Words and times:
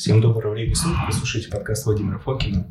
Всем 0.00 0.22
доброго 0.22 0.54
времени 0.54 0.72
суток. 0.72 0.96
Вы 1.08 1.12
слушаете 1.12 1.50
подкаст 1.50 1.84
Владимира 1.84 2.18
Фокина. 2.18 2.66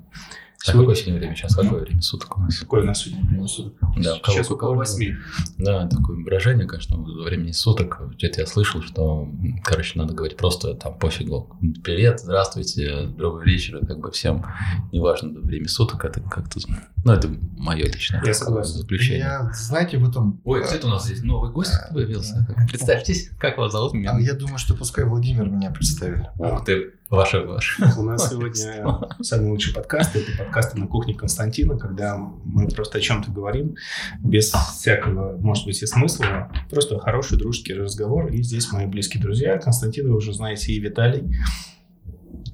А 0.68 0.72
какое 0.72 0.96
сегодня 0.96 1.20
время? 1.20 1.36
Сейчас 1.36 1.56
какое 1.56 1.82
время 1.82 2.02
суток 2.02 2.36
у 2.36 2.42
нас? 2.42 2.58
Какое 2.58 2.82
у 2.82 2.86
нас 2.86 3.04
сегодня 3.04 3.24
время 3.24 3.48
суток? 3.48 3.74
Да, 3.98 4.16
у 4.16 4.20
кого- 4.20 4.36
Сейчас 4.36 4.50
у 4.50 4.56
около 4.56 4.70
кого- 4.70 4.80
восьми. 4.80 5.14
Да, 5.60 5.88
такое 5.88 6.18
выражение, 6.24 6.66
конечно, 6.66 6.98
времени 6.98 7.52
суток. 7.52 8.02
Где-то 8.16 8.42
я 8.42 8.48
слышал, 8.48 8.82
что, 8.82 9.30
короче, 9.64 10.00
надо 10.00 10.16
говорить 10.16 10.38
просто 10.38 10.74
там 10.74 10.98
пофигу. 10.98 11.56
Привет, 11.84 12.20
здравствуйте, 12.20 13.04
доброго 13.04 13.44
вечера, 13.44 13.86
как 13.86 14.00
бы 14.00 14.10
всем. 14.10 14.44
Неважно, 14.92 15.40
время 15.40 15.68
суток, 15.68 16.06
это 16.06 16.22
как-то... 16.22 16.60
Ну, 17.06 17.12
это 17.14 17.30
мое 17.56 17.86
личное 17.86 18.24
Я 18.26 18.34
согласен. 18.34 18.74
заключение. 18.74 19.20
Я, 19.20 19.52
знаете, 19.54 20.00
в 20.00 20.10
этом... 20.10 20.42
Ой, 20.46 20.64
кто 20.64 20.74
это 20.74 20.88
у 20.88 20.90
нас 20.90 21.06
здесь 21.06 21.22
новый 21.22 21.52
гость 21.52 21.74
появился? 21.94 22.48
Представьтесь, 22.68 23.30
как 23.38 23.60
вас 23.60 23.72
зовут? 23.72 23.94
Меня? 23.94 24.14
А 24.14 24.20
Я 24.20 24.34
думаю, 24.34 24.58
что 24.58 24.74
пускай 24.76 25.06
Владимир 25.06 25.48
меня 25.48 25.70
представит. 25.70 26.26
Ух 26.40 26.66
ты, 26.66 26.96
ваша, 27.10 27.42
ваша. 27.42 27.94
У 27.98 28.04
нас 28.04 28.30
сегодня 28.30 29.00
самый 29.22 29.50
лучший 29.50 29.74
подкаст. 29.74 30.16
Это 30.16 30.32
подкасты 30.38 30.80
на 30.80 30.88
кухне 30.88 31.14
Константина, 31.14 31.78
когда 31.78 32.18
мы 32.18 32.68
просто 32.68 33.00
о 33.00 33.02
чем-то 33.02 33.32
говорим, 33.32 33.76
без 34.20 34.52
всякого, 34.52 35.38
может 35.38 35.66
быть, 35.66 35.82
и 35.82 35.86
смысла. 35.86 36.52
Просто 36.70 37.00
хороший 37.00 37.38
дружеский 37.38 37.74
разговор. 37.74 38.28
И 38.28 38.42
здесь 38.44 38.72
мои 38.72 38.86
близкие 38.86 39.22
друзья. 39.22 39.58
Константин, 39.58 40.08
вы 40.08 40.16
уже 40.16 40.34
знаете, 40.34 40.72
и 40.72 40.80
Виталий. 40.80 41.36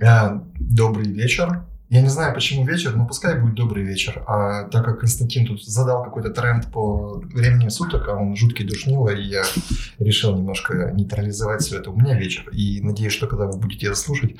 А, 0.01 0.43
Добрый 0.59 1.05
вечер. 1.05 1.65
Я 1.95 2.01
не 2.01 2.09
знаю, 2.09 2.33
почему 2.33 2.65
вечер, 2.65 2.93
но 2.93 3.07
пускай 3.07 3.39
будет 3.39 3.55
добрый 3.55 3.81
вечер. 3.85 4.21
А 4.27 4.65
так 4.65 4.83
как 4.83 4.99
Константин 4.99 5.47
тут 5.47 5.63
задал 5.63 6.03
какой-то 6.03 6.29
тренд 6.29 6.69
по 6.69 7.19
времени 7.19 7.69
суток, 7.69 8.09
а 8.09 8.15
он 8.17 8.35
жуткий 8.35 8.65
душнило, 8.65 9.07
и 9.07 9.23
я 9.23 9.43
решил 9.99 10.35
немножко 10.35 10.91
нейтрализовать 10.93 11.61
все 11.61 11.77
это. 11.77 11.91
У 11.91 11.97
меня 11.97 12.19
вечер. 12.19 12.49
И 12.49 12.81
надеюсь, 12.81 13.13
что 13.13 13.27
когда 13.27 13.45
вы 13.45 13.57
будете 13.57 13.87
это 13.87 13.95
слушать, 13.95 14.35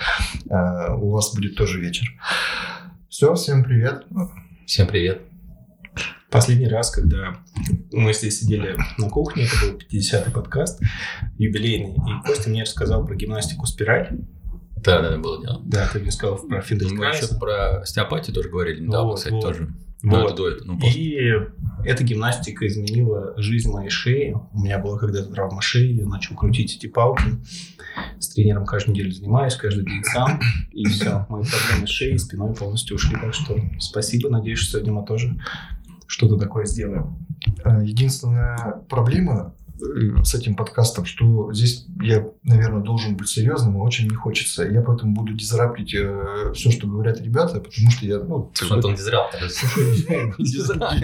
а, 0.50 0.96
у 0.96 1.12
вас 1.12 1.34
будет 1.34 1.56
тоже 1.56 1.80
вечер. 1.80 2.06
Все, 3.08 3.34
всем 3.36 3.64
привет. 3.64 4.06
Всем 4.66 4.88
привет. 4.88 5.22
Последний 6.30 6.68
раз, 6.68 6.92
когда 6.92 7.38
мы 7.94 8.14
здесь 8.14 8.42
сидели 8.42 8.76
на 8.98 9.08
кухне, 9.08 9.46
это 9.46 9.72
был 9.72 9.80
50-й 9.80 10.30
подкаст, 10.30 10.82
юбилейный, 11.38 11.94
и 11.94 12.28
Костя 12.28 12.50
мне 12.50 12.64
рассказал 12.64 13.06
про 13.06 13.16
гимнастику 13.16 13.66
спираль. 13.66 14.10
Да, 14.86 15.02
да, 15.02 15.18
было 15.18 15.42
дело. 15.42 15.62
Да, 15.66 15.88
ты 15.92 16.00
мне 16.00 16.12
сказал 16.12 16.38
про 16.38 16.58
Мы 16.58 16.62
Финделькрайс. 16.62 17.22
еще 17.24 17.40
про 17.40 17.80
остеопатию 17.82 18.34
тоже 18.36 18.50
говорили 18.50 18.82
недавно, 18.82 19.10
Вот, 19.10 19.18
кстати, 19.18 19.34
вот. 19.34 19.42
тоже. 19.42 19.70
Ну, 20.04 20.22
Вот. 20.22 20.34
это 20.34 20.48
этого, 20.50 20.68
ну, 20.74 20.80
после. 20.80 21.02
И 21.02 21.32
эта 21.84 22.04
гимнастика 22.04 22.68
изменила 22.68 23.34
жизнь 23.38 23.72
моей 23.72 23.90
шеи. 23.90 24.36
У 24.54 24.60
меня 24.60 24.78
была 24.78 25.00
когда-то 25.00 25.32
травма 25.34 25.62
шеи, 25.64 25.94
я 25.94 26.06
начал 26.06 26.36
крутить 26.36 26.76
эти 26.76 26.86
палки. 26.88 27.24
С 28.20 28.30
тренером 28.30 28.66
каждую 28.66 28.94
неделю 28.94 29.12
занимаюсь, 29.12 29.56
каждый 29.56 29.86
день 29.86 30.04
сам. 30.04 30.40
И 30.72 30.86
все, 30.86 31.26
мои 31.30 31.44
проблемы 31.44 31.88
с 31.88 31.90
шеей 31.90 32.16
и 32.16 32.18
спиной 32.20 32.54
полностью 32.54 32.98
ушли. 32.98 33.16
Так 33.20 33.34
что 33.34 33.58
спасибо, 33.80 34.30
надеюсь, 34.30 34.60
что 34.60 34.74
сегодня 34.74 34.94
мы 34.94 35.06
тоже 35.08 35.36
что-то 36.06 36.38
такое 36.38 36.66
сделаем. 36.66 37.26
Единственная 37.66 38.84
проблема 38.90 39.55
с 40.24 40.36
этим 40.36 40.56
подкастом, 40.56 41.06
что 41.06 41.52
здесь 41.54 41.86
я, 42.02 42.26
наверное, 42.44 42.82
должен 42.82 43.18
быть 43.18 43.30
серьезным, 43.30 43.78
и 43.78 43.82
очень 43.82 44.08
не 44.08 44.16
хочется. 44.16 44.64
Я 44.64 44.82
поэтому 44.82 45.14
буду 45.14 45.34
дизраптить 45.34 45.90
все, 45.90 46.72
что 46.72 46.88
говорят 46.88 47.22
ребята, 47.22 47.60
потому 47.60 47.92
что 47.92 48.06
я, 48.06 48.20
ну, 48.20 48.52
Слушай, 48.56 48.74
Антон 48.74 48.96
Дизраптор. 48.96 49.42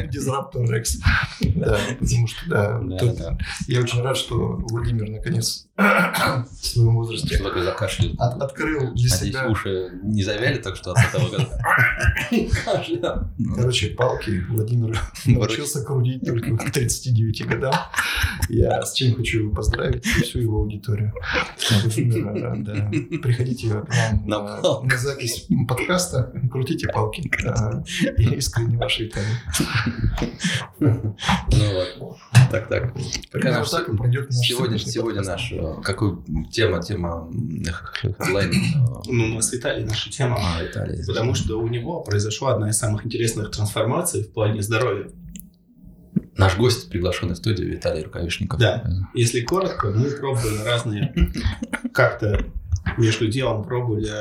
Дизраптор 0.07 0.71
Рекс. 0.71 0.99
Да, 1.41 1.77
потому 1.99 2.27
что, 2.27 2.49
да. 2.49 3.37
я 3.67 3.81
очень 3.81 4.01
рад, 4.01 4.17
что 4.17 4.35
Владимир 4.69 5.09
наконец 5.09 5.67
в 5.81 6.65
своем 6.65 6.95
возрасте 6.95 7.37
такое 7.37 7.63
закашлял? 7.63 8.11
от- 8.17 8.41
открыл 8.41 8.79
для 8.79 8.89
Надеюсь, 8.89 9.13
себя, 9.15 9.47
уши 9.47 9.89
не 10.03 10.23
завяли, 10.23 10.57
так 10.57 10.75
что 10.75 10.91
от 10.91 10.97
этого 10.99 11.29
кашля. 12.65 13.29
короче, 13.55 13.87
палки. 13.89 14.43
Владимир 14.49 14.99
научился 15.25 15.83
крутить 15.83 16.25
только 16.25 16.55
к 16.57 16.71
39 16.71 17.45
годам. 17.47 17.73
Я 18.49 18.81
с 18.83 18.93
чем 18.93 19.15
хочу 19.15 19.39
его 19.39 19.55
поздравить 19.55 20.05
всю 20.05 20.39
его 20.39 20.59
аудиторию. 20.59 21.13
Да, 21.69 22.89
приходите 23.21 23.69
к 23.69 23.87
нам 24.25 24.25
На 24.85 24.97
запись 24.97 25.47
подкаста, 25.67 26.31
крутите 26.51 26.87
палки. 26.87 27.29
Я 28.17 28.33
искренне 28.35 28.77
ваш 28.77 28.99
Виталий. 28.99 29.27
Ну 30.79 31.11
вот. 31.99 32.17
Так, 32.51 32.67
так. 32.67 32.93
Примерно 33.31 33.59
наш 33.59 33.69
так 33.69 33.97
пройдет 33.97 34.29
наш 34.29 34.47
Сегодня, 34.47 34.77
сегодня 34.77 35.21
наш, 35.21 35.51
э, 35.51 35.75
какую 35.83 36.23
тема, 36.51 36.81
тема 36.81 37.29
м, 37.31 37.63
хедлайн? 37.93 38.53
Ну, 39.07 39.25
у 39.25 39.35
нас 39.35 39.51
Виталий 39.51 39.85
наша 39.85 40.11
тема. 40.11 40.37
А, 40.39 40.63
Италия. 40.65 41.05
Потому 41.05 41.33
что 41.33 41.59
у 41.59 41.67
него 41.67 42.01
произошла 42.01 42.53
одна 42.53 42.69
из 42.69 42.77
самых 42.77 43.05
интересных 43.05 43.51
трансформаций 43.51 44.23
в 44.23 44.33
плане 44.33 44.61
здоровья. 44.61 45.09
Наш 46.37 46.57
гость, 46.57 46.89
приглашенный 46.89 47.33
в 47.33 47.37
студию, 47.37 47.69
Виталий 47.69 48.03
Рукавишников. 48.03 48.59
Да. 48.59 48.83
Если 49.13 49.41
коротко, 49.41 49.91
мы 49.91 50.09
пробовали 50.11 50.63
разные, 50.65 51.13
как-то 51.93 52.45
между 52.97 53.27
делом 53.27 53.63
пробовали 53.63 54.11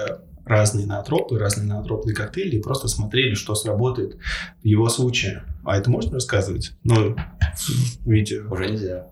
разные 0.45 0.87
наотропы, 0.87 1.39
разные 1.39 1.67
наотропные 1.67 2.15
коктейли 2.15 2.57
и 2.57 2.63
просто 2.63 2.89
смотрели, 2.89 3.35
что 3.35 3.55
сработает 3.55 4.17
в 4.63 4.67
его 4.67 4.89
случае. 4.89 5.45
А 5.65 5.77
это 5.77 5.91
можно 5.91 6.15
рассказывать? 6.15 6.73
Ну, 6.85 7.15
в 8.05 8.11
видео. 8.11 8.51
Уже 8.53 8.71
нельзя. 8.71 9.07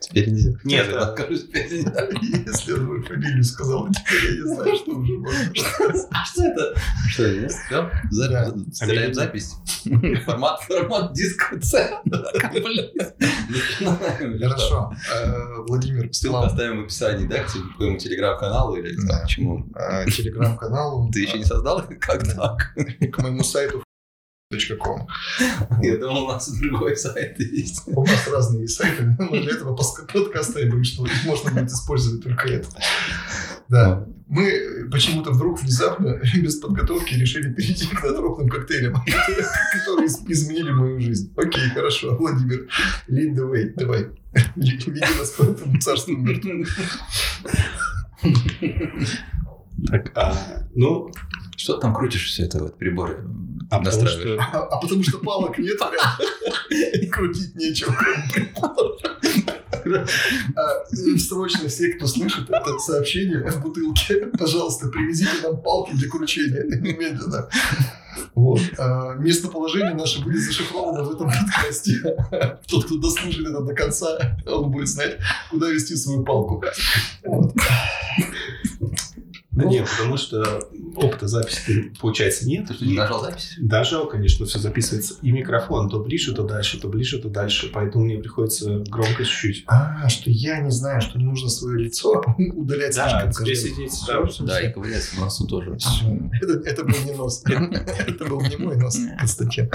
Теперь 0.00 0.30
нельзя. 0.30 0.52
Нет, 0.64 0.86
да. 0.90 1.12
скажи, 1.14 1.38
теперь 1.38 1.70
нельзя. 1.70 2.08
Если 2.46 2.72
он 2.72 2.84
мою 2.86 3.02
фамилию 3.04 3.44
сказал, 3.44 3.88
теперь 3.90 4.24
я 4.36 4.42
не 4.42 4.54
знаю, 4.54 4.76
что 4.76 4.90
уже 4.92 5.12
можно. 5.18 5.54
Что 5.54 6.42
это? 6.44 6.74
Что, 7.08 7.28
нет? 7.30 7.52
Всё? 7.52 7.90
За- 8.10 8.28
Да. 8.28 8.50
за- 8.50 8.74
Стреляем 8.74 9.14
запись. 9.14 9.54
Формат, 10.24 10.60
формат 10.62 11.12
диска. 11.12 11.56
Начинаем. 13.48 14.38
Хорошо. 14.40 14.92
Э, 15.14 15.34
Владимир 15.68 16.12
Ссылку 16.12 16.38
оставим 16.38 16.80
в 16.82 16.84
описании, 16.84 17.26
да, 17.26 17.42
к 17.44 17.50
твоему 17.76 17.98
телеграм-каналу 17.98 18.76
или 18.76 18.94
к 18.96 19.26
чему? 19.28 19.66
э, 19.76 20.06
телеграм-каналу. 20.10 21.10
Ты 21.12 21.20
еще 21.22 21.38
не 21.38 21.44
создал? 21.44 21.82
Как 22.00 22.22
так? 22.34 22.72
э, 22.76 23.06
К 23.08 23.18
моему 23.18 23.42
сайту 23.44 23.82
.com. 24.52 25.06
Я 25.82 25.96
думал, 25.96 26.24
у 26.24 26.28
нас 26.28 26.50
другой 26.52 26.96
сайт 26.96 27.38
есть. 27.40 27.82
У 27.86 28.04
нас 28.04 28.28
разные 28.28 28.68
сайты, 28.68 29.16
но 29.18 29.28
для 29.28 29.52
этого 29.52 29.74
подкаста 29.74 30.60
я 30.60 30.70
боюсь, 30.70 30.92
что 30.92 31.06
можно 31.24 31.50
будет 31.50 31.70
использовать 31.70 32.22
только 32.22 32.48
это. 32.48 32.68
Да. 33.68 34.06
Мы 34.28 34.88
почему-то 34.90 35.30
вдруг 35.30 35.60
внезапно, 35.60 36.20
без 36.34 36.56
подготовки, 36.56 37.14
решили 37.14 37.52
перейти 37.52 37.86
к 37.86 38.02
натропным 38.02 38.48
коктейлям, 38.48 38.94
которые 39.72 40.06
изменили 40.06 40.70
мою 40.70 41.00
жизнь. 41.00 41.32
Окей, 41.36 41.68
хорошо. 41.68 42.16
Владимир, 42.16 42.68
lead 43.08 43.34
the 43.34 43.50
way. 43.50 43.72
Давай. 43.76 44.08
Веди 44.56 45.00
нас 45.18 45.30
по 45.30 45.42
этому 45.42 45.78
царству. 45.80 46.16
Так, 49.88 50.12
а, 50.14 50.34
ну, 50.74 51.10
Что 51.62 51.74
ты 51.74 51.82
там 51.82 51.94
крутишь 51.94 52.26
все 52.26 52.42
это 52.44 52.58
вот 52.58 52.76
приборы? 52.76 53.24
а 53.70 53.78
потому 53.78 54.06
что 54.08 54.36
А, 54.52 54.58
а 54.64 54.80
потому 54.80 55.02
что 55.04 55.18
палок 55.18 55.56
нет. 55.58 55.78
И 56.70 57.06
крутить 57.06 57.54
нечего. 57.54 57.94
А, 60.56 60.84
Срочно 61.18 61.68
все, 61.68 61.92
кто 61.92 62.08
слышит 62.08 62.50
это 62.50 62.78
сообщение 62.78 63.48
в 63.48 63.62
бутылке, 63.62 64.26
пожалуйста, 64.38 64.88
привезите 64.88 65.30
нам 65.44 65.62
палки 65.62 65.92
для 65.94 66.08
кручения 66.08 66.64
немедленно. 66.64 67.48
Вот. 68.34 68.60
А, 68.78 69.14
местоположение 69.14 69.94
наше 69.94 70.20
будет 70.22 70.42
зашифровано 70.42 71.04
в 71.04 71.12
этом 71.12 71.30
подкасте. 71.30 71.94
Тот, 72.66 72.86
кто 72.86 72.98
дослушает 72.98 73.48
это 73.48 73.60
до 73.60 73.74
конца, 73.74 74.36
он 74.46 74.70
будет 74.70 74.88
знать, 74.88 75.18
куда 75.50 75.70
вести 75.70 75.94
свою 75.94 76.24
палку. 76.24 76.62
Вот. 77.24 77.54
Да 79.52 79.64
Ну, 79.64 79.70
нет, 79.70 79.86
потому 79.98 80.16
что 80.16 80.60
опыта 80.96 81.28
записи, 81.28 81.92
получается, 82.00 82.46
нет. 82.48 82.68
Ты 82.68 82.74
что, 82.74 82.84
не 82.86 82.94
нажал 82.94 83.20
запись? 83.22 83.54
Дожал, 83.58 84.08
конечно, 84.08 84.46
все 84.46 84.58
записывается. 84.58 85.14
И 85.20 85.30
микрофон 85.30 85.90
то 85.90 86.00
ближе, 86.00 86.34
то 86.34 86.42
дальше, 86.42 86.80
то 86.80 86.88
ближе, 86.88 87.20
то 87.20 87.28
дальше. 87.28 87.70
Поэтому 87.72 88.06
мне 88.06 88.16
приходится 88.18 88.78
громко 88.88 89.24
чуть-чуть. 89.24 89.64
А, 89.66 90.08
что 90.08 90.30
я 90.30 90.60
не 90.60 90.70
знаю, 90.70 91.02
что 91.02 91.18
не 91.18 91.24
нужно 91.24 91.50
свое 91.50 91.78
лицо 91.84 92.22
удалять 92.54 92.96
Да, 92.96 93.10
слишком 93.24 93.44
тебе 93.44 93.54
сидеть 93.54 93.92
Да, 94.46 94.60
и 94.60 94.72
ковыряться 94.72 95.16
в 95.16 95.18
носу 95.20 95.46
тоже. 95.46 95.76
Это, 96.40 96.52
это 96.68 96.84
был 96.84 96.96
не 97.04 97.12
нос. 97.12 97.44
Это 97.46 98.24
был 98.24 98.40
не 98.40 98.56
мой 98.56 98.76
нос, 98.76 98.98
Константин. 99.18 99.70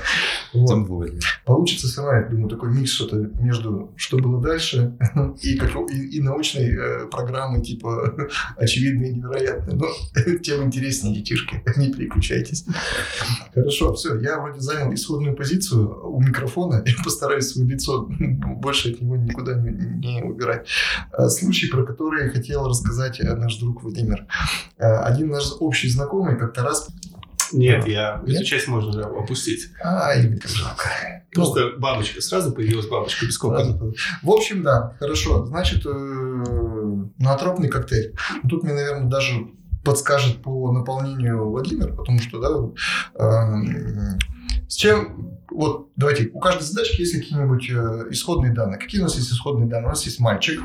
Тем 0.54 0.86
более. 0.86 1.20
Получится 1.46 1.88
все 1.88 2.02
равно, 2.02 2.20
я 2.22 2.28
думаю, 2.30 2.50
такой 2.50 2.70
микс 2.72 2.92
что-то 2.92 3.18
между 3.40 3.94
«Что 3.96 4.18
было 4.18 4.42
дальше» 4.42 4.98
и, 5.42 5.56
как- 5.56 5.92
и, 5.92 6.18
и 6.18 6.22
научной 6.22 6.72
э, 6.76 7.08
программы 7.08 7.62
типа 7.62 8.28
«Очевидно 8.58 9.06
и 9.06 9.14
невероятно». 9.14 9.67
Но 9.74 9.88
тем 10.44 10.64
интереснее. 10.64 11.16
детишки. 11.16 11.62
Не 11.78 11.92
переключайтесь. 11.92 12.66
Хорошо, 13.54 13.94
все. 13.94 14.20
Я 14.20 14.40
вроде 14.40 14.60
занял 14.60 14.94
исходную 14.94 15.36
позицию 15.36 16.10
у 16.10 16.22
микрофона. 16.22 16.84
Я 16.86 17.04
постараюсь 17.04 17.50
свое 17.50 17.68
лицо 17.68 18.08
больше 18.10 18.92
от 18.94 19.02
него 19.02 19.16
никуда 19.16 19.56
не, 19.56 19.72
не 19.72 20.24
убирать. 20.24 20.68
А, 21.12 21.30
случай, 21.30 21.68
про 21.68 21.86
который 21.86 22.30
хотел 22.30 22.68
рассказать 22.68 23.20
э, 23.20 23.36
наш 23.36 23.58
друг 23.58 23.84
Владимир. 23.84 24.26
А, 24.78 25.04
один 25.06 25.30
наш 25.30 25.52
общий 25.60 25.90
знакомый 25.90 26.38
как-то 26.38 26.64
раз 26.64 26.88
нет, 27.54 27.88
я 27.88 28.22
Нет? 28.26 28.38
эту 28.38 28.46
часть 28.46 28.68
можно 28.68 28.90
уже 28.90 29.04
опустить. 29.04 29.70
Ай, 29.82 30.38
как 30.38 30.52
жалко. 30.52 30.84
Просто 31.34 31.72
ну, 31.74 31.80
бабочка. 31.80 32.22
Сразу 32.22 32.52
появилась 32.52 32.88
бабочка 32.88 33.26
без 33.26 33.38
копа. 33.38 33.94
В 34.22 34.30
общем, 34.30 34.64
да, 34.64 34.96
хорошо. 35.00 35.46
Значит, 35.46 35.86
э, 35.86 36.44
натропный 37.20 37.70
коктейль. 37.70 38.16
Тут 38.50 38.64
мне, 38.64 38.74
наверное, 38.74 39.10
даже 39.10 39.48
подскажет 39.88 40.42
по 40.42 40.70
наполнению 40.74 41.50
Владимир, 41.50 41.94
потому 41.94 42.20
что, 42.20 42.74
да, 43.16 43.24
э, 43.24 44.20
с 44.68 44.76
чем 44.76 45.37
вот 45.50 45.90
давайте, 45.96 46.30
у 46.34 46.40
каждой 46.40 46.64
задачки 46.64 47.02
есть 47.02 47.14
какие-нибудь 47.14 47.70
э, 47.70 48.12
исходные 48.12 48.54
данные. 48.54 48.78
Какие 48.78 49.02
у 49.02 49.06
нас 49.06 49.16
есть 49.16 49.32
исходные 49.32 49.68
данные? 49.68 49.88
У 49.88 49.90
нас 49.90 50.06
есть 50.06 50.20
мальчик 50.20 50.62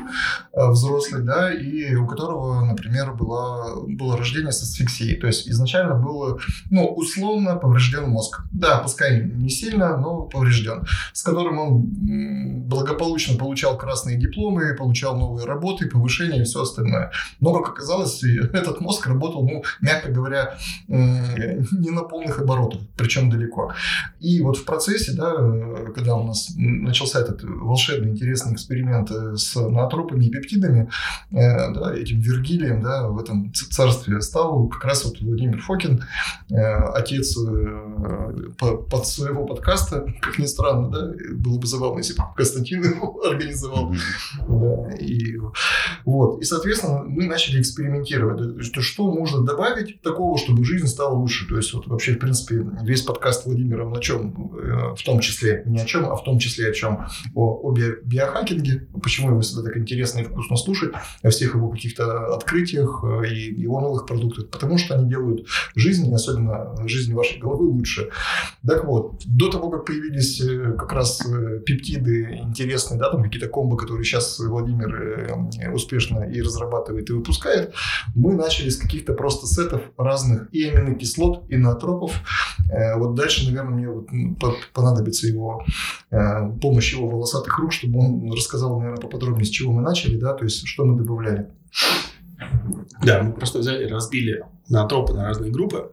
э, 0.53 0.69
взрослый, 0.69 1.23
да, 1.23 1.53
и 1.53 1.95
у 1.95 2.05
которого, 2.05 2.63
например, 2.65 3.13
было, 3.13 3.83
было 3.87 4.17
рождение 4.17 4.51
с 4.51 4.61
асфиксией. 4.61 5.19
То 5.19 5.27
есть 5.27 5.47
изначально 5.47 5.95
было, 5.95 6.39
ну, 6.69 6.85
условно 6.85 7.55
поврежден 7.55 8.09
мозг. 8.09 8.41
Да, 8.51 8.79
пускай 8.79 9.23
не 9.23 9.49
сильно, 9.49 9.97
но 9.97 10.23
поврежден. 10.23 10.85
С 11.13 11.23
которым 11.23 11.59
он 11.59 12.67
благополучно 12.67 13.37
получал 13.37 13.77
красные 13.77 14.17
дипломы, 14.17 14.75
получал 14.75 15.17
новые 15.17 15.45
работы, 15.45 15.89
повышения 15.89 16.41
и 16.41 16.43
все 16.43 16.61
остальное. 16.61 17.11
Но, 17.39 17.53
как 17.53 17.73
оказалось, 17.73 18.23
этот 18.53 18.81
мозг 18.81 19.07
работал, 19.07 19.47
ну, 19.47 19.63
мягко 19.81 20.11
говоря, 20.11 20.57
не 20.87 21.89
на 21.89 22.03
полных 22.03 22.39
оборотах, 22.39 22.81
причем 22.97 23.29
далеко. 23.29 23.73
И 24.19 24.41
вот 24.41 24.57
в 24.57 24.65
процессе, 24.73 25.11
да, 25.13 25.35
когда 25.93 26.15
у 26.15 26.25
нас 26.25 26.51
начался 26.55 27.19
этот 27.19 27.43
волшебный 27.43 28.09
интересный 28.09 28.53
эксперимент 28.53 29.11
э, 29.11 29.35
с 29.35 29.55
наотропами 29.55 30.25
и 30.25 30.31
пептидами, 30.31 30.89
э, 31.31 31.73
да, 31.73 31.93
этим 31.95 32.19
Вергилием, 32.19 32.81
да, 32.81 33.07
в 33.07 33.19
этом 33.19 33.53
царстве 33.53 34.19
стал 34.21 34.67
как 34.69 34.83
раз 34.85 35.05
вот 35.05 35.21
Владимир 35.21 35.61
Фокин, 35.61 36.03
э, 36.49 36.55
отец 36.55 37.37
под 38.89 39.07
своего 39.07 39.45
подкаста, 39.45 40.05
как 40.21 40.39
ни 40.39 40.45
странно, 40.47 40.89
да, 40.89 41.13
было 41.35 41.59
бы 41.59 41.67
забавно, 41.67 41.99
если 41.99 42.13
бы 42.13 42.23
Константин 42.35 42.83
его 42.83 43.21
организовал. 43.29 43.93
Да, 44.47 44.95
и, 44.95 45.37
вот. 46.03 46.41
и, 46.41 46.45
соответственно, 46.45 47.03
мы 47.03 47.27
начали 47.27 47.61
экспериментировать, 47.61 48.63
что, 48.65 48.81
что 48.81 49.11
можно 49.11 49.41
добавить 49.43 50.01
такого, 50.01 50.37
чтобы 50.37 50.65
жизнь 50.65 50.87
стала 50.87 51.13
лучше. 51.13 51.47
То 51.47 51.57
есть, 51.57 51.73
вот 51.73 51.85
вообще, 51.85 52.13
в 52.13 52.19
принципе, 52.19 52.65
весь 52.81 53.03
подкаст 53.03 53.45
Владимира 53.45 53.87
на 53.87 54.01
чем 54.01 54.33
в 54.95 55.03
том 55.03 55.19
числе 55.19 55.63
не 55.65 55.79
о 55.79 55.85
чем, 55.85 56.05
а 56.05 56.15
в 56.15 56.23
том 56.23 56.39
числе 56.39 56.69
о 56.69 56.73
чем? 56.73 57.05
О, 57.35 57.59
о 57.63 57.71
би 57.71 57.83
биохакинге, 58.03 58.87
почему 59.01 59.29
его 59.29 59.41
всегда 59.41 59.63
так 59.63 59.77
интересно 59.77 60.19
и 60.19 60.23
вкусно 60.23 60.57
слушать, 60.57 60.93
о 61.21 61.29
всех 61.29 61.55
его 61.55 61.69
каких-то 61.69 62.33
открытиях 62.35 63.03
э, 63.03 63.27
и 63.27 63.61
его 63.61 63.81
новых 63.81 64.05
продуктах, 64.05 64.49
потому 64.49 64.77
что 64.77 64.95
они 64.95 65.09
делают 65.09 65.47
жизнь, 65.75 66.13
особенно 66.13 66.75
жизнь 66.87 67.13
вашей 67.13 67.39
головы 67.39 67.67
лучше. 67.67 68.09
Так 68.65 68.85
вот, 68.85 69.21
до 69.25 69.49
того, 69.49 69.69
как 69.69 69.85
появились 69.85 70.41
э, 70.41 70.73
как 70.77 70.91
раз 70.93 71.25
э, 71.25 71.59
пептиды 71.65 72.37
интересные, 72.43 72.99
да, 72.99 73.09
там 73.09 73.23
какие-то 73.23 73.47
комбо, 73.47 73.77
которые 73.77 74.05
сейчас 74.05 74.39
Владимир 74.39 75.73
успешно 75.73 76.23
и 76.23 76.41
разрабатывает, 76.41 77.09
и 77.09 77.13
выпускает, 77.13 77.73
мы 78.15 78.33
начали 78.35 78.69
с 78.69 78.77
каких-то 78.77 79.13
просто 79.13 79.47
сетов 79.47 79.81
разных 79.97 80.47
и 80.51 80.63
аминокислот, 80.63 81.49
и 81.49 81.57
натропов. 81.57 82.13
Вот 82.95 83.15
дальше, 83.15 83.45
наверное, 83.45 83.73
мне 83.73 83.89
вот 83.89 84.07
понадобится 84.73 85.27
его 85.27 85.63
э, 86.11 86.49
помощь 86.61 86.93
его 86.93 87.09
волосатых 87.09 87.57
рук, 87.59 87.73
чтобы 87.73 87.99
он 87.99 88.31
рассказал, 88.31 88.77
наверное, 88.79 89.01
поподробнее, 89.01 89.45
с 89.45 89.49
чего 89.49 89.71
мы 89.71 89.81
начали, 89.81 90.17
да, 90.17 90.33
то 90.33 90.43
есть 90.43 90.65
что 90.65 90.85
мы 90.85 90.97
добавляли. 90.97 91.49
Да, 93.03 93.23
мы 93.23 93.33
просто 93.33 93.59
взяли, 93.59 93.85
разбили 93.89 94.43
на 94.69 94.85
тропы 94.87 95.13
на 95.13 95.25
разные 95.25 95.51
группы, 95.51 95.91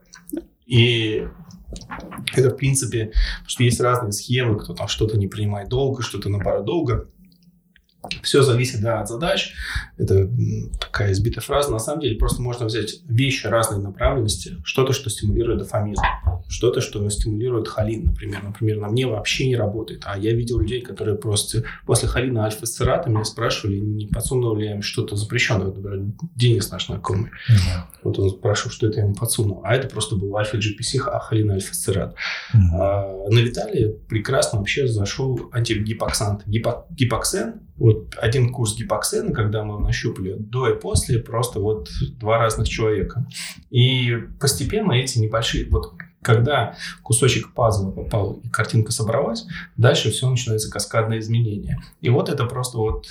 и 0.66 1.26
это, 2.34 2.50
в 2.50 2.56
принципе, 2.56 3.12
что 3.46 3.62
есть 3.64 3.80
разные 3.80 4.12
схемы, 4.12 4.58
кто 4.58 4.74
там 4.74 4.88
что-то 4.88 5.16
не 5.18 5.28
принимает 5.28 5.68
долго, 5.68 6.02
что-то 6.02 6.28
наоборот 6.28 6.64
долго. 6.64 7.08
Все 8.22 8.42
зависит 8.42 8.80
да, 8.80 9.00
от 9.00 9.08
задач. 9.08 9.52
Это 9.98 10.28
такая 10.80 11.12
избитая 11.12 11.42
фраза. 11.42 11.70
На 11.70 11.78
самом 11.78 12.00
деле 12.00 12.16
просто 12.16 12.40
можно 12.40 12.66
взять 12.66 13.00
вещи 13.06 13.46
разной 13.46 13.82
направленности. 13.82 14.56
Что-то, 14.64 14.92
что 14.92 15.10
стимулирует 15.10 15.58
дофамин. 15.58 15.96
Что-то, 16.48 16.80
что 16.80 17.08
стимулирует 17.10 17.68
холин, 17.68 18.06
например. 18.06 18.42
Например, 18.42 18.78
на 18.78 18.88
мне 18.88 19.06
вообще 19.06 19.48
не 19.48 19.56
работает. 19.56 20.02
А 20.06 20.18
я 20.18 20.32
видел 20.32 20.58
людей, 20.58 20.80
которые 20.80 21.16
просто 21.16 21.64
после 21.84 22.08
холина 22.08 22.44
альфа-сцерата 22.44 23.10
меня 23.10 23.24
спрашивали, 23.24 23.78
не 23.78 24.06
подсунул 24.06 24.56
ли 24.56 24.66
я 24.66 24.74
им 24.74 24.82
что-то 24.82 25.16
запрещенное. 25.16 25.66
Например, 25.66 26.12
Денис 26.34 26.70
наш 26.70 26.86
знакомый. 26.86 27.30
Mm-hmm. 27.50 27.80
Вот 28.04 28.18
он 28.18 28.30
спрашивал, 28.30 28.70
что 28.70 28.86
это 28.86 29.00
я 29.00 29.04
ему 29.04 29.14
подсунул. 29.14 29.60
А 29.64 29.74
это 29.74 29.88
просто 29.88 30.16
был 30.16 30.34
альфа-GPC, 30.36 31.00
а 31.04 31.18
холин 31.20 31.50
альфа-сцерат. 31.50 32.14
Mm-hmm. 32.54 32.58
А, 32.80 33.28
на 33.28 33.38
Виталии 33.38 33.94
прекрасно 34.08 34.58
вообще 34.58 34.88
зашел 34.88 35.50
антигипоксант. 35.52 36.46
Гипо- 36.46 36.86
гипоксен 36.90 37.60
вот 37.80 38.14
один 38.18 38.52
курс 38.52 38.76
гипоксена, 38.76 39.32
когда 39.32 39.64
мы 39.64 39.80
нащупали 39.80 40.34
до 40.34 40.68
и 40.68 40.78
после, 40.78 41.18
просто 41.18 41.60
вот 41.60 41.88
два 42.18 42.38
разных 42.38 42.68
человека. 42.68 43.26
И 43.70 44.16
постепенно 44.38 44.92
эти 44.92 45.18
небольшие, 45.18 45.66
вот 45.70 45.94
когда 46.22 46.76
кусочек 47.02 47.54
пазла 47.54 47.90
попал 47.90 48.34
и 48.44 48.48
картинка 48.50 48.92
собралась, 48.92 49.46
дальше 49.78 50.10
все 50.10 50.28
начинается 50.28 50.70
каскадное 50.70 51.18
изменение. 51.20 51.78
И 52.02 52.10
вот 52.10 52.28
это 52.28 52.44
просто 52.44 52.76
вот 52.76 53.06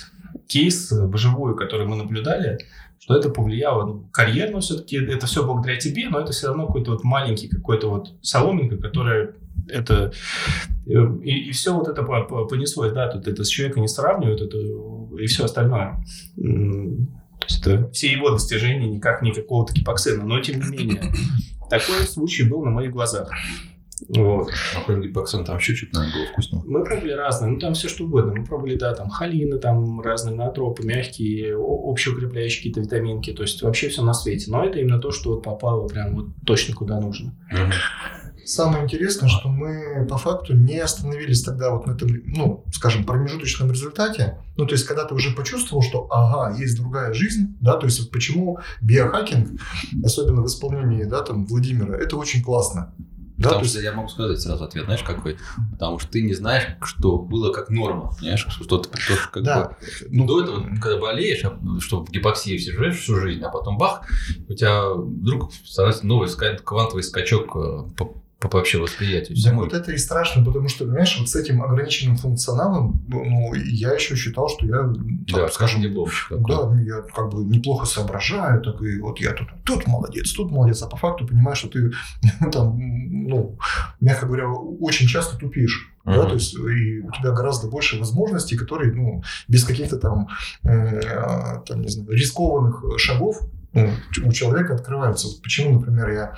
кейс 0.46 0.90
вживую, 0.92 1.56
который 1.56 1.86
мы 1.86 1.96
наблюдали, 1.96 2.58
что 3.00 3.16
это 3.16 3.28
повлияло 3.28 3.86
ну, 3.86 4.08
карьерно 4.12 4.60
все-таки, 4.60 4.96
это 4.96 5.26
все 5.26 5.44
благодаря 5.44 5.78
тебе, 5.78 6.08
но 6.08 6.20
это 6.20 6.30
все 6.30 6.46
равно 6.46 6.66
какой-то 6.66 6.92
вот 6.92 7.02
маленький 7.02 7.48
какой-то 7.48 7.90
вот 7.90 8.12
соломинка, 8.22 8.76
которая 8.76 9.34
это 9.70 10.12
э, 10.86 10.92
и, 11.22 11.48
и 11.48 11.52
все 11.52 11.74
вот 11.74 11.88
это 11.88 12.02
понеслось, 12.02 12.92
да, 12.92 13.08
тут 13.08 13.26
это 13.26 13.44
с 13.44 13.48
человека 13.48 13.80
не 13.80 13.88
сравнивают, 13.88 14.40
это 14.40 14.58
и 14.58 15.26
все 15.26 15.44
остальное. 15.44 16.04
То 16.36 17.46
есть 17.48 17.66
это 17.66 17.90
все 17.90 18.12
его 18.12 18.30
достижения 18.30 18.88
никак 18.88 19.22
не 19.22 19.32
какого-то 19.32 19.72
кипоксена, 19.72 20.24
но 20.24 20.40
тем 20.40 20.60
не 20.60 20.76
менее. 20.76 21.12
Такой 21.70 22.06
случай 22.06 22.42
был 22.42 22.64
на 22.64 22.70
моих 22.70 22.92
глазах. 22.92 23.30
Вот. 24.08 24.50
А 24.76 24.82
кроме 24.84 25.08
гипоксена 25.08 25.44
там 25.44 25.58
еще 25.58 25.74
что-то, 25.74 25.98
наверное, 25.98 26.22
было 26.22 26.32
вкусно. 26.32 26.62
Мы 26.66 26.84
пробовали 26.84 27.12
разные, 27.12 27.52
ну 27.52 27.58
там 27.58 27.74
все 27.74 27.88
что 27.88 28.04
угодно. 28.04 28.32
Мы 28.34 28.44
пробовали, 28.44 28.76
да, 28.76 28.94
там 28.94 29.10
холины, 29.10 29.58
там 29.58 30.00
разные 30.00 30.34
натропы, 30.34 30.84
мягкие, 30.84 31.56
общеукрепляющие 31.56 32.58
какие-то 32.58 32.80
витаминки, 32.80 33.32
то 33.32 33.42
есть 33.42 33.62
вообще 33.62 33.88
все 33.88 34.02
на 34.02 34.14
свете. 34.14 34.50
Но 34.50 34.64
это 34.64 34.78
именно 34.78 34.98
то, 34.98 35.10
что 35.10 35.34
вот 35.34 35.42
попало 35.42 35.86
прям 35.86 36.14
вот 36.14 36.26
точно 36.46 36.74
куда 36.74 36.98
нужно. 37.00 37.34
Угу. 37.52 37.72
Самое 38.50 38.82
интересное, 38.82 39.28
что 39.28 39.48
мы 39.48 40.04
по 40.10 40.18
факту 40.18 40.54
не 40.54 40.78
остановились 40.78 41.42
тогда 41.42 41.70
вот 41.70 41.86
на 41.86 41.92
этом, 41.92 42.08
ну, 42.24 42.64
скажем, 42.72 43.04
промежуточном 43.04 43.70
результате. 43.70 44.38
Ну, 44.56 44.66
то 44.66 44.72
есть, 44.72 44.86
когда 44.86 45.04
ты 45.04 45.14
уже 45.14 45.30
почувствовал, 45.36 45.82
что, 45.82 46.08
ага, 46.10 46.56
есть 46.58 46.76
другая 46.76 47.12
жизнь, 47.14 47.56
да, 47.60 47.76
то 47.76 47.86
есть, 47.86 48.10
почему 48.10 48.58
биохакинг, 48.80 49.60
особенно 50.04 50.42
в 50.42 50.46
исполнении, 50.46 51.04
да, 51.04 51.22
там, 51.22 51.46
Владимира, 51.46 51.96
это 51.96 52.16
очень 52.16 52.42
классно. 52.42 52.92
Да, 53.36 53.50
Потому 53.50 53.64
что 53.64 53.80
я 53.80 53.92
могу 53.92 54.08
сказать 54.08 54.40
сразу 54.40 54.64
ответ, 54.64 54.84
знаешь, 54.84 55.04
какой? 55.04 55.38
Потому 55.70 56.00
что 56.00 56.10
ты 56.10 56.20
не 56.20 56.34
знаешь, 56.34 56.64
что 56.82 57.18
было 57.18 57.52
как 57.52 57.70
норма, 57.70 58.12
понимаешь, 58.18 58.44
что 58.50 58.78
ты 58.78 58.90
как 59.32 59.42
да. 59.44 59.64
бы... 59.64 59.76
Ну, 60.10 60.26
до 60.26 60.42
этого, 60.42 60.66
когда 60.82 60.98
болеешь, 60.98 61.44
а, 61.44 61.56
что 61.78 62.04
в 62.04 62.10
гипоксии 62.10 62.58
все 62.58 62.72
живешь 62.72 62.98
всю 62.98 63.14
жизнь, 63.14 63.42
а 63.42 63.48
потом 63.48 63.78
бах, 63.78 64.02
у 64.48 64.54
тебя 64.54 64.90
вдруг 64.92 65.52
становится 65.54 66.04
новый 66.04 66.28
квантовый 66.58 67.04
скачок 67.04 67.56
э, 67.56 68.04
вообще 68.48 68.78
восприятию 68.78 69.36
да, 69.44 69.52
вот 69.52 69.72
это 69.72 69.92
и 69.92 69.98
страшно, 69.98 70.44
потому 70.44 70.68
что, 70.68 70.84
понимаешь, 70.84 71.16
вот 71.18 71.28
с 71.28 71.36
этим 71.36 71.62
ограниченным 71.62 72.16
функционалом, 72.16 73.02
ну, 73.08 73.54
я 73.54 73.92
еще 73.92 74.16
считал, 74.16 74.48
что 74.48 74.66
я, 74.66 74.78
так, 75.28 75.46
да, 75.46 75.48
скажем, 75.48 75.82
дипломщик 75.82 76.28
да, 76.30 76.68
ну, 76.68 76.78
я 76.78 77.02
как 77.14 77.30
бы 77.30 77.44
неплохо 77.44 77.86
соображаю, 77.86 78.62
так 78.62 78.80
и 78.82 78.98
вот 79.00 79.20
я 79.20 79.32
тут, 79.32 79.48
тут 79.64 79.86
молодец, 79.86 80.32
тут 80.32 80.50
молодец, 80.50 80.82
а 80.82 80.86
по 80.86 80.96
факту 80.96 81.26
понимаешь, 81.26 81.58
что 81.58 81.68
ты 81.68 81.92
там, 82.52 82.78
ну, 82.78 83.58
мягко 84.00 84.26
говоря, 84.26 84.48
очень 84.48 85.06
часто 85.06 85.36
тупишь. 85.36 85.88
Uh-huh. 86.06 86.14
Да, 86.14 86.24
то 86.24 86.34
есть 86.34 86.54
и 86.54 87.00
у 87.00 87.12
тебя 87.12 87.32
гораздо 87.32 87.68
больше 87.68 87.98
возможностей, 87.98 88.56
которые, 88.56 88.92
ну, 88.94 89.22
без 89.48 89.64
каких-то 89.64 89.98
там, 89.98 90.28
э, 90.64 91.60
там, 91.66 91.82
не 91.82 91.88
знаю, 91.88 92.10
рискованных 92.10 92.82
шагов 92.96 93.42
ну, 93.42 93.59
у 93.72 94.32
человека 94.32 94.74
открываются. 94.74 95.28
Почему, 95.42 95.78
например, 95.78 96.10
я 96.10 96.34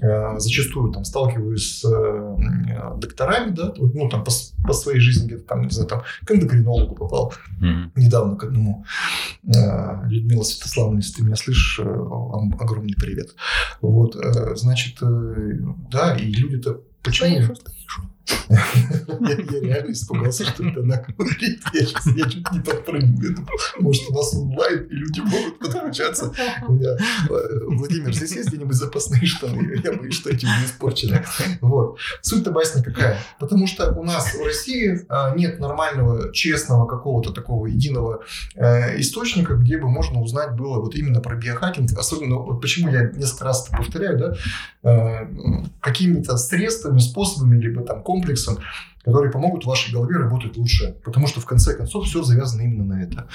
э, 0.00 0.38
зачастую 0.38 0.92
там 0.92 1.04
сталкиваюсь 1.04 1.80
с 1.80 1.84
э, 1.84 2.96
докторами, 2.98 3.50
да, 3.50 3.72
вот, 3.76 3.94
ну, 3.94 4.08
там 4.08 4.24
по, 4.24 4.30
по 4.66 4.72
своей 4.72 5.00
жизни 5.00 5.26
где-то 5.26 5.44
там, 5.44 5.62
не 5.62 5.70
знаю, 5.70 5.88
там 5.88 6.02
к 6.24 6.30
эндокринологу 6.30 6.94
попал 6.94 7.32
Мгм. 7.58 7.92
недавно 7.96 8.36
к 8.36 8.44
одному. 8.44 8.84
Э, 9.44 10.06
Людмила 10.08 10.42
Святославовна, 10.42 10.98
если 10.98 11.14
ты 11.14 11.22
меня 11.24 11.36
слышишь, 11.36 11.80
э, 11.80 11.84
вам 11.84 12.54
огромный 12.60 12.94
привет. 12.94 13.34
Вот, 13.80 14.16
э, 14.16 14.54
значит, 14.56 14.98
э, 15.02 15.58
да, 15.90 16.14
и 16.16 16.32
люди-то 16.32 16.80
почему... 17.02 17.54
Я, 18.48 19.36
я 19.50 19.60
реально 19.60 19.92
испугался, 19.92 20.44
что 20.44 20.64
это 20.64 20.80
она 20.80 20.96
говорит. 20.96 21.60
Я 21.72 21.80
сейчас 21.80 22.06
я 22.06 22.24
чуть 22.28 22.52
не 22.52 22.60
подпрыгну. 22.60 23.22
Я 23.22 23.30
думаю, 23.30 23.58
Может, 23.78 24.10
у 24.10 24.14
нас 24.14 24.34
онлайн, 24.34 24.84
и 24.84 24.94
люди 24.94 25.20
могут 25.20 25.58
подключаться. 25.58 26.32
У 26.68 26.72
меня, 26.72 26.90
э, 26.90 27.58
Владимир, 27.66 28.12
здесь 28.12 28.36
есть 28.36 28.48
где-нибудь 28.48 28.76
запасные 28.76 29.26
штаны? 29.26 29.80
Я 29.82 29.92
боюсь, 29.92 30.14
что 30.14 30.30
эти 30.30 30.44
уже 30.44 30.64
испорчены. 30.64 31.24
Вот. 31.60 31.98
Суть-то 32.22 32.50
басня 32.50 32.82
какая? 32.82 33.18
Потому 33.38 33.66
что 33.66 33.92
у 33.92 34.02
нас 34.02 34.34
в 34.34 34.44
России 34.44 35.04
а, 35.08 35.34
нет 35.34 35.58
нормального, 35.60 36.32
честного 36.32 36.86
какого-то 36.86 37.32
такого 37.32 37.66
единого 37.66 38.24
э, 38.54 39.00
источника, 39.00 39.54
где 39.54 39.78
бы 39.78 39.88
можно 39.88 40.20
узнать 40.20 40.54
было 40.56 40.80
вот 40.80 40.94
именно 40.94 41.20
про 41.20 41.36
биохакинг. 41.36 41.96
Особенно, 41.98 42.36
вот 42.36 42.60
почему 42.60 42.90
я 42.90 43.10
несколько 43.10 43.44
раз 43.44 43.66
это 43.66 43.76
повторяю, 43.76 44.18
да, 44.18 44.36
э, 44.82 45.62
какими-то 45.80 46.36
средствами, 46.36 46.98
способами, 46.98 47.60
либо 47.60 47.82
там 47.82 48.02
комплексом, 48.15 48.59
Которые 49.06 49.30
помогут 49.30 49.64
вашей 49.64 49.92
голове 49.92 50.16
работать 50.16 50.56
лучше. 50.56 50.96
Потому 51.04 51.28
что 51.28 51.40
в 51.40 51.46
конце 51.46 51.74
концов 51.74 52.06
все 52.06 52.24
завязано 52.24 52.62
именно 52.62 52.84
на 52.84 53.02
это. 53.04 53.28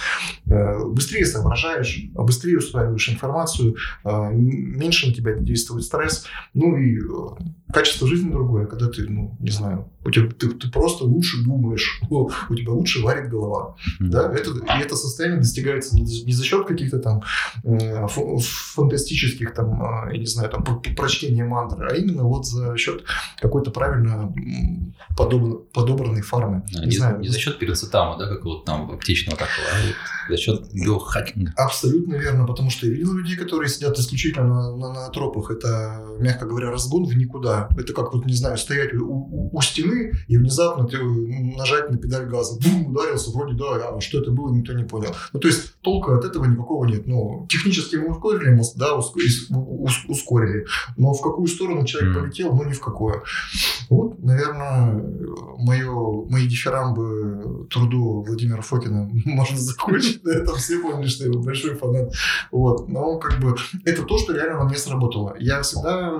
Э, 0.45 0.83
Быстрее 0.85 1.25
соображаешь, 1.25 1.97
быстрее 2.13 2.57
усваиваешь 2.57 3.07
информацию, 3.09 3.75
э, 4.03 4.29
меньше 4.33 5.07
на 5.07 5.13
тебя 5.13 5.33
действует 5.35 5.85
стресс, 5.85 6.25
ну 6.53 6.75
и 6.75 6.97
э, 6.99 7.71
качество 7.73 8.05
жизни 8.05 8.29
другое, 8.29 8.65
когда 8.65 8.87
ты, 8.89 9.07
ну, 9.07 9.37
не 9.39 9.49
знаю, 9.51 9.89
у 10.03 10.11
тебя, 10.11 10.29
ты, 10.29 10.49
ты 10.49 10.69
просто 10.69 11.05
лучше 11.05 11.41
думаешь, 11.45 12.01
у 12.09 12.29
тебя 12.55 12.73
лучше 12.73 13.01
варит 13.01 13.29
голова. 13.29 13.75
Да, 13.99 14.29
это, 14.29 14.49
и 14.51 14.81
это 14.81 14.97
состояние 14.97 15.39
достигается 15.39 15.95
не, 15.95 16.05
за- 16.05 16.25
не 16.25 16.33
за 16.33 16.43
счет 16.43 16.67
каких-то 16.67 16.99
там 16.99 17.21
фантастических 18.73 19.53
там, 19.53 19.81
я 20.11 20.17
не 20.17 20.25
знаю, 20.25 20.49
там 20.49 20.63
прочтения 20.97 21.45
мантры, 21.45 21.87
а 21.89 21.95
именно 21.95 22.23
вот 22.23 22.45
за 22.45 22.75
счет 22.77 23.03
какой-то 23.39 23.71
правильно 23.71 24.33
подобр- 25.17 25.60
подобранной 25.73 26.21
фармы. 26.21 26.63
А, 26.75 26.79
не, 26.81 26.85
Не, 26.87 26.91
знаю, 26.97 27.19
не 27.19 27.27
за 27.29 27.39
счет 27.39 27.59
перицетама, 27.59 28.17
да, 28.17 28.27
как 28.27 28.43
вот 28.45 28.65
там 28.65 28.91
аптечного 28.91 29.37
такого, 29.37 29.67
а 29.73 29.85
вот 29.87 29.95
за 30.29 30.37
счет 30.37 30.73
биохакинга. 30.73 31.53
Абсолютно 31.57 32.15
верно, 32.15 32.45
потому 32.45 32.69
что 32.69 32.85
я 32.87 32.93
видел 32.93 33.13
людей, 33.13 33.35
которые 33.35 33.69
сидят 33.69 33.97
исключительно 33.99 34.45
на, 34.47 34.75
на, 34.77 34.93
на 34.93 35.09
тропах. 35.09 35.51
Это, 35.51 36.05
мягко 36.19 36.45
говоря, 36.45 36.69
разгон 36.71 37.05
в 37.05 37.15
никуда. 37.17 37.67
Это 37.77 37.93
как, 37.93 38.13
вот, 38.13 38.25
не 38.25 38.33
знаю, 38.35 38.57
стоять 38.57 38.93
у, 38.93 39.05
у- 39.07 39.49
у 39.57 39.61
стены 39.61 40.11
и 40.27 40.37
внезапно 40.37 40.87
ты 40.87 40.97
нажать 41.03 41.89
на 41.89 41.97
педаль 41.97 42.27
газа. 42.27 42.57
Бум, 42.63 42.87
ударился, 42.91 43.31
вроде 43.31 43.55
да, 43.57 43.89
а 43.89 43.99
что 44.01 44.19
это 44.21 44.31
было, 44.31 44.53
никто 44.53 44.73
не 44.73 44.83
понял. 44.83 45.13
Ну, 45.33 45.39
то 45.39 45.47
есть 45.47 45.73
толка 45.81 46.15
от 46.17 46.25
этого 46.25 46.45
никакого 46.45 46.85
нет. 46.85 47.07
Ну, 47.07 47.47
технически 47.49 47.95
мы 47.97 48.11
ускорили 48.11 48.51
мост, 48.53 48.77
да, 48.77 48.95
ускорили. 48.95 50.65
Но 50.97 51.13
в 51.13 51.21
какую 51.21 51.47
сторону 51.47 51.85
человек 51.85 52.11
Мгм. 52.15 52.21
полетел, 52.23 52.53
ну, 52.55 52.63
ни 52.63 52.73
в 52.73 52.79
какую. 52.79 53.23
Вот, 53.89 54.19
наверное, 54.23 55.03
мое, 55.57 56.25
мои 56.29 56.47
дифирамбы 56.47 57.67
труду 57.69 58.23
Владимира 58.27 58.61
Фокина 58.61 59.09
можно 59.25 59.57
закончить 59.57 60.23
на 60.23 60.31
этом. 60.31 60.55
Все 60.55 60.79
поняли, 60.79 61.07
что 61.07 61.25
я 61.25 61.31
большой 61.31 61.75
фанат. 61.75 62.13
Вот. 62.51 62.87
Но 62.87 63.17
как 63.19 63.39
бы 63.39 63.55
это 63.85 64.03
то, 64.03 64.17
что 64.17 64.33
реально 64.33 64.59
на 64.59 64.65
мне 64.65 64.77
сработало. 64.77 65.35
Я 65.39 65.61
всегда 65.61 66.13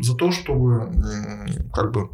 за 0.00 0.14
то, 0.14 0.32
чтобы 0.32 0.92
как 1.72 1.92
бы 1.92 2.08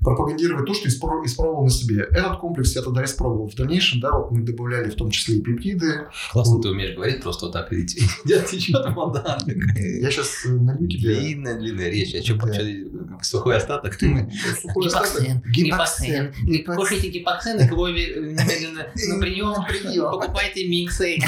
пропагандировать 0.00 0.66
то, 0.66 0.74
что 0.74 0.88
испро- 0.88 1.24
испробовал 1.24 1.64
на 1.64 1.70
себе. 1.70 2.02
Этот 2.10 2.38
комплекс 2.38 2.74
я 2.76 2.82
тогда 2.82 3.04
испробовал. 3.04 3.48
В 3.48 3.54
дальнейшем, 3.54 4.00
да, 4.00 4.12
вот 4.12 4.30
мы 4.30 4.42
добавляли 4.42 4.90
в 4.90 4.94
том 4.94 5.10
числе 5.10 5.36
и 5.36 5.42
пептиды. 5.42 6.06
Классно 6.32 6.60
ты 6.60 6.68
умеешь 6.68 6.94
говорить, 6.94 7.22
просто 7.22 7.46
вот 7.46 7.52
так 7.52 7.72
идти. 7.72 8.02
Я 8.24 8.40
течет 8.40 8.94
вода. 8.94 9.38
Я 9.46 10.10
сейчас 10.10 10.44
налью 10.44 10.88
тебе 10.88 11.16
Длинная, 11.16 11.58
длинная 11.58 11.90
речь. 11.90 12.14
А 12.14 12.22
что, 12.22 12.38
сухой 13.22 13.56
остаток? 13.56 13.94
сухой 13.94 14.86
остаток. 14.86 15.24
Гипоксен. 15.66 16.34
Гипоксен. 16.44 16.76
Кушайте 16.76 17.08
гипоксен 17.08 17.60
и 17.60 17.68
крови 17.68 18.14
немедленно 18.16 18.86
на 19.08 19.20
прием. 19.20 19.54
прием. 19.68 20.10
Покупайте 20.10 20.66
миксы. 20.68 21.18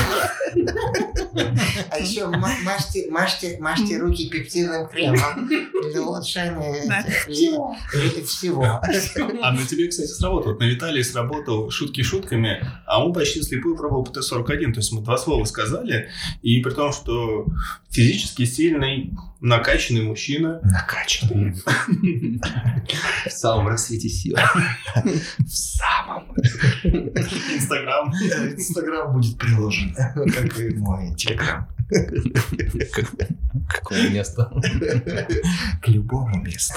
А 1.90 1.98
еще 1.98 2.26
мажьте, 2.26 3.10
мажьте, 3.10 3.58
мажьте 3.60 3.98
руки 3.98 4.28
пептидным 4.28 4.88
кремом 4.88 5.48
для 5.48 6.02
улучшения 6.02 6.82
Всего. 7.26 8.80
А 9.42 9.52
на 9.52 9.66
тебе, 9.66 9.88
кстати, 9.88 10.08
сработало. 10.08 10.58
На 10.58 10.64
Виталии 10.64 11.02
сработал 11.02 11.70
шутки 11.70 12.02
шутками, 12.02 12.64
а 12.86 13.04
он 13.04 13.12
почти 13.12 13.42
слепую 13.42 13.76
пробовал 13.76 14.04
ПТ-41. 14.04 14.72
То 14.72 14.80
есть 14.80 14.92
мы 14.92 15.02
два 15.02 15.18
слова 15.18 15.44
сказали, 15.44 16.10
и 16.42 16.60
при 16.60 16.70
том, 16.70 16.92
что 16.92 17.46
физически 17.90 18.44
сильный, 18.44 19.12
накачанный 19.40 20.02
мужчина. 20.02 20.60
Накачанный. 20.62 21.54
В 23.26 23.30
самом 23.30 23.68
рассвете 23.68 24.08
сил. 24.08 24.36
В 25.38 25.48
самом. 25.48 26.32
Инстаграм. 26.84 28.12
Инстаграм 28.12 29.12
будет 29.12 29.38
приложен, 29.38 29.94
как 29.94 30.58
и 30.58 30.74
мой 30.74 31.14
телеграм. 31.14 31.68
Какое 33.68 34.10
место. 34.10 34.50
К 35.82 35.88
любому 35.88 36.42
месту. 36.42 36.74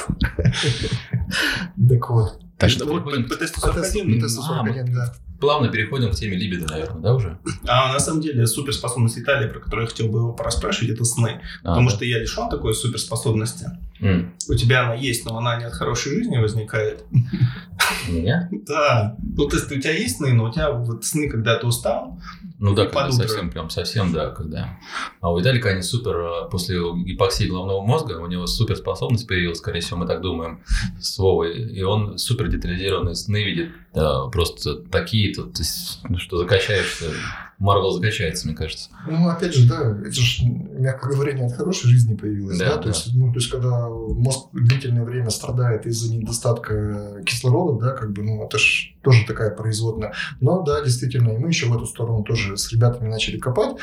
Так 1.89 2.09
вот. 2.09 2.41
Так 2.57 2.69
что 2.69 2.85
Вот 2.85 3.03
переходим- 3.05 3.27
ПТ-141. 3.27 4.19
ПТ-141, 4.21 4.93
да. 4.93 5.13
Плавно 5.41 5.69
переходим 5.69 6.11
к 6.11 6.15
теме 6.15 6.37
либидо, 6.37 6.67
наверное, 6.67 7.01
да, 7.01 7.15
уже? 7.15 7.37
А 7.67 7.91
на 7.91 7.99
самом 7.99 8.21
деле 8.21 8.47
суперспособность 8.47 9.17
Виталия, 9.17 9.49
про 9.49 9.59
которую 9.59 9.85
я 9.85 9.89
хотел 9.89 10.07
бы 10.07 10.19
его 10.19 10.33
пораспрашивать, 10.33 10.91
это 10.91 11.03
сны. 11.03 11.41
А, 11.63 11.69
Потому 11.69 11.89
да. 11.89 11.95
что 11.95 12.05
я 12.05 12.19
лишен 12.19 12.49
такой 12.49 12.73
суперспособности. 12.73 13.65
М. 13.99 14.33
У 14.47 14.55
тебя 14.55 14.85
она 14.85 14.95
есть, 14.95 15.25
но 15.25 15.37
она 15.37 15.57
не 15.57 15.65
от 15.65 15.73
хорошей 15.73 16.11
жизни 16.11 16.37
возникает. 16.37 17.03
У 18.07 18.11
меня? 18.11 18.49
Да. 18.67 19.17
Ну, 19.35 19.47
то 19.47 19.57
есть 19.57 19.71
у 19.71 19.79
тебя 19.79 19.91
есть 19.91 20.17
сны, 20.17 20.33
но 20.33 20.45
у 20.45 20.51
тебя 20.51 20.71
вот 20.71 21.03
сны, 21.03 21.29
когда 21.29 21.57
ты 21.57 21.67
устал. 21.67 22.19
Ну 22.59 22.75
да, 22.75 22.85
когда 22.85 23.11
совсем, 23.11 23.49
прям 23.49 23.71
совсем, 23.71 24.13
да, 24.13 24.29
когда. 24.29 24.77
А 25.19 25.31
у 25.31 25.39
Виталика 25.39 25.69
они 25.69 25.81
супер, 25.81 26.15
э, 26.15 26.49
после 26.49 26.77
гипоксии 26.77 27.45
головного 27.45 27.81
мозга, 27.81 28.19
у 28.21 28.27
него 28.27 28.45
суперспособность 28.45 29.27
появилась, 29.27 29.57
скорее 29.57 29.79
всего, 29.79 29.97
мы 29.97 30.05
так 30.05 30.21
думаем, 30.21 30.63
с 30.99 31.17
Вовой, 31.17 31.57
и 31.57 31.81
он 31.81 32.19
супер 32.19 32.49
детализированные 32.49 33.15
сны 33.15 33.43
видит, 33.43 33.71
да, 33.95 34.27
просто 34.27 34.75
такие, 34.75 35.30
то 35.33 35.59
есть, 35.59 35.99
ну, 36.07 36.17
что 36.17 36.37
закачаешься, 36.37 37.05
Марвел 37.57 37.91
закачается, 37.91 38.47
мне 38.47 38.55
кажется. 38.55 38.89
Ну, 39.07 39.27
опять 39.29 39.53
же, 39.53 39.67
да, 39.67 39.91
это 39.91 40.11
же, 40.11 40.45
мягко 40.45 41.09
говоря, 41.09 41.33
не 41.33 41.43
от 41.43 41.53
хорошей 41.53 41.89
жизни 41.89 42.15
появилось, 42.15 42.57
Да, 42.57 42.65
да, 42.65 42.75
да. 42.77 42.81
То, 42.81 42.89
есть, 42.89 43.13
ну, 43.13 43.31
то 43.31 43.39
есть, 43.39 43.49
когда 43.49 43.87
мозг 43.89 44.49
длительное 44.53 45.03
время 45.03 45.29
страдает 45.29 45.85
из-за 45.85 46.13
недостатка 46.13 47.21
кислорода, 47.25 47.85
да, 47.85 47.91
как 47.93 48.13
бы, 48.13 48.23
ну, 48.23 48.45
это 48.45 48.57
же 48.57 48.90
тоже 49.01 49.25
такая 49.25 49.51
производная. 49.51 50.13
Но, 50.39 50.61
да, 50.63 50.83
действительно, 50.83 51.29
и 51.31 51.37
мы 51.37 51.49
еще 51.49 51.67
в 51.67 51.75
эту 51.75 51.85
сторону 51.85 52.23
тоже 52.23 52.57
с 52.57 52.71
ребятами 52.71 53.09
начали 53.09 53.37
копать. 53.37 53.75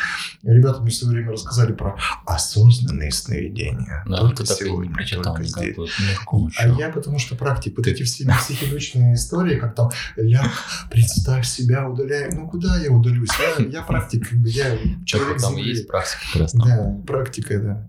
И 0.42 0.50
ребята 0.50 0.80
мне 0.80 0.90
в 0.90 0.94
свое 0.94 1.14
время 1.14 1.32
рассказали 1.32 1.72
про 1.72 1.96
осознанные 2.26 3.10
сновидения. 3.10 4.04
Да, 4.06 4.18
Только 4.20 4.46
сегодня, 4.46 4.92
прочитал 4.92 5.34
только 5.34 5.44
здесь. 5.44 5.74
книжку 5.74 6.50
А 6.58 6.68
я 6.68 6.88
потому 6.90 7.18
что 7.18 7.36
практик. 7.36 7.74
Вот 7.76 7.86
эти 7.86 8.02
все 8.02 8.24
психологичные 8.38 9.14
истории, 9.14 9.58
как 9.58 9.74
там, 9.74 9.90
ляг, 10.16 10.50
представь 10.90 11.46
себя, 11.46 11.88
удаляй. 11.88 12.30
Ну, 12.32 12.48
куда 12.48 12.78
я 12.80 12.90
удалюсь? 12.90 13.30
Я, 13.58 13.64
я 13.66 13.82
практик, 13.82 14.28
как 14.28 14.38
бы, 14.38 14.48
я 14.48 14.76
человек 15.04 15.40
Там 15.40 15.54
земли. 15.54 15.70
есть 15.70 15.88
практика 15.88 16.20
как 16.32 16.42
раз. 16.42 16.52
там. 16.52 16.66
Да, 16.66 17.02
практика, 17.06 17.60
да. 17.60 17.88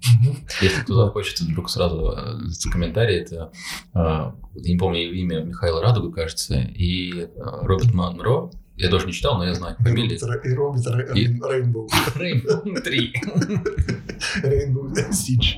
Если 0.61 0.81
кто 0.81 1.05
захочет, 1.05 1.39
вдруг 1.41 1.69
сразу 1.69 2.13
э, 2.17 2.69
комментарий, 2.71 3.17
это, 3.17 3.51
э, 3.93 3.97
я 3.99 4.33
не 4.55 4.77
помню 4.77 5.11
имя 5.11 5.41
Михаила 5.41 5.81
Радуга, 5.81 6.11
кажется, 6.11 6.55
и 6.59 7.18
э, 7.25 7.65
Роберт 7.65 7.93
Монро, 7.93 8.51
я 8.75 8.89
тоже 8.89 9.07
не 9.07 9.11
читал, 9.13 9.37
но 9.37 9.45
я 9.45 9.53
знаю 9.53 9.75
фамилии. 9.79 10.15
И 10.15 10.23
Робит, 10.23 10.45
и 10.45 10.53
Робит 10.53 10.87
Ре- 10.87 11.19
И- 11.21 11.27
Рейнбоу. 11.27 11.89
Три. 12.83 13.13
Рейнбоу 14.43 14.93
Сидж. 15.11 15.55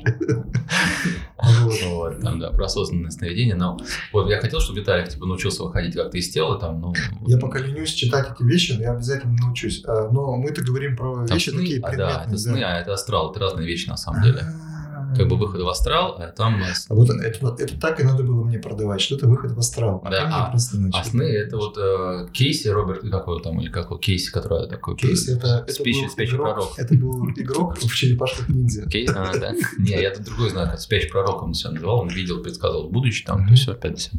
Вот. 1.84 2.20
Там, 2.22 2.40
да, 2.40 2.50
про 2.52 2.66
осознанное 2.66 3.12
сновидение. 3.12 3.56
Но 3.56 3.78
вот 4.14 4.30
я 4.30 4.40
хотел, 4.40 4.60
чтобы 4.60 4.80
Виталик 4.80 5.10
типа, 5.10 5.26
научился 5.26 5.64
выходить 5.64 5.96
как-то 5.96 6.18
из 6.18 6.30
тела, 6.30 6.60
там, 6.60 6.82
ну... 6.82 6.94
Я 7.28 7.38
пока 7.38 7.60
ленюсь 7.60 7.94
читать 7.94 8.28
эти 8.36 8.44
вещи, 8.44 8.74
но 8.74 8.82
я 8.84 8.92
обязательно 8.94 9.36
научусь. 9.42 9.84
А, 9.86 10.10
Но 10.12 10.36
мы-то 10.38 10.64
говорим 10.64 10.96
про 10.96 11.26
там 11.28 11.36
вещи 11.38 11.50
сны, 11.50 11.60
такие 11.62 11.80
а, 11.80 11.82
да, 11.82 11.90
предметные. 11.90 12.28
это 12.28 12.38
сны, 12.38 12.64
а 12.64 12.80
это 12.80 12.94
астрал, 12.94 13.32
это 13.32 13.40
разные 13.40 13.68
вещи 13.68 13.88
на 13.90 13.98
самом 13.98 14.24
деле. 14.24 14.40
А, 14.42 14.71
как 15.16 15.28
бы 15.28 15.38
выход 15.38 15.62
в 15.62 15.68
астрал, 15.68 16.16
а 16.20 16.28
там... 16.28 16.62
А 16.90 16.94
вот 16.94 17.10
это, 17.10 17.38
вот 17.42 17.60
это 17.60 17.80
так 17.80 18.00
и 18.00 18.04
надо 18.04 18.24
было 18.24 18.44
мне 18.44 18.60
продавать, 18.60 19.02
что 19.02 19.16
это 19.16 19.28
выход 19.28 19.52
в 19.52 19.60
астрал. 19.60 20.00
Пока 20.00 20.12
Да, 20.12 20.46
а- 20.48 20.50
просто 20.52 20.78
А 20.94 21.04
сны 21.04 21.24
это 21.24 21.58
вот 21.58 21.78
э, 21.78 22.28
Кейси, 22.34 22.68
Роберт, 22.70 23.02
как 23.02 23.28
его 23.28 23.40
там, 23.40 23.60
или 23.62 23.70
как 23.70 23.86
его, 23.86 23.98
Кейси, 23.98 24.32
который 24.32 24.68
такой... 24.70 24.96
Кейси 24.96 25.32
это, 25.38 25.64
это 25.68 25.74
спящий, 25.74 26.04
был 26.04 26.10
спящий 26.10 26.36
игрок, 26.36 26.46
пророк. 26.56 26.74
Это 26.80 26.94
был 26.96 27.30
игрок 27.36 27.78
в 27.82 27.94
черепашках 27.96 28.50
ниндзя. 28.50 28.86
Кейси, 28.90 29.14
а, 29.16 29.32
да? 29.38 29.54
Не, 29.78 30.02
я 30.02 30.12
тут 30.12 30.26
другой 30.26 30.50
знаю, 30.50 30.78
спящий 30.78 31.10
пророк 31.10 31.44
он 31.44 31.54
себя 31.54 31.72
называл, 31.72 32.00
он 32.02 32.10
видел, 32.10 32.42
предсказывал 32.42 32.90
будущее, 32.90 33.26
там, 33.28 33.48
то 33.48 33.54
все, 33.56 33.72
опять 33.74 34.00
все. 34.00 34.12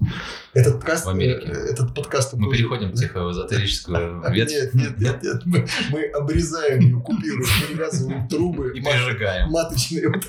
Этот 0.55 0.75
подкаст, 0.75 1.07
В 1.07 1.11
Америке. 1.11 1.47
э, 1.47 1.73
этот 1.73 1.95
подкаст 1.95 2.35
Мы 2.35 2.51
переходим 2.53 2.93
тихо 2.95 3.25
в 3.25 3.31
эзотерическую 3.33 4.23
А, 4.25 4.31
ветвь. 4.31 4.53
Нет, 4.53 4.75
нет, 4.75 4.99
нет, 4.99 5.23
нет. 5.23 5.43
Мы, 5.45 5.67
мы 5.91 6.05
обрезаем 6.07 6.81
ее, 6.81 7.01
купируем, 7.01 7.47
перевязываем 7.69 8.29
трубы, 8.29 8.73
И 8.77 8.81
прижигаем. 8.81 9.51
маточные 9.51 10.09
вот 10.09 10.25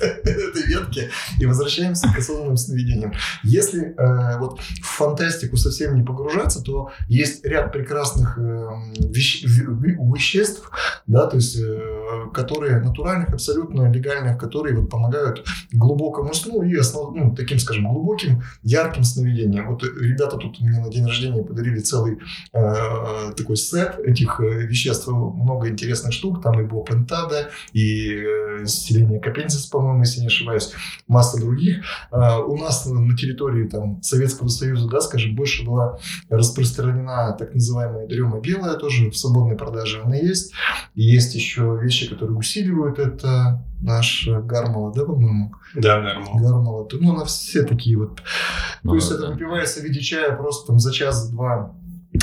этой 0.54 0.66
ветки 0.66 1.10
и 1.38 1.46
возвращаемся 1.46 2.08
к 2.12 2.18
осознанным 2.18 2.56
сновидениям. 2.56 3.12
Если 3.42 3.94
э, 3.96 4.38
вот 4.38 4.60
в 4.60 4.86
фантастику 4.86 5.56
совсем 5.56 5.96
не 5.96 6.02
погружаться, 6.02 6.62
то 6.62 6.90
есть 7.08 7.44
ряд 7.44 7.72
прекрасных 7.72 8.38
э, 8.38 8.68
вещ- 9.00 9.44
веществ, 9.44 10.70
да, 11.06 11.26
то 11.26 11.36
есть 11.36 11.58
э, 11.58 12.30
которые 12.32 12.80
натуральных, 12.80 13.30
абсолютно 13.30 13.90
легальных, 13.90 14.38
которые 14.38 14.76
вот 14.76 14.90
помогают 14.90 15.46
глубокому 15.72 16.34
сну 16.34 16.62
и 16.62 16.74
основ, 16.76 17.14
ну, 17.14 17.34
таким, 17.34 17.58
скажем, 17.58 17.88
глубоким, 17.92 18.42
ярким 18.62 19.04
сновидениям. 19.04 19.68
Вот 19.68 19.82
ребята 19.82 20.36
тут 20.36 20.60
мне 20.60 20.80
на 20.80 20.90
день 20.90 21.06
рождения 21.06 21.42
подарили 21.42 21.80
целый 21.80 22.18
э, 22.52 23.32
такой 23.36 23.56
сет 23.56 23.98
этих 23.98 24.40
э, 24.40 24.66
веществ, 24.66 25.08
много 25.08 25.68
интересных 25.68 26.12
штук, 26.12 26.42
там 26.42 26.60
и 26.60 26.64
Бопентада, 26.64 27.50
и 27.72 28.14
э, 28.14 28.66
селение 28.66 29.20
Капензис, 29.20 29.66
по-моему, 29.66 29.98
не 29.98 30.04
ошибаюсь, 30.44 30.72
масса 31.08 31.40
других. 31.40 31.84
А, 32.10 32.40
у 32.40 32.56
нас 32.56 32.86
на 32.86 33.16
территории 33.16 33.68
там, 33.68 34.02
Советского 34.02 34.48
Союза, 34.48 34.88
да, 34.88 35.00
скажем, 35.00 35.34
больше 35.34 35.64
была 35.64 35.98
распространена 36.28 37.34
так 37.38 37.54
называемая 37.54 38.06
дрема 38.06 38.40
белая, 38.40 38.74
тоже 38.74 39.10
в 39.10 39.16
свободной 39.16 39.56
продаже 39.56 40.02
она 40.04 40.16
есть. 40.16 40.52
И 40.94 41.02
есть 41.02 41.34
еще 41.34 41.78
вещи, 41.82 42.08
которые 42.08 42.36
усиливают 42.36 42.98
это. 42.98 43.64
Наш 43.80 44.26
Гармала, 44.26 44.94
да, 44.94 45.04
по-моему? 45.04 45.52
Да, 45.74 46.00
нормально. 46.00 46.40
Гармала. 46.40 46.88
Ну, 46.90 47.14
она 47.14 47.24
все 47.26 47.64
такие 47.64 47.98
вот 47.98 48.22
Ну, 48.82 48.92
то 48.92 48.96
есть 48.96 49.10
да. 49.10 49.16
это 49.16 49.26
выпивается 49.28 49.80
в 49.80 49.82
виде 49.82 50.00
чая 50.00 50.34
просто 50.36 50.68
там 50.68 50.78
за 50.78 50.90
час-два, 50.90 51.74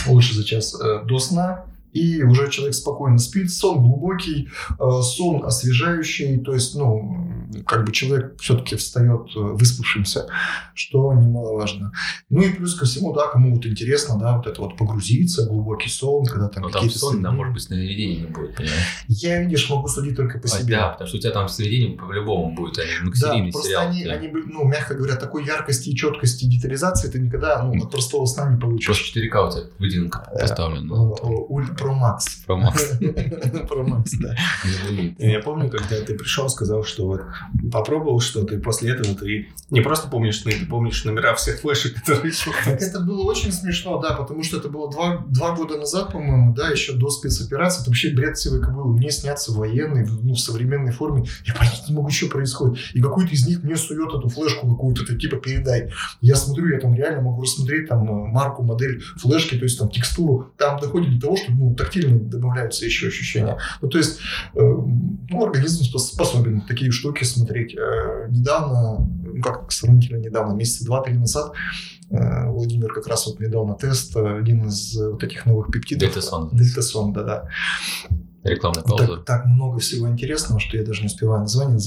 лучше 0.07 0.35
за 0.35 0.43
час 0.43 0.79
э, 0.81 1.05
до 1.05 1.19
сна, 1.19 1.65
и 1.91 2.23
уже 2.23 2.49
человек 2.49 2.75
спокойно 2.75 3.17
спит, 3.17 3.51
сон 3.51 3.79
глубокий, 3.79 4.49
э, 4.79 5.01
сон 5.01 5.45
освежающий, 5.45 6.39
то 6.39 6.53
есть, 6.53 6.75
ну, 6.75 7.30
как 7.65 7.85
бы 7.85 7.91
человек 7.91 8.39
все-таки 8.39 8.75
встает 8.75 9.27
э, 9.35 9.39
выспавшимся, 9.39 10.27
что 10.73 11.13
немаловажно. 11.13 11.91
Ну 12.29 12.41
и 12.41 12.49
плюс 12.51 12.75
ко 12.75 12.85
всему, 12.85 13.13
да, 13.13 13.27
кому 13.27 13.55
вот 13.55 13.65
интересно, 13.65 14.17
да, 14.19 14.37
вот 14.37 14.47
это 14.47 14.61
вот 14.61 14.77
погрузиться, 14.77 15.45
глубокий 15.47 15.89
сон, 15.89 16.25
когда 16.25 16.47
там 16.47 16.63
Ну, 16.63 16.69
там 16.69 16.81
какие-то... 16.81 16.99
сон, 16.99 17.21
да, 17.21 17.31
может 17.31 17.53
быть, 17.53 17.63
сновидений 17.63 18.21
не 18.21 18.27
будет, 18.27 18.55
понимаешь? 18.55 19.05
Я, 19.07 19.41
видишь, 19.41 19.69
могу 19.69 19.87
судить 19.87 20.15
только 20.15 20.39
по 20.39 20.45
А, 20.45 20.49
себе. 20.49 20.75
Да, 20.77 20.89
потому 20.89 21.07
что 21.07 21.17
у 21.17 21.19
тебя 21.19 21.31
там 21.31 21.47
сновидения 21.47 21.97
по-любому 21.97 22.55
будет, 22.55 22.77
они 22.79 22.89
Да, 22.97 23.01
многосерийный 23.03 23.51
просто 23.51 23.67
сериал. 23.69 23.87
они, 23.89 24.01
тебя. 24.03 24.13
они, 24.13 24.27
ну, 24.29 24.63
мягко 24.65 24.95
говоря, 24.95 25.15
такой 25.15 25.45
яркости 25.45 25.89
и 25.89 25.95
четкости 25.95 26.45
и 26.45 26.47
детализации 26.47 27.09
ты 27.09 27.19
никогда, 27.19 27.61
ну, 27.63 27.83
от 27.83 27.91
простого 27.91 28.25
сна 28.25 28.49
не 28.51 28.59
получишь. 28.59 28.85
Просто 28.87 29.19
4К 29.19 29.47
у 29.47 29.51
тебя 29.51 29.61
выделенка 29.79 30.27
Э, 30.33 30.39
поставлена. 30.41 30.93
Ульт 30.93 31.77
Про 31.77 31.93
Макс. 31.93 32.25
Про 32.45 32.55
Макс. 32.57 32.91
Про 33.69 33.83
Макс, 33.83 34.11
да. 34.19 34.35
Я 35.19 35.39
помню, 35.39 35.69
когда 35.69 35.99
ты 36.01 36.17
пришел, 36.17 36.49
сказал, 36.49 36.83
что 36.83 37.05
вот 37.07 37.21
попробовал 37.71 38.19
что-то, 38.19 38.55
и 38.55 38.59
после 38.59 38.91
этого 38.91 39.15
ты 39.15 39.49
не 39.69 39.81
просто 39.81 40.07
помнишь 40.09 40.41
сны, 40.41 40.51
ты 40.51 40.65
помнишь 40.65 41.03
номера 41.05 41.35
всех 41.35 41.59
флешек, 41.59 41.95
которые 41.95 42.33
Так 42.65 42.81
это 42.81 42.99
было 42.99 43.23
очень 43.23 43.51
смешно, 43.51 43.99
да, 43.99 44.13
потому 44.13 44.43
что 44.43 44.57
это 44.57 44.69
было 44.69 44.91
два, 44.91 45.25
два 45.27 45.55
года 45.55 45.77
назад, 45.77 46.11
по-моему, 46.11 46.53
да, 46.53 46.69
еще 46.69 46.93
до 46.93 47.09
спецоперации. 47.09 47.81
Это 47.81 47.89
вообще 47.89 48.09
бред 48.09 48.37
сивой 48.37 48.61
кобылы. 48.61 48.95
Мне 48.97 49.11
снятся 49.11 49.51
военные, 49.51 50.05
ну, 50.05 50.33
в 50.33 50.39
современной 50.39 50.91
форме. 50.91 51.25
Я 51.45 51.53
понять 51.53 51.83
не 51.87 51.95
могу, 51.95 52.09
что 52.09 52.27
происходит. 52.27 52.79
И 52.93 53.01
какой-то 53.01 53.31
из 53.33 53.47
них 53.47 53.63
мне 53.63 53.75
сует 53.75 54.09
эту 54.09 54.27
флешку 54.29 54.69
какую-то, 54.69 55.05
ты 55.05 55.17
типа 55.17 55.37
передай. 55.37 55.91
Я 56.21 56.35
смотрю, 56.35 56.67
я 56.69 56.79
там 56.79 56.93
реально 56.93 57.21
могу 57.21 57.43
рассмотреть 57.43 57.87
там 57.87 58.03
э, 58.03 58.31
марку, 58.31 58.63
модель 58.63 59.01
флешки, 59.17 59.57
то 59.57 59.63
есть 59.63 59.79
там 59.79 59.89
текстуру. 59.89 60.51
Там 60.57 60.79
доходит 60.79 61.15
до 61.15 61.27
того, 61.27 61.37
что 61.37 61.51
ну, 61.51 61.75
тактильно 61.75 62.19
добавляются 62.19 62.85
еще 62.85 63.07
ощущения. 63.07 63.57
Ну, 63.81 63.89
то 63.89 63.97
есть, 63.97 64.19
э, 64.53 64.59
ну, 64.59 65.43
организм 65.43 65.83
спос- 65.83 66.13
способен 66.13 66.61
такие 66.61 66.91
штуки 66.91 67.23
смотреть. 67.31 67.75
Э, 67.75 68.27
недавно, 68.29 68.99
ну, 68.99 69.41
как 69.41 69.71
сравнительно 69.71 70.17
недавно, 70.17 70.53
месяца 70.53 70.85
два-три 70.85 71.17
назад, 71.17 71.53
э, 72.09 72.49
Владимир 72.49 72.93
как 72.93 73.07
раз 73.07 73.27
вот 73.27 73.39
недавно 73.39 73.75
тест, 73.75 74.15
э, 74.15 74.37
один 74.39 74.67
из 74.67 74.95
вот 74.95 75.23
этих 75.23 75.45
новых 75.45 75.71
пептидов. 75.71 76.09
Дельтасон. 76.09 76.49
Дельтасон, 76.51 77.13
да-да. 77.13 77.47
Рекламная 78.43 78.83
пауза. 78.83 79.17
Так, 79.17 79.25
так 79.25 79.45
много 79.45 79.79
всего 79.79 80.07
интересного, 80.07 80.59
что 80.59 80.75
я 80.77 80.83
даже 80.83 81.01
не 81.01 81.07
успеваю 81.07 81.41
название. 81.41 81.79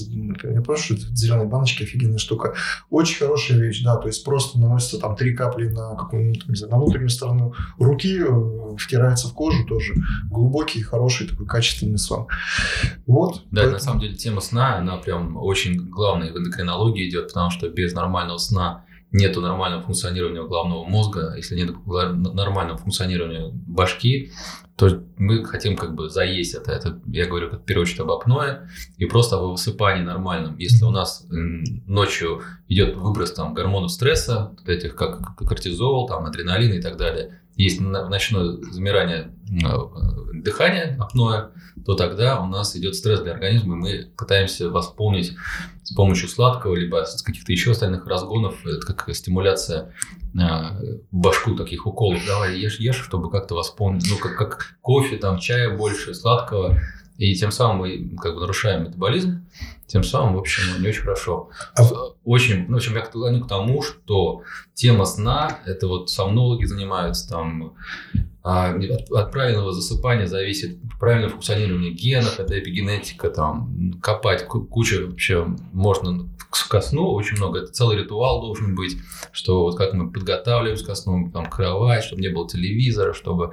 Я 0.45 0.63
просто 0.63 0.95
что 0.95 1.15
зеленые 1.15 1.49
баночки 1.49 1.83
офигенная 1.83 2.19
штука. 2.19 2.55
Очень 2.91 3.19
хорошая 3.19 3.59
вещь, 3.59 3.83
да, 3.83 3.97
то 3.97 4.07
есть 4.07 4.25
просто 4.25 4.59
наносится 4.61 4.99
там 5.01 5.17
три 5.17 5.35
капли 5.35 5.69
на 5.69 5.97
какую-нибудь, 5.97 6.49
не 6.49 6.55
знаю, 6.55 6.73
на 6.73 6.79
внутреннюю 6.79 7.09
сторону 7.11 7.55
руки, 7.79 8.21
э, 8.21 8.77
втирается 8.79 9.29
в 9.29 9.35
кожу 9.35 9.65
тоже. 9.67 9.95
Глубокий, 10.31 10.81
хороший 10.83 11.27
такой 11.27 11.47
качественный 11.47 11.99
сон. 11.99 12.29
Вот. 13.07 13.43
Да, 13.51 13.63
поэтому- 13.63 13.73
на 13.73 13.81
самом 13.81 14.01
деле 14.01 14.15
тема 14.15 14.41
сна, 14.41 14.77
она 14.79 14.97
прям 14.99 15.37
очень 15.37 15.89
главная 15.89 16.33
в 16.33 16.37
эндокринологии 16.37 17.09
идет, 17.09 17.29
потому 17.29 17.51
что 17.51 17.69
без 17.69 17.95
нормального 17.95 18.39
сна 18.39 18.85
нету 19.15 19.41
нормального 19.41 19.81
функционирования 19.81 20.43
головного 20.43 20.85
мозга, 20.85 21.35
если 21.37 21.55
нет 21.55 21.71
нормального 21.87 22.77
функционирования 22.77 23.49
башки, 23.53 24.33
то 24.77 25.05
мы 25.17 25.45
хотим 25.45 25.77
как 25.77 25.95
бы 25.95 26.11
заесть 26.11 26.55
это. 26.55 26.73
Это 26.73 27.01
я 27.07 27.27
говорю 27.27 27.49
в 27.51 27.65
первую 27.65 27.85
очередь 27.85 28.01
об 28.01 28.11
апное 28.11 28.69
и 28.99 29.07
просто 29.07 29.37
о 29.37 29.53
высыпании 29.53 30.03
нормальном. 30.03 30.59
Если 30.59 30.85
у 30.85 30.91
нас 30.91 31.27
ночью 31.31 32.43
идет 32.67 32.97
выброс 32.97 33.33
там 33.33 33.55
гормонов 33.55 33.93
стресса, 33.93 34.53
вот 34.59 34.69
этих 34.69 34.97
как 34.97 35.37
кортизол, 35.37 36.09
там 36.09 36.27
адреналин 36.27 36.73
и 36.73 36.83
так 36.83 36.97
далее, 36.97 37.41
есть 37.57 37.81
ночное 37.81 38.57
замирание 38.73 39.31
э, 39.49 40.33
дыхания, 40.35 40.97
апноэ, 41.01 41.51
то 41.85 41.95
тогда 41.95 42.41
у 42.41 42.47
нас 42.47 42.77
идет 42.77 42.95
стресс 42.95 43.21
для 43.21 43.33
организма, 43.33 43.75
и 43.75 43.79
мы 43.79 44.13
пытаемся 44.17 44.71
восполнить 44.71 45.35
с 45.83 45.95
помощью 45.95 46.29
сладкого, 46.29 46.75
либо 46.75 47.05
с 47.05 47.23
каких-то 47.23 47.53
еще 47.53 47.73
остальных 47.73 48.07
разгонов, 48.07 48.67
это 48.67 48.93
как 48.93 49.15
стимуляция 49.15 49.93
э, 50.35 50.99
башку 51.11 51.55
таких 51.55 51.87
уколов. 51.87 52.21
Давай 52.27 52.59
ешь, 52.59 52.81
ешь, 52.81 53.03
чтобы 53.03 53.31
как-то 53.31 53.55
восполнить, 53.55 54.07
ну, 54.11 54.17
как, 54.17 54.37
как 54.37 54.77
кофе, 54.81 55.17
там, 55.17 55.39
чая 55.39 55.77
больше, 55.77 56.15
сладкого, 56.15 56.81
и 57.19 57.35
тем 57.35 57.53
самым 57.53 57.79
мы 57.79 58.17
как 58.17 58.35
бы 58.35 58.41
нарушаем 58.41 58.85
метаболизм, 58.85 59.47
тем 59.95 60.03
самым, 60.03 60.35
в 60.35 60.39
общем, 60.41 60.83
не 60.83 60.89
очень 60.89 61.03
хорошо. 61.03 61.51
А 61.77 61.85
Очень, 62.25 62.67
ну, 62.67 62.75
в 62.75 62.77
общем, 62.79 62.97
я 62.97 63.03
клоню 63.03 63.45
к 63.45 63.49
тому, 63.49 63.81
что 63.81 64.43
тема 64.75 65.05
сна, 65.05 65.61
это 65.67 65.87
вот 65.87 66.11
сомнологи 66.11 66.65
занимаются 66.65 67.29
там, 67.29 67.75
а, 68.43 68.75
от, 68.75 69.09
от 69.13 69.31
правильного 69.31 69.73
засыпания 69.73 70.27
зависит 70.27 70.79
правильное 70.99 71.29
функционирование 71.29 71.93
генов, 71.93 72.41
это 72.41 72.59
эпигенетика, 72.59 73.31
там, 73.31 74.01
копать 74.03 74.49
ку- 74.49 74.65
куча 74.65 75.07
вообще 75.07 75.47
можно 75.73 76.29
ко 76.69 76.81
сну, 76.81 77.13
очень 77.13 77.37
много, 77.37 77.61
это 77.61 77.71
целый 77.71 77.97
ритуал 77.97 78.41
должен 78.41 78.75
быть, 78.75 78.97
что 79.31 79.63
вот 79.63 79.77
как 79.77 79.93
мы 79.93 80.11
подготавливаемся 80.11 80.87
ко 80.87 80.97
сну, 80.97 81.31
там, 81.33 81.47
кровать, 81.47 82.03
чтобы 82.03 82.21
не 82.21 82.31
было 82.31 82.49
телевизора, 82.49 83.13
чтобы 83.13 83.53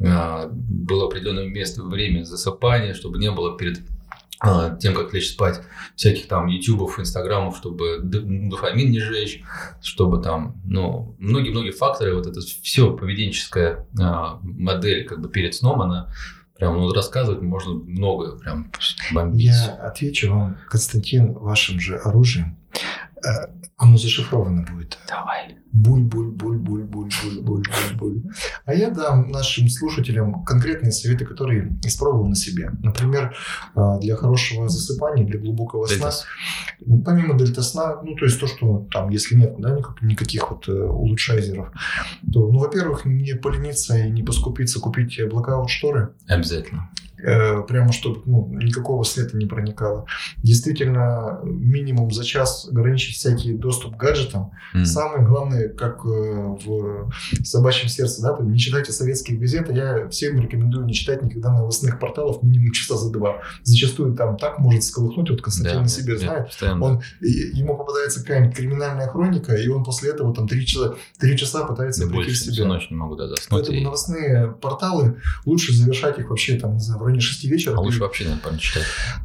а, 0.00 0.48
было 0.50 1.06
определенное 1.06 1.46
место, 1.46 1.84
время 1.84 2.24
засыпания, 2.24 2.92
чтобы 2.92 3.18
не 3.18 3.30
было 3.30 3.56
перед 3.56 3.78
тем, 4.80 4.94
как 4.94 5.12
лечь 5.14 5.30
спать, 5.30 5.60
всяких 5.94 6.28
там 6.28 6.46
ютубов, 6.46 7.00
инстаграмов, 7.00 7.56
чтобы 7.56 8.00
дофамин 8.00 8.90
не 8.90 9.00
жечь, 9.00 9.42
чтобы 9.82 10.22
там, 10.22 10.60
ну, 10.64 11.16
многие-многие 11.18 11.70
факторы, 11.70 12.14
вот 12.14 12.26
это 12.26 12.40
все 12.40 12.92
поведенческая 12.92 13.86
а, 13.98 14.38
модель 14.42 15.06
как 15.06 15.20
бы 15.20 15.28
перед 15.28 15.54
сном, 15.54 15.80
она 15.80 16.12
прям, 16.56 16.76
ну, 16.76 16.92
рассказывать 16.92 17.42
можно 17.42 17.74
много, 17.74 18.36
прям 18.38 18.70
бомбить. 19.12 19.46
Я 19.46 19.74
отвечу 19.76 20.30
вам, 20.30 20.58
Константин, 20.68 21.32
вашим 21.32 21.80
же 21.80 21.96
оружием. 21.96 22.56
Э, 23.24 23.46
Оно 23.78 23.96
зашифровано 23.98 24.64
будет. 24.72 24.98
Давай. 25.08 25.56
Буль-буль-буль-буль-буль-буль-буль. 25.72 28.22
А 28.64 28.74
я 28.74 28.90
дам 28.90 29.30
нашим 29.30 29.68
слушателям 29.68 30.44
конкретные 30.44 30.92
советы, 30.92 31.24
которые 31.24 31.78
испробовал 31.84 32.26
на 32.28 32.34
себе. 32.34 32.70
Например, 32.82 33.34
э, 33.74 33.80
для 34.00 34.16
хорошего 34.16 34.68
засыпания, 34.68 35.26
для 35.26 35.38
глубокого 35.40 35.86
сна. 35.86 36.10
Помимо 37.04 37.38
дельта 37.38 37.62
сна, 37.62 38.00
ну, 38.02 38.14
то 38.16 38.24
есть 38.24 38.40
то, 38.40 38.46
что 38.46 38.86
там, 38.90 39.10
если 39.10 39.36
нет 39.36 39.54
да, 39.58 39.76
никак- 39.76 40.02
никаких 40.02 40.50
вот 40.50 40.68
э, 40.68 40.72
улучшайзеров, 40.72 41.70
то, 42.32 42.50
ну, 42.50 42.58
во-первых, 42.58 43.04
не 43.04 43.34
полениться 43.34 43.96
и 43.98 44.10
не 44.10 44.22
поскупиться 44.22 44.80
купить 44.80 45.18
блокаут 45.30 45.70
шторы. 45.70 46.14
Обязательно. 46.28 46.90
Э, 47.22 47.62
прямо 47.62 47.92
чтобы 47.92 48.22
ну, 48.26 48.48
никакого 48.52 49.02
света 49.04 49.36
не 49.36 49.46
проникало. 49.46 50.06
Действительно, 50.42 51.40
минимум 51.44 52.10
за 52.10 52.24
час 52.24 52.68
ограничить 52.70 53.16
всякий 53.16 53.52
доступ 53.54 53.96
к 53.96 54.00
гаджетам. 54.00 54.50
М. 54.74 54.84
Самое 54.84 55.24
главное, 55.26 55.68
как 55.68 56.04
э, 56.04 56.08
в 56.08 57.10
«Собачьем 57.44 57.88
сердце», 57.88 58.22
да, 58.22 58.36
не 58.42 58.58
читайте 58.58 58.92
советских 58.92 59.38
газет, 59.38 59.68
а 59.68 59.72
я 59.72 60.08
всем 60.08 60.40
рекомендую 60.40 60.86
не 60.86 60.94
читать 60.94 61.22
никогда 61.22 61.52
новостных 61.52 61.98
порталов 61.98 62.42
минимум 62.42 62.72
часа 62.72 62.96
за 62.96 63.10
два. 63.12 63.42
Зачастую 63.62 64.14
там 64.14 64.36
так 64.36 64.58
может 64.58 64.84
сколыхнуть, 64.84 65.30
вот 65.30 65.42
Константин 65.42 65.76
Да, 65.76 65.82
на 65.82 65.88
себе 65.88 66.18
знает, 66.18 66.46
постоянно. 66.46 66.84
он, 66.84 67.02
ему 67.20 67.76
попадается 67.76 68.20
какая-нибудь 68.20 68.56
криминальная 68.56 69.08
хроника, 69.08 69.54
и 69.54 69.68
он 69.68 69.84
после 69.84 70.10
этого 70.10 70.34
там 70.34 70.48
три 70.48 70.64
часа, 70.66 70.94
три 71.18 71.36
часа 71.36 71.64
пытается 71.64 72.06
Да 72.06 72.10
прийти 72.12 72.30
в 72.32 72.36
себя. 72.38 72.52
всю 72.52 72.64
ночь 72.66 72.90
не 72.90 72.96
могу 72.96 73.16
да, 73.16 73.28
заснуть. 73.28 73.48
Поэтому 73.50 73.78
и- 73.78 73.84
новостные 73.84 74.48
порталы 74.60 75.20
лучше 75.44 75.72
завершать 75.72 76.18
их 76.18 76.30
вообще 76.30 76.58
там, 76.58 76.74
не 76.74 76.80
знаю, 76.80 77.00
районе 77.06 77.20
6 77.20 77.44
вечера. 77.44 77.76
А 77.76 77.80
лучше 77.80 78.00
вообще, 78.00 78.24
не 78.24 78.58
читать. 78.58 78.84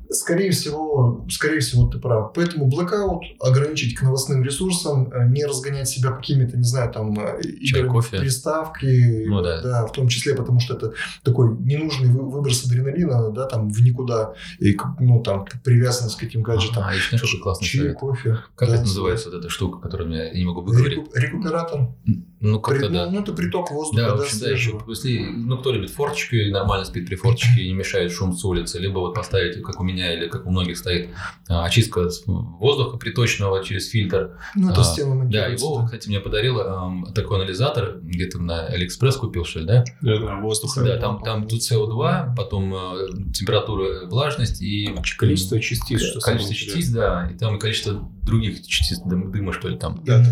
Скорее 0.10 0.52
всего, 0.52 1.26
скорее 1.30 1.60
всего, 1.60 1.88
ты 1.88 1.98
прав. 2.00 2.34
Поэтому 2.34 2.67
блокаут 2.67 3.24
ограничить 3.39 3.96
к 3.96 4.02
новостным 4.02 4.44
ресурсам, 4.44 5.10
э, 5.12 5.28
не 5.30 5.46
разгонять 5.46 5.88
себя 5.88 6.12
какими-то, 6.12 6.58
не 6.58 6.63
знаю, 6.63 6.91
там, 6.91 7.17
э, 7.20 7.39
в 7.41 7.88
кофе. 7.88 8.20
приставки, 8.20 9.26
Ну 9.28 9.41
да. 9.41 9.86
в 9.86 9.91
том 9.94 10.08
числе, 10.10 10.36
потому 10.36 10.60
что 10.60 10.74
это 10.76 10.94
такой 11.24 11.56
ненужный 11.58 12.10
вы- 12.10 12.30
выброс 12.30 12.65
адреналина, 12.65 13.32
да, 13.32 13.46
там, 13.46 13.70
в 13.70 13.82
никуда, 13.82 14.34
и, 14.60 14.78
ну, 15.00 15.22
там, 15.24 15.46
привязанность 15.63 16.17
к 16.17 16.24
этим 16.24 16.41
гаджетам. 16.41 16.84
А, 16.86 16.94
еще 16.94 17.17
какой 17.17 17.39
классный 17.39 17.67
Чай, 17.67 17.82
совет? 17.82 17.96
кофе. 17.98 18.38
Как 18.56 18.67
да, 18.70 18.76
это 18.76 18.84
называется, 18.84 19.30
вот 19.30 19.39
эта 19.39 19.50
штука, 19.50 19.80
которую 19.80 20.12
я 20.12 20.32
не 20.34 20.44
могу 20.46 20.62
выговорить? 20.62 20.98
Реку- 20.98 21.12
Рекуператор. 21.15 21.88
Ну, 22.41 22.60
При- 22.60 22.80
как-то 22.80 22.89
да. 22.89 23.10
ну, 23.10 23.21
это 23.21 23.34
приток 23.34 23.69
воздуха, 23.71 24.01
Да, 24.01 24.15
да, 24.15 24.23
общем, 24.23 24.39
да, 24.39 24.49
еще, 24.49 24.69
свежего. 24.71 24.89
если, 24.89 25.19
ну, 25.19 25.58
кто 25.60 25.71
любит 25.71 25.91
форточку 25.91 26.36
и 26.36 26.51
нормально 26.51 26.86
спит 26.86 27.06
при 27.08 27.15
форточке 27.15 27.62
и 27.62 27.67
не 27.67 27.73
мешает 27.75 28.12
шум 28.12 28.34
с 28.34 28.43
улицы, 28.43 28.80
либо 28.80 28.97
вот 28.99 29.13
поставить, 29.13 29.62
как 29.62 29.80
у 29.80 29.84
меня 29.84 30.12
или 30.13 30.27
как 30.27 30.47
у 30.47 30.49
многих 30.51 30.77
стоит, 30.77 31.10
а, 31.47 31.65
очистка 31.65 32.10
воздуха 32.25 32.97
приточного 32.97 33.63
через 33.63 33.89
фильтр. 33.89 34.38
Ну, 34.56 34.71
это 34.71 34.82
А, 34.82 34.84
стена 34.84 35.25
Да, 35.25 35.45
его, 35.47 35.86
кстати, 35.86 36.08
мне 36.08 36.19
подарил 36.19 36.60
ам, 36.62 37.13
такой 37.13 37.38
анализатор, 37.38 37.99
где-то 38.01 38.39
на 38.39 38.65
Алиэкспресс 38.65 39.17
купил, 39.17 39.45
что 39.45 39.60
ли, 39.60 39.65
да? 39.67 39.84
Да, 40.01 40.17
да, 40.17 40.36
воздух. 40.39 40.75
Да, 40.77 40.97
там, 40.97 41.21
там 41.21 41.47
тут 41.47 41.60
CO2, 41.62 42.36
потом 42.36 42.73
э, 42.73 43.08
температура, 43.34 44.08
влажность 44.08 44.62
и 44.62 44.89
Количество 45.17 45.60
частиц, 45.60 46.01
что 46.01 46.19
самое 46.19 46.43
количество 46.43 46.73
частиц, 46.73 46.91
да, 46.91 47.30
и 47.32 47.38
там 47.38 47.58
и 47.58 47.60
количество 47.60 48.01
других 48.23 48.65
частиц 48.65 48.99
дым- 49.06 49.30
дыма, 49.32 49.54
что 49.54 49.67
ли, 49.67 49.77
там. 49.77 50.01
Да. 50.04 50.23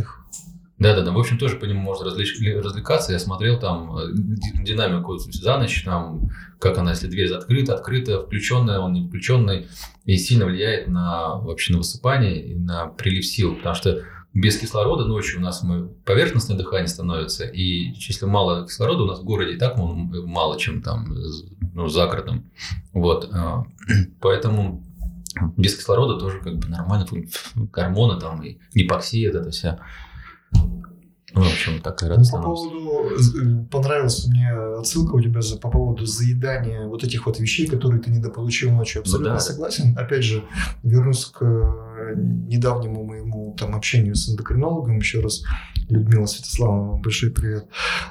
Да, 0.79 0.95
да, 0.95 1.01
да. 1.01 1.11
В 1.11 1.19
общем, 1.19 1.37
тоже 1.37 1.57
по 1.57 1.65
нему 1.65 1.81
можно 1.81 2.05
развлечь- 2.05 2.39
развлекаться. 2.63 3.11
Я 3.11 3.19
смотрел 3.19 3.59
там 3.59 3.97
э, 3.97 4.11
ди- 4.13 4.63
динамику 4.63 5.17
за 5.17 5.57
ночь, 5.57 5.83
там, 5.83 6.29
как 6.57 6.77
она, 6.77 6.91
если 6.91 7.07
дверь 7.07 7.31
открыта, 7.33 7.75
открыта, 7.75 8.21
включенная, 8.21 8.79
он 8.79 8.93
не 8.93 9.07
включенный, 9.07 9.67
и 10.05 10.17
сильно 10.17 10.45
влияет 10.45 10.87
на 10.87 11.35
вообще 11.35 11.73
на 11.73 11.79
высыпание 11.79 12.41
и 12.41 12.55
на 12.55 12.87
прилив 12.87 13.25
сил, 13.25 13.55
потому 13.55 13.75
что 13.75 14.03
без 14.33 14.57
кислорода 14.57 15.05
ночью 15.05 15.39
у 15.39 15.43
нас 15.43 15.63
мы, 15.63 15.89
поверхностное 16.05 16.57
дыхание 16.57 16.87
становится, 16.87 17.45
и 17.45 17.91
если 17.95 18.25
мало 18.25 18.65
кислорода 18.65 19.03
у 19.03 19.07
нас 19.07 19.19
в 19.19 19.23
городе, 19.23 19.53
и 19.53 19.57
так 19.57 19.75
мало 19.77 20.57
чем 20.57 20.81
там 20.81 21.13
ну, 21.73 21.87
за 21.87 22.05
городом. 22.07 22.49
Вот. 22.93 23.29
а, 23.33 23.65
Поэтому 24.21 24.83
без 25.57 25.75
кислорода 25.75 26.19
тоже 26.19 26.39
как 26.39 26.57
бы 26.57 26.67
нормально, 26.67 27.05
гормоны 27.55 28.19
там 28.19 28.41
и 28.43 28.59
гипоксия, 28.73 29.31
вот 29.31 29.41
это 29.41 29.51
вся. 29.51 29.79
Ну, 30.51 31.43
в 31.43 31.47
общем, 31.47 31.79
такая 31.81 32.09
Ну, 32.09 32.15
радость 32.15 32.31
по 32.31 32.41
поводу, 32.41 33.11
э, 33.11 33.65
понравилась 33.71 34.27
мне 34.27 34.51
отсылка 34.51 35.13
у 35.13 35.21
тебя 35.21 35.41
за, 35.41 35.57
по 35.57 35.69
поводу 35.69 36.05
заедания 36.05 36.87
вот 36.87 37.03
этих 37.03 37.27
вот 37.27 37.39
вещей, 37.39 37.67
которые 37.67 38.01
ты 38.01 38.09
недополучил 38.09 38.71
ночью. 38.71 39.01
Абсолютно 39.01 39.29
Ну 39.29 39.35
да. 39.35 39.39
согласен. 39.39 39.95
Опять 39.97 40.23
же, 40.23 40.43
вернусь 40.81 41.25
к 41.25 41.43
э, 41.45 42.13
недавнему 42.17 43.03
моему 43.03 43.55
там 43.59 43.75
общению 43.75 44.15
с 44.15 44.27
эндокринологом 44.29 44.97
еще 44.97 45.19
раз. 45.19 45.43
Людмила 45.87 46.25
Святославовна, 46.25 47.01
большой 47.01 47.31
привет. 47.31 47.67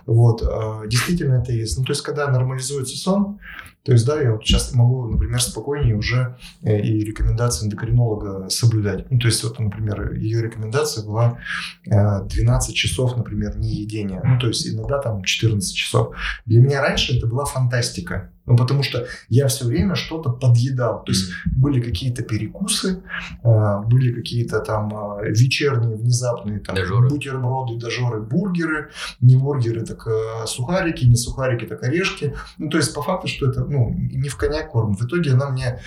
Вот, 0.07 0.43
а, 0.43 0.85
действительно 0.87 1.35
это 1.35 1.53
есть. 1.53 1.79
Ну, 1.79 1.85
то 1.85 1.93
есть, 1.93 2.03
когда 2.03 2.29
нормализуется 2.29 2.97
сон, 2.97 3.39
то 3.85 3.93
есть, 3.93 4.05
да, 4.07 4.21
я 4.21 4.33
вот 4.33 4.45
сейчас 4.45 4.75
могу, 4.75 5.09
например, 5.09 5.41
спокойнее 5.41 5.97
уже 5.97 6.37
э, 6.63 6.81
и 6.81 7.01
рекомендации 7.05 7.67
эндокринолога 7.67 8.49
соблюдать. 8.51 9.11
Ну, 9.11 9.19
то 9.19 9.27
есть, 9.27 9.43
вот, 9.45 9.59
например, 9.59 10.13
ее 10.13 10.43
рекомендация 10.43 11.05
была 11.05 11.39
э, 11.87 12.25
12 12.29 12.75
часов, 12.75 13.17
например, 13.17 13.57
неедения. 13.57 14.21
Ну, 14.23 14.39
то 14.39 14.49
есть, 14.49 14.69
иногда 14.69 14.99
там 14.99 15.25
14 15.25 15.75
часов. 15.75 16.15
Для 16.45 16.61
меня 16.61 16.83
раньше 16.83 17.17
это 17.17 17.27
была 17.27 17.45
фантастика. 17.45 18.31
Ну, 18.49 18.57
потому 18.57 18.83
что 18.83 19.07
я 19.29 19.47
все 19.49 19.67
время 19.67 19.95
что-то 19.95 20.31
подъедал. 20.31 21.05
То 21.05 21.13
есть, 21.13 21.31
были 21.55 21.83
какие-то 21.83 22.23
перекусы, 22.23 23.03
э, 23.45 23.81
были 23.87 24.13
какие-то 24.15 24.61
там 24.61 25.19
э, 25.21 25.31
вечерние, 25.31 25.97
внезапные 25.97 26.61
там 26.61 26.75
Дожоры. 26.75 27.09
бутерброды, 27.09 27.79
дожоры, 27.79 28.23
бургеры. 28.23 28.91
Не 29.21 29.37
бургеры, 29.37 29.85
так 29.85 30.07
э, 30.07 30.47
сухарики, 30.47 31.05
не 31.05 31.17
сухарики, 31.17 31.67
так 31.67 31.83
орешки. 31.83 32.35
Ну, 32.57 32.71
то 32.71 32.79
есть, 32.79 32.95
по 32.95 33.03
факту, 33.03 33.29
что 33.29 33.51
это, 33.51 33.68
ну, 33.69 33.91
не 33.95 34.29
в 34.29 34.37
коня 34.37 34.63
корм. 34.67 34.95
В 34.97 35.05
итоге 35.05 35.33
она 35.33 35.51
мне 35.51 35.81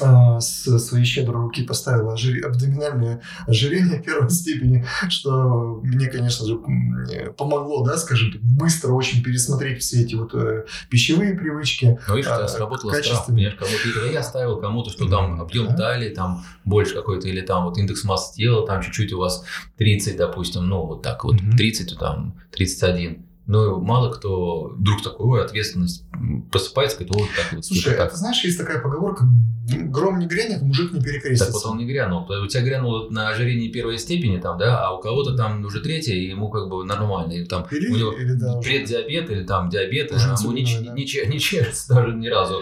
э, 0.00 0.40
с 0.40 0.78
своей 0.78 1.04
щедрой 1.04 1.42
руки 1.42 1.62
поставила 1.62 2.14
ожир- 2.14 2.44
абдоминальное 2.44 3.20
ожирение 3.46 4.02
первой 4.02 4.30
степени, 4.30 4.84
что 5.08 5.80
мне, 5.82 6.06
конечно 6.06 6.46
же, 6.46 6.58
помогло, 7.36 7.84
да, 7.84 7.96
скажем 7.98 8.32
так, 8.32 8.40
быстро 8.42 8.92
очень 8.92 9.22
пересмотреть 9.22 9.80
все 9.82 10.02
эти 10.02 10.14
вот 10.14 10.34
э, 10.34 10.64
пищевые 10.90 11.34
привычки. 11.34 11.98
Ну, 12.08 12.16
видишь, 12.16 12.30
а, 12.30 12.48
сработало 12.48 12.92
страх, 12.94 13.26
понимаешь, 13.26 13.54
кому-то, 13.54 14.10
я 14.10 14.22
ставил 14.22 14.60
кому-то, 14.60 14.90
что 14.90 15.08
там 15.08 15.40
объем 15.40 15.68
Да. 15.68 15.76
талии 15.76 16.08
там 16.08 16.42
больше 16.64 16.94
какой-то, 16.94 17.28
или 17.28 17.40
там 17.42 17.64
вот 17.64 17.76
индекс 17.78 18.04
массы 18.04 18.34
тела, 18.36 18.66
там 18.66 18.82
чуть-чуть 18.82 19.12
у 19.12 19.18
вас 19.18 19.44
30, 19.76 20.16
допустим, 20.16 20.66
ну, 20.66 20.86
вот 20.86 21.02
так 21.02 21.22
вот, 21.24 21.34
Мгм. 21.40 21.56
30, 21.56 21.90
то 21.90 21.96
там 21.96 22.34
31. 22.50 23.26
Ну, 23.46 23.80
мало 23.80 24.10
кто 24.12 24.68
вдруг 24.76 25.02
такой, 25.02 25.26
ой, 25.40 25.44
ответственность 25.44 26.04
просыпается, 26.52 26.98
говорит, 26.98 27.14
вот 27.16 27.28
так 27.36 27.52
вот. 27.52 27.64
Слушай, 27.64 27.96
так. 27.96 28.08
это 28.08 28.16
знаешь, 28.16 28.42
есть 28.44 28.56
такая 28.56 28.80
поговорка, 28.80 29.24
гром 29.68 30.20
не 30.20 30.26
грянет, 30.26 30.62
мужик 30.62 30.92
не 30.92 31.00
перекрестится. 31.00 31.46
Так 31.46 31.54
вот 31.54 31.66
он 31.72 31.78
не 31.78 31.86
грянул. 31.86 32.22
У 32.22 32.46
тебя 32.46 32.62
грянул 32.62 33.10
на 33.10 33.30
ожирении 33.30 33.68
первой 33.70 33.98
степени, 33.98 34.38
там, 34.38 34.58
да, 34.58 34.86
а 34.86 34.94
у 34.96 35.00
кого-то 35.00 35.36
там 35.36 35.64
уже 35.64 35.80
третья, 35.80 36.14
и 36.14 36.26
ему 36.28 36.50
как 36.50 36.68
бы 36.68 36.84
нормально. 36.84 37.32
И 37.32 37.44
там 37.44 37.66
Или- 37.72 37.88
у 37.88 37.96
него 37.96 38.12
или 38.12 38.32
да, 38.34 38.58
уже. 38.58 38.68
преддиабет 38.68 39.30
или 39.30 39.42
там 39.44 39.68
диабет, 39.70 40.12
Уже 40.12 40.30
а 40.30 40.36
ему 40.40 40.52
не, 40.52 40.64
да. 40.84 40.92
не 40.92 41.04
че- 41.06 41.26
не 41.26 41.40
чешется 41.40 41.94
даже 41.94 42.14
ни 42.14 42.28
разу. 42.28 42.60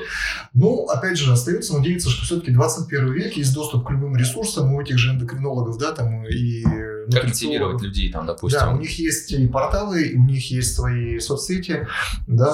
Ну, 0.54 0.86
опять 0.86 1.18
же, 1.18 1.30
остается 1.32 1.76
надеяться, 1.76 2.08
что 2.08 2.24
все-таки 2.24 2.52
21 2.52 3.12
век 3.12 3.34
есть 3.36 3.52
доступ 3.54 3.86
к 3.86 3.90
любым 3.90 4.16
ресурсам 4.16 4.72
у 4.72 4.80
этих 4.80 4.96
же 4.98 5.10
эндокринологов, 5.12 5.76
да, 5.78 5.92
там 5.92 6.24
и 6.26 6.64
Мотивировать 7.12 7.82
людей, 7.82 8.12
там, 8.12 8.26
допустим. 8.26 8.60
Да, 8.60 8.70
у 8.72 8.78
них 8.78 8.98
есть 8.98 9.32
и 9.32 9.46
порталы, 9.46 10.12
у 10.16 10.22
них 10.24 10.50
есть 10.50 10.74
свои 10.74 11.18
соцсети, 11.18 11.86
да, 12.26 12.52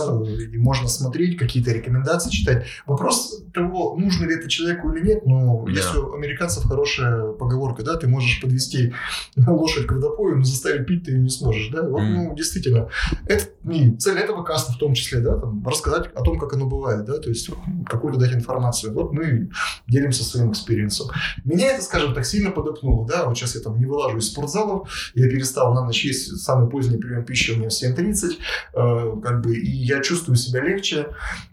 и 0.53 0.57
можно 0.59 0.89
смотреть, 0.89 1.37
какие-то 1.39 1.73
рекомендации 1.73 2.31
читать. 2.31 2.67
Вопрос 2.87 3.43
того, 3.53 3.97
нужно 3.99 4.27
ли 4.27 4.35
это 4.35 4.49
человеку 4.49 4.93
или 4.93 5.05
нет, 5.07 5.27
ну, 5.27 5.65
Да. 5.67 5.73
если 5.73 5.99
у 5.99 6.15
американцев 6.15 6.65
хорошая 6.65 7.33
поговорка, 7.33 7.83
да, 7.83 7.97
ты 7.97 8.07
можешь 8.09 8.41
подвести 8.41 8.93
лошадь 9.37 9.87
к 9.87 9.93
водопою, 9.93 10.37
но 10.37 10.45
заставить 10.45 10.87
пить 10.87 11.05
ты 11.05 11.13
ее 11.13 11.21
не 11.21 11.31
сможешь, 11.31 11.69
да, 11.69 11.83
вот, 11.83 12.01
Мгм. 12.03 12.15
ну, 12.15 12.35
действительно, 12.35 12.89
это 13.27 13.47
и 13.71 13.97
цель 13.97 14.19
этого 14.19 14.43
каста 14.43 14.73
в 14.73 14.79
том 14.79 14.95
числе, 14.95 15.21
да, 15.21 15.37
там, 15.39 15.67
рассказать 15.67 16.11
о 16.15 16.23
том, 16.23 16.39
как 16.39 16.53
оно 16.53 16.67
бывает, 16.67 17.05
да, 17.05 17.19
то 17.19 17.29
есть 17.29 17.51
какую-то 17.89 18.19
дать 18.19 18.33
информацию. 18.33 18.93
Вот 18.93 19.13
мы 19.13 19.51
делимся 19.89 20.25
своим 20.25 20.53
experience 20.53 20.96
ом. 20.96 21.09
Меня 21.45 21.73
это, 21.73 21.83
скажем 21.83 22.15
так, 22.15 22.25
сильно 22.25 22.51
подопнуло, 22.51 23.07
да, 23.07 23.27
вот 23.27 23.37
сейчас 23.37 23.55
я 23.57 23.61
там 23.61 23.79
не 23.79 23.87
вылажу 23.87 24.19
из 24.19 24.31
спортзалов, 24.47 24.89
я 25.15 25.29
перестал 25.29 25.75
на 25.75 25.85
ночь 25.85 26.05
есть 26.05 26.39
самый 26.39 26.69
поздний 26.69 26.99
прием 26.99 27.25
пищи 27.25 27.53
у 27.53 27.57
меня 27.57 27.69
в 27.69 27.73
7.30, 27.73 28.39
э, 28.75 29.21
как 29.23 29.43
бы, 29.43 29.57
и 29.57 29.71
я 29.71 30.01
чувствую 30.01 30.37
себя 30.37 30.63
легче, 30.63 31.09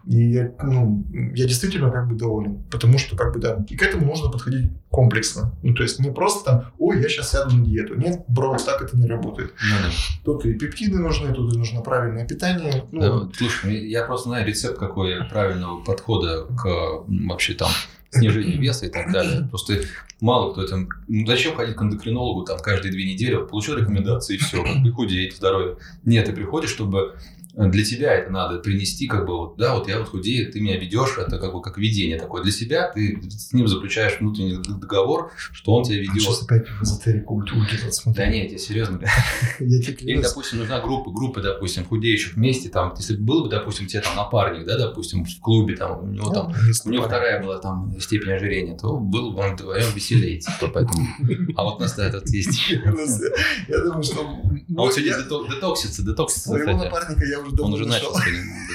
и 0.05 0.31
я, 0.31 0.51
ну, 0.61 1.05
я 1.33 1.45
действительно 1.45 1.91
как 1.91 2.07
бы 2.07 2.15
доволен, 2.15 2.63
потому 2.71 2.97
что, 2.97 3.15
как 3.15 3.33
бы, 3.33 3.39
да, 3.39 3.65
и 3.67 3.75
к 3.75 3.81
этому 3.81 4.05
нужно 4.05 4.29
подходить 4.29 4.71
комплексно, 4.89 5.53
ну, 5.63 5.73
то 5.73 5.83
есть 5.83 5.99
не 5.99 6.11
просто 6.11 6.45
там, 6.45 6.65
ой, 6.77 7.01
я 7.01 7.09
сейчас 7.09 7.31
сяду 7.31 7.55
на 7.55 7.65
диету, 7.65 7.95
нет, 7.95 8.23
бро, 8.27 8.55
так 8.57 8.81
это 8.81 8.97
не 8.97 9.07
работает. 9.07 9.53
Ну 9.61 9.75
да. 9.81 9.89
Тут 10.23 10.45
и 10.45 10.53
пептиды 10.53 10.99
нужны, 10.99 11.33
тут 11.33 11.53
и 11.53 11.57
нужно 11.57 11.81
правильное 11.81 12.27
питание, 12.27 12.85
ну, 12.91 13.01
Да, 13.01 13.11
вот, 13.11 13.35
слушай, 13.35 13.87
я 13.89 14.03
просто 14.03 14.29
знаю 14.29 14.45
рецепт 14.45 14.77
какой 14.77 15.23
правильного 15.25 15.83
подхода 15.83 16.45
к 16.45 17.03
вообще 17.07 17.53
там 17.53 17.69
снижению 18.13 18.59
веса 18.59 18.85
и 18.85 18.89
так 18.89 19.11
далее. 19.11 19.47
Просто 19.49 19.81
мало 20.21 20.53
кто 20.53 20.65
там... 20.67 20.89
Ну, 21.07 21.25
зачем 21.25 21.55
ходить 21.55 21.75
к 21.75 21.81
эндокринологу 21.81 22.43
там 22.43 22.59
каждые 22.59 22.91
две 22.91 23.05
недели? 23.05 23.35
Получил 23.35 23.77
рекомендации 23.77 24.35
и 24.35 24.37
все, 24.37 24.63
как 24.63 24.81
бы 24.81 24.91
худеет, 24.91 25.35
здоровье. 25.35 25.77
Нет, 26.05 26.25
ты 26.25 26.33
приходишь, 26.33 26.69
чтобы 26.69 27.15
для 27.55 27.83
тебя 27.85 28.13
это 28.13 28.31
надо 28.31 28.59
принести, 28.59 29.07
как 29.07 29.27
бы, 29.27 29.37
вот, 29.37 29.57
да, 29.57 29.75
вот 29.75 29.87
я 29.87 29.99
вот 29.99 30.09
худею, 30.09 30.51
ты 30.51 30.59
меня 30.59 30.77
ведешь, 30.77 31.17
это 31.17 31.37
как 31.37 31.53
бы 31.53 31.61
как 31.61 31.77
видение 31.77 32.17
такое. 32.17 32.41
Для 32.41 32.51
себя 32.51 32.91
ты 32.91 33.21
с 33.29 33.53
ним 33.53 33.67
заключаешь 33.67 34.19
внутренний 34.19 34.57
договор, 34.57 35.31
что 35.51 35.73
он 35.73 35.83
тебя 35.83 35.97
ведет. 35.97 36.21
Сейчас 36.21 36.43
опять 36.43 36.65
эзотерику 36.81 37.43
Да 37.43 37.91
смотри. 37.91 38.27
нет, 38.29 38.51
я 38.51 38.57
серьезно. 38.57 38.99
Или, 39.59 40.21
допустим, 40.21 40.59
нужна 40.59 40.81
группа, 40.81 41.11
группа, 41.11 41.41
допустим, 41.41 41.85
худеющих 41.85 42.33
вместе, 42.35 42.69
там, 42.69 42.95
если 42.97 43.17
был 43.17 43.43
бы, 43.43 43.49
допустим, 43.49 43.85
тебе 43.85 44.01
там 44.01 44.15
напарник, 44.15 44.65
да, 44.65 44.77
допустим, 44.77 45.23
в 45.23 45.39
клубе, 45.39 45.75
там, 45.75 46.03
у 46.03 46.07
него 46.07 46.33
там, 46.33 46.53
у 46.85 46.89
него 46.89 47.03
вторая 47.03 47.41
была 47.41 47.59
там 47.59 47.93
степень 47.99 48.31
ожирения, 48.31 48.75
то 48.75 48.97
был 48.97 49.31
бы 49.31 49.41
он 49.41 49.53
вдвоем 49.55 49.93
веселее, 49.93 50.41
поэтому... 50.59 51.07
А 51.55 51.63
вот 51.63 51.77
у 51.77 51.81
нас, 51.81 51.93
да, 51.95 52.07
этот 52.07 52.27
есть... 52.29 52.69
Я 53.67 53.79
думаю, 53.83 54.03
что... 54.03 54.21
А 54.21 54.81
вот 54.81 54.93
сегодня 54.93 55.17
дето- 55.17 55.47
детоксится, 55.47 56.03
детоксится, 56.03 56.49
Своего 56.49 56.77
напарника 56.77 57.23
я 57.25 57.42
уже 57.43 57.55
давно 57.55 57.65
Он 57.65 57.73
уже 57.73 57.85
начал 57.85 58.15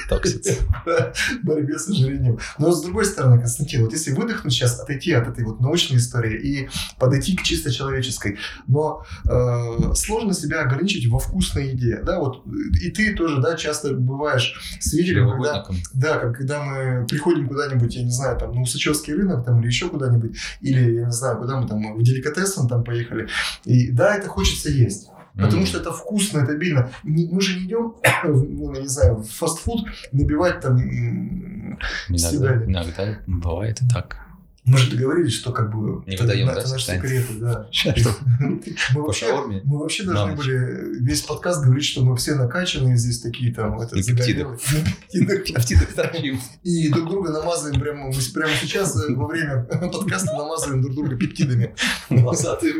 детокситься. 0.09 0.53
борьбе 1.43 1.77
с 1.77 1.87
ожирением. 1.89 2.39
Но 2.57 2.71
с 2.71 2.81
другой 2.81 3.05
стороны, 3.05 3.39
Константин, 3.39 3.83
вот 3.83 3.93
если 3.93 4.11
выдохнуть 4.11 4.53
сейчас, 4.53 4.79
отойти 4.79 5.11
от 5.13 5.27
этой 5.27 5.45
вот 5.45 5.59
научной 5.59 5.97
истории 5.97 6.39
и 6.39 6.69
подойти 6.97 7.35
к 7.35 7.43
чисто 7.43 7.71
человеческой, 7.71 8.37
но 8.67 9.03
э, 9.25 9.93
сложно 9.95 10.33
себя 10.33 10.61
ограничить 10.61 11.07
во 11.09 11.19
вкусной 11.19 11.69
еде, 11.69 12.01
да, 12.03 12.19
вот 12.19 12.43
и 12.81 12.89
ты 12.91 13.15
тоже, 13.15 13.41
да, 13.41 13.55
часто 13.55 13.93
бываешь 13.93 14.77
свидетелем, 14.79 15.29
когда, 15.29 15.65
да, 15.93 16.19
когда 16.19 16.61
мы 16.61 17.05
приходим 17.07 17.47
куда-нибудь, 17.47 17.95
я 17.95 18.03
не 18.03 18.11
знаю, 18.11 18.37
там, 18.37 18.53
на 18.53 18.61
Усачевский 18.61 19.13
рынок, 19.13 19.45
там, 19.45 19.59
или 19.59 19.67
еще 19.67 19.89
куда-нибудь, 19.89 20.37
или, 20.61 20.95
я 20.95 21.05
не 21.05 21.11
знаю, 21.11 21.37
куда 21.37 21.59
мы 21.59 21.67
там, 21.67 21.95
в 21.95 22.03
деликатесом 22.03 22.67
там 22.67 22.83
поехали, 22.83 23.27
и 23.65 23.91
да, 23.91 24.15
это 24.15 24.27
хочется 24.27 24.69
есть. 24.69 25.09
Потому 25.45 25.65
что 25.65 25.79
это 25.79 25.91
вкусно, 25.91 26.39
это 26.39 26.51
обильно. 26.53 26.89
Мы 27.03 27.41
же 27.41 27.59
не 27.59 27.65
идем, 27.65 27.95
ну, 28.23 28.71
не 28.79 28.87
знаю, 28.87 29.15
в 29.17 29.29
фастфуд 29.29 29.87
набивать 30.11 30.59
там... 30.61 30.79
Иногда, 30.79 32.17
съедали. 32.17 32.65
иногда 32.65 33.19
бывает 33.25 33.81
и 33.81 33.87
так. 33.87 34.28
Мы 34.69 34.77
же 34.77 34.91
договорились, 34.91 35.33
что 35.33 35.51
как 35.51 35.73
бы... 35.75 36.03
Не 36.05 36.13
это, 36.13 36.23
выдаем, 36.23 36.47
да, 36.47 36.53
это 36.53 36.69
наши 36.69 36.85
тайны? 36.85 37.07
секреты, 37.07 37.33
да. 37.39 37.67
Мы 38.93 39.01
вообще, 39.01 39.61
мы 39.63 39.79
вообще 39.79 40.03
должны 40.03 40.35
были 40.35 41.01
весь 41.01 41.21
подкаст 41.21 41.63
говорить, 41.63 41.85
что 41.85 42.03
мы 42.03 42.15
все 42.15 42.35
накачанные 42.35 42.95
здесь 42.97 43.19
такие 43.19 43.53
там... 43.53 43.77
На 43.77 43.87
загорелые. 43.87 44.45
На 44.45 44.57
пептидах. 44.59 45.43
Пептидах 45.45 45.93
торчим. 45.93 46.39
И 46.63 46.89
друг 46.89 47.09
друга 47.09 47.31
намазываем 47.31 47.79
прямо, 47.79 48.07
мы 48.07 48.13
прямо 48.33 48.53
сейчас 48.61 48.95
э, 48.95 49.13
во 49.13 49.27
время 49.27 49.63
подкаста 49.63 50.33
намазываем 50.37 50.81
друг 50.81 50.95
друга 50.95 51.15
пептидами. 51.15 51.75
Волосатые. 52.09 52.75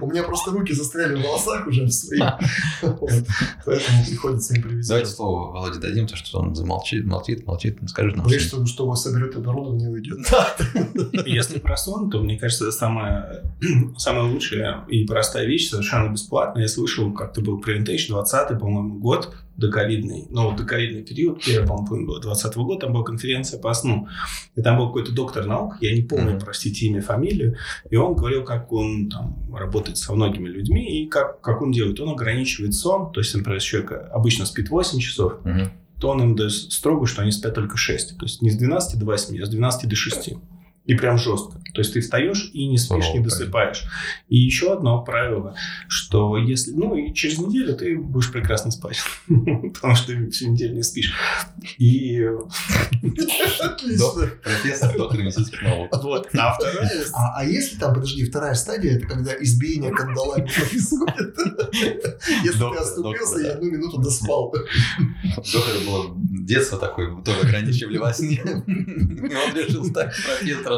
У 0.00 0.10
меня 0.10 0.24
просто 0.24 0.50
руки 0.50 0.74
застряли 0.74 1.14
в 1.14 1.22
волосах 1.22 1.66
уже. 1.66 1.88
Вот. 2.82 3.10
Поэтому 3.64 4.04
приходится 4.06 4.48
Давайте 4.48 4.68
импровизировать. 4.68 5.08
слово 5.08 5.52
Володе 5.52 5.78
дадим, 5.78 6.06
то 6.06 6.16
что 6.16 6.38
он 6.38 6.54
замолчит, 6.54 7.06
молчит, 7.06 7.46
молчит, 7.46 7.78
скажи 7.86 8.14
нам. 8.14 8.26
Боюсь, 8.26 8.42
что, 8.42 8.64
что 8.66 8.94
соберет 8.94 9.36
оборудование 9.36 9.88
и 9.88 9.92
уйдет. 9.92 10.18
Если 11.26 11.58
про 11.58 11.76
сон, 11.76 12.10
то, 12.10 12.20
мне 12.20 12.38
кажется, 12.38 12.64
это 12.64 12.72
самая, 12.72 13.44
самая 13.96 14.24
лучшая 14.24 14.84
и 14.88 15.04
простая 15.06 15.46
вещь, 15.46 15.68
совершенно 15.70 16.10
бесплатно. 16.10 16.60
Я 16.60 16.68
слышал, 16.68 17.12
как-то 17.12 17.40
был 17.40 17.60
презентейшн 17.60 18.12
20 18.12 18.58
по-моему, 18.58 18.98
год, 18.98 19.34
доковидный, 19.56 20.26
ну, 20.30 20.54
доковидный 20.56 21.04
период, 21.04 21.42
первый, 21.44 21.66
по-моему, 21.68 22.06
было 22.08 22.20
20 22.20 22.56
года, 22.56 22.80
там 22.86 22.92
была 22.92 23.04
конференция 23.04 23.60
по 23.60 23.72
сну. 23.74 24.08
И 24.56 24.62
там 24.62 24.78
был 24.78 24.88
какой-то 24.88 25.12
доктор 25.12 25.46
наук, 25.46 25.76
я 25.80 25.94
не 25.94 26.02
помню, 26.02 26.32
Мгм. 26.32 26.40
простите, 26.40 26.86
имя, 26.86 27.00
фамилию, 27.00 27.56
и 27.88 27.94
он 27.96 28.14
говорил, 28.16 28.42
как 28.44 28.72
он 28.72 29.08
там 29.08 29.54
работает 29.54 29.96
со 29.98 30.12
многими 30.12 30.48
людьми, 30.48 31.02
и 31.04 31.08
как, 31.08 31.40
как 31.40 31.62
он 31.62 31.70
делает. 31.70 32.00
Он 32.00 32.10
ограничивает 32.10 32.74
сон, 32.74 33.12
то 33.12 33.20
есть, 33.20 33.32
например, 33.34 33.60
человек 33.60 33.92
обычно 34.12 34.44
спит 34.46 34.70
8 34.70 34.98
часов, 34.98 35.34
Мгм. 35.44 35.70
то 36.00 36.08
он 36.08 36.20
им 36.22 36.34
дает 36.36 36.50
строго, 36.52 37.06
что 37.06 37.22
они 37.22 37.30
спят 37.30 37.54
только 37.54 37.76
6. 37.76 38.18
То 38.18 38.24
есть 38.24 38.42
не 38.42 38.50
с 38.50 38.56
12 38.56 38.98
до 38.98 39.06
8, 39.06 39.40
а 39.40 39.46
с 39.46 39.48
12 39.48 39.88
до 39.88 39.94
6. 39.94 40.34
И 40.84 40.94
прям 40.94 41.18
жестко. 41.18 41.58
То 41.74 41.80
есть 41.80 41.92
ты 41.94 42.00
встаешь 42.00 42.50
и 42.52 42.68
не 42.68 42.78
спишь, 42.78 43.04
Здорово, 43.04 43.18
не 43.18 43.24
досыпаешь. 43.24 43.84
И 44.28 44.36
еще 44.36 44.72
одно 44.72 45.02
правило, 45.02 45.56
что 45.88 46.36
если... 46.36 46.72
Ну, 46.72 46.94
и 46.94 47.12
через 47.14 47.38
неделю 47.38 47.74
ты 47.74 47.96
будешь 47.96 48.30
прекрасно 48.30 48.70
спать. 48.70 48.98
Потому 49.26 49.94
что 49.96 50.08
ты 50.08 50.30
всю 50.30 50.50
неделю 50.50 50.74
не 50.74 50.82
спишь. 50.82 51.12
И 51.78 52.22
Отлично. 53.60 54.30
Профессор, 54.42 54.96
доктор 54.96 55.20
медицинских 55.20 55.62
наук. 55.62 55.88
вот. 56.02 56.28
А 56.34 56.52
второе... 56.52 56.90
А, 57.14 57.40
а 57.40 57.44
если 57.44 57.76
там, 57.78 57.94
подожди, 57.94 58.24
вторая 58.24 58.54
стадия, 58.54 58.96
это 58.96 59.06
когда 59.06 59.32
избиение 59.42 59.90
кандалами 59.90 60.46
происходит. 60.46 61.36
Если 62.44 62.58
ты 62.58 62.78
оступился 62.78 63.40
и 63.40 63.42
да. 63.44 63.52
одну 63.52 63.70
минуту 63.70 63.98
доспал. 63.98 64.52
Доктор 64.52 65.74
было 65.86 66.14
детство 66.16 66.78
такое, 66.78 67.14
тоже 67.22 67.40
ограничивали 67.40 67.98
во 67.98 68.12
сне. 68.12 68.36
И 68.36 69.34
он 69.34 69.56
решил 69.56 69.84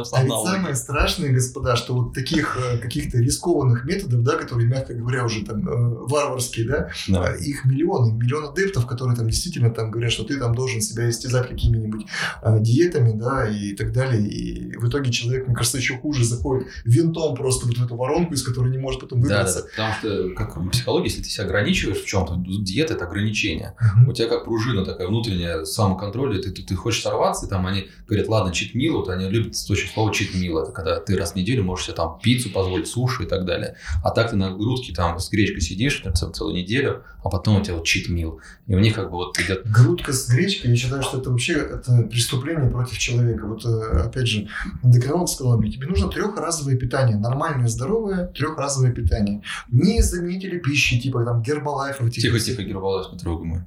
стать 0.04 0.20
профессором 0.26 0.46
А 0.46 0.48
ведь 0.48 0.56
самое 0.56 0.74
страшное, 0.76 1.30
господа, 1.30 1.76
что 1.76 1.94
вот 1.94 2.14
таких 2.14 2.56
э, 2.58 2.78
каких-то 2.78 3.18
рискованных 3.18 3.84
методов, 3.84 4.22
да, 4.22 4.36
которые, 4.36 4.68
мягко 4.68 4.94
говоря, 4.94 5.24
уже 5.24 5.44
там 5.44 5.66
э, 5.68 6.06
варварские, 6.08 6.66
да, 6.68 6.90
Да. 7.08 7.24
а 7.28 7.32
их 7.36 7.64
миллионы, 7.64 8.12
миллион 8.12 8.46
адептов, 8.50 8.86
которые 8.86 9.16
там 9.16 9.28
действительно 9.28 9.70
там 9.70 9.90
говорят, 9.90 10.12
что 10.12 10.24
ты 10.24 10.38
там 10.38 10.54
должен 10.54 10.80
себя 10.80 11.08
истязать 11.08 11.48
какими-нибудь 11.48 12.06
а, 12.42 12.58
диетами, 12.58 13.12
да, 13.18 13.48
и 13.48 13.74
так 13.74 13.92
далее. 13.92 14.26
И 14.26 14.76
в 14.76 14.88
итоге 14.88 15.10
человек, 15.10 15.46
мне 15.46 15.56
кажется, 15.56 15.78
еще 15.78 15.96
хуже 15.98 16.24
заходит 16.24 16.68
винтом 16.84 17.34
просто 17.34 17.66
вот 17.66 17.76
в 17.76 17.84
эту 17.84 17.96
воронку, 17.96 18.34
из 18.34 18.42
которой 18.42 18.70
не 18.70 18.78
может 18.78 19.00
потом 19.00 19.20
Да, 19.22 19.28
да, 19.28 19.36
выбраться. 19.38 19.62
да, 19.76 19.96
потому 20.00 20.28
что, 20.28 20.34
как 20.34 20.56
в 20.56 20.68
психологии, 20.70 21.06
если 21.08 21.22
ты 21.22 21.28
себя 21.28 21.44
ограничиваешь 21.44 21.98
в 22.02 22.06
чем-то, 22.06 22.42
диета– 22.62 22.94
это 22.96 23.06
ограничение. 23.06 23.74
У 24.06 24.12
тебя 24.12 24.28
как 24.28 24.44
пружина 24.44 24.84
такая 24.84 25.08
внутренняя 25.08 25.64
самоконтроль, 25.64 26.38
и 26.38 26.42
ты, 26.42 26.50
ты, 26.50 26.62
ты 26.62 26.74
хочешь 26.74 27.02
сорваться, 27.02 27.46
и 27.46 27.48
там 27.48 27.66
они 27.66 27.88
говорят, 28.08 28.28
ладно, 28.28 28.52
читмил, 28.52 28.96
вот 28.98 29.08
они 29.08 29.28
любят 29.28 29.56
очень 29.86 29.94
слово 29.94 30.12
читмил, 30.12 30.58
это 30.58 30.72
когда 30.72 31.00
ты 31.00 31.16
раз 31.16 31.32
в 31.32 31.36
неделю 31.36 31.62
можешь 31.64 31.86
себе 31.86 31.96
там 31.96 32.18
пиццу 32.22 32.50
позволить, 32.50 32.88
суши 32.88 33.24
и 33.24 33.26
так 33.26 33.44
далее. 33.44 33.76
А 34.02 34.10
так 34.10 34.30
ты 34.30 34.36
на 34.36 34.50
грудке 34.50 34.92
там 34.92 35.18
с 35.18 35.30
гречкой 35.30 35.60
сидишь 35.60 36.02
цел- 36.14 36.32
целую 36.32 36.56
неделю, 36.56 37.02
а 37.22 37.28
потом 37.28 37.60
у 37.60 37.60
тебя 37.62 37.74
вот 37.74 37.84
читмил. 37.84 38.40
И 38.66 38.74
у 38.74 38.78
них 38.78 38.94
как 38.94 39.10
бы 39.10 39.16
вот 39.16 39.38
идет 39.38 39.68
Грудка 39.70 40.12
с 40.12 40.28
гречкой, 40.28 40.70
я 40.70 40.76
считаю, 40.76 41.02
что 41.02 41.18
это 41.18 41.30
вообще 41.30 41.54
это 41.54 42.02
преступление 42.10 42.70
против 42.70 42.98
человека. 42.98 43.46
Вот 43.46 43.64
э, 43.64 44.00
опять 44.00 44.26
же, 44.28 44.48
эндокринолог 44.82 45.28
сказал 45.28 45.58
мне, 45.58 45.70
тебе 45.70 45.86
нужно 45.86 46.08
трехразовое 46.08 46.76
питание, 46.76 47.16
нормальное, 47.16 47.68
здоровое, 47.68 48.26
трехразовое 48.28 48.92
питание. 48.92 49.42
Не 49.70 50.02
заменители 50.02 50.58
пищи, 50.58 51.00
типа 51.00 51.24
там 51.24 51.42
гербалайф. 51.42 51.98
тихо, 52.10 52.38
тихо, 52.38 52.62
Гербалайф, 52.62 53.12
друг 53.22 53.44
мой. 53.44 53.60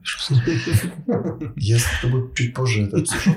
Я 1.56 1.80
с 1.80 1.86
тобой 2.02 2.30
чуть 2.36 2.54
позже 2.54 2.84
это 2.84 2.98
обсужу. 2.98 3.36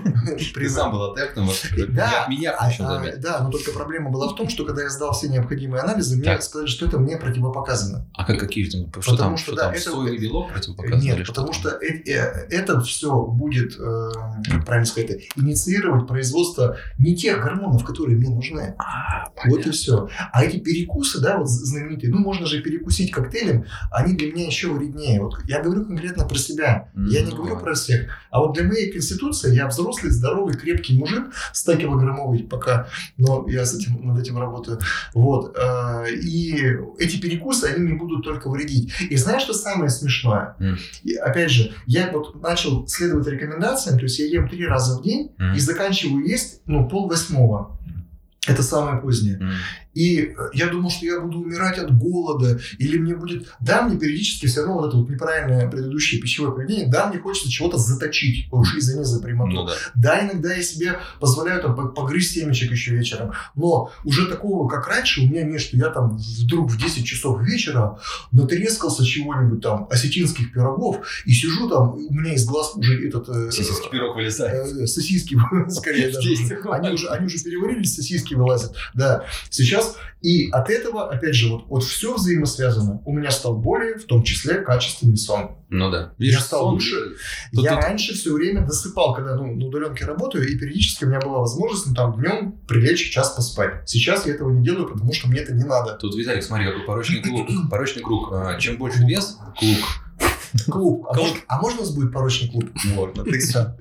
Ты 0.55 0.69
сам 0.69 0.93
был 0.93 1.13
адептом, 1.13 1.49
Да, 1.89 2.27
меня, 2.29 2.53
меня 2.81 2.91
А, 2.91 2.95
заметил. 2.95 3.21
да, 3.21 3.41
но 3.43 3.51
только 3.51 3.73
проблема 3.73 4.11
была 4.11 4.29
в 4.29 4.35
том, 4.37 4.49
что 4.49 4.65
когда 4.65 4.83
я 4.83 4.89
сдал 4.91 5.13
все 5.13 5.29
необходимые 5.29 5.83
анализы, 5.83 6.17
мне 6.17 6.25
Так. 6.25 6.43
сказали, 6.43 6.69
что 6.69 6.87
это 6.87 6.99
мне 6.99 7.17
противопоказано. 7.17 8.09
А 8.15 8.25
как 8.25 8.39
какие 8.41 8.65
что 8.69 8.85
Потому 8.93 9.17
там, 9.19 9.37
что, 9.37 9.47
что 9.53 9.57
да, 9.57 9.63
там, 9.65 9.73
это- 9.73 9.83
соевый 9.83 10.19
белок 10.19 10.53
противопоказан? 10.53 11.01
Нет, 11.01 11.27
потому 11.27 11.49
там? 11.49 11.55
что 11.55 11.69
э- 11.71 12.03
э- 12.07 12.47
это 12.51 12.81
все 12.81 13.23
будет, 13.27 13.77
э, 13.79 14.11
как 14.51 14.65
правильно 14.65 14.87
сказать, 14.87 15.11
это, 15.11 15.21
инициировать 15.37 16.07
производство 16.07 16.77
не 16.99 17.17
тех 17.17 17.43
гормонов, 17.43 17.85
которые 17.85 18.17
мне 18.19 18.31
нужны. 18.31 18.75
А, 18.79 19.31
Вот 19.49 19.67
и 19.67 19.71
все. 19.71 20.09
А 20.33 20.45
эти 20.45 20.59
перекусы, 20.59 21.21
да, 21.21 21.39
вот 21.39 21.49
знаменитые, 21.49 22.11
ну, 22.13 22.19
можно 22.19 22.47
же 22.47 22.61
перекусить 22.63 23.11
коктейлем, 23.11 23.65
они 23.91 24.15
для 24.15 24.31
меня 24.33 24.47
еще 24.47 24.71
вреднее. 24.73 25.21
Вот 25.23 25.35
я 25.47 25.61
говорю 25.63 25.85
конкретно 25.85 26.27
про 26.29 26.37
себя. 26.37 26.89
Я 26.95 27.23
не 27.23 27.31
Ну, 27.31 27.37
говорю 27.37 27.59
про 27.59 27.75
всех. 27.75 28.11
А 28.31 28.41
вот 28.41 28.53
для 28.55 28.65
моей 28.65 28.93
конституции 28.93 29.55
я 29.55 29.67
взрослый, 29.67 30.13
здоровый, 30.13 30.55
крепкий 30.55 30.97
мужик, 30.99 31.33
100-килограммовый 31.53 32.47
пока, 32.63 32.87
но 33.17 33.45
я 33.49 33.65
с 33.65 33.75
этим, 33.75 34.07
над 34.07 34.19
этим 34.19 34.39
работаю. 34.39 34.79
Вот. 35.15 35.57
э, 35.57 36.07
И 36.15 36.55
эти 36.99 37.21
перекусы, 37.21 37.65
они 37.67 37.85
мне 37.85 37.95
будут 37.95 38.25
только 38.25 38.49
вредить. 38.51 38.93
И 39.11 39.17
знаешь, 39.17 39.43
что 39.43 39.53
самое 39.55 39.91
смешное? 39.91 40.55
М. 40.61 40.79
И 41.03 41.15
опять 41.15 41.51
же, 41.51 41.73
я 41.87 42.11
вот 42.13 42.41
начал 42.43 42.87
следовать 42.87 43.27
рекомендациям, 43.27 43.99
то 43.99 44.05
есть 44.05 44.19
я 44.19 44.27
ем 44.27 44.49
три 44.49 44.67
раза 44.67 44.99
в 44.99 45.03
день 45.03 45.31
Мгм. 45.39 45.55
и 45.55 45.61
заканчиваю 45.61 46.25
есть, 46.27 46.61
ну, 46.67 46.89
пол 46.89 47.09
восьмого. 47.09 47.79
Это 48.49 48.63
самое 48.63 49.01
позднее. 49.01 49.39
М. 49.41 49.51
И 49.95 50.19
э, 50.21 50.35
я 50.55 50.69
думал, 50.69 50.91
что 50.91 51.05
я 51.07 51.21
буду 51.21 51.41
умирать 51.41 51.79
от 51.79 51.97
голода, 51.97 52.59
или 52.79 52.99
мне 52.99 53.15
будет... 53.15 53.49
Да, 53.61 53.83
мне 53.83 53.99
периодически 53.99 54.47
все 54.47 54.61
равно 54.61 54.75
вот 54.81 54.89
это 54.89 54.97
вот 54.97 55.11
неправильное 55.11 55.69
предыдущее 55.69 56.21
пищевое 56.21 56.53
поведение, 56.53 56.89
да, 56.89 57.09
мне 57.09 57.19
хочется 57.19 57.51
чего-то 57.51 57.77
заточить. 57.79 58.47
Уж 58.51 58.77
извини 58.77 59.05
за 59.05 59.21
прямоту. 59.21 59.53
Ну 59.53 59.65
да. 59.67 59.73
Да, 59.95 60.25
иногда 60.25 60.55
я 60.55 60.63
себе 60.63 60.99
позволяю 61.21 61.61
там 61.63 61.77
по- 61.77 61.89
погрызть 61.89 62.33
семечек 62.35 62.71
еще 62.73 62.93
вечером. 62.93 63.33
Но 63.55 63.91
уже 64.05 64.27
такого, 64.29 64.69
как 64.69 64.89
раньше, 64.89 65.21
у 65.23 65.27
меня 65.27 65.43
нет, 65.45 65.61
что 65.61 65.77
я 65.77 65.91
там 65.91 66.17
вдруг 66.17 66.71
в 66.71 66.79
10 66.79 67.05
часов 67.05 67.43
вечера 67.43 67.99
натрескался 68.33 69.05
чего-нибудь 69.05 69.61
там, 69.63 69.87
осетинских 69.91 70.53
пирогов, 70.53 71.07
и 71.27 71.33
сижу 71.33 71.69
там, 71.69 71.99
и 71.99 72.07
у 72.09 72.13
меня 72.15 72.35
из 72.35 72.45
глаз 72.47 72.73
уже 72.77 73.09
этот... 73.09 73.29
э, 73.29 73.51
Сосиски 73.51 73.89
пирог 73.91 74.17
вылезает. 74.17 74.67
э, 74.77 74.87
сосиски, 74.87 75.37
скорее 75.69 76.11
даже. 76.13 76.29
Они 76.73 76.91
уже, 76.95 77.09
они 77.09 77.27
уже 77.27 77.39
переварились, 77.43 77.95
сосиски 77.95 78.35
вылазят. 78.35 78.75
Да. 78.95 79.25
Сейчас 79.51 79.82
сейчас. 79.83 79.97
И 80.23 80.49
от 80.51 80.71
этого, 80.71 81.11
опять 81.11 81.35
же, 81.35 81.51
вот, 81.51 81.65
вот 81.69 81.83
все 81.83 82.15
взаимосвязано. 82.15 83.03
У 83.05 83.13
меня 83.13 83.31
стал 83.31 83.57
более, 83.57 83.99
в 83.99 84.05
том 84.05 84.23
числе, 84.23 84.61
качественный 84.61 85.17
сон. 85.17 85.57
Ну 85.69 85.91
да. 85.91 86.13
Я 86.19 86.39
стал 86.39 86.69
лучше. 86.69 87.17
Тут- 87.53 87.65
я 87.65 87.75
тут- 87.75 87.85
раньше 87.85 88.15
все 88.15 88.33
время 88.33 88.65
досыпал, 88.65 89.15
когда 89.15 89.35
ну, 89.35 89.55
на 89.55 89.67
удаленке 89.67 90.05
работаю, 90.05 90.49
и 90.49 90.57
периодически 90.57 91.05
у 91.05 91.09
меня 91.09 91.21
была 91.21 91.39
возможность 91.41 91.87
ну, 91.89 91.95
там 91.95 92.15
днем 92.21 92.53
прилечь 92.69 93.11
час 93.11 93.31
поспать. 93.31 93.89
Сейчас 93.89 94.27
я 94.27 94.35
этого 94.35 94.51
не 94.51 94.65
делаю, 94.65 94.89
потому 94.89 95.13
что 95.13 95.29
мне 95.29 95.41
это 95.41 95.55
не 95.55 95.65
надо. 95.65 95.95
Тут, 95.95 96.15
Виталик, 96.15 96.45
смотри, 96.45 96.67
какой 96.67 96.83
порочный 96.85 97.21
круг. 97.23 97.49
Порочный 97.71 98.03
круг. 98.03 98.29
А, 98.33 98.59
Чем 98.59 98.77
больше 98.77 99.03
вес, 99.05 99.39
клуб, 99.59 99.79
Клуб. 100.71 101.07
А, 101.09 101.15
может, 101.15 101.37
а 101.49 101.61
можно 101.61 101.79
у 101.81 101.83
нас 101.83 101.95
будет 101.95 102.13
порочный 102.13 102.49
клуб? 102.51 102.71
можно. 102.95 103.25
Ты, 103.25 103.41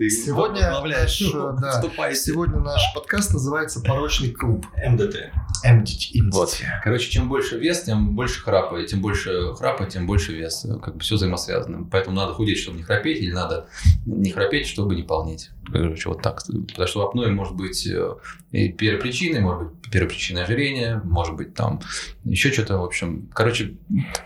Сегодня 0.09 0.71
наш, 0.71 1.19
да. 1.61 2.13
Сегодня 2.13 2.59
наш 2.59 2.81
подкаст 2.93 3.33
называется 3.33 3.81
«Порочный 3.81 4.31
клуб». 4.31 4.65
МДТ. 4.75 5.31
MDT. 5.65 6.29
Вот. 6.31 6.57
Короче, 6.83 7.09
чем 7.09 7.29
больше 7.29 7.57
вес, 7.57 7.83
тем 7.83 8.15
больше 8.15 8.41
храпа. 8.41 8.77
И 8.77 8.87
тем 8.87 9.01
больше 9.01 9.53
храпа, 9.53 9.85
тем 9.85 10.07
больше 10.07 10.33
вес. 10.33 10.65
Как 10.81 10.95
бы 10.95 10.99
все 11.01 11.15
взаимосвязано. 11.15 11.87
Поэтому 11.91 12.15
надо 12.15 12.33
худеть, 12.33 12.57
чтобы 12.59 12.77
не 12.77 12.83
храпеть, 12.83 13.21
или 13.21 13.31
надо 13.31 13.67
не 14.05 14.31
храпеть, 14.31 14.67
чтобы 14.67 14.95
не 14.95 15.03
полнеть. 15.03 15.51
Короче, 15.71 16.09
вот 16.09 16.21
так. 16.21 16.41
Потому 16.45 16.87
что 16.87 17.07
апноэ 17.07 17.29
может 17.31 17.55
быть 17.55 17.85
э, 17.87 18.15
и 18.51 18.69
первопричиной, 18.69 19.41
может 19.41 19.63
быть 19.69 19.91
первопричиной 19.91 20.43
ожирения, 20.43 21.01
может 21.03 21.35
быть 21.35 21.53
там 21.53 21.81
еще 22.23 22.51
что-то, 22.51 22.77
в 22.77 22.83
общем. 22.83 23.29
Короче, 23.33 23.75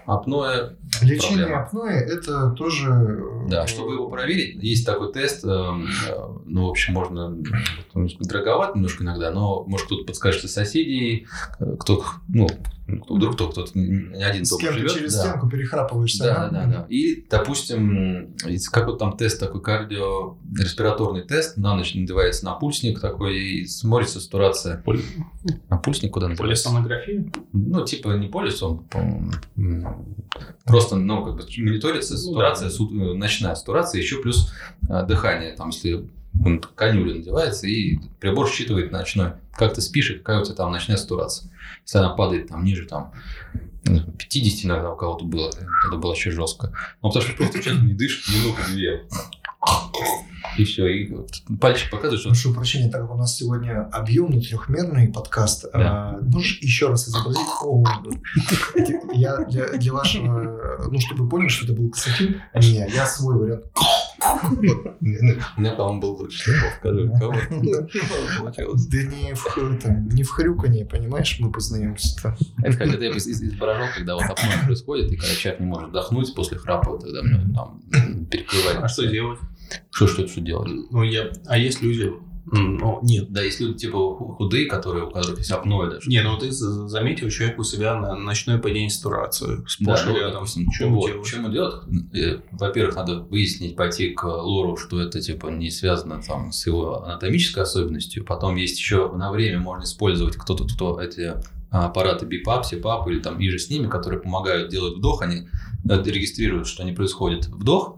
апноэ 0.06 0.76
Лечение 1.02 1.45
Проблема. 1.48 1.63
апноэ– 1.63 1.91
это 2.08 2.52
тоже... 2.52 2.89
э, 2.89 3.50
Да, 3.50 3.67
чтобы 3.67 3.93
его 3.93 4.10
проверить, 4.10 4.63
есть 4.63 4.86
такой 4.86 5.12
тест, 5.12 5.43
э, 5.43 5.48
ну, 6.45 6.67
в 6.67 6.69
общем, 6.69 6.93
можно, 6.93 7.36
дороговат 8.21 8.76
немножко 8.76 9.04
иногда, 9.04 9.32
но, 9.32 9.65
может, 9.65 9.88
кто-то 9.88 10.06
подскажет 10.06 10.45
из 10.45 10.54
соседей, 10.54 11.28
кто, 11.80 12.04
ну, 12.30 12.48
вдруг 12.88 13.34
кто, 13.36 13.50
кто-то 13.50 13.71
не 13.78 14.24
один 14.24 14.45
С 14.45 14.50
дома 14.52 14.62
кем 14.62 14.74
ты 14.74 14.80
живет. 14.80 14.93
через 14.93 15.13
да. 15.15 15.19
стенку 15.30 15.50
перехрапываешься. 15.50 16.24
Да, 16.24 16.50
да, 16.50 16.65
да, 16.65 16.65
да. 16.65 16.86
И, 16.89 17.26
допустим, 17.30 18.36
есть 18.45 18.67
какой-то 18.69 19.00
там 19.00 19.17
тест 19.17 19.39
такой 19.39 19.62
кардиореспираторный 19.62 21.24
тест, 21.24 21.58
на 21.58 21.76
ночь 21.76 21.93
надевается 21.95 22.45
напульсник 22.45 23.00
такой, 23.00 23.38
и 23.39 23.65
смотрится 23.65 24.19
сатурация. 24.19 24.84
Напульсник 25.69 26.12
куда 26.13 26.28
надевается? 26.28 26.69
Полисонография? 26.69 27.26
Ну, 27.54 27.86
типа 27.86 28.10
не 28.17 28.28
полис, 28.28 28.62
он 28.62 28.80
по-моему, 28.86 29.32
м, 29.58 30.15
просто, 30.65 30.95
ну, 30.95 31.24
как 31.26 31.36
бы 31.36 31.43
мониторится 31.58 32.17
сатурация, 32.17 32.69
су- 32.69 32.91
э, 32.93 33.13
ночная 33.15 33.56
сатурация, 33.56 34.02
еще 34.02 34.21
плюс 34.21 34.52
э, 34.89 35.06
дыхание, 35.08 35.54
там, 35.56 35.69
если 35.69 36.08
он 36.45 36.60
канюля 36.76 37.15
надевается, 37.15 37.65
и 37.67 37.98
прибор 38.19 38.48
считывает 38.50 38.91
ночной, 38.91 39.32
как 39.56 39.74
ты 39.74 39.82
спишь, 39.82 40.12
и 40.12 40.18
какая 40.18 40.41
у 40.41 40.44
тебя 40.44 40.56
там 40.56 40.72
ночная 40.72 40.98
сатурация. 40.98 41.50
Если 41.86 41.98
она 41.98 42.10
падает 42.10 42.48
там 42.48 42.63
ниже, 42.63 42.86
там, 42.86 43.13
ну, 43.86 44.00
50 44.12 44.65
иногда 44.65 44.91
у 44.91 44.96
кого-то 44.96 45.26
было, 45.26 45.50
это 45.88 45.98
было 45.98 46.13
еще 46.13 46.32
жестко. 46.32 46.74
Ну, 47.02 47.10
потому 47.10 47.26
что 47.26 47.36
просто 47.38 47.62
человек 47.62 47.84
не 47.84 47.94
дышит 47.94 48.28
минуту-две. 48.34 49.06
И 50.58 50.63
все, 50.63 50.88
и 50.88 51.12
пальчик 51.60 51.89
показывает, 51.89 52.20
что 52.22 52.30
Прошу 52.30 52.54
прощения, 52.54 52.89
так 52.89 53.02
как 53.02 53.12
у 53.12 53.18
нас 53.18 53.36
сегодня 53.36 53.89
объемный 53.91 54.41
трехмерный 54.41 55.08
подкаст, 55.12 55.65
Да. 55.74 56.18
а, 56.18 56.20
можешь 56.22 56.60
еще 56.62 56.88
раз 56.88 57.10
изобразить? 57.10 57.41
О, 57.62 57.84
я 59.13 59.38
для, 59.46 59.70
для 59.70 59.91
вашего, 59.94 60.88
ну, 60.89 61.00
чтобы 61.00 61.24
вы 61.24 61.30
поняли, 61.30 61.50
что 61.50 61.65
это 61.65 61.74
был 61.74 61.89
Константин, 61.89 62.41
а 62.54 62.60
не 62.60 62.88
я 62.94 63.06
свой 63.06 63.38
вариант. 63.38 63.65
У 65.02 65.60
меня, 65.60 65.74
по-моему, 65.74 66.02
был 66.02 66.14
лучше. 66.16 66.52
Скажи, 66.80 67.12
кого? 67.20 67.34
Получилось. 68.40 68.86
Да 68.88 68.98
не 69.04 69.34
в, 70.24 70.30
хрюканье, 70.30 70.86
понимаешь, 70.86 71.38
мы 71.40 71.52
познаемся-то. 71.52 72.36
Это 72.64 72.78
как 72.78 72.88
это 72.88 73.04
я 73.04 73.12
из- 73.12 73.28
из- 73.28 73.42
изображал, 73.44 73.88
когда 73.96 74.16
вот 74.16 74.24
апноэ 74.24 74.66
происходит, 74.66 75.12
и 75.12 75.16
когда 75.18 75.34
человек 75.36 75.60
не 75.62 75.68
может 75.68 75.90
вдохнуть 75.90 76.34
после 76.36 76.58
храпа, 76.58 76.98
тогда 76.98 77.22
мне 77.24 77.54
там 77.54 77.82
м, 77.94 78.26
перекрывает. 78.26 78.78
А 78.82 78.88
что 78.88 79.06
делать? 79.08 79.40
Что, 79.92 80.08
что, 80.08 80.28
что 80.28 80.42
делать? 80.42 80.70
Ну, 80.92 81.04
я... 81.04 81.30
А 81.48 81.58
есть 81.58 81.82
люди... 81.82 82.12
Ну, 82.52 83.00
нет. 83.02 83.32
Да, 83.32 83.42
есть 83.42 83.60
люди 83.60 83.78
типа 83.80 83.98
ху- 84.16 84.36
худые, 84.38 84.68
которые, 84.68 85.06
у 85.06 85.10
которых 85.12 85.40
есть 85.40 85.52
апноэ 85.52 85.90
даже. 85.90 86.10
Не, 86.10 86.22
ну 86.22 86.38
ты 86.38 86.52
за- 86.52 86.88
заметил 86.88 87.30
человек 87.30 87.58
у 87.60 87.64
себя 87.64 87.96
на 88.00 88.16
ночное 88.16 88.58
падение 88.60 88.90
сатурации. 88.90 89.64
Да, 89.80 90.00
ну, 90.06 90.16
рядом. 90.16 90.34
допустим, 90.34 90.72
Что 90.72 90.90
вот, 90.90 91.08
делать? 91.12 91.28
Что 91.28 91.38
ему 91.38 91.50
делать? 91.50 91.76
Э, 92.14 92.40
Во-первых, 92.52 92.96
надо 92.96 93.20
выяснить, 93.22 93.76
пойти 93.76 94.10
к 94.12 94.24
лору, 94.26 94.78
что 94.78 95.02
это 95.02 95.20
типа 95.22 95.48
не 95.48 95.72
связано 95.72 96.22
там 96.22 96.52
с 96.52 96.66
его 96.68 97.04
анатомической 97.04 97.64
особенностью. 97.64 98.24
Потом 98.26 98.56
есть 98.56 98.78
еще 98.78 99.12
на 99.12 99.32
время 99.32 99.60
можно 99.60 99.84
использовать 99.84 100.36
кто-то, 100.36 100.66
кто 100.66 101.00
эти 101.02 101.34
аппараты 101.84 102.26
BiPAP, 102.26 102.64
CPAP 102.72 103.10
или 103.10 103.20
там 103.20 103.40
иже 103.40 103.60
с 103.60 103.70
ними, 103.70 103.88
которые 103.88 104.22
помогают 104.22 104.70
делать 104.70 104.98
вдох, 104.98 105.22
они 105.22 105.48
э, 105.90 106.04
регистрируют, 106.04 106.68
что 106.68 106.84
не 106.84 106.94
происходит 106.94 107.48
вдох, 107.48 107.98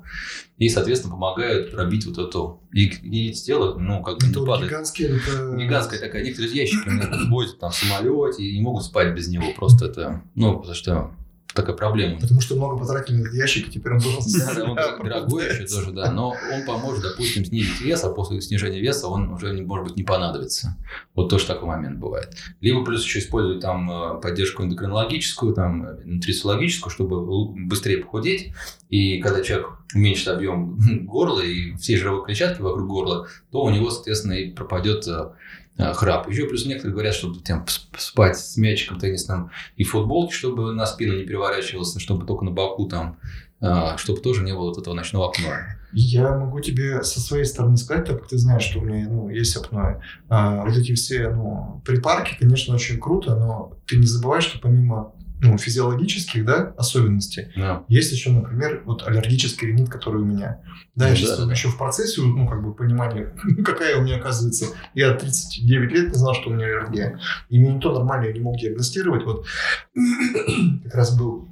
и, 0.57 0.69
соответственно, 0.69 1.13
помогают 1.13 1.71
пробить 1.71 2.05
вот 2.05 2.17
эту 2.17 2.61
и, 2.73 2.85
и 2.85 3.33
тело, 3.33 3.77
ну, 3.77 4.01
как 4.01 4.17
бы 4.17 4.27
не 4.27 4.33
падает. 4.33 4.71
гигантские... 4.71 5.17
Это... 5.17 5.55
Гигантская 5.55 5.99
такая, 5.99 6.23
некоторые 6.23 6.55
ящики 6.55 7.29
возят 7.29 7.59
там 7.59 7.71
в 7.71 7.75
самолете 7.75 8.43
и 8.43 8.57
не 8.57 8.61
могут 8.61 8.83
спать 8.83 9.13
без 9.13 9.27
него. 9.27 9.45
Просто 9.55 9.85
это, 9.85 10.23
ну, 10.33 10.57
потому 10.57 10.75
что 10.75 11.11
такая 11.57 11.75
проблема. 11.75 12.19
Потому 12.19 12.39
что 12.39 12.55
много 12.55 12.77
потратили 12.77 13.17
на 13.17 13.35
ящик, 13.35 13.67
и 13.67 13.71
теперь 13.71 13.93
он 13.93 13.99
должен... 13.99 14.21
Да, 14.39 14.53
да, 14.53 14.63
он 14.63 14.75
дорогой 14.75 15.49
еще 15.49 15.65
тоже, 15.65 15.91
да. 15.91 16.11
Но 16.11 16.35
он 16.53 16.65
поможет, 16.65 17.03
допустим, 17.03 17.43
снизить 17.43 17.81
вес, 17.81 18.03
а 18.03 18.11
после 18.11 18.39
снижения 18.41 18.79
веса 18.79 19.07
он 19.07 19.31
уже, 19.31 19.53
может 19.63 19.87
быть, 19.87 19.97
не 19.97 20.03
понадобится. 20.03 20.77
Вот 21.15 21.29
тоже 21.29 21.45
такой 21.45 21.67
момент 21.67 21.99
бывает. 21.99 22.35
Либо 22.61 22.85
плюс 22.85 23.03
еще 23.03 23.19
использовать 23.19 23.61
там 23.61 23.89
э, 23.91 24.21
поддержку 24.21 24.63
эндокринологическую, 24.63 25.53
там, 25.53 25.85
э, 25.85 25.97
нутрициологическую, 26.05 26.91
чтобы 26.91 27.25
быстрее 27.67 27.97
похудеть. 27.97 28.53
И 28.89 29.19
когда 29.19 29.41
человек 29.41 29.67
уменьшит 29.93 30.27
объем 30.29 30.77
горла 31.05 31.41
и 31.41 31.75
все 31.75 31.97
жировые 31.97 32.25
клетчатки 32.25 32.61
вокруг 32.61 32.87
горла, 32.87 33.27
то 33.51 33.63
у 33.63 33.69
него, 33.69 33.89
соответственно, 33.89 34.33
и 34.33 34.51
пропадет 34.51 35.07
э, 35.07 35.31
храп. 35.77 36.29
Еще 36.29 36.45
плюс 36.45 36.65
некоторые 36.65 36.93
говорят, 36.93 37.13
чтобы 37.13 37.39
там, 37.39 37.65
сп- 37.65 37.97
спать 37.97 38.37
с 38.37 38.57
мячиком 38.57 38.99
теннисным 38.99 39.51
и 39.75 39.83
в 39.83 39.91
футболке, 39.91 40.33
чтобы 40.33 40.73
на 40.73 40.85
спину 40.85 41.17
не 41.17 41.23
переворачивался, 41.23 41.99
чтобы 41.99 42.25
только 42.25 42.45
на 42.45 42.51
боку 42.51 42.87
там 42.87 43.17
а, 43.59 43.97
чтобы 43.97 44.19
тоже 44.21 44.43
не 44.43 44.53
было 44.53 44.69
вот 44.69 44.77
этого 44.77 44.93
ночного 44.93 45.29
апноэ. 45.29 45.77
Я 45.93 46.37
могу 46.37 46.59
тебе 46.59 47.01
со 47.03 47.19
своей 47.19 47.45
стороны 47.45 47.77
сказать, 47.77 48.05
так 48.05 48.19
как 48.19 48.29
ты 48.29 48.37
знаешь, 48.37 48.63
что 48.63 48.79
у 48.79 48.83
меня 48.83 49.07
ну, 49.09 49.29
есть 49.29 49.55
апноэ. 49.55 49.99
А, 50.29 50.63
вот 50.63 50.77
эти 50.77 50.93
все 50.93 51.29
ну, 51.29 51.81
припарки, 51.83 52.37
конечно, 52.39 52.75
очень 52.75 52.99
круто, 52.99 53.35
но 53.35 53.73
ты 53.87 53.97
не 53.97 54.05
забывай, 54.05 54.41
что 54.41 54.59
помимо 54.59 55.13
ну, 55.39 55.57
физиологических 55.57 56.45
да, 56.45 56.73
особенностей, 56.77 57.47
Да. 57.55 57.83
есть 57.87 58.11
еще, 58.11 58.31
например, 58.31 58.81
вот 58.85 59.07
аллергический 59.07 59.67
ринит, 59.67 59.89
который 59.89 60.21
у 60.21 60.25
меня. 60.25 60.59
Да, 60.95 61.05
Ну 61.05 61.11
я 61.11 61.15
сейчас 61.15 61.37
да, 61.45 61.51
еще 61.51 61.67
в 61.69 61.77
процессе, 61.77 62.21
ну, 62.21 62.47
как 62.47 62.63
бы, 62.63 62.73
понимания, 62.73 63.35
какая 63.65 63.97
у 63.97 64.01
меня, 64.01 64.17
оказывается, 64.17 64.65
я 64.95 65.13
39 65.13 65.91
лет 65.91 66.07
не 66.09 66.15
знал, 66.15 66.33
что 66.33 66.49
у 66.49 66.53
меня 66.53 66.65
аллергия. 66.65 67.19
И 67.49 67.57
никто 67.59 67.93
нормально 67.93 68.31
не 68.33 68.39
мог 68.39 68.57
диагностировать. 68.57 69.23
Вот 69.25 69.45
как 70.83 70.95
раз 70.95 71.17
был 71.17 71.49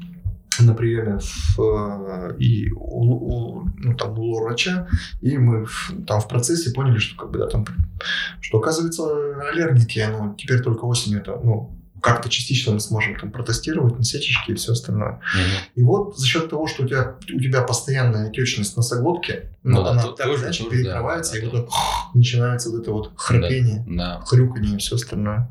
на 0.59 0.73
приеме 0.73 1.19
в, 1.19 1.59
э, 1.59 2.37
и 2.39 2.71
у, 2.71 2.79
у- 3.59 3.65
ну, 3.77 3.93
там, 3.97 4.17
у 4.17 4.39
врача, 4.41 4.87
и 5.21 5.37
мы 5.37 5.65
в- 5.65 5.93
там 6.07 6.21
в 6.21 6.27
процессе 6.29 6.71
поняли, 6.71 6.97
что 6.97 7.17
как 7.17 7.31
бы 7.31 7.39
да, 7.39 7.47
там, 7.47 7.65
что 8.39 8.59
оказывается 8.59 9.03
аллергики, 9.49 10.01
ну, 10.09 10.33
теперь 10.35 10.61
только 10.61 10.85
осенью 10.85 11.19
это, 11.19 11.37
ну, 11.43 11.77
как-то 12.05 12.29
частично 12.29 12.73
мы 12.73 12.79
сможем 12.79 13.19
там 13.19 13.31
протестировать 13.31 13.97
насечечки 13.97 14.51
и 14.51 14.53
все 14.55 14.73
остальное. 14.73 15.19
И 15.73 15.81
вот 15.83 16.17
за 16.17 16.25
счет 16.27 16.49
того, 16.49 16.67
что 16.67 16.83
у 16.83 16.87
тебя, 16.87 17.15
у 17.33 17.39
тебя 17.39 17.61
постоянная 17.63 18.29
отечность 18.29 18.77
носоглотки, 18.77 19.49
ну, 19.63 19.77
Ну 19.79 19.83
да, 19.83 19.89
она 19.91 20.03
тут 20.03 20.17
так 20.17 20.27
тоже- 20.27 20.43
иначе 20.43 20.63
тоже, 20.63 20.77
да, 20.77 20.83
перекрывается, 20.83 21.31
да, 21.33 21.37
и 21.39 21.41
да. 21.41 21.49
вот 21.49 21.69
начинается 22.13 22.69
вот 22.69 22.81
это 22.83 22.91
вот 22.91 23.11
храпение, 23.15 23.83
Да. 23.87 24.21
хрюканье 24.25 24.75
и 24.75 24.77
все 24.77 24.95
остальное. 24.95 25.49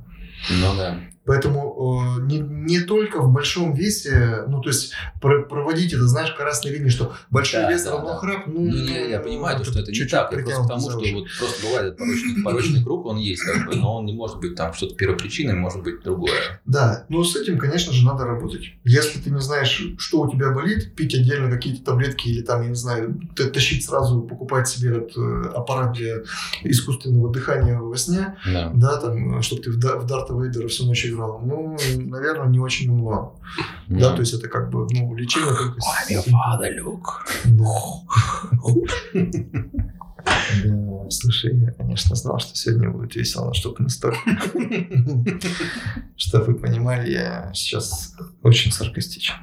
Ну 0.50 0.76
да. 0.76 0.98
Поэтому 1.26 2.18
э, 2.20 2.22
не, 2.26 2.38
не 2.38 2.80
только 2.80 3.20
в 3.20 3.32
большом 3.32 3.72
весе, 3.74 4.44
ну, 4.48 4.60
то 4.60 4.68
есть 4.68 4.92
про- 5.20 5.42
проводить 5.44 5.92
это, 5.92 6.06
знаешь, 6.06 6.32
красной 6.32 6.72
линии, 6.72 6.88
что 6.90 7.12
большой 7.30 7.62
Да, 7.62 7.70
вес 7.72 7.84
да, 7.84 7.90
равно 7.92 8.08
да. 8.08 8.16
храп, 8.18 8.46
ну, 8.46 8.60
Ну, 8.60 8.74
я, 8.74 9.06
я 9.08 9.20
понимаю, 9.20 9.58
то, 9.58 9.64
что 9.64 9.80
это 9.80 9.90
не 9.90 10.04
так. 10.04 10.32
Я 10.32 10.38
просто 10.38 10.42
к 10.42 10.44
притянуто 10.44 10.68
тому, 10.68 10.80
за 10.80 10.90
что 10.90 11.14
вот 11.14 11.24
просто 11.38 11.66
бывает 11.66 11.96
порочный, 11.96 12.42
порочный 12.42 12.84
круг, 12.84 13.06
он 13.06 13.16
есть, 13.18 13.42
как 13.42 13.66
бы, 13.66 13.74
но 13.76 13.96
он 13.96 14.04
не 14.06 14.12
может 14.12 14.38
быть 14.38 14.54
там 14.54 14.74
что-то 14.74 14.94
первопричиной, 14.96 15.54
может 15.54 15.82
быть 15.82 16.02
другое. 16.02 16.60
Да, 16.66 17.06
но 17.08 17.24
с 17.24 17.34
этим, 17.36 17.58
конечно 17.58 17.92
же, 17.92 18.04
надо 18.04 18.24
работать. 18.24 18.62
Если 18.84 19.18
ты 19.20 19.30
не 19.30 19.40
знаешь, 19.40 19.82
что 19.98 20.20
у 20.22 20.30
тебя 20.30 20.50
болит, 20.50 20.94
пить 20.94 21.14
отдельно 21.14 21.50
какие-то 21.50 21.84
таблетки 21.84 22.28
или 22.28 22.42
там, 22.42 22.62
я 22.62 22.68
не 22.68 22.74
знаю, 22.74 23.18
тащить 23.34 23.84
сразу, 23.84 24.20
покупать 24.22 24.68
себе 24.68 24.90
этот 24.98 25.16
э, 25.16 25.52
аппарат 25.54 25.92
для 25.94 26.16
искусственного 26.62 27.32
дыхания 27.32 27.78
во 27.78 27.96
сне, 27.96 28.36
Да. 28.46 28.70
да, 28.74 28.96
там, 29.00 29.42
чтобы 29.42 29.62
ты 29.62 29.70
в, 29.70 29.76
в 29.76 30.06
Дарта 30.06 30.34
Вейдера 30.34 30.68
всю 30.68 30.84
ночь 30.86 31.04
играл, 31.14 31.40
ну, 31.44 31.76
наверное, 31.96 32.48
не 32.48 32.58
очень 32.60 32.90
умно. 32.90 33.38
Да, 33.88 34.14
то 34.14 34.20
есть 34.20 34.34
это 34.34 34.48
как 34.48 34.70
бы, 34.70 34.86
ну, 34.90 35.14
лечение 35.14 35.54
только... 35.54 35.80
с- 35.80 36.10
Люк. 37.44 38.84
Да, 40.64 41.10
слушай, 41.10 41.54
я, 41.58 41.70
конечно, 41.72 42.16
знал, 42.16 42.38
что 42.38 42.56
сегодня 42.56 42.90
будет 42.90 43.14
весело, 43.14 43.46
но 43.46 43.52
чтобы 43.54 43.76
настолько, 43.82 44.18
Чтобы 46.16 46.44
вы 46.46 46.54
понимали, 46.54 47.10
я 47.10 47.50
сейчас 47.54 48.14
очень 48.42 48.72
саркастичен. 48.72 49.34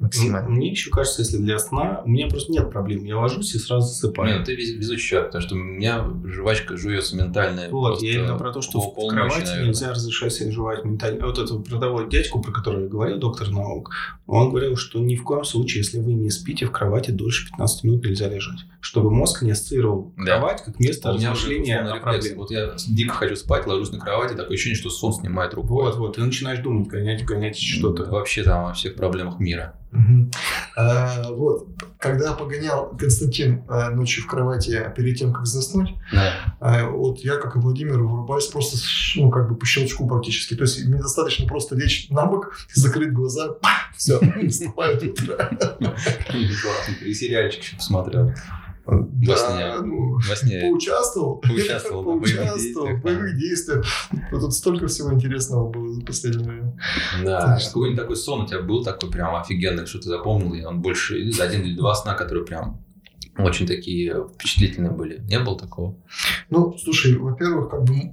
Максимально. 0.00 0.48
Мне 0.48 0.70
еще 0.70 0.90
кажется, 0.90 1.22
если 1.22 1.36
для 1.38 1.58
сна, 1.58 2.02
у 2.04 2.08
меня 2.08 2.26
просто 2.28 2.52
нет 2.52 2.70
проблем. 2.70 3.04
Я 3.04 3.18
ложусь 3.18 3.54
и 3.54 3.58
сразу 3.58 3.86
засыпаю. 3.88 4.38
Нет, 4.38 4.46
ты 4.46 4.54
вез- 4.54 4.76
везучий 4.76 5.08
человек, 5.08 5.28
потому 5.30 5.42
что 5.46 5.54
у 5.54 5.58
меня 5.58 6.04
жвачка 6.24 6.76
жуется 6.76 7.16
ментальная. 7.16 7.68
Вот, 7.70 8.02
я 8.02 8.14
именно 8.14 8.36
про 8.36 8.52
то, 8.52 8.60
что 8.62 8.80
в 8.80 8.94
кровати 9.08 9.44
наверное. 9.46 9.66
нельзя 9.66 9.90
разрешать 9.90 10.32
себе 10.32 10.50
жевать 10.52 10.84
ментально. 10.84 11.26
Вот 11.26 11.38
этого 11.38 11.62
продавого 11.62 12.08
дядьку, 12.08 12.40
про 12.40 12.52
которого 12.52 12.82
я 12.82 12.88
говорил, 12.88 13.18
доктор 13.18 13.50
наук, 13.50 13.90
он 14.26 14.50
говорил, 14.50 14.76
что 14.76 14.98
ни 15.00 15.16
в 15.16 15.22
коем 15.24 15.44
случае, 15.44 15.78
если 15.82 15.98
вы 16.00 16.12
не 16.14 16.30
спите 16.30 16.66
в 16.66 16.70
кровати, 16.72 17.10
дольше 17.10 17.46
15 17.50 17.84
минут 17.84 18.04
нельзя 18.04 18.28
лежать. 18.28 18.60
Чтобы 18.80 19.10
мозг 19.10 19.42
не 19.42 19.50
ассоциировал 19.50 20.12
Да. 20.16 20.24
кровать 20.38 20.62
как 20.64 20.78
место 20.80 21.12
размышления 21.12 21.78
о 21.80 22.00
проблеме. 22.00 22.36
Вот 22.36 22.50
я 22.50 22.74
дико 22.88 23.14
хочу 23.14 23.36
спать, 23.36 23.66
ложусь 23.66 23.90
на 23.90 23.98
кровати, 23.98 24.34
такое 24.34 24.54
ощущение, 24.54 24.76
что 24.78 24.90
сон 24.90 25.12
снимает 25.12 25.54
руку. 25.54 25.68
Вот, 25.74 25.96
вот, 25.96 26.16
ты 26.16 26.22
начинаешь 26.22 26.60
думать, 26.60 26.88
гонять, 26.88 27.24
гонять 27.24 27.58
что-то. 27.58 28.04
Вообще 28.04 28.42
там 28.42 28.66
о 28.66 28.72
всех 28.72 28.94
проблемах 28.98 29.38
мира. 29.40 29.74
Мгм. 29.90 30.30
А, 30.76 31.30
вот, 31.32 31.66
когда 31.98 32.34
погонял 32.34 32.94
Константин 32.98 33.64
а, 33.68 33.88
ночью 33.90 34.22
в 34.22 34.26
кровати 34.26 34.92
перед 34.94 35.16
тем, 35.18 35.32
как 35.32 35.46
заснуть, 35.46 35.94
Да. 36.12 36.32
а, 36.60 36.90
вот 36.90 37.20
я, 37.20 37.36
как 37.36 37.56
и 37.56 37.58
Владимир, 37.58 37.98
вырубаюсь 37.98 38.46
просто, 38.48 38.76
ну, 39.16 39.30
как 39.30 39.48
бы 39.48 39.56
по 39.56 39.64
щелчку 39.64 40.06
практически. 40.06 40.54
То 40.54 40.64
есть 40.64 40.84
мне 40.84 41.00
достаточно 41.00 41.46
просто 41.46 41.74
лечь 41.74 42.08
на 42.10 42.26
бок, 42.26 42.54
закрыть 42.74 43.12
глаза, 43.12 43.54
все, 43.96 44.20
наступает 44.20 45.02
утро. 45.02 45.36
Классно, 45.36 46.94
ты 47.00 47.14
сериальчик 47.14 47.62
еще 47.62 47.76
посмотрел. 47.76 48.34
Да, 48.90 49.36
сне. 49.36 49.74
ну, 49.86 50.14
Во 50.14 50.36
сне. 50.36 50.60
Поучаствовал. 50.62 51.36
Поучаствовал, 51.46 52.04
да, 52.04 52.10
Поучаствовал 52.12 52.96
в 52.96 53.02
боевых 53.02 53.36
действиях. 53.38 53.84
Вот 54.32 54.40
Тут 54.40 54.54
столько 54.54 54.86
всего 54.86 55.12
интересного 55.12 55.70
было 55.70 55.92
за 55.92 56.00
последнее 56.02 56.48
время. 56.48 56.78
Да, 57.24 57.40
Так 57.46 57.60
что- 57.60 57.70
какой-нибудь 57.70 58.00
такой 58.00 58.16
сон 58.16 58.42
у 58.42 58.46
тебя 58.46 58.62
был 58.62 58.82
такой 58.82 59.10
прям 59.10 59.36
офигенный, 59.36 59.86
что 59.86 59.98
ты 59.98 60.08
запомнил, 60.08 60.54
и 60.54 60.62
он 60.64 60.80
больше 60.80 61.18
или 61.20 61.38
один 61.40 61.62
или 61.62 61.76
два 61.76 61.94
сна, 61.94 62.14
которые 62.14 62.44
прям 62.46 62.80
очень 63.36 63.66
такие 63.66 64.26
впечатлительные 64.34 64.92
были. 64.92 65.20
Не 65.28 65.38
было 65.38 65.58
такого? 65.58 65.94
Ну, 66.50 66.76
слушай, 66.82 67.14
во-первых, 67.16 67.70
как 67.70 67.84
бы 67.84 68.12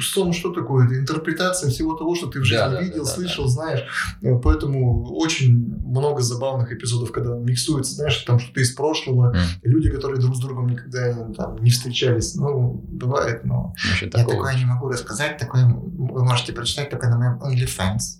сон 0.00 0.32
что 0.32 0.52
такое? 0.52 0.86
Это 0.86 0.98
интерпретация 0.98 1.70
всего 1.70 1.94
того, 1.94 2.14
что 2.14 2.26
ты 2.28 2.40
в 2.40 2.44
жизни 2.44 2.62
Да, 2.62 2.70
да, 2.70 2.80
видел, 2.80 3.04
да, 3.04 3.10
да, 3.10 3.14
слышал, 3.16 3.46
знаешь. 3.48 3.84
Э, 4.22 4.38
Поэтому 4.42 5.04
очень 5.14 5.56
много 5.84 6.22
забавных 6.22 6.72
эпизодов, 6.72 7.12
когда 7.12 7.34
миксуется, 7.36 7.94
знаешь, 7.94 8.16
там 8.18 8.38
что-то 8.38 8.60
из 8.60 8.72
прошлого. 8.72 9.34
М. 9.34 9.42
Люди, 9.62 9.90
которые 9.90 10.20
друг 10.20 10.36
с 10.36 10.40
другом 10.40 10.68
никогда 10.68 11.12
там, 11.36 11.56
не 11.58 11.70
встречались. 11.70 12.34
Ну, 12.34 12.84
бывает, 12.88 13.44
но... 13.44 13.72
Вообще 13.88 14.06
Я 14.06 14.10
такого. 14.12 14.36
такое 14.36 14.54
не 14.56 14.64
могу 14.64 14.88
рассказать, 14.88 15.38
такое 15.38 15.66
вы 15.66 16.24
можете 16.24 16.52
прочитать 16.52 16.90
только 16.90 17.08
на 17.08 17.18
моем 17.18 17.38
OnlyFans. 17.40 18.18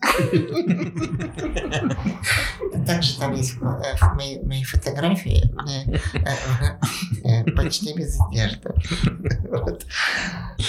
Также 2.87 3.19
там 3.19 3.35
есть 3.35 3.57
э, 3.61 4.07
мои, 4.43 4.65
фотографии 4.65 5.43
э, 5.69 5.99
э, 6.15 7.45
э, 7.45 7.45
почти 7.53 7.95
без 7.95 8.19
одежды. 8.21 8.71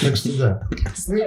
Так 0.01 0.15
что 0.15 0.37
да. 0.37 0.60
Сны 0.95 1.19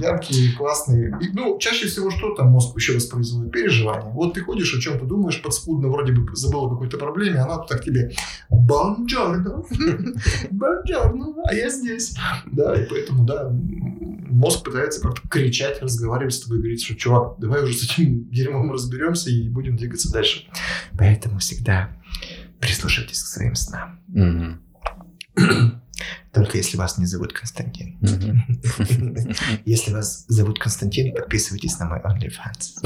яркие, 0.00 0.56
классные. 0.56 1.16
И, 1.20 1.28
ну, 1.32 1.58
чаще 1.58 1.86
всего 1.86 2.10
что 2.10 2.34
там 2.34 2.48
мозг 2.48 2.76
еще 2.76 2.94
воспроизводит? 2.94 3.52
Переживания. 3.52 4.10
Вот 4.10 4.34
ты 4.34 4.40
ходишь, 4.40 4.74
о 4.74 4.80
чем-то 4.80 5.04
думаешь 5.04 5.42
подспудно, 5.42 5.88
вроде 5.88 6.12
бы 6.12 6.34
забыл 6.34 6.66
о 6.66 6.70
какой-то 6.70 6.98
проблеме, 6.98 7.40
она 7.40 7.58
так 7.58 7.84
тебе 7.84 8.12
«Бонджорно! 8.48 9.64
Бонджорно! 10.50 11.34
А 11.44 11.54
я 11.54 11.68
здесь!» 11.68 12.14
Да, 12.46 12.74
и 12.74 12.86
поэтому, 12.88 13.24
да, 13.24 13.50
мозг 13.50 14.64
пытается 14.64 15.00
как-то 15.00 15.28
кричать, 15.28 15.82
разговаривать 15.82 16.34
с 16.34 16.40
тобой, 16.40 16.58
говорить, 16.58 16.84
что 16.84 16.94
«Чувак, 16.94 17.36
давай 17.38 17.62
уже 17.62 17.74
с 17.74 17.84
этим 17.84 18.28
дерьмом 18.30 18.72
разберемся 18.72 19.30
и 19.30 19.48
будем 19.48 19.76
двигаться 19.76 20.12
дальше». 20.12 20.46
Поэтому 20.98 21.38
всегда 21.38 21.90
прислушивайтесь 22.60 23.22
к 23.22 23.26
своим 23.26 23.54
снам. 23.54 24.00
Мгм. 24.08 24.62
Только 26.32 26.56
если 26.56 26.78
вас 26.78 26.98
не 26.98 27.06
зовут 27.06 27.32
Константин. 27.34 27.98
Если 29.66 29.92
вас 29.92 30.24
зовут 30.28 30.58
Константин, 30.58 31.14
подписывайтесь 31.14 31.78
на 31.78 31.86
мой 31.86 32.00
OnlyFans. 32.00 32.80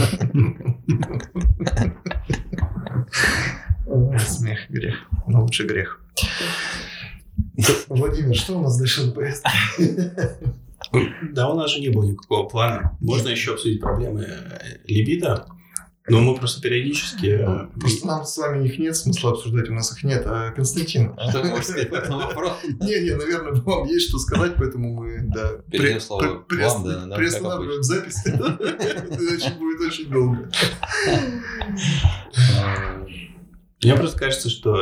Смех, 4.19 4.59
грех. 4.69 4.97
Но 5.29 5.43
лучше 5.43 5.65
грех. 5.65 6.01
Владимир, 7.89 8.35
что 8.35 8.59
у 8.59 8.63
нас 8.63 8.77
дальше 8.79 9.07
на 9.07 9.13
повестке? 9.13 9.49
Да, 11.33 11.49
у 11.49 11.55
нас 11.57 11.71
же 11.71 11.81
не 11.81 11.91
было 11.91 12.05
никакого 12.05 12.49
плана. 12.49 12.97
Можно 13.01 13.29
еще 13.29 13.53
обсудить 13.55 13.81
проблемы 13.81 14.27
либидо, 14.87 15.47
но 16.09 16.21
мы 16.21 16.37
просто 16.37 16.61
периодически... 16.61 17.27
э, 17.27 17.67
Просто 17.81 18.07
нам 18.07 18.25
с 18.25 18.37
вами 18.37 18.67
их 18.67 18.79
нет, 18.79 18.97
смысла 18.97 19.33
обсуждать, 19.33 19.69
у 19.71 19.75
нас 19.75 19.91
их 19.93 20.05
нет. 20.05 20.23
А, 20.27 20.51
Константин, 20.53 21.15
Что 21.31 21.43
можешь 21.45 21.65
сказать 21.67 21.91
по 21.91 21.97
этому 21.97 22.19
вопросу? 22.19 22.55
не-не, 22.81 23.17
наверное, 23.17 23.61
вам 23.63 23.87
есть 23.87 24.09
что 24.09 24.19
сказать, 24.19 24.55
поэтому 24.57 24.95
мы, 24.95 25.21
да, 25.23 25.53
Передаем 25.71 26.01
слово 26.01 26.45
вам, 26.49 26.85
да, 27.09 27.17
приостанавливаем 27.17 27.83
запись, 27.83 28.19
иначе 28.27 29.55
будет 29.59 29.81
очень 29.81 30.09
долго. 30.11 30.49
Мне 33.83 33.95
просто 33.95 34.19
кажется, 34.19 34.49
что 34.51 34.79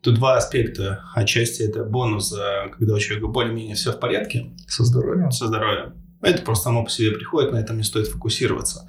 тут 0.00 0.14
два 0.14 0.36
аспекта. 0.36 1.04
Отчасти 1.14 1.62
это 1.62 1.84
бонус, 1.84 2.32
э, 2.32 2.68
когда 2.70 2.94
у 2.94 2.98
человека 2.98 3.28
более-менее 3.28 3.74
все 3.74 3.92
в 3.92 4.00
порядке 4.00 4.52
Со 4.66 4.84
здоровьем. 4.84 5.30
со 5.30 5.46
здоровьем. 5.46 5.94
Это 6.22 6.42
просто 6.42 6.64
само 6.64 6.84
по 6.84 6.90
себе 6.90 7.12
приходит, 7.12 7.52
на 7.52 7.58
этом 7.58 7.76
не 7.76 7.82
стоит 7.82 8.08
фокусироваться. 8.08 8.88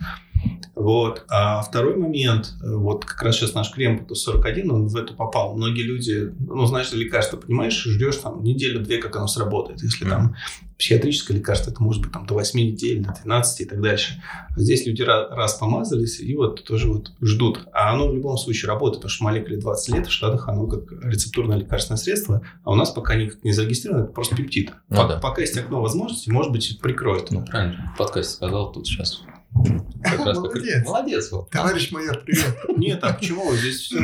Вот. 0.76 1.24
А 1.30 1.62
второй 1.62 1.96
момент, 1.96 2.54
вот 2.62 3.06
как 3.06 3.22
раз 3.24 3.36
сейчас 3.38 3.54
наш 3.54 3.72
крем 3.72 4.06
41, 4.12 4.72
он 4.72 4.88
в 4.88 4.96
эту 4.96 5.14
попал. 5.16 5.56
Многие 5.56 5.84
люди, 5.84 6.34
ну, 6.40 6.66
знаешь, 6.66 6.92
лекарство, 6.92 7.38
понимаешь, 7.38 7.82
ждешь 7.84 8.18
там 8.18 8.44
неделю-две, 8.44 8.98
как 8.98 9.16
оно 9.16 9.28
сработает. 9.28 9.82
Если 9.82 10.06
там 10.06 10.36
психиатрическое 10.78 11.38
лекарство, 11.38 11.72
это 11.72 11.82
может 11.82 12.02
быть 12.04 12.12
там 12.12 12.26
до 12.26 12.34
8 12.34 12.60
недель, 12.60 13.02
до 13.02 13.14
12 13.24 13.62
и 13.62 13.66
так 13.66 13.82
дальше. 13.82 14.22
А 14.50 14.60
здесь 14.60 14.86
люди 14.86 15.04
ра- 15.04 15.30
раз 15.30 15.54
помазались 15.56 16.20
и 16.20 16.36
вот 16.36 16.66
тоже 16.66 16.90
вот 16.92 17.14
ждут. 17.22 17.62
А 17.72 17.94
оно 17.94 18.10
в 18.10 18.14
любом 18.14 18.38
случае 18.38 18.68
работает, 18.70 18.98
потому 19.02 19.10
что 19.10 19.24
молекуле 19.24 19.58
20 19.58 19.96
лет, 19.96 20.08
в 20.08 20.12
Штатах 20.12 20.50
оно 20.50 20.68
как 20.68 20.92
рецептурное 21.02 21.58
лекарственное 21.58 21.98
средство, 21.98 22.42
а 22.66 22.72
у 22.72 22.76
нас 22.76 22.92
пока 22.92 23.16
никак 23.16 23.42
не 23.46 23.54
зарегистрировано, 23.54 24.04
это 24.04 24.12
просто 24.12 24.36
пептид. 24.36 24.74
Ну 24.90 24.98
Пок- 24.98 25.08
да. 25.08 25.20
Пока 25.20 25.42
есть 25.42 25.58
окно 25.58 25.82
возможностей, 25.82 26.32
может 26.32 26.52
быть, 26.52 26.78
прикроет. 26.82 27.32
Ну, 27.32 27.46
правильно, 27.46 27.94
в 27.96 27.98
подкасте 27.98 28.34
сказал 28.34 28.74
тут 28.74 28.86
сейчас. 28.86 29.22
Молодец. 29.56 30.86
Молодец, 30.86 31.32
Вов. 31.32 31.50
Товарищ 31.50 31.92
майор, 31.92 32.20
привет. 32.26 32.56
Нет, 32.78 33.00
а 33.04 33.14
почему? 33.14 33.54
Здесь 33.56 33.80
все, 33.80 34.00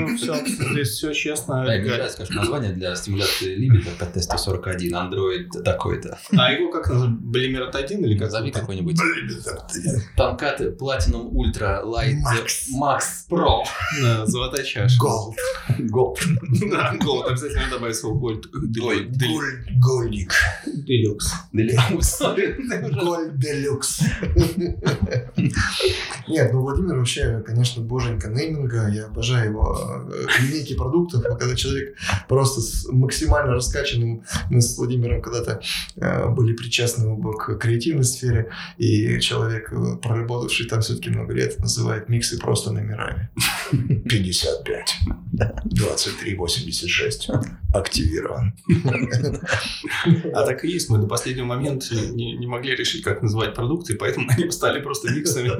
здесь 0.71 0.89
все 0.89 1.13
честно. 1.13 1.65
Да, 1.65 1.77
нравится, 1.77 2.17
конечно, 2.17 2.35
название 2.37 2.71
для 2.71 2.95
стимуляции 2.95 3.55
либидо 3.55 3.89
ПТ-141, 3.99 4.93
андроид 4.93 5.49
такой-то. 5.63 6.17
А 6.37 6.51
его 6.51 6.71
как 6.71 6.89
называют? 6.89 7.19
Блимерот 7.19 7.75
1 7.75 8.05
или 8.05 8.17
как? 8.17 8.31
Назови 8.31 8.51
какой-нибудь. 8.51 8.97
Панкаты 10.15 10.69
Platinum 10.69 11.31
Ultra 11.31 11.83
Light 11.83 12.15
Max. 12.15 12.69
Max 12.81 13.01
Pro. 13.29 13.63
Да, 14.01 14.25
Золотая 14.25 14.63
чаша. 14.63 14.97
Gold. 14.99 15.35
Gold. 15.79 16.17
Да, 16.71 16.95
gold. 16.99 17.27
Обязательно 17.27 17.69
добавить 17.69 17.95
слово 17.95 18.17
gold. 18.17 18.45
Ой, 18.81 19.11
Гольдик. 19.79 20.33
Deluxe. 20.65 21.33
Gold 21.51 23.37
Deluxe. 23.37 23.99
Нет, 26.27 26.53
ну 26.53 26.61
Владимир 26.61 26.97
вообще, 26.97 27.43
конечно, 27.45 27.81
боженька 27.81 28.29
нейминга. 28.29 28.89
Я 28.89 29.05
обожаю 29.05 29.51
его 29.51 30.09
э, 30.11 30.25
линейки 30.41 30.75
продуктов. 30.75 31.23
А 31.25 31.35
Когда 31.35 31.55
человек 31.55 31.95
просто 32.27 32.61
с 32.61 32.87
максимально 32.91 33.53
раскачанным, 33.53 34.23
мы 34.49 34.61
с 34.61 34.77
Владимиром 34.77 35.21
когда-то 35.21 35.61
э, 35.95 36.29
были 36.29 36.53
причастны 36.53 37.07
оба 37.07 37.33
к 37.33 37.55
креативной 37.57 38.03
сфере, 38.03 38.49
и 38.77 39.19
человек, 39.19 39.71
э, 39.71 39.97
проработавший 40.01 40.67
там 40.67 40.81
все-таки 40.81 41.09
много 41.09 41.33
лет, 41.33 41.59
называет 41.59 42.09
миксы 42.09 42.39
просто 42.39 42.71
номерами. 42.71 43.29
55, 43.71 44.99
23, 45.65 46.35
86, 46.35 47.29
активирован. 47.73 48.53
А 50.33 50.43
так 50.45 50.63
и 50.63 50.69
есть. 50.69 50.89
Мы 50.89 50.97
до 50.97 51.07
последнего 51.07 51.45
момента 51.45 51.93
не, 51.95 52.33
не 52.33 52.47
могли 52.47 52.75
решить, 52.75 53.03
как 53.03 53.21
называть 53.21 53.53
продукты, 53.53 53.95
поэтому 53.95 54.29
они 54.29 54.49
стали 54.51 54.81
просто 54.81 55.11
миксами. 55.11 55.51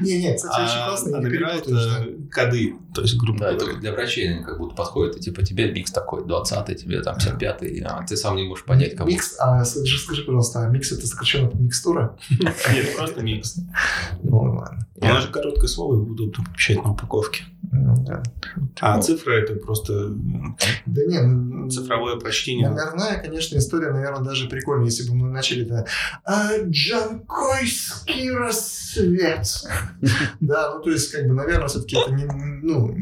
Не-не, 0.00 0.34
кстати, 0.34 0.60
очень 0.60 0.78
А, 0.78 0.88
классно. 0.88 1.18
а 1.18 1.20
да. 1.20 1.54
это 1.54 2.06
коды. 2.30 2.74
То 2.94 3.02
есть, 3.02 3.16
грубо 3.16 3.38
говоря. 3.50 3.74
для 3.78 3.92
врачей 3.92 4.32
они 4.32 4.44
как 4.44 4.58
будто 4.58 4.74
подходит, 4.74 5.16
и 5.16 5.20
типа 5.20 5.42
тебе 5.44 5.70
микс 5.70 5.90
такой, 5.90 6.22
20-й, 6.22 6.74
тебе 6.74 7.02
там 7.02 7.16
55-й, 7.16 7.80
а 7.80 8.04
ты 8.06 8.16
сам 8.16 8.36
не 8.36 8.44
можешь 8.44 8.64
понять, 8.64 8.96
кому. 8.96 9.10
Микс, 9.10 9.36
а 9.38 9.64
скажи, 9.64 9.98
скажи, 9.98 10.22
пожалуйста, 10.22 10.60
а 10.60 10.68
микс 10.68 10.92
это 10.92 11.06
сокращенно 11.06 11.48
от 11.48 11.54
микстура? 11.54 12.16
Нет, 12.40 12.96
просто 12.96 13.22
микс. 13.22 13.56
Ну 14.22 14.36
ладно. 14.36 14.86
У 14.96 15.04
нас 15.04 15.24
же 15.24 15.30
короткое 15.30 15.68
слово 15.68 15.94
и 15.94 15.98
удобно 15.98 16.44
помещать 16.44 16.82
на 16.82 16.92
упаковке. 16.92 17.44
Ну, 17.72 17.94
да. 18.06 18.22
А 18.80 18.95
А 18.98 19.02
цифра 19.02 19.32
это 19.32 19.54
просто 19.54 20.08
Да 20.86 21.04
не, 21.04 21.20
ну, 21.20 21.70
цифровое 21.70 22.16
прочтение. 22.16 22.68
Номерная, 22.68 23.20
конечно, 23.22 23.58
история, 23.58 23.90
наверное, 23.90 24.24
даже 24.24 24.48
прикольная, 24.48 24.86
если 24.86 25.08
бы 25.08 25.16
мы 25.16 25.30
начали 25.30 25.64
это 25.64 25.86
«А, 26.24 26.58
Джанкойский 26.64 28.30
рассвет. 28.30 29.46
Да, 30.40 30.74
ну 30.74 30.82
то 30.82 30.90
есть, 30.90 31.10
как 31.10 31.26
бы, 31.26 31.34
наверное, 31.34 31.68
все-таки 31.68 31.96
это 31.96 32.12
не, 32.12 32.24
ну, 32.24 32.94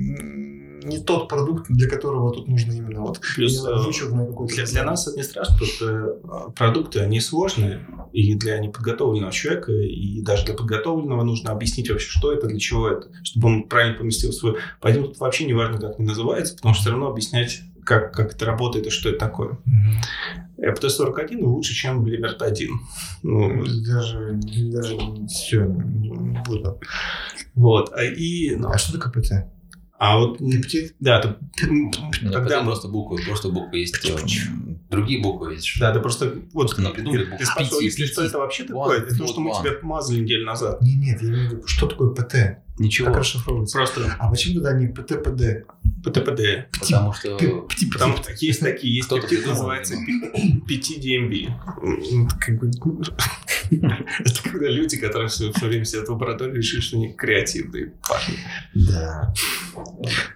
не 0.84 0.98
тот 0.98 1.28
продукт, 1.28 1.66
для 1.68 1.88
которого 1.88 2.32
тут 2.32 2.48
нужно 2.48 2.72
именно 2.72 3.00
вот 3.00 3.20
Плюс 3.34 3.64
э, 3.66 4.46
для, 4.46 4.64
для 4.64 4.84
нас 4.84 5.08
это 5.08 5.16
не 5.16 5.22
страшно, 5.22 5.54
потому 5.54 5.70
что 5.70 5.86
э, 5.88 6.52
продукты, 6.54 7.00
они 7.00 7.20
сложные, 7.20 7.86
и 8.12 8.34
для 8.34 8.58
неподготовленного 8.58 9.32
человека, 9.32 9.72
и 9.72 10.20
даже 10.22 10.44
для 10.44 10.54
подготовленного 10.54 11.22
нужно 11.24 11.50
объяснить 11.50 11.90
вообще, 11.90 12.08
что 12.08 12.32
это, 12.32 12.46
для 12.46 12.58
чего 12.58 12.88
это, 12.88 13.08
чтобы 13.22 13.48
он 13.48 13.62
правильно 13.64 13.98
поместил 13.98 14.32
свой... 14.32 14.56
Поэтому 14.80 15.08
тут 15.08 15.18
вообще 15.18 15.44
не 15.44 15.54
важно, 15.54 15.78
как 15.80 15.92
это 15.92 16.02
называется, 16.02 16.54
потому 16.56 16.74
что 16.74 16.82
все 16.82 16.90
равно 16.90 17.08
объяснять, 17.08 17.62
как, 17.84 18.12
как 18.12 18.34
это 18.34 18.44
работает 18.44 18.86
и 18.86 18.90
что 18.90 19.08
это 19.08 19.18
такое. 19.18 19.58
ФТ-41 20.58 21.42
лучше, 21.42 21.74
чем 21.74 22.06
Либерт-1. 22.06 22.68
Ну, 23.22 23.64
Даже, 23.86 24.38
даже 24.72 24.96
все, 25.28 25.64
не 25.64 26.40
буду. 26.46 26.80
вот. 27.54 27.92
А, 27.92 28.04
и, 28.04 28.54
ну, 28.56 28.68
А 28.68 28.78
что 28.78 28.98
такое 28.98 29.22
ПТ? 29.22 29.32
А 29.98 30.18
вот, 30.18 30.38
да, 31.00 31.20
то- 31.20 31.38
тогда 32.32 32.60
мы... 32.60 32.66
просто 32.66 32.88
буквы, 32.88 33.22
просто 33.24 33.48
буквы 33.48 33.78
есть. 33.78 33.96
Другие 34.90 35.22
буквы 35.22 35.54
есть. 35.54 35.70
Да, 35.78 35.92
ты 35.92 36.00
просто... 36.00 36.34
Вот, 36.52 36.76
напридумали 36.78 37.24
буквы. 37.24 37.46
Пяти, 37.58 37.84
если 37.84 38.06
что 38.06 38.22
это 38.24 38.38
вообще 38.38 38.64
такое, 38.64 38.98
это 38.98 39.16
то, 39.16 39.26
что 39.26 39.40
мы 39.40 39.52
тебя 39.52 39.72
помазали 39.72 40.20
неделю 40.20 40.46
назад. 40.46 40.82
Не, 40.82 40.94
нет, 40.94 41.22
я 41.22 41.28
имею 41.28 41.48
в 41.48 41.52
виду, 41.52 41.66
что 41.66 41.86
такое 41.86 42.10
ПТ? 42.10 42.58
Ничего. 42.78 43.06
Как 43.06 43.18
расшифровывается? 43.18 43.78
Просто 43.78 44.16
А 44.18 44.28
почему 44.30 44.54
тогда 44.56 44.72
не 44.72 44.88
ПТ-ПД? 44.88 45.64
ПТПД. 46.02 46.68
Потому 46.80 47.12
что... 47.12 47.38
Потому 47.92 48.16
что 48.16 48.32
есть 48.40 48.60
такие, 48.60 48.96
есть 48.96 49.06
Кто-то 49.06 49.28
пептид, 49.28 49.46
называется 49.46 49.94
5 50.66 50.90
Это 53.70 54.42
когда 54.42 54.68
люди, 54.68 54.96
которые 54.96 55.28
все, 55.28 55.52
все 55.52 55.66
время 55.66 55.84
сидят 55.84 56.08
в 56.08 56.12
лаборатории, 56.12 56.56
решили, 56.56 56.80
что 56.80 56.96
они 56.96 57.12
креативные. 57.12 57.92
парни. 58.08 58.38
Да. 58.74 59.34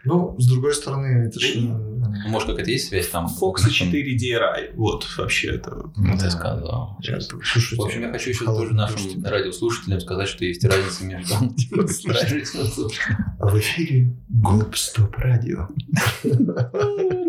Ну, 0.05 0.37
с 0.39 0.49
другой 0.49 0.75
стороны, 0.75 1.29
это 1.29 1.41
же... 1.41 1.61
Ну, 1.61 2.13
Может, 2.29 2.49
какая-то 2.49 2.71
есть 2.71 2.89
связь 2.89 3.09
там? 3.09 3.27
Foxy 3.27 3.71
4 3.71 4.17
DRI. 4.17 4.75
Вот, 4.75 5.07
вообще 5.17 5.55
это... 5.55 5.91
Ну, 5.97 6.19
ты 6.19 6.31
сказал. 6.31 6.99
В 6.99 7.81
общем, 7.81 8.03
я 8.03 8.11
хочу 8.11 8.31
еще 8.31 8.45
тоже 8.45 8.75
нашим 8.75 9.25
радиослушателям 9.25 10.01
сказать, 10.01 10.29
что 10.29 10.45
есть 10.45 10.65
разница 10.65 11.05
между... 11.05 11.35
А 13.41 13.47
в 13.47 13.59
эфире 13.59 14.15
Гоп 14.29 14.77
Стоп 14.77 15.17
Радио. 15.17 15.69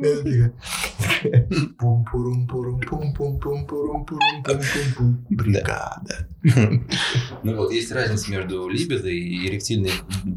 Pum, 1.78 2.04
pum, 2.04 2.46
pum, 2.46 2.80
pum, 2.80 3.12
pum, 3.12 3.38
pum, 3.38 3.66
pum, 3.66 4.06
Ну 6.42 7.56
вот, 7.56 7.72
есть 7.72 7.92
разница 7.92 8.30
между 8.30 8.68
либидо 8.68 9.08
и 9.08 9.46
эректильной 9.46 9.92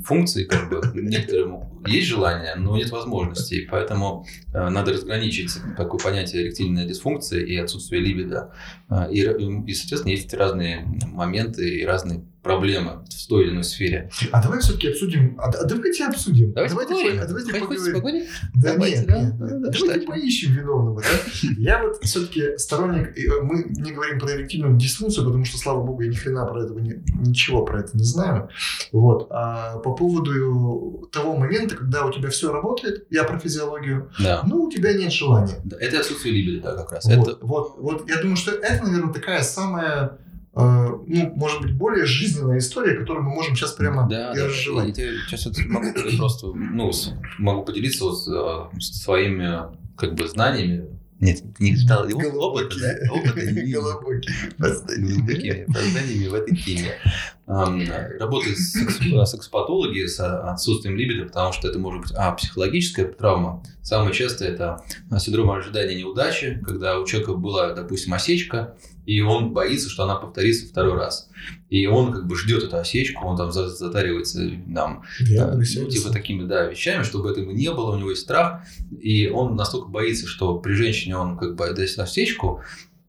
функцией, 0.06 0.48
как 0.48 0.70
бы 0.70 0.82
некоторым 0.94 1.64
есть 1.86 2.08
желание, 2.08 2.56
но 2.56 2.76
нет 2.78 2.90
возможностей, 2.92 3.68
поэтому 3.70 4.26
э, 4.54 4.70
надо 4.70 4.94
разграничить 4.94 5.52
такое 5.78 6.00
понятие 6.00 6.44
эректильная 6.44 6.86
дисфункция 6.86 7.42
и 7.42 7.56
отсутствие 7.58 8.02
либидо. 8.02 8.54
Э, 8.90 9.12
и, 9.12 9.20
и, 9.22 9.74
соответственно, 9.74 10.12
есть 10.12 10.34
разные 10.34 10.86
моменты 11.12 11.80
и 11.80 11.86
разные 11.86 12.24
проблемы 12.42 13.06
в 13.10 13.28
той 13.28 13.46
или 13.46 13.52
иной 13.52 13.64
сфере. 13.64 14.10
А 14.32 14.44
давай 14.44 14.60
все-таки 14.60 14.90
обсудим. 14.90 15.38
А, 15.40 15.48
а 15.50 15.66
давайте 15.66 16.06
обсудим. 16.06 16.52
Давайте, 16.52 16.76
поговорим. 16.76 17.18
по- 17.18 17.24
а 17.24 17.28
давайте 17.28 17.54
поговорим. 17.54 17.94
поговорить? 17.96 18.30
Да 18.56 18.74
Давайте, 18.74 18.98
нет, 18.98 19.08
да, 19.08 19.22
нет, 19.22 19.38
да, 19.38 19.46
нет. 19.46 19.62
да, 19.62 19.70
Давайте 19.72 19.78
что? 20.02 20.02
поищем 20.12 20.54
виновного, 20.54 21.02
да? 21.02 21.08
Я 21.58 21.82
вот 21.82 22.04
все-таки 22.04 22.58
сторонник, 22.58 23.18
э, 23.18 23.42
мы 23.42 23.64
не 23.70 23.92
говорим 23.94 24.20
про 24.20 24.32
эректильную 24.36 24.76
дисфункцию, 24.78 25.26
потому 25.26 25.46
что, 25.46 25.58
слава 25.58 25.86
богу, 25.86 25.93
я 26.02 26.10
ни 26.10 26.16
хрена 26.16 26.46
про 26.46 26.64
это, 26.64 26.74
не- 26.76 27.04
ничего 27.28 27.64
про 27.66 27.80
это 27.82 27.96
не 27.98 28.04
знаю. 28.04 28.50
Вот. 28.92 29.28
А 29.30 29.78
по 29.80 29.94
поводу 29.96 31.08
того 31.12 31.36
момента, 31.38 31.76
когда 31.76 32.06
у 32.06 32.12
тебя 32.12 32.30
все 32.30 32.52
работает, 32.52 33.06
я 33.10 33.24
про 33.24 33.40
физиологию, 33.40 34.10
Да. 34.20 34.42
ну, 34.46 34.64
у 34.64 34.72
тебя 34.72 34.94
нет 34.94 35.12
желания. 35.12 35.60
Да, 35.64 35.78
Это 35.80 36.00
отсутствие 36.00 36.34
либидо, 36.36 36.64
да, 36.72 36.76
как 36.84 36.92
раз. 36.94 37.06
Вот, 37.06 37.28
Это 37.28 37.46
вот, 37.46 37.76
вот, 37.78 38.10
я 38.10 38.22
думаю, 38.22 38.36
что 38.38 38.52
это, 38.52 38.84
наверное, 38.86 39.14
такая 39.14 39.42
самая, 39.44 40.18
э, 40.56 40.60
ну, 41.08 41.34
может 41.36 41.62
быть, 41.62 41.74
более 41.76 42.06
жизненная 42.06 42.58
история, 42.60 42.96
которую 42.96 43.24
мы 43.26 43.32
можем 43.34 43.56
сейчас 43.56 43.74
прямо 43.74 44.08
Да, 44.10 44.32
и 44.34 44.36
да. 44.38 44.46
разжевать. 44.46 44.88
Я 44.90 44.94
тебе 44.94 45.12
сейчас 45.28 45.48
могу 45.68 45.88
просто, 46.18 46.48
ну, 46.54 46.92
могу 47.40 47.64
поделиться 47.64 48.06
вот, 48.06 48.28
э, 48.28 48.80
своими, 48.80 49.76
как 49.98 50.14
бы, 50.16 50.28
знаниями. 50.28 50.88
Нет, 51.24 51.42
не 51.60 51.78
читал 51.78 52.08
его 52.08 52.20
опыта, 52.20 52.76
да? 52.80 53.12
Опыта 53.14 53.40
глубокими 54.98 55.66
познаниями 55.66 56.28
в 56.28 56.34
этой 56.34 56.56
теме. 56.58 56.92
Ам, 57.48 57.82
Работают 58.20 58.58
секс- 58.58 59.00
сексопатологи 59.32 60.06
с 60.06 60.20
отсутствием 60.20 60.98
либидо, 60.98 61.26
потому 61.26 61.54
что 61.54 61.68
это 61.70 61.80
может 61.80 62.02
быть, 62.02 62.12
а, 62.16 62.32
психологическая 62.34 63.06
травма. 63.08 63.64
Самое 63.82 64.14
часто 64.14 64.46
это 64.46 64.82
синдром 65.20 65.52
ожидания 65.52 65.96
неудачи, 65.96 66.62
когда 66.66 67.00
у 67.00 67.06
человека 67.06 67.34
была, 67.34 67.74
допустим, 67.74 68.14
осечка, 68.14 68.76
и 69.06 69.22
он 69.22 69.52
боится, 69.54 69.90
что 69.90 70.04
она 70.04 70.16
повторится 70.16 70.66
второй 70.68 70.96
раз. 70.98 71.30
И 71.70 71.86
он 71.88 72.14
как 72.14 72.26
бы 72.28 72.36
ждет 72.38 72.64
эту 72.64 72.78
осечку, 72.78 73.26
он 73.26 73.36
там 73.38 73.52
за- 73.52 73.68
затаривается 73.70 74.50
там, 74.74 75.04
Я 75.20 75.48
ну, 75.48 75.64
типа 75.64 76.10
такими, 76.12 76.46
да, 76.48 76.66
вещами, 76.68 77.04
чтобы 77.04 77.30
этого 77.32 77.52
не 77.52 77.70
было, 77.72 77.96
у 77.96 78.00
него 78.00 78.12
есть 78.12 78.22
страх, 78.22 78.62
и 79.00 79.28
он 79.28 79.56
настолько 79.56 79.90
боится, 79.90 80.26
что 80.28 80.60
при 80.60 80.74
женщине 80.74 81.18
он 81.18 81.38
как 81.38 81.56
бы 81.56 81.74
даст 81.74 82.00
осечку, 82.00 82.62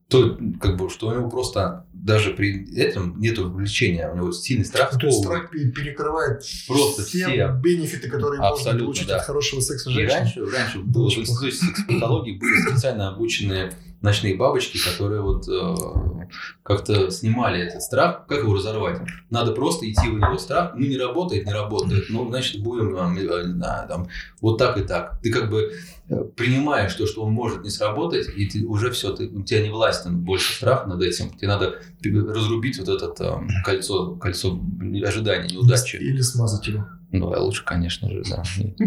то 0.08 0.38
как 0.60 0.76
бы, 0.76 0.90
что 0.90 1.08
у 1.08 1.12
него 1.14 1.30
просто 1.30 1.86
даже 1.92 2.32
при 2.32 2.76
этом 2.78 3.18
нету 3.18 3.50
влечения, 3.50 4.10
у 4.12 4.16
него 4.16 4.32
сильный 4.32 4.64
страх. 4.66 4.98
То 4.98 5.06
есть 5.06 5.18
страх 5.20 5.50
пе- 5.50 5.70
перекрывает 5.70 6.42
Просто 6.68 7.02
все, 7.04 7.26
все. 7.26 7.58
бенефиты, 7.62 8.10
которые 8.10 8.40
можно 8.40 8.54
Абсолютно, 8.54 8.84
получить 8.84 9.08
да. 9.08 9.16
от 9.16 9.22
хорошего 9.24 9.60
секса 9.60 9.90
И 9.90 9.94
женщины. 9.94 10.18
раньше, 10.18 10.44
раньше 10.46 10.78
было, 10.80 11.04
в 11.04 11.06
Очень 11.06 11.22
институте 11.22 11.56
сексопатологии 11.56 12.38
были 12.38 12.70
специально 12.70 13.08
обученные 13.08 13.72
ночные 14.04 14.36
бабочки, 14.36 14.78
которые 14.78 15.22
вот 15.22 15.48
э, 15.48 16.28
как-то 16.62 17.10
снимали 17.10 17.62
этот 17.62 17.80
страх. 17.80 18.26
Как 18.28 18.42
его 18.42 18.54
разорвать? 18.54 19.00
Надо 19.30 19.52
просто 19.52 19.90
идти 19.90 20.08
в 20.08 20.14
него 20.14 20.36
страх. 20.36 20.72
Ну, 20.74 20.86
не 20.86 20.98
работает, 20.98 21.46
не 21.46 21.52
работает. 21.52 22.04
Ну, 22.10 22.28
значит, 22.28 22.62
будем 22.62 22.94
там, 22.94 23.16
э, 23.16 23.88
там, 23.88 24.06
вот 24.42 24.58
так 24.58 24.76
и 24.76 24.82
так. 24.82 25.18
Ты 25.22 25.32
как 25.32 25.48
бы 25.48 25.72
э, 26.10 26.24
принимаешь 26.36 26.92
то, 26.94 27.06
что 27.06 27.22
он 27.22 27.32
может 27.32 27.64
не 27.64 27.70
сработать, 27.70 28.28
и 28.36 28.46
ты 28.46 28.66
уже 28.66 28.90
все, 28.90 29.10
ты, 29.14 29.26
у 29.26 29.42
тебя 29.42 29.62
не 29.62 29.70
властен 29.70 30.18
больше 30.20 30.52
страх 30.52 30.86
над 30.86 31.00
этим. 31.00 31.30
Тебе 31.30 31.48
надо 31.48 31.78
разрубить 32.02 32.78
вот 32.78 32.90
это 32.90 33.08
там, 33.08 33.48
кольцо, 33.64 34.16
кольцо 34.16 34.60
ожидания, 35.06 35.48
неудачи. 35.48 35.96
Или 35.96 36.20
смазать 36.20 36.66
его. 36.66 36.84
Ну, 37.16 37.32
а 37.32 37.38
лучше, 37.40 37.64
конечно 37.64 38.10
же, 38.10 38.22
да. 38.28 38.42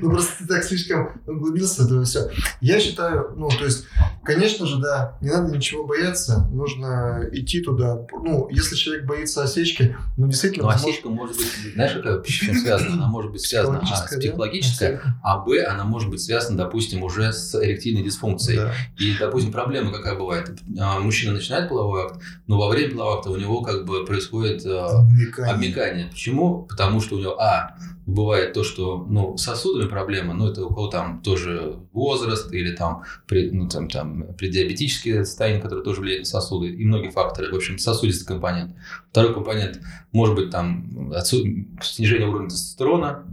Ну, 0.00 0.10
просто 0.10 0.38
ты 0.38 0.46
так 0.46 0.64
слишком 0.64 1.20
углубился 1.26 1.82
в 1.82 1.86
это 1.86 2.02
все. 2.04 2.30
Я 2.60 2.80
считаю, 2.80 3.32
ну, 3.36 3.48
то 3.48 3.64
есть, 3.64 3.84
конечно 4.24 4.66
же, 4.66 4.78
да, 4.78 5.18
не 5.20 5.30
надо 5.30 5.54
ничего 5.54 5.86
бояться, 5.86 6.48
нужно 6.50 7.28
идти 7.32 7.60
туда. 7.60 8.06
Ну, 8.22 8.48
если 8.50 8.74
человек 8.76 9.06
боится 9.06 9.42
осечки, 9.42 9.96
ну, 10.16 10.26
действительно, 10.28 10.64
Ну, 10.64 10.70
осечка 10.70 11.08
может 11.08 11.36
быть, 11.36 11.46
знаешь, 11.74 11.92
какая 11.92 12.22
с 12.22 12.26
чем 12.26 12.54
связана? 12.56 12.94
Она 12.94 13.06
может 13.08 13.30
быть 13.32 13.42
связана 13.42 13.80
а, 13.82 13.96
с 13.96 14.16
психологической, 14.16 14.98
а 15.22 15.38
Б, 15.38 15.64
она 15.64 15.84
может 15.84 16.10
быть 16.10 16.20
связана, 16.22 16.56
допустим, 16.56 17.02
уже 17.02 17.32
с 17.32 17.54
эректильной 17.54 18.02
дисфункцией. 18.02 18.70
И, 18.98 19.14
допустим, 19.18 19.52
проблема 19.52 19.92
какая 19.92 20.16
бывает? 20.16 20.50
А, 20.78 20.98
Мужчина 21.00 21.34
начинает 21.34 21.68
половой 21.68 22.04
акт, 22.06 22.20
но 22.46 22.58
во 22.58 22.68
время 22.68 22.92
полового 22.92 23.18
акта 23.18 23.30
у 23.30 23.36
него 23.36 23.62
как 23.62 23.84
бы 23.84 24.04
происходит 24.04 24.64
Обмекание. 24.66 25.54
обмекание. 25.54 26.06
Почему? 26.06 26.66
Потому 26.80 27.02
что 27.02 27.16
у 27.16 27.18
него, 27.18 27.38
а, 27.38 27.76
бывает 28.06 28.54
то, 28.54 28.64
что, 28.64 29.04
ну, 29.06 29.36
сосудами 29.36 29.86
проблема, 29.86 30.32
ну, 30.32 30.48
это 30.48 30.64
у 30.64 30.68
кого 30.70 30.86
там 30.86 31.20
тоже 31.20 31.76
возраст 31.92 32.50
или 32.54 32.74
там, 32.74 33.02
при, 33.26 33.50
ну, 33.50 33.68
там, 33.68 33.90
там 33.90 34.34
преддиабетические 34.38 35.26
состояния, 35.26 35.60
которые 35.60 35.84
тоже 35.84 36.00
влияют 36.00 36.22
на 36.22 36.30
сосуды, 36.30 36.68
и 36.68 36.86
многие 36.86 37.10
факторы. 37.10 37.52
В 37.52 37.54
общем, 37.56 37.78
сосудистый 37.78 38.26
компонент. 38.26 38.74
Второй 39.10 39.34
компонент 39.34 39.78
может 40.12 40.34
быть 40.34 40.48
там 40.48 41.12
отсу- 41.12 41.66
снижение 41.82 42.26
уровня 42.26 42.48
тестостерона, 42.48 43.26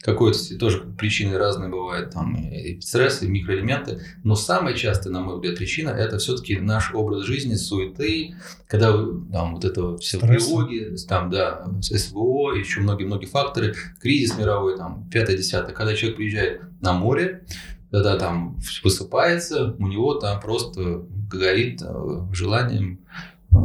какой-то 0.00 0.58
тоже 0.58 0.80
причины 0.98 1.38
разные 1.38 1.70
бывают, 1.70 2.10
там 2.10 2.36
и 2.36 2.80
стресс, 2.80 3.22
и 3.22 3.28
микроэлементы. 3.28 4.02
Но 4.22 4.34
самая 4.34 4.74
частая, 4.74 5.12
на 5.12 5.20
мой 5.20 5.36
взгляд, 5.36 5.56
причина 5.56 5.90
это 5.90 6.18
все-таки 6.18 6.58
наш 6.58 6.92
образ 6.94 7.24
жизни, 7.24 7.54
суеты, 7.54 8.34
когда 8.68 8.92
там 8.92 9.54
вот 9.54 9.64
это 9.64 9.96
все 9.96 10.18
тревоги, 10.18 10.94
там, 11.08 11.30
да, 11.30 11.66
СВО, 11.80 12.52
еще 12.52 12.80
многие-многие 12.80 13.26
факторы, 13.26 13.74
кризис 14.00 14.36
мировой, 14.36 14.76
там, 14.76 15.08
пятое, 15.10 15.36
десятое. 15.36 15.74
Когда 15.74 15.94
человек 15.94 16.16
приезжает 16.16 16.62
на 16.80 16.92
море, 16.92 17.44
когда 17.90 18.16
там 18.18 18.58
высыпается, 18.82 19.74
у 19.78 19.86
него 19.86 20.14
там 20.14 20.40
просто 20.40 21.06
горит 21.30 21.80
э, 21.80 22.26
желанием 22.32 23.00
э, 23.52 23.56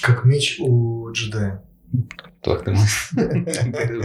Как 0.00 0.24
меч 0.24 0.56
у 0.60 1.10
джедая. 1.10 1.64
Как 2.42 2.64
ты? 2.64 2.72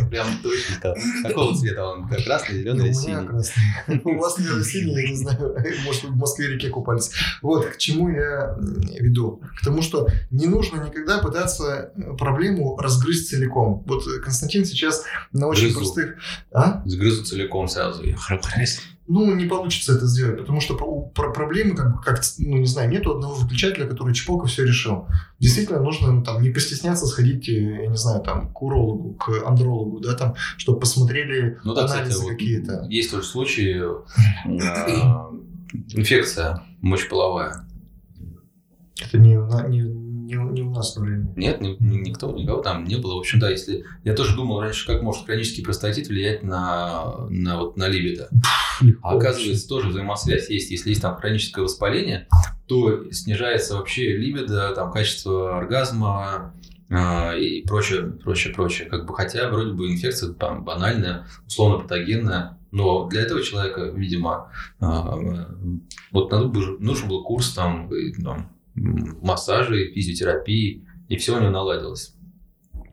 Прям 0.10 0.28
точно. 0.44 0.94
Какого 1.24 1.56
цвета 1.56 1.88
он? 1.88 2.08
Красный, 2.10 2.56
Ну, 2.56 2.62
зеленый 2.62 2.80
или 2.80 2.90
меня 2.90 2.94
синий? 2.94 3.28
красный. 3.28 4.02
У 4.04 4.20
вас, 4.20 4.38
наверное, 4.38 4.64
синий, 4.64 4.94
я 4.94 5.10
не 5.10 5.16
знаю. 5.16 5.56
Может, 5.86 6.04
в 6.04 6.18
Москве 6.18 6.48
реке 6.48 6.70
купались. 6.70 7.12
Вот, 7.42 7.66
к 7.66 7.78
чему 7.78 8.10
я 8.10 8.58
веду. 9.00 9.42
К 9.62 9.64
тому, 9.64 9.82
что 9.82 10.10
не 10.32 10.48
нужно 10.48 10.84
никогда 10.86 11.20
пытаться 11.20 11.92
э, 11.96 12.18
проблему 12.18 12.78
разгрызть 12.78 13.30
целиком. 13.30 13.84
Вот 13.88 14.06
э, 14.06 14.20
Константин 14.20 14.66
сейчас 14.66 15.06
на 15.32 15.48
очень 15.48 15.74
простых... 15.74 16.18
А? 16.52 16.82
Сгрызу 16.86 17.24
целиком 17.24 17.70
сразу. 17.70 18.04
Я. 18.04 18.18
Ну, 19.08 19.36
не 19.36 19.46
получится 19.46 19.94
это 19.94 20.08
сделать, 20.08 20.40
потому 20.40 20.62
что 20.62 20.76
про, 20.76 21.02
про- 21.10 21.32
проблемы, 21.32 21.76
как, 21.76 22.02
как, 22.04 22.22
ну, 22.40 22.58
не 22.58 22.66
знаю, 22.66 22.90
нету 22.90 23.12
одного 23.12 23.36
выключателя, 23.36 23.86
который 23.86 24.16
чпок 24.16 24.46
и 24.46 24.48
все 24.48 24.64
решил. 24.66 25.08
Действительно, 25.40 25.80
нужно 25.80 26.12
ну, 26.12 26.24
там 26.24 26.42
не 26.42 26.50
постесняться 26.50 27.06
сходить, 27.06 27.48
э, 27.48 27.84
я 27.84 27.88
не 27.88 27.98
знаю, 27.98 28.24
там, 28.24 28.52
к 28.52 28.62
урологу, 28.64 29.14
к 29.14 29.44
андрологу, 29.46 30.00
да, 30.00 30.14
там, 30.16 30.34
чтобы 30.58 30.80
посмотрели 30.80 31.60
Ну 31.64 31.76
да, 31.76 31.86
анализы 31.86 32.24
вот 32.24 32.32
какие-то. 32.32 32.88
есть 32.90 33.12
тоже 33.12 33.28
случаи, 33.28 33.80
а, 34.46 35.30
инфекция 35.94 36.64
мочеполовая. 36.82 37.68
Это 39.02 39.18
не, 39.20 39.36
не, 39.70 39.82
не, 40.26 40.34
не 40.36 40.62
у 40.62 40.72
нас 40.72 40.96
на. 40.96 41.06
Нет, 41.36 41.62
ни- 41.62 41.78
ни- 41.80 42.10
никто, 42.10 42.32
никого 42.32 42.62
там 42.62 42.84
не 42.86 42.96
было. 42.96 43.16
В 43.16 43.20
общем, 43.20 43.40
да, 43.40 43.50
если... 43.50 43.86
Я 44.04 44.14
тоже 44.14 44.36
думал 44.36 44.62
раньше, 44.62 44.88
как 44.88 45.02
может 45.02 45.26
хронический 45.26 45.64
простатит 45.64 46.08
влиять 46.08 46.44
на, 46.44 47.28
на, 47.30 47.60
вот, 47.60 47.78
на 47.78 47.88
либидо. 47.88 48.30
А 49.02 49.16
оказывается, 49.16 49.68
тоже 49.68 49.90
взаимосвязь 49.90 50.50
есть. 50.50 50.72
Если 50.72 50.90
есть 50.90 51.02
там 51.02 51.16
хроническое 51.16 51.64
воспаление, 51.64 52.28
то 52.68 53.12
снижается 53.12 53.78
вообще 53.78 54.18
либидо, 54.18 54.74
там, 54.76 54.92
качество 54.92 55.58
оргазма 55.58 56.54
а, 56.90 57.34
и 57.36 57.62
прочее, 57.66 58.04
прочее, 58.24 58.54
прочее. 58.54 58.90
Как 58.90 59.06
бы, 59.06 59.16
хотя 59.16 59.50
вроде 59.50 59.72
бы 59.72 59.92
инфекция 59.92 60.34
там 60.34 60.64
банальная, 60.64 61.26
условно 61.48 61.80
патогенная, 61.80 62.58
но 62.72 63.08
для 63.08 63.22
этого 63.22 63.42
человека, 63.42 63.92
видимо, 63.96 64.52
а, 64.80 65.18
вот 66.12 66.32
надо 66.32 66.48
бы- 66.48 66.78
нужен 66.80 67.08
был 67.08 67.24
курс 67.24 67.54
там, 67.54 67.90
там, 68.24 68.52
м, 68.76 69.18
массажей, 69.22 69.94
физиотерапии, 69.94 70.86
и 71.08 71.18
все 71.18 71.36
у 71.36 71.40
него 71.40 71.52
наладилось. 71.52 72.14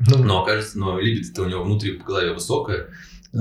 Ну, 0.01 0.19
Но 0.25 0.43
окажется, 0.43 0.79
но 0.79 0.99
либидо-то 0.99 1.43
у 1.43 1.49
него 1.49 1.63
внутри 1.63 1.97
в 1.99 2.05
голове 2.05 2.33
высокое, 2.33 2.89
э, 3.33 3.39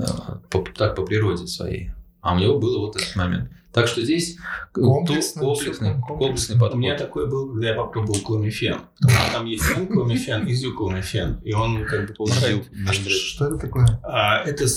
по- 0.49 0.63
так 0.75 0.95
по 0.95 1.03
природе 1.03 1.47
своей. 1.47 1.91
А 2.21 2.35
у 2.35 2.39
него 2.39 2.59
был 2.59 2.79
вот 2.81 2.95
этот 2.95 3.15
момент. 3.15 3.49
Так 3.73 3.87
что 3.87 4.01
здесь 4.03 4.37
комплексный, 4.73 5.41
комплексный 5.41 6.57
У 6.57 6.59
подход. 6.59 6.77
меня 6.79 6.97
такое 6.97 7.25
было, 7.25 7.51
когда 7.51 7.69
я 7.69 7.73
попробовал 7.75 8.19
кломифен. 8.19 8.77
Потому 8.99 9.17
что 9.19 9.31
там 9.31 9.45
есть 9.45 9.63
кломифен 9.87 10.45
и 10.45 10.53
зюкломифен. 10.53 11.39
И 11.43 11.53
он 11.53 11.85
как 11.85 12.07
бы 12.07 12.13
повышает... 12.13 12.69
а 12.87 12.93
что, 12.93 13.09
что 13.09 13.45
это 13.47 13.57
такое? 13.57 13.99
А, 14.03 14.43
это 14.43 14.67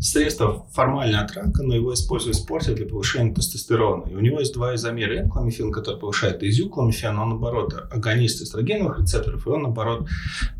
средство 0.00 0.66
формально 0.72 1.22
от 1.22 1.32
рака, 1.32 1.62
но 1.62 1.74
его 1.74 1.94
используют 1.94 2.36
в 2.36 2.40
спорте 2.40 2.74
для 2.74 2.86
повышения 2.86 3.34
тестостерона. 3.34 4.08
И 4.10 4.14
у 4.14 4.20
него 4.20 4.40
есть 4.40 4.54
два 4.54 4.74
изомера. 4.74 5.18
Энкломифен, 5.18 5.72
который 5.72 5.98
повышает, 5.98 6.42
и 6.42 6.50
зюкломифен, 6.50 7.18
он, 7.18 7.30
наоборот, 7.30 7.74
агонист 7.90 8.42
эстрогеновых 8.42 9.00
рецепторов, 9.00 9.46
и 9.46 9.50
он, 9.50 9.62
наоборот, 9.62 10.08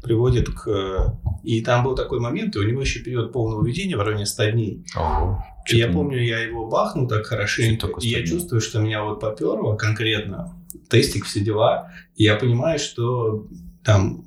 приводит 0.02 0.48
к... 0.48 1.18
И 1.42 1.62
там 1.62 1.84
был 1.84 1.94
такой 1.94 2.20
момент, 2.20 2.56
и 2.56 2.58
у 2.58 2.62
него 2.62 2.80
еще 2.80 3.00
период 3.00 3.32
полного 3.32 3.64
введения 3.64 3.96
в 3.96 4.02
районе 4.02 4.26
100 4.26 4.50
дней. 4.50 4.84
Ого. 4.96 5.44
И 5.68 5.76
я 5.76 5.88
помню, 5.88 6.22
я 6.22 6.40
его 6.40 6.68
бахнул 6.68 7.08
так 7.08 7.26
хорошенько, 7.26 7.88
и 8.00 8.08
я 8.08 8.18
100 8.18 8.22
дней? 8.22 8.26
чувствую, 8.26 8.60
что 8.60 8.80
меня 8.80 9.02
вот 9.02 9.20
поперло 9.20 9.76
конкретно, 9.76 10.56
тестик, 10.88 11.24
все 11.24 11.40
дела, 11.40 11.92
и 12.14 12.24
я 12.24 12.36
понимаю, 12.36 12.78
что 12.78 13.46
там 13.84 14.24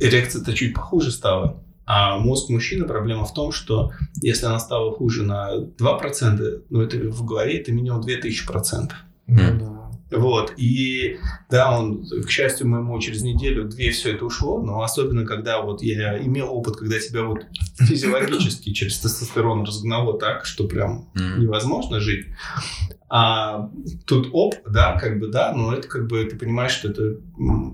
эрекция-то 0.00 0.52
чуть 0.54 0.74
похуже 0.74 1.10
стала, 1.10 1.62
а 1.86 2.18
мозг 2.18 2.48
мужчины 2.48 2.86
проблема 2.86 3.24
в 3.24 3.34
том, 3.34 3.52
что 3.52 3.92
если 4.20 4.46
она 4.46 4.58
стала 4.58 4.92
хуже 4.92 5.24
на 5.24 5.56
2%, 5.56 6.62
ну 6.70 6.80
это 6.80 6.96
в 6.96 7.24
голове 7.24 7.58
это 7.58 7.72
минимум 7.72 8.00
2000%. 8.00 8.90
Ну, 9.26 9.40
М. 9.40 9.58
да. 9.58 9.82
Вот, 10.10 10.52
и 10.58 11.16
да, 11.50 11.78
он, 11.78 12.04
к 12.04 12.28
счастью 12.30 12.68
моему, 12.68 12.98
через 13.00 13.22
неделю-две 13.22 13.90
все 13.92 14.12
это 14.12 14.26
ушло, 14.26 14.60
но 14.60 14.82
особенно, 14.82 15.24
когда 15.24 15.62
вот 15.62 15.82
я 15.82 16.18
имел 16.22 16.52
опыт, 16.52 16.76
когда 16.76 16.98
тебя 16.98 17.22
вот 17.24 17.46
физиологически 17.78 18.72
через 18.72 18.98
тестостерон 18.98 19.64
разгнало 19.64 20.18
так, 20.18 20.44
что 20.44 20.68
прям 20.68 21.08
невозможно 21.14 21.98
жить. 21.98 22.26
А 23.14 23.68
тут 24.06 24.30
оп, 24.32 24.54
да, 24.66 24.98
как 24.98 25.20
бы 25.20 25.26
да, 25.26 25.52
но 25.52 25.74
это 25.74 25.86
как 25.86 26.06
бы 26.06 26.24
ты 26.24 26.34
понимаешь, 26.34 26.72
что 26.72 26.88
это... 26.88 27.18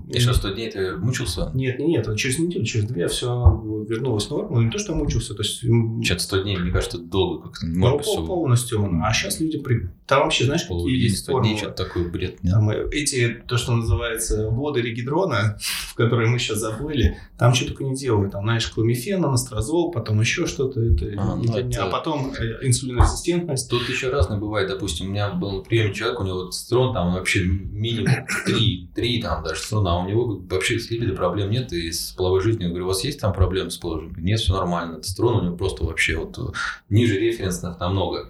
И 0.09 0.19
что, 0.19 0.33
100 0.33 0.49
дней 0.49 0.69
ты 0.69 0.97
мучился? 0.97 1.49
Нет, 1.53 1.79
нет, 1.79 2.05
нет, 2.05 2.17
через 2.17 2.39
неделю, 2.39 2.65
через 2.65 2.85
две 2.89 3.07
все 3.07 3.85
вернулось 3.87 4.25
в 4.25 4.31
норму. 4.31 4.61
Не 4.61 4.69
то, 4.69 4.77
что 4.77 4.93
мучился, 4.93 5.35
то 5.35 5.43
есть... 5.43 5.59
Что-то 6.03 6.19
100 6.19 6.41
дней, 6.41 6.57
мне 6.57 6.71
кажется, 6.73 6.97
долго 6.97 7.43
как-то. 7.47 7.65
Не 7.67 7.77
ну, 7.77 7.95
быть, 7.97 8.05
пол- 8.05 8.27
полностью 8.27 8.83
он. 8.83 9.01
А 9.01 9.13
сейчас 9.13 9.39
люди... 9.39 9.59
При... 9.59 9.87
Там 10.07 10.23
вообще, 10.23 10.43
знаешь, 10.43 10.63
какие 10.63 10.77
полувидение, 10.77 11.07
есть 11.07 11.23
100 11.23 11.31
дней, 11.31 11.41
формулы? 11.41 11.57
что-то 11.57 11.83
такое 11.85 12.09
бред. 12.09 12.43
нет? 12.43 12.53
Там 12.53 12.69
э, 12.71 12.89
эти, 12.91 13.41
то, 13.47 13.55
что 13.55 13.75
называется, 13.77 14.49
воды 14.49 14.81
регидрона, 14.81 15.57
в 15.87 15.95
которые 15.95 16.29
мы 16.29 16.39
сейчас 16.39 16.57
забыли, 16.57 17.17
там 17.37 17.53
что 17.53 17.67
только 17.67 17.85
не 17.85 17.95
делают. 17.95 18.33
Там, 18.33 18.43
знаешь, 18.43 18.67
кламифен, 18.67 19.23
анастрозол, 19.23 19.91
потом 19.91 20.19
еще 20.19 20.47
что-то. 20.47 20.81
Это, 20.81 21.05
А, 21.17 21.35
ну, 21.37 21.55
это- 21.55 21.85
а 21.85 21.89
потом 21.89 22.33
э, 22.37 22.67
инсулинорезистентность. 22.67 23.69
Тут 23.69 23.87
еще 23.87 24.09
разное 24.09 24.37
бывает. 24.37 24.67
Допустим, 24.67 25.07
у 25.07 25.09
меня 25.11 25.28
был 25.29 25.63
приемный 25.63 25.93
человек, 25.93 26.19
у 26.19 26.23
него 26.23 26.45
тестостерон 26.45 26.93
там 26.93 27.13
вообще 27.13 27.43
минимум 27.43 28.25
3, 28.45 28.91
3 28.95 29.21
там 29.21 29.43
даже 29.43 29.55
тестостерона, 29.55 29.91
а 29.91 29.99
у 29.99 30.07
него 30.07 30.41
вообще 30.49 30.79
с 30.79 30.89
либидо 30.89 31.15
проблем 31.15 31.51
нет, 31.51 31.71
и 31.73 31.91
с 31.91 32.11
половой 32.11 32.41
жизнью. 32.41 32.63
Я 32.63 32.69
говорю, 32.69 32.85
у 32.85 32.87
вас 32.89 33.03
есть 33.03 33.19
там 33.19 33.33
проблемы 33.33 33.71
с 33.71 33.77
половой 33.77 34.05
жизнью? 34.05 34.23
Нет, 34.23 34.39
все 34.39 34.53
нормально. 34.53 34.97
Тестостерон 34.97 35.35
у 35.35 35.43
него 35.45 35.57
просто 35.57 35.83
вообще 35.83 36.17
вот 36.17 36.37
э, 36.37 36.41
ниже 36.89 37.19
референсных 37.19 37.79
намного. 37.79 38.29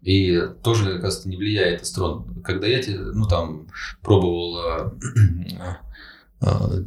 И 0.00 0.40
тоже, 0.62 0.96
оказывается, 0.96 1.28
не 1.28 1.36
влияет 1.36 1.80
тестостерон. 1.80 2.42
Когда 2.42 2.66
я 2.66 2.82
ну, 2.86 3.26
там, 3.28 3.68
пробовал 4.02 4.58
э, 4.58 4.90
э, 6.40 6.84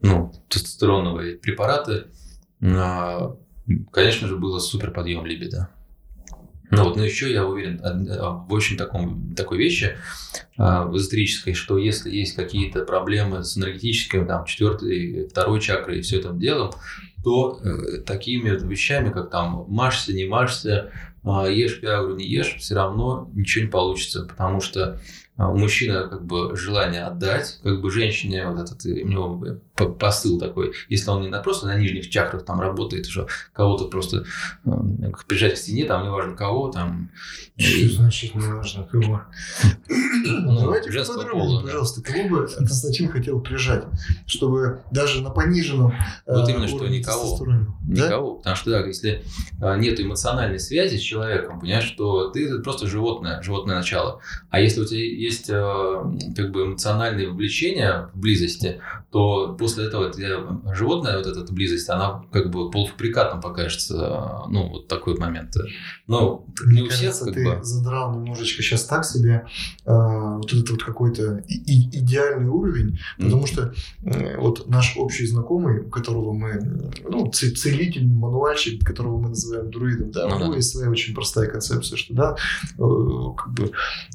ну, 0.00 0.32
тестостероновые 0.48 1.36
препараты, 1.36 2.06
конечно 3.92 4.28
же, 4.28 4.36
было 4.36 4.58
супер 4.58 4.90
подъем 4.90 5.24
либидо. 5.24 5.70
Ну 6.70 6.84
вот, 6.84 6.96
но 6.96 7.04
еще 7.04 7.32
я 7.32 7.46
уверен 7.46 7.80
а, 7.82 8.30
в 8.32 8.52
очень 8.52 8.76
таком, 8.76 9.34
такой 9.34 9.58
вещи 9.58 9.96
а, 10.56 10.84
в 10.84 10.96
эзотерической, 10.96 11.54
что 11.54 11.78
если 11.78 12.10
есть 12.10 12.34
какие-то 12.34 12.84
проблемы 12.84 13.42
с 13.42 13.56
энергетической, 13.56 14.24
там, 14.26 14.44
четвертой, 14.44 15.28
второй 15.28 15.60
чакрой 15.60 15.98
и 15.98 16.02
все 16.02 16.18
этим 16.18 16.38
делом, 16.38 16.72
то 17.24 17.60
э, 17.62 17.98
такими 18.02 18.50
вещами, 18.50 19.10
как 19.10 19.30
там 19.30 19.64
машься, 19.68 20.12
не 20.12 20.24
машься, 20.24 20.92
а, 21.24 21.48
ешь 21.48 21.80
пиагру, 21.80 22.14
не 22.16 22.26
ешь, 22.26 22.56
все 22.58 22.74
равно 22.74 23.30
ничего 23.34 23.64
не 23.64 23.70
получится, 23.70 24.24
потому 24.24 24.60
что 24.60 24.84
а, 24.84 25.00
у 25.38 25.56
мужчины 25.56 26.08
как 26.08 26.24
бы 26.24 26.56
желание 26.56 27.04
отдать, 27.04 27.60
как 27.62 27.80
бы 27.80 27.90
женщине 27.90 28.46
вот 28.48 28.58
этот, 28.58 28.84
у 28.84 29.06
него 29.06 29.60
посыл 29.86 30.38
такой, 30.38 30.72
если 30.88 31.10
он 31.10 31.22
не 31.22 31.28
на, 31.28 31.40
просто 31.40 31.66
на 31.66 31.78
нижних 31.78 32.10
чакрах 32.10 32.44
там 32.44 32.60
работает, 32.60 33.06
что 33.06 33.28
кого-то 33.52 33.84
просто 33.84 34.24
э, 34.64 34.70
прижать 35.28 35.54
к 35.54 35.56
стене, 35.56 35.84
там 35.84 36.04
неважно 36.04 36.34
кого, 36.34 36.70
там 36.70 37.10
Что 37.56 37.88
значит 37.88 38.34
не 38.34 38.46
важно 38.46 38.84
кого? 38.84 39.22
Ну, 39.88 40.60
Давайте 40.60 40.90
женского 40.90 41.24
пола, 41.24 41.62
пожалуйста, 41.62 42.02
кого 42.02 42.28
бы 42.28 42.48
Константин 42.48 43.08
хотел 43.08 43.40
прижать, 43.40 43.84
чтобы 44.26 44.80
даже 44.90 45.22
на 45.22 45.30
пониженном 45.30 45.94
Вот 46.26 46.48
э, 46.48 46.52
именно, 46.52 46.66
что 46.66 46.88
никого. 46.88 47.38
Никого. 47.86 48.34
Потому 48.36 48.56
что, 48.56 48.70
да, 48.70 48.84
если 48.84 49.24
а, 49.60 49.76
нет 49.76 50.00
эмоциональной 50.00 50.58
связи 50.58 50.96
с 50.96 51.00
человеком, 51.00 51.60
понимаешь, 51.60 51.84
что 51.84 52.30
ты 52.30 52.58
просто 52.60 52.86
животное, 52.86 53.40
животное 53.42 53.76
начало. 53.76 54.20
А 54.50 54.60
если 54.60 54.80
у 54.80 54.84
тебя 54.84 55.00
есть 55.28 55.50
а, 55.50 56.02
как 56.36 56.50
бы 56.50 56.64
эмоциональные 56.64 57.30
влечения 57.30 58.10
в 58.12 58.18
близости, 58.18 58.80
то 59.10 59.56
после 59.58 59.86
этого 59.86 60.12
животное, 60.74 61.16
вот 61.16 61.26
эта 61.26 61.52
близость, 61.52 61.88
она 61.88 62.24
как 62.32 62.50
бы 62.50 62.70
полуфабрикатом 62.70 63.40
покажется. 63.40 64.42
Ну, 64.48 64.68
вот 64.68 64.88
такой 64.88 65.16
момент. 65.16 65.54
Но 66.06 66.44
не 66.66 66.80
Мне 66.80 66.82
у 66.82 66.88
всех 66.88 67.18
как 67.18 67.34
ты 67.34 67.44
бы... 67.44 67.64
задрал 67.64 68.14
немножечко 68.14 68.62
сейчас 68.62 68.84
так 68.84 69.04
себе 69.04 69.46
э, 69.86 69.90
вот 70.38 70.52
этот 70.52 70.70
вот 70.70 70.82
какой-то 70.82 71.44
идеальный 71.48 72.48
уровень, 72.48 72.98
потому 73.18 73.46
что 73.46 73.72
э, 74.04 74.38
вот 74.38 74.68
наш 74.68 74.96
общий 74.96 75.26
знакомый, 75.26 75.80
у 75.80 75.88
которого 75.90 76.32
мы, 76.32 76.90
ну, 77.08 77.30
целитель, 77.30 78.06
мануальщик, 78.06 78.84
которого 78.84 79.18
мы 79.20 79.28
называем 79.30 79.70
друидом, 79.70 80.10
да, 80.10 80.26
у 80.26 80.30
Ну 80.30 80.38
него 80.44 80.54
есть 80.54 80.70
своя 80.72 80.90
очень 80.90 81.14
простая 81.14 81.48
концепция, 81.48 81.96
что, 81.96 82.14
да, 82.14 82.36
э, 82.78 82.82
как 83.36 83.52
бы 83.54 83.70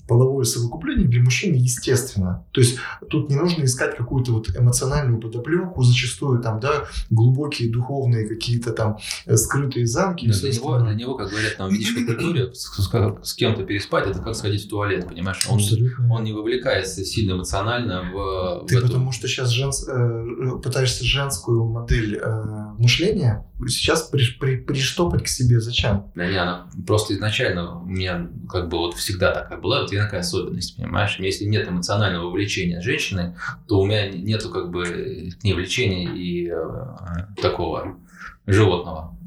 половое 0.08 0.44
совокупление 0.46 1.08
для 1.08 1.22
мужчины 1.22 1.56
естественно. 1.56 2.46
То 2.52 2.62
есть 2.62 2.78
тут 3.10 3.30
не 3.30 3.36
нужно 3.36 3.64
искать 3.64 3.96
какую-то 3.98 4.32
вот 4.32 4.50
эмоциональную 4.56 5.20
подоплеку, 5.20 5.84
зачастую 5.84 6.42
там, 6.42 6.60
да, 6.60 6.86
глубокие 7.10 7.72
духовные 7.72 8.28
какие-то 8.28 8.72
там 8.74 8.98
э, 9.26 9.36
скрытые 9.38 9.86
замки. 9.88 10.28
для, 10.28 10.52
него, 10.52 10.80
для 10.80 10.94
него, 10.94 11.16
как 11.16 11.30
говорят 11.30 11.58
там 11.58 11.70
в 11.70 11.74
ведической 11.74 12.06
культуре, 12.06 12.54
с, 12.54 12.60
с- 12.84 13.16
с 13.24 13.34
кем-то 13.34 13.64
переспать, 13.64 14.08
это 14.08 14.20
как 14.20 14.36
сходить 14.36 14.66
в 14.66 14.70
туалет, 14.70 15.08
понимаешь? 15.08 15.46
Он, 15.50 15.56
Абсолютно 15.56 16.08
он 16.14 16.24
не 16.24 16.34
вовлекается 16.34 17.04
сильно 17.04 17.34
эмоционально 17.34 18.04
в, 18.12 18.66
Ты 18.68 18.76
в 18.76 18.80
эту... 18.80 18.88
потому 18.88 19.12
что 19.12 19.28
сейчас 19.28 19.52
женс- 19.52 19.88
э, 19.88 20.60
пытаешься 20.62 21.04
женскую 21.04 21.66
модель 21.66 22.18
э, 22.22 22.44
мышления 22.78 23.46
сейчас 23.68 24.04
при- 24.04 24.38
при- 24.40 24.58
приштопать 24.58 25.24
к 25.24 25.28
себе. 25.28 25.60
Зачем? 25.60 26.12
Да 26.16 26.26
не, 26.28 26.36
она 26.38 26.68
просто 26.86 27.14
изначально 27.14 27.82
у 27.82 27.86
меня 27.86 28.30
как 28.50 28.70
бы 28.70 28.78
вот 28.78 28.96
всегда 28.96 29.32
такая 29.32 29.60
была, 29.60 29.82
вот 29.82 29.92
такая 29.92 30.22
особенность, 30.22 30.76
понимаешь? 30.78 31.18
Если 31.20 31.46
нет 31.46 31.68
эмоционального 31.68 32.30
влечения 32.30 32.82
женщины, 32.82 33.36
то 33.68 33.80
у 33.80 33.86
меня 33.86 34.10
нету 34.10 34.50
как 34.50 34.70
бы 34.72 35.30
к 35.40 35.44
ней 35.44 35.54
влечения 35.54 36.14
и 36.14 36.50
э, 36.50 37.42
такого 37.42 37.98
животного. 38.46 39.18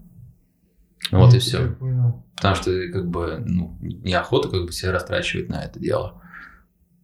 Вот 1.13 1.35
и 1.35 1.39
все. 1.39 1.77
Я. 1.81 2.15
Потому 2.37 2.55
что 2.55 2.71
как 2.93 3.09
бы 3.09 3.43
ну, 3.47 3.79
неохота 3.81 4.49
как 4.49 4.67
бы 4.67 4.73
себя 4.73 4.93
растрачивать 4.93 5.49
на 5.49 5.65
это 5.65 5.79
дело. 5.81 6.21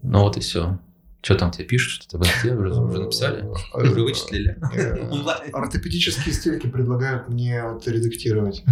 Ну 0.03 0.20
вот 0.20 0.36
и 0.36 0.40
все. 0.40 0.78
Что 1.22 1.36
там 1.36 1.53
тебе 1.53 1.64
пишут, 1.64 2.03
что-то 2.03 2.18
в 2.18 2.22
инсте 2.22 2.53
уже, 2.53 2.74
уже 2.80 3.00
написали? 3.00 3.44
Э, 3.74 3.80
Уже 3.80 4.03
вычислили? 4.03 4.59
э, 4.74 5.09
Онлайн. 5.11 5.55
Ортопедические 5.55 6.34
стельки 6.34 6.66
предлагают 6.66 7.28
мне 7.28 7.62
вот 7.64 7.86
редактировать. 7.86 8.64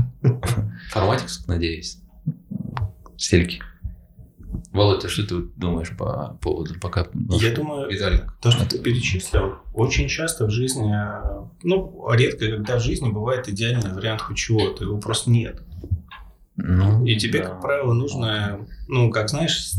Форматикс, 0.90 1.46
надеюсь. 1.46 1.98
Стельки. 3.16 3.62
Володя, 4.72 5.08
что 5.08 5.26
ты 5.26 5.42
думаешь 5.56 5.96
по 5.96 6.38
поводу 6.40 6.74
пока... 6.80 7.06
Я 7.40 7.54
думаю, 7.54 7.88
Виталик. 7.88 8.34
То, 8.40 8.50
что 8.50 8.68
ты 8.68 8.78
перечислил, 8.78 9.56
очень 9.72 10.08
часто 10.08 10.46
в 10.46 10.50
жизни, 10.50 10.92
э, 10.92 11.46
ну, 11.62 12.08
редко, 12.12 12.48
когда 12.50 12.78
в 12.78 12.82
жизни 12.82 13.10
бывает 13.10 13.48
идеальный 13.48 13.92
вариант 13.92 14.22
хоть 14.22 14.36
чего-то, 14.36 14.84
его 14.84 14.98
просто 14.98 15.30
нет. 15.30 15.62
Ну, 16.62 17.04
И 17.06 17.16
тебе, 17.16 17.40
да. 17.42 17.48
как 17.50 17.60
правило, 17.62 17.92
нужно, 17.92 18.66
ну, 18.88 19.10
как 19.10 19.28
знаешь, 19.30 19.72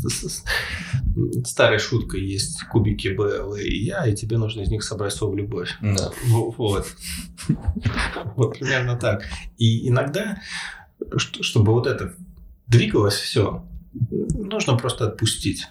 старая 1.45 1.79
шутка 1.79 2.17
есть, 2.17 2.63
кубики 2.71 3.09
Б, 3.09 3.37
Л 3.39 3.55
и 3.55 3.69
Я, 3.69 4.05
и 4.07 4.15
тебе 4.15 4.37
нужно 4.37 4.61
из 4.61 4.69
них 4.69 4.83
собрать 4.83 5.13
свою 5.13 5.35
любовь. 5.35 5.71
Да. 5.81 6.11
Во- 6.27 6.51
Вот. 6.51 6.87
Вот 8.35 8.57
примерно 8.59 8.95
так. 8.97 9.23
И 9.57 9.87
иногда, 9.87 10.41
чтобы 11.17 11.71
вот 11.73 11.87
это 11.87 12.13
двигалось 12.67 13.15
все, 13.15 13.65
нужно 14.11 14.77
просто 14.77 15.07
отпустить. 15.07 15.67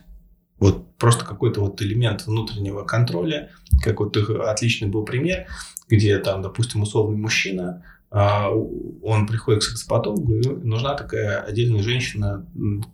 Вот 0.58 0.94
просто 0.96 1.24
какой-то 1.24 1.60
вот 1.62 1.80
элемент 1.80 2.26
внутреннего 2.26 2.84
контроля, 2.84 3.50
как 3.82 4.00
вот 4.00 4.16
отличный 4.16 4.88
был 4.88 5.04
пример, 5.04 5.46
где 5.88 6.18
там, 6.18 6.42
допустим, 6.42 6.82
условный 6.82 7.16
мужчина, 7.16 7.82
он 8.10 9.26
приходит 9.28 9.60
к 9.62 9.64
сексопатологу, 9.64 10.36
и 10.36 10.48
нужна 10.64 10.94
такая 10.94 11.40
отдельная 11.42 11.82
женщина, 11.82 12.44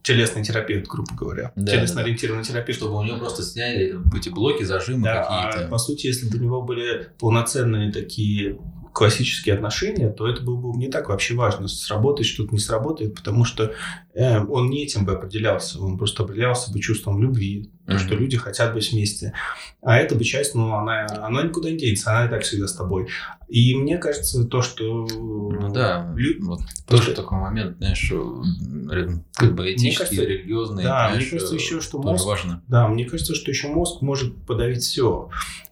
телесный 0.02 0.44
терапевт, 0.44 0.86
грубо 0.88 1.14
говоря. 1.14 1.52
Да, 1.56 1.72
Телесно-ориентированный 1.72 2.44
терапевт, 2.44 2.78
Чтобы 2.78 2.98
у 2.98 3.02
него 3.02 3.18
просто 3.18 3.42
сняли 3.42 3.98
эти 4.16 4.28
блоки, 4.28 4.62
зажимы 4.62 5.04
да, 5.04 5.22
а 5.22 5.46
какие-то. 5.50 5.70
по 5.70 5.78
сути, 5.78 6.06
если 6.08 6.28
бы 6.28 6.38
у 6.38 6.42
него 6.42 6.62
были 6.62 7.08
полноценные 7.18 7.92
такие 7.92 8.58
классические 8.96 9.54
отношения, 9.54 10.08
то 10.08 10.26
это 10.26 10.42
было 10.42 10.56
бы 10.56 10.78
не 10.78 10.88
так 10.88 11.10
вообще 11.10 11.34
важно, 11.34 11.68
сработает 11.68 12.26
что-то, 12.26 12.52
не 12.52 12.58
сработает, 12.58 13.14
потому 13.14 13.44
что 13.44 13.74
э, 14.14 14.40
он 14.42 14.70
не 14.70 14.84
этим 14.84 15.04
бы 15.04 15.12
определялся, 15.12 15.78
он 15.82 15.98
просто 15.98 16.22
определялся 16.22 16.72
бы 16.72 16.80
чувством 16.80 17.22
любви, 17.22 17.70
то, 17.86 17.92
Мгм. 17.92 17.98
что 18.00 18.14
люди 18.14 18.38
хотят 18.38 18.72
быть 18.72 18.90
вместе. 18.90 19.34
А 19.82 19.98
эта 19.98 20.14
бы 20.14 20.24
часть, 20.24 20.54
ну, 20.54 20.74
она, 20.74 21.06
она 21.20 21.42
никуда 21.42 21.70
не 21.70 21.76
денется, 21.76 22.10
она 22.10 22.26
и 22.26 22.30
так 22.30 22.42
всегда 22.42 22.66
с 22.68 22.72
тобой. 22.74 23.08
И 23.48 23.76
мне 23.76 23.98
кажется, 23.98 24.44
то, 24.44 24.62
что... 24.62 25.06
Ну 25.06 25.70
да, 25.72 26.12
лю- 26.16 26.42
вот 26.44 26.60
Просто- 26.86 27.06
тоже 27.06 27.12
такой 27.14 27.38
момент, 27.38 27.76
знаешь, 27.76 27.98
что, 27.98 28.42
м, 28.42 29.24
как 29.34 29.54
бы 29.54 29.72
этический, 29.72 29.96
кажется, 30.16 30.24
религиозный, 30.24 30.82
да, 30.84 31.08
знаешь, 31.10 31.22
мне 31.22 31.30
кажется 31.32 31.54
э, 31.54 31.58
еще, 31.58 31.80
что 31.80 31.98
мозг- 32.00 32.26
важно. 32.26 32.62
Да, 32.66 32.88
мне 32.88 33.04
кажется, 33.04 33.34
что 33.34 33.50
еще 33.50 33.68
мозг 33.68 34.00
может 34.02 34.34
подавить 34.46 34.82
все. 34.82 35.28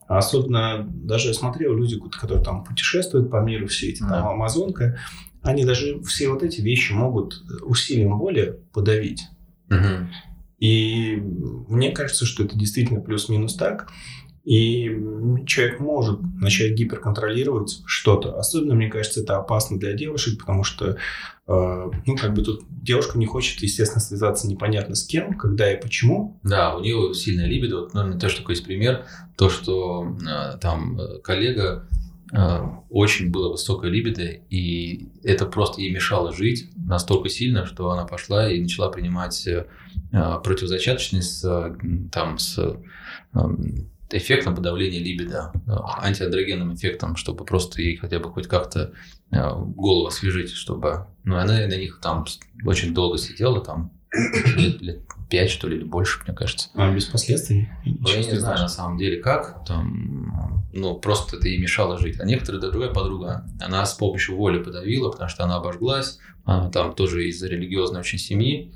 Особенно, 0.06 0.86
даже 0.86 1.28
я 1.28 1.34
смотрел 1.34 1.74
люди, 1.74 1.98
которые 1.98 2.42
там 2.42 2.64
путешествуют 2.64 3.30
по 3.30 3.40
миру, 3.40 3.66
все 3.66 3.88
эти 3.90 4.00
там 4.00 4.08
Да. 4.10 4.30
Амазонка, 4.30 4.98
они 5.42 5.64
даже 5.64 6.02
все 6.02 6.28
вот 6.28 6.42
эти 6.42 6.60
вещи 6.60 6.92
могут 6.92 7.42
усилием 7.62 8.18
воли 8.18 8.60
подавить. 8.72 9.22
Мгм. 9.68 10.10
И 10.58 11.16
мне 11.68 11.90
кажется, 11.90 12.24
что 12.24 12.44
это 12.44 12.56
действительно 12.56 13.00
плюс-минус 13.00 13.54
так. 13.54 13.90
И 14.44 14.90
человек 15.46 15.80
может 15.80 16.20
начать 16.38 16.72
гиперконтролировать 16.72 17.82
что-то. 17.86 18.38
Особенно, 18.38 18.74
мне 18.74 18.90
кажется, 18.90 19.22
это 19.22 19.38
опасно 19.38 19.78
для 19.78 19.94
девушек, 19.94 20.38
потому 20.38 20.64
что, 20.64 20.90
э, 20.90 20.96
ну, 21.46 22.16
как 22.16 22.34
бы 22.34 22.42
тут 22.42 22.62
девушка 22.68 23.18
не 23.18 23.24
хочет, 23.24 23.62
естественно, 23.62 24.02
связаться 24.02 24.46
непонятно 24.46 24.96
с 24.96 25.04
кем, 25.04 25.38
когда 25.38 25.72
и 25.72 25.80
почему. 25.80 26.38
Да, 26.42 26.76
у 26.76 26.80
нее 26.80 27.14
сильная 27.14 27.46
либидо. 27.46 27.80
Вот, 27.80 27.94
наверное, 27.94 28.20
тоже 28.20 28.36
такой 28.36 28.54
есть 28.54 28.66
пример. 28.66 29.06
То, 29.36 29.48
что 29.48 30.14
э, 30.20 30.58
там 30.58 31.00
э, 31.00 31.20
коллега 31.20 31.88
э, 32.30 32.58
очень 32.90 33.30
было 33.30 33.50
высокая 33.50 33.90
либидо, 33.90 34.24
и 34.24 35.08
это 35.22 35.46
просто 35.46 35.80
ей 35.80 35.90
мешало 35.90 36.34
жить 36.34 36.70
настолько 36.76 37.30
сильно, 37.30 37.64
что 37.64 37.90
она 37.90 38.04
пошла 38.04 38.52
и 38.52 38.60
начала 38.60 38.90
принимать 38.90 39.46
э, 39.46 39.68
э, 40.12 40.34
противозачаточные 40.44 41.22
с, 41.22 41.42
э, 41.42 41.74
там, 42.12 42.36
с 42.36 42.58
э, 42.58 43.38
эффектом 44.16 44.54
подавления 44.54 45.00
либидо, 45.00 45.52
э, 45.66 45.72
антиандрогенным 46.02 46.74
эффектом, 46.74 47.16
чтобы 47.16 47.44
просто 47.44 47.82
ей 47.82 47.96
хотя 47.96 48.18
бы 48.18 48.30
хоть 48.30 48.46
как-то 48.46 48.92
э, 49.30 49.50
голову 49.56 50.06
освежить, 50.06 50.50
чтобы... 50.50 51.06
Ну, 51.24 51.36
она 51.36 51.54
на 51.54 51.76
них 51.76 52.00
там 52.00 52.24
очень 52.64 52.94
долго 52.94 53.18
сидела, 53.18 53.60
там 53.60 53.92
лет, 54.56 54.80
лет 54.80 55.00
пять, 55.28 55.50
что 55.50 55.68
ли, 55.68 55.76
или 55.76 55.84
больше, 55.84 56.20
мне 56.26 56.34
кажется. 56.34 56.68
А 56.74 56.92
без 56.92 57.06
последствий. 57.06 57.68
Ну, 57.84 58.08
я 58.08 58.18
не 58.18 58.38
знаю, 58.38 58.58
на 58.60 58.68
самом 58.68 58.98
деле, 58.98 59.20
как. 59.20 59.64
Там, 59.66 60.64
ну, 60.72 60.94
просто 60.96 61.36
это 61.36 61.48
ей 61.48 61.58
мешало 61.58 61.98
жить. 61.98 62.20
А 62.20 62.24
некоторая 62.24 62.60
другая 62.60 62.90
подруга, 62.90 63.44
она 63.60 63.84
с 63.84 63.94
помощью 63.94 64.36
воли 64.36 64.62
подавила, 64.62 65.10
потому 65.10 65.28
что 65.28 65.44
она 65.44 65.56
обожглась. 65.56 66.18
Она 66.44 66.70
там 66.70 66.94
тоже 66.94 67.28
из 67.28 67.42
религиозной 67.42 68.00
очень 68.00 68.18
семьи. 68.18 68.72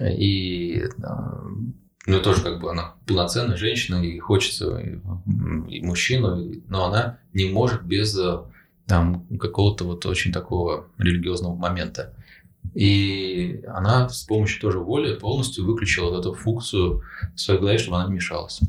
И 0.00 0.82
а, 1.02 1.44
ну, 2.06 2.20
тоже 2.20 2.42
как 2.42 2.60
бы 2.60 2.70
она 2.70 2.94
полноценная 3.06 3.56
женщина, 3.56 3.96
и 4.02 4.18
хочется 4.18 4.76
и, 4.78 4.98
и 5.68 5.84
мужчину, 5.84 6.40
и- 6.40 6.60
но 6.68 6.86
она 6.86 7.18
не 7.32 7.50
может 7.50 7.82
без 7.82 8.16
э, 8.18 8.38
там 8.86 9.26
какого-то 9.38 9.84
вот 9.84 10.04
очень 10.06 10.32
такого 10.32 10.86
религиозного 10.98 11.54
момента. 11.54 12.14
И 12.74 13.62
она 13.68 14.08
с 14.08 14.22
помощью 14.24 14.60
тоже 14.60 14.78
воли 14.78 15.14
полностью 15.14 15.64
выключила 15.64 16.10
вот 16.10 16.20
эту 16.20 16.34
функцию 16.34 17.02
в 17.34 17.40
своей 17.40 17.60
голове, 17.60 17.78
чтобы 17.78 17.98
она 17.98 18.08
не 18.08 18.14
мешалась. 18.14 18.60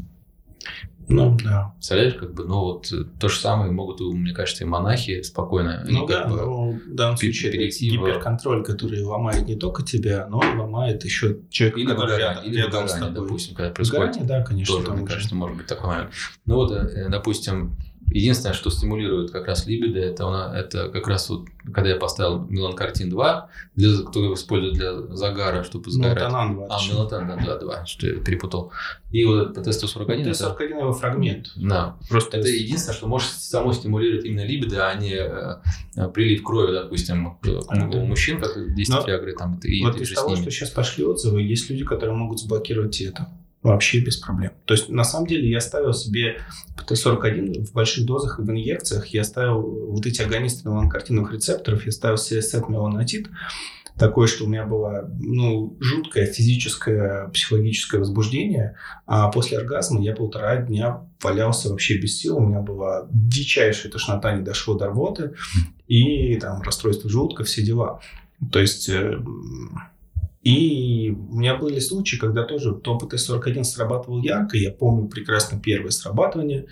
Ну, 1.07 1.37
да. 1.43 1.73
Представляешь, 1.75 2.13
как 2.15 2.33
бы, 2.33 2.45
ну 2.45 2.59
вот 2.61 2.91
э, 2.91 3.03
то 3.19 3.27
же 3.27 3.39
самое 3.39 3.71
могут, 3.71 3.99
и, 4.01 4.03
мне 4.03 4.33
кажется, 4.33 4.63
и 4.63 4.67
монахи 4.67 5.21
спокойно. 5.21 5.83
Ну 5.87 6.05
да, 6.07 6.25
бы- 6.27 6.35
но 6.35 6.71
в 6.71 6.95
данном 6.95 7.17
случае 7.17 7.49
это 7.49 7.57
перейти 7.57 7.89
в- 7.89 7.93
гиперконтроль, 7.93 8.63
который 8.63 9.01
ломает 9.03 9.45
не 9.47 9.55
только 9.55 9.83
тебя, 9.83 10.27
но 10.29 10.41
и 10.43 10.57
ломает 10.57 11.03
еще 11.05 11.37
человека, 11.49 11.79
Или 11.79 11.87
который 11.87 12.01
выгорание, 12.11 12.27
рядом, 12.35 12.43
или 12.45 12.57
рядом 12.57 12.71
с 12.71 12.75
выгорание, 12.93 13.13
тобой. 13.13 13.27
допустим, 13.27 13.55
когда 13.55 13.71
происходит. 13.71 14.01
Выгорание, 14.15 14.27
да, 14.27 14.43
конечно, 14.45 14.75
тоже, 14.75 14.91
мне 14.93 15.05
кажется, 15.07 15.35
может 15.35 15.57
быть 15.57 15.67
такой 15.67 15.89
момент. 15.89 16.09
Ну 16.45 16.55
вот, 16.55 16.71
э, 16.71 17.09
допустим, 17.09 17.75
единственное, 18.13 18.53
что 18.53 18.69
стимулирует 18.69 19.31
как 19.31 19.47
раз 19.47 19.65
либидо, 19.67 19.99
это, 19.99 20.27
она- 20.27 20.57
это 20.57 20.89
как 20.89 21.07
раз 21.07 21.29
вот, 21.29 21.47
когда 21.73 21.89
я 21.89 21.95
поставил 21.97 22.45
меланкартин 22.49 23.09
2, 23.09 23.49
для, 23.75 23.97
кто 24.03 24.23
его 24.23 24.33
использует 24.35 24.73
для 24.75 24.93
загара, 25.15 25.63
чтобы 25.63 25.89
сгорать. 25.91 26.17
Мелатонан 26.17 26.51
А, 26.51 26.53
26. 26.67 26.93
мелатон, 26.93 27.27
да, 27.27 27.35
да, 27.45 27.57
2, 27.57 27.85
что 27.85 28.07
я 28.07 28.19
перепутал. 28.19 28.71
И 29.11 29.23
вот 29.25 29.57
ПТ-141, 29.57 30.21
это, 30.21 30.33
41 30.33 30.77
его 30.79 30.93
фрагмент. 30.93 31.51
да, 31.55 31.97
Просто 32.09 32.37
это 32.37 32.47
единственное, 32.49 32.95
что 32.95 33.07
может 33.07 33.29
само 33.29 33.73
стимулировать 33.73 34.25
именно 34.25 34.45
либидо, 34.45 34.87
а 34.89 34.95
не 34.95 35.13
э, 35.15 36.09
прилив 36.13 36.43
крови, 36.43 36.73
допустим, 36.73 37.37
к- 37.41 37.47
А, 37.67 37.85
у 37.89 38.05
мужчин, 38.05 38.39
как 38.39 38.55
действует 38.75 39.05
Но 39.05 39.11
Виагры, 39.11 39.33
там, 39.35 39.55
это, 39.57 39.67
и 39.67 39.83
вот 39.83 39.99
из 39.99 40.13
того, 40.13 40.35
что 40.35 40.49
сейчас 40.51 40.69
пошли 40.69 41.03
отзывы, 41.05 41.41
есть 41.41 41.69
люди, 41.69 41.83
которые 41.83 42.15
могут 42.15 42.39
заблокировать 42.39 42.99
это. 43.01 43.27
Вообще 43.63 43.99
без 43.99 44.17
проблем. 44.17 44.51
То 44.65 44.73
есть, 44.73 44.89
на 44.89 45.05
самом 45.05 45.25
деле, 45.25 45.49
я 45.49 45.61
ставил 45.61 45.93
себе 45.93 46.39
ПТ-41 46.77 47.65
в 47.65 47.71
больших 47.71 48.05
дозах 48.05 48.37
и 48.37 48.41
в 48.41 48.49
инъекциях. 48.49 49.07
Я 49.07 49.23
ставил 49.23 49.61
вот 49.61 50.05
эти 50.05 50.21
агонисты 50.21 50.67
меланкартиновых 50.67 51.31
рецепторов. 51.31 51.85
Я 51.85 51.93
ставил 51.93 52.15
CSF 52.15 52.69
меланотит. 52.69 53.29
Такое, 53.97 54.27
что 54.27 54.43
у 54.43 54.47
меня 54.47 54.65
было 54.65 55.09
ну, 55.17 55.77
жуткое 55.79 56.25
физическое, 56.25 57.29
психологическое 57.29 57.99
возбуждение. 57.99 58.75
А 59.05 59.29
после 59.29 59.59
оргазма 59.59 60.03
я 60.03 60.13
полтора 60.13 60.57
дня 60.57 61.07
валялся 61.21 61.69
вообще 61.69 61.97
без 61.97 62.19
сил. 62.19 62.37
У 62.37 62.45
меня 62.45 62.59
была 62.59 63.07
дичайшая 63.11 63.93
тошнота, 63.93 64.35
не 64.35 64.43
дошло 64.43 64.73
до 64.73 64.87
рвоты. 64.87 65.35
И 65.87 66.35
там 66.35 66.61
расстройство 66.63 67.09
желудка, 67.09 67.45
все 67.45 67.61
дела. 67.61 68.01
То 68.51 68.59
есть... 68.59 68.89
и 70.43 71.09
у 71.11 71.35
меня 71.39 71.55
были 71.55 71.79
случаи, 71.79 72.17
когда 72.17 72.43
тоже 72.43 72.75
то 72.75 72.97
ПТ-41 72.97 73.63
срабатывал 73.63 74.21
ярко. 74.21 74.57
Я 74.57 74.71
помню 74.71 75.07
прекрасно 75.07 75.59
первое 75.59 75.91
срабатывание. 75.91 76.67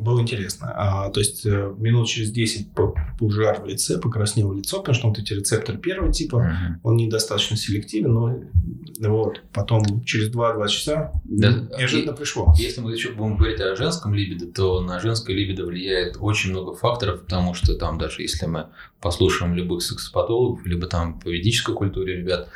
Было 0.00 0.20
интересно. 0.20 0.72
А, 0.76 1.10
то 1.10 1.20
есть 1.20 1.44
э, 1.46 1.74
минут 1.78 2.08
через 2.08 2.30
10 2.30 2.72
по- 2.72 2.94
пожар 3.18 3.60
в 3.62 3.66
лице, 3.66 3.98
покраснело 3.98 4.52
лицо, 4.54 4.78
потому 4.78 4.94
что 4.94 5.08
вот 5.08 5.18
эти 5.18 5.32
рецепторы 5.32 5.78
первого 5.78 6.12
типа, 6.12 6.38
Мгм. 6.38 6.80
он 6.82 6.96
недостаточно 6.96 7.56
селективен, 7.56 8.12
но 8.14 8.38
вот, 9.00 9.42
потом 9.52 10.02
через 10.04 10.30
2-2 10.30 10.68
часа 10.68 11.12
Да, 11.24 11.68
неожиданно 11.78 12.12
пришло. 12.14 12.54
Если 12.58 12.80
мы 12.80 12.92
еще 12.92 13.10
будем 13.12 13.36
говорить 13.36 13.60
о 13.60 13.76
женском 13.76 14.14
либидо, 14.14 14.46
то 14.46 14.80
на 14.80 15.00
женское 15.00 15.34
либидо 15.34 15.64
влияет 15.66 16.16
очень 16.20 16.50
много 16.50 16.74
факторов, 16.74 17.22
потому 17.22 17.54
что 17.54 17.74
там 17.74 17.98
даже 17.98 18.22
если 18.22 18.46
мы 18.46 18.66
послушаем 19.00 19.54
любых 19.54 19.82
сексопатологов, 19.82 20.64
либо 20.66 20.86
там 20.86 21.20
по 21.20 21.28
ведической 21.28 21.74
культуре 21.74 22.16
ребят, 22.16 22.48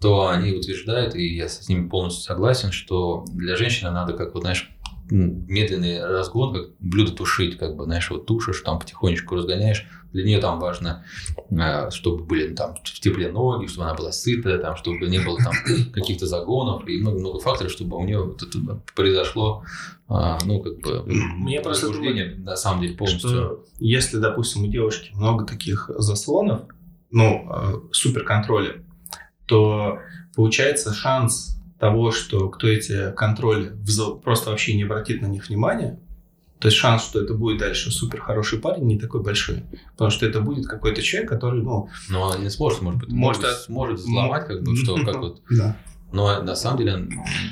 то 0.00 0.26
они 0.28 0.50
утверждают, 0.52 1.14
и 1.14 1.36
я 1.36 1.48
с 1.48 1.68
ними 1.68 1.88
полностью 1.88 2.24
согласен, 2.24 2.72
что 2.72 3.24
для 3.32 3.54
женщины 3.56 3.90
надо, 3.92 4.14
как 4.14 4.34
вот, 4.34 4.40
знаешь, 4.42 4.68
медленный 5.10 6.04
разгон, 6.04 6.54
как 6.54 6.70
блюдо 6.78 7.12
тушить, 7.12 7.58
как 7.58 7.76
бы, 7.76 7.84
знаешь, 7.84 8.10
вот 8.10 8.26
тушишь, 8.26 8.62
там 8.62 8.78
потихонечку 8.78 9.34
разгоняешь. 9.34 9.86
Для 10.12 10.24
нее 10.24 10.40
там 10.40 10.60
важно, 10.60 11.04
э, 11.50 11.90
чтобы 11.90 12.24
были 12.24 12.48
ну, 12.48 12.54
там 12.54 12.76
в 12.76 13.00
тепле 13.00 13.30
ноги, 13.30 13.66
чтобы 13.66 13.86
она 13.86 13.94
была 13.94 14.12
сытая, 14.12 14.58
там, 14.58 14.76
чтобы 14.76 15.06
не 15.06 15.18
было 15.18 15.38
там 15.38 15.52
каких-то 15.92 16.26
загонов 16.26 16.86
и 16.86 17.00
много-много 17.00 17.40
факторов, 17.40 17.72
чтобы 17.72 17.96
у 17.96 18.04
нее 18.04 18.22
вот 18.22 18.42
это 18.42 18.58
произошло, 18.94 19.64
а, 20.08 20.38
ну, 20.44 20.60
как 20.60 20.80
бы, 20.80 21.02
Мне 21.06 21.60
просто 21.62 21.86
возбуждение, 21.86 22.34
на 22.36 22.56
самом 22.56 22.82
деле, 22.82 22.96
полностью. 22.96 23.30
Что 23.30 23.64
если, 23.78 24.18
допустим, 24.18 24.64
у 24.64 24.66
девушки 24.66 25.10
много 25.14 25.46
таких 25.46 25.90
заслонов, 25.96 26.62
ну, 27.10 27.48
э, 27.50 27.80
суперконтроля, 27.92 28.82
то 29.46 29.98
получается 30.34 30.92
шанс 30.92 31.61
того, 31.82 32.12
что 32.12 32.48
кто 32.48 32.68
эти 32.68 33.10
контроли 33.10 33.72
просто 34.22 34.50
вообще 34.50 34.76
не 34.76 34.84
обратит 34.84 35.20
на 35.20 35.26
них 35.26 35.48
внимания, 35.48 35.98
то 36.60 36.68
есть 36.68 36.78
шанс, 36.78 37.02
что 37.02 37.20
это 37.20 37.34
будет 37.34 37.58
дальше 37.58 37.90
супер 37.90 38.20
хороший 38.20 38.60
парень, 38.60 38.84
не 38.84 39.00
такой 39.00 39.20
большой. 39.20 39.64
Потому 39.90 40.12
что 40.12 40.24
это 40.24 40.40
будет 40.40 40.68
какой-то 40.68 41.02
человек, 41.02 41.28
который, 41.28 41.60
ну, 41.60 41.88
Но 42.08 42.30
она 42.30 42.38
не 42.40 42.50
сможет, 42.50 42.82
может 42.82 43.00
быть, 43.00 43.08
Может, 43.10 43.42
может, 43.42 43.58
сможет 43.62 43.98
взломать, 43.98 44.46
как 44.46 44.62
бы, 44.62 44.76
что, 44.76 44.94
как 45.04 45.16
вот. 45.22 45.42
да. 45.50 45.76
Но 46.12 46.40
на 46.40 46.54
самом 46.54 46.78
деле, 46.78 46.92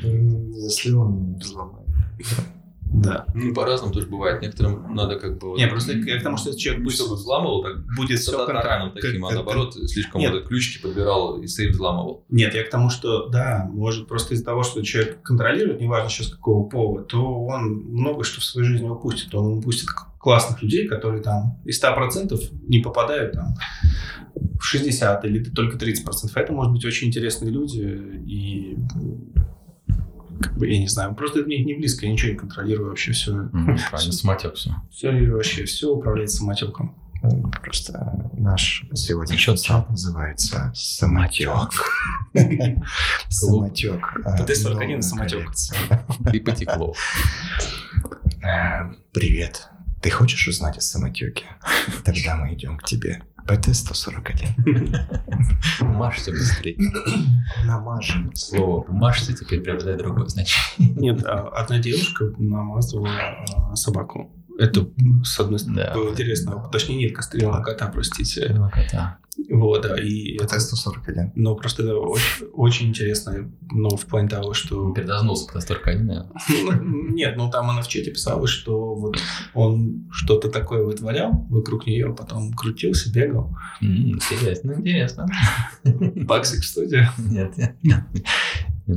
М, 0.05 0.53
Если 0.53 0.93
он 0.93 1.35
взломает. 1.35 1.89
Да. 2.93 3.25
ну, 3.35 3.55
по-разному 3.55 3.93
тоже 3.93 4.09
бывает. 4.09 4.43
Некоторым 4.43 4.95
надо 4.95 5.17
как 5.17 5.39
бы... 5.39 5.51
вот, 5.51 5.59
Не, 5.59 5.69
просто 5.69 5.93
я 5.93 6.19
к 6.19 6.23
тому, 6.23 6.37
что 6.37 6.57
человек 6.57 6.83
будет, 6.83 6.97
чтобы 6.97 7.15
взламывал, 7.15 7.63
так 7.63 7.85
будет 7.97 8.19
все 8.19 8.45
тараном 8.45 8.93
таким, 8.93 9.25
а 9.25 9.33
наоборот, 9.33 9.75
слишком 9.75 10.21
вот 10.21 10.49
ключики 10.49 10.83
подбирал 10.83 11.41
и 11.41 11.47
сейф 11.47 11.73
взламывал. 11.73 12.25
Нет, 12.29 12.55
я 12.55 12.65
к 12.65 12.71
тому, 12.71 12.91
что 12.91 13.29
да, 13.29 13.69
может 13.73 14.09
просто 14.09 14.35
из-за 14.35 14.45
того, 14.45 14.63
что 14.65 14.83
человек 14.83 15.23
контролирует, 15.23 15.81
неважно 15.81 16.11
сейчас 16.11 16.29
какого 16.29 16.69
пола, 16.69 17.03
то 17.03 17.45
он 17.45 17.85
много 17.91 18.25
что 18.25 18.41
в 18.41 18.45
своей 18.45 18.69
жизни 18.69 18.89
упустит. 18.89 19.35
Он 19.35 19.59
упустит 19.59 19.89
классных 20.19 20.63
людей, 20.63 20.87
которые 20.87 21.23
там 21.23 21.59
из 21.65 21.83
100% 21.83 22.39
не 22.67 22.81
попадают 22.81 23.33
там 23.33 23.55
в 24.35 24.63
60 24.63 25.25
или 25.25 25.45
только 25.45 25.77
30%. 25.77 25.95
Это 26.35 26.53
может 26.53 26.73
быть 26.73 26.85
очень 26.85 27.09
интересные 27.09 27.51
люди 27.51 27.81
и 28.27 28.77
как 30.41 30.57
бы, 30.57 30.69
я 30.69 30.79
не 30.79 30.89
знаю, 30.89 31.15
просто 31.15 31.41
это 31.41 31.47
мне 31.49 31.63
не 31.63 31.75
близко, 31.75 32.07
я 32.07 32.13
ничего 32.13 32.33
не 32.33 32.39
контролирую 32.39 32.89
вообще 32.89 33.13
все. 33.13 33.33
Мгм, 33.33 33.79
Правильно, 33.91 34.13
самотек 34.13 34.55
все. 34.55 34.71
Все 34.91 35.11
вообще, 35.31 35.65
все 35.65 35.91
управляется 35.91 36.39
самотеком. 36.39 36.97
Просто 37.63 38.31
наш 38.33 38.85
сегодняшний 38.95 39.57
чат 39.59 39.91
называется 39.91 40.73
«Самотек». 40.75 41.71
Самотек. 43.29 44.01
ПТ-41 44.25 44.73
новая 44.73 45.03
«Самотек». 45.03 45.39
коллекция. 45.41 45.79
И 46.33 46.41
потекло. 46.41 46.95
Э, 48.43 48.91
Привет. 49.13 49.69
Ты 50.01 50.09
хочешь 50.09 50.49
узнать 50.49 50.79
о 50.79 50.81
самотеке? 50.81 51.45
Тогда 52.07 52.37
мы 52.37 52.55
идем 52.55 52.79
к 52.79 52.85
тебе. 52.85 53.23
ПТ-141. 53.47 55.83
Машься 55.83 56.31
быстрее. 56.31 56.77
Намажем. 57.65 58.31
Слово 58.35 58.91
«машься» 58.91 59.37
теперь 59.37 59.61
приобретает 59.61 59.99
другое 59.99 60.27
значение. 60.27 60.95
Нет, 60.95 61.25
а 61.25 61.49
одна 61.49 61.79
девушка 61.79 62.27
намазывала 62.39 63.11
а, 63.71 63.77
собаку. 63.77 64.33
Это, 64.59 64.87
с 65.25 65.41
одной 65.41 65.59
стороны, 65.59 65.83
Да. 65.85 65.95
было 65.95 66.11
интересно. 66.11 66.69
Точнее, 66.71 66.97
нет, 66.99 67.17
кастрировала 67.17 67.63
кота, 67.63 67.87
простите. 67.89 68.55
Кота. 68.73 69.19
Вот, 69.49 69.83
да, 69.83 69.97
и 70.01 70.37
это... 70.37 70.57
ПТ-141. 70.57 71.33
Ну, 71.35 71.55
просто 71.55 71.83
это 71.83 71.97
очень, 71.97 72.47
очень 72.53 72.89
интересно, 72.89 73.51
ну, 73.71 73.97
в 73.97 74.07
плане 74.07 74.29
того, 74.29 74.55
что... 74.55 74.93
Передознулся 74.93 75.53
по 75.53 75.61
столько 75.61 75.91
наверное. 75.93 76.31
Ну, 76.49 77.13
Нет, 77.13 77.37
ну, 77.37 77.51
там 77.51 77.71
она 77.71 77.83
в 77.83 77.89
чате 77.89 78.11
писала, 78.11 78.47
что 78.47 78.95
вот 78.95 79.19
он 79.55 80.09
что-то 80.11 80.51
такое 80.51 80.85
вытворял 80.85 81.47
вокруг 81.49 81.87
нее, 81.87 82.15
потом 82.15 82.53
крутился, 82.53 83.13
бегал. 83.13 83.57
Интересно, 83.81 84.73
интересно. 84.73 85.27
Баксик 85.85 86.61
в 86.61 86.67
студии. 86.67 87.09
Нет, 87.19 87.55
нет. 87.83 88.05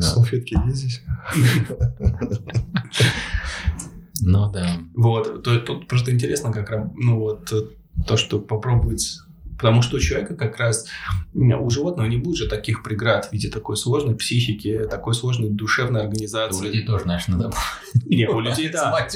Салфетки 0.02 0.58
есть 0.66 0.78
здесь? 0.78 1.02
Ну 4.22 4.50
да. 4.52 4.80
Вот, 4.96 5.44
то, 5.44 5.60
тут 5.60 5.88
просто 5.88 6.12
интересно, 6.12 6.54
как, 6.54 6.72
ну, 6.96 7.20
вот, 7.20 7.52
э, 7.52 7.64
то, 8.08 8.16
что 8.16 8.40
попробовать 8.40 9.20
Потому 9.58 9.82
что 9.82 9.98
у 9.98 10.00
человека 10.00 10.36
как 10.36 10.58
раз, 10.58 10.88
у 11.34 11.70
животного 11.70 12.08
не 12.08 12.18
будет 12.18 12.38
же 12.38 12.48
таких 12.48 12.84
преград 12.84 13.26
в 13.26 13.34
виде 13.34 13.50
такой 13.50 13.78
сложной 13.78 14.16
психики, 14.16 14.88
такой 14.90 15.14
сложной 15.14 15.50
душевной 15.50 16.02
У 16.02 16.04
организации. 16.04 16.66
людей 16.66 16.86
тоже, 16.86 17.04
знаешь, 17.04 17.28
надо 17.28 17.52
Не, 18.06 18.28
у 18.28 18.40
людей 18.42 18.70
да. 18.70 19.08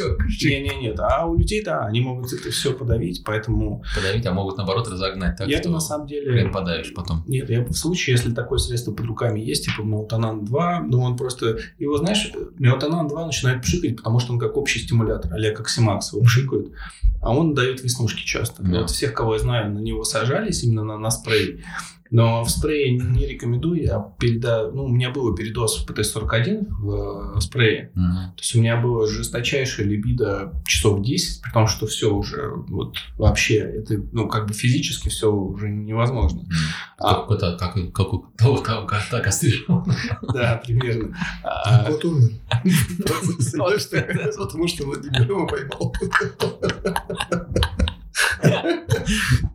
Не, 0.44 0.60
не, 0.62 0.76
нет. 0.82 1.00
А 1.00 1.26
у 1.26 1.36
людей 1.36 1.64
да, 1.64 1.86
они 1.86 2.02
могут 2.02 2.32
это 2.34 2.52
все 2.52 2.74
подавить, 2.74 3.24
поэтому 3.26 3.84
Подавить, 3.96 4.26
а 4.26 4.34
могут 4.34 4.58
наоборот 4.58 4.88
разогнать 4.88 5.38
так, 5.38 5.48
я 5.48 5.60
что 5.60 5.70
на 5.70 5.80
самом 5.80 6.08
деле 6.08 6.50
подаешь 6.50 6.94
потом. 6.94 7.24
Нет, 7.28 7.50
я 7.50 7.64
в 7.64 7.74
случае, 7.74 8.16
если 8.16 8.34
такое 8.34 8.60
средство 8.60 8.92
под 8.92 9.06
руками 9.06 9.40
есть, 9.40 9.66
типа 9.66 9.82
Мелатонан 9.82 10.46
2, 10.46 10.82
ну 10.82 11.02
он 11.02 11.18
просто, 11.18 11.58
его, 11.80 11.98
знаешь, 11.98 12.32
Мелатонан 12.58 13.08
2 13.08 13.26
начинает 13.26 13.62
пшикать, 13.62 13.98
потому 13.98 14.20
что 14.20 14.34
он 14.34 14.40
как 14.40 14.58
общий 14.58 14.80
стимулятор, 14.80 15.34
а 15.34 15.52
как 15.54 15.70
Симакс 15.70 16.14
его 16.14 16.24
пшикают, 16.24 16.72
а 17.22 17.36
он 17.36 17.54
дает 17.54 17.84
веснушки 17.84 18.24
часто. 18.24 18.64
Да. 18.64 18.82
Вот 18.82 18.90
всех, 18.90 19.14
кого 19.14 19.34
я 19.34 19.40
знаю, 19.40 19.72
на 19.74 19.80
него 19.80 20.04
сажались 20.28 20.64
именно 20.64 20.84
на, 20.84 20.98
на 20.98 21.10
спрей. 21.10 21.64
Но 22.10 22.46
в 22.46 22.50
спрее 22.50 22.98
не 22.98 23.28
рекомендую, 23.28 23.84
я 23.84 24.00
переда... 24.18 24.72
ну, 24.72 24.86
у 24.86 24.88
меня 24.88 25.10
было 25.10 25.36
передоз 25.36 25.78
в 25.78 25.86
ПТ-41 25.92 26.68
в 26.80 27.34
э, 27.36 27.42
спрее, 27.42 27.92
Мгм. 27.96 28.32
то 28.34 28.42
есть 28.42 28.56
у 28.56 28.60
меня 28.60 28.78
было 28.78 29.10
жесточайшее 29.10 29.90
либидо 29.90 30.54
часов 30.66 31.02
10, 31.02 31.42
при 31.42 31.52
том, 31.52 31.68
что 31.68 31.86
все 31.86 32.10
уже 32.16 32.50
вот 32.70 32.96
вообще, 33.18 33.56
это, 33.58 34.02
ну, 34.14 34.30
как 34.30 34.48
бы 34.48 34.54
физически 34.54 35.10
все 35.10 35.30
уже 35.30 35.68
невозможно. 35.70 36.40
М. 36.40 36.48
А. 36.98 37.14
Как 37.26 37.32
это, 37.32 37.58
как, 37.60 37.74
как 37.92 38.14
у 38.14 38.20
того, 38.38 38.56
кота 38.56 39.20
кастрировал. 39.20 39.84
Да, 40.34 40.62
примерно. 40.66 41.14
А, 41.44 41.92
Вот 41.92 42.06
умер. 42.06 42.30
Вот 43.58 43.82
что 43.82 43.98
Потому 44.38 44.66
что 44.70 44.86
Владимир 44.86 45.30
его 45.30 45.46
поймал. 45.46 45.94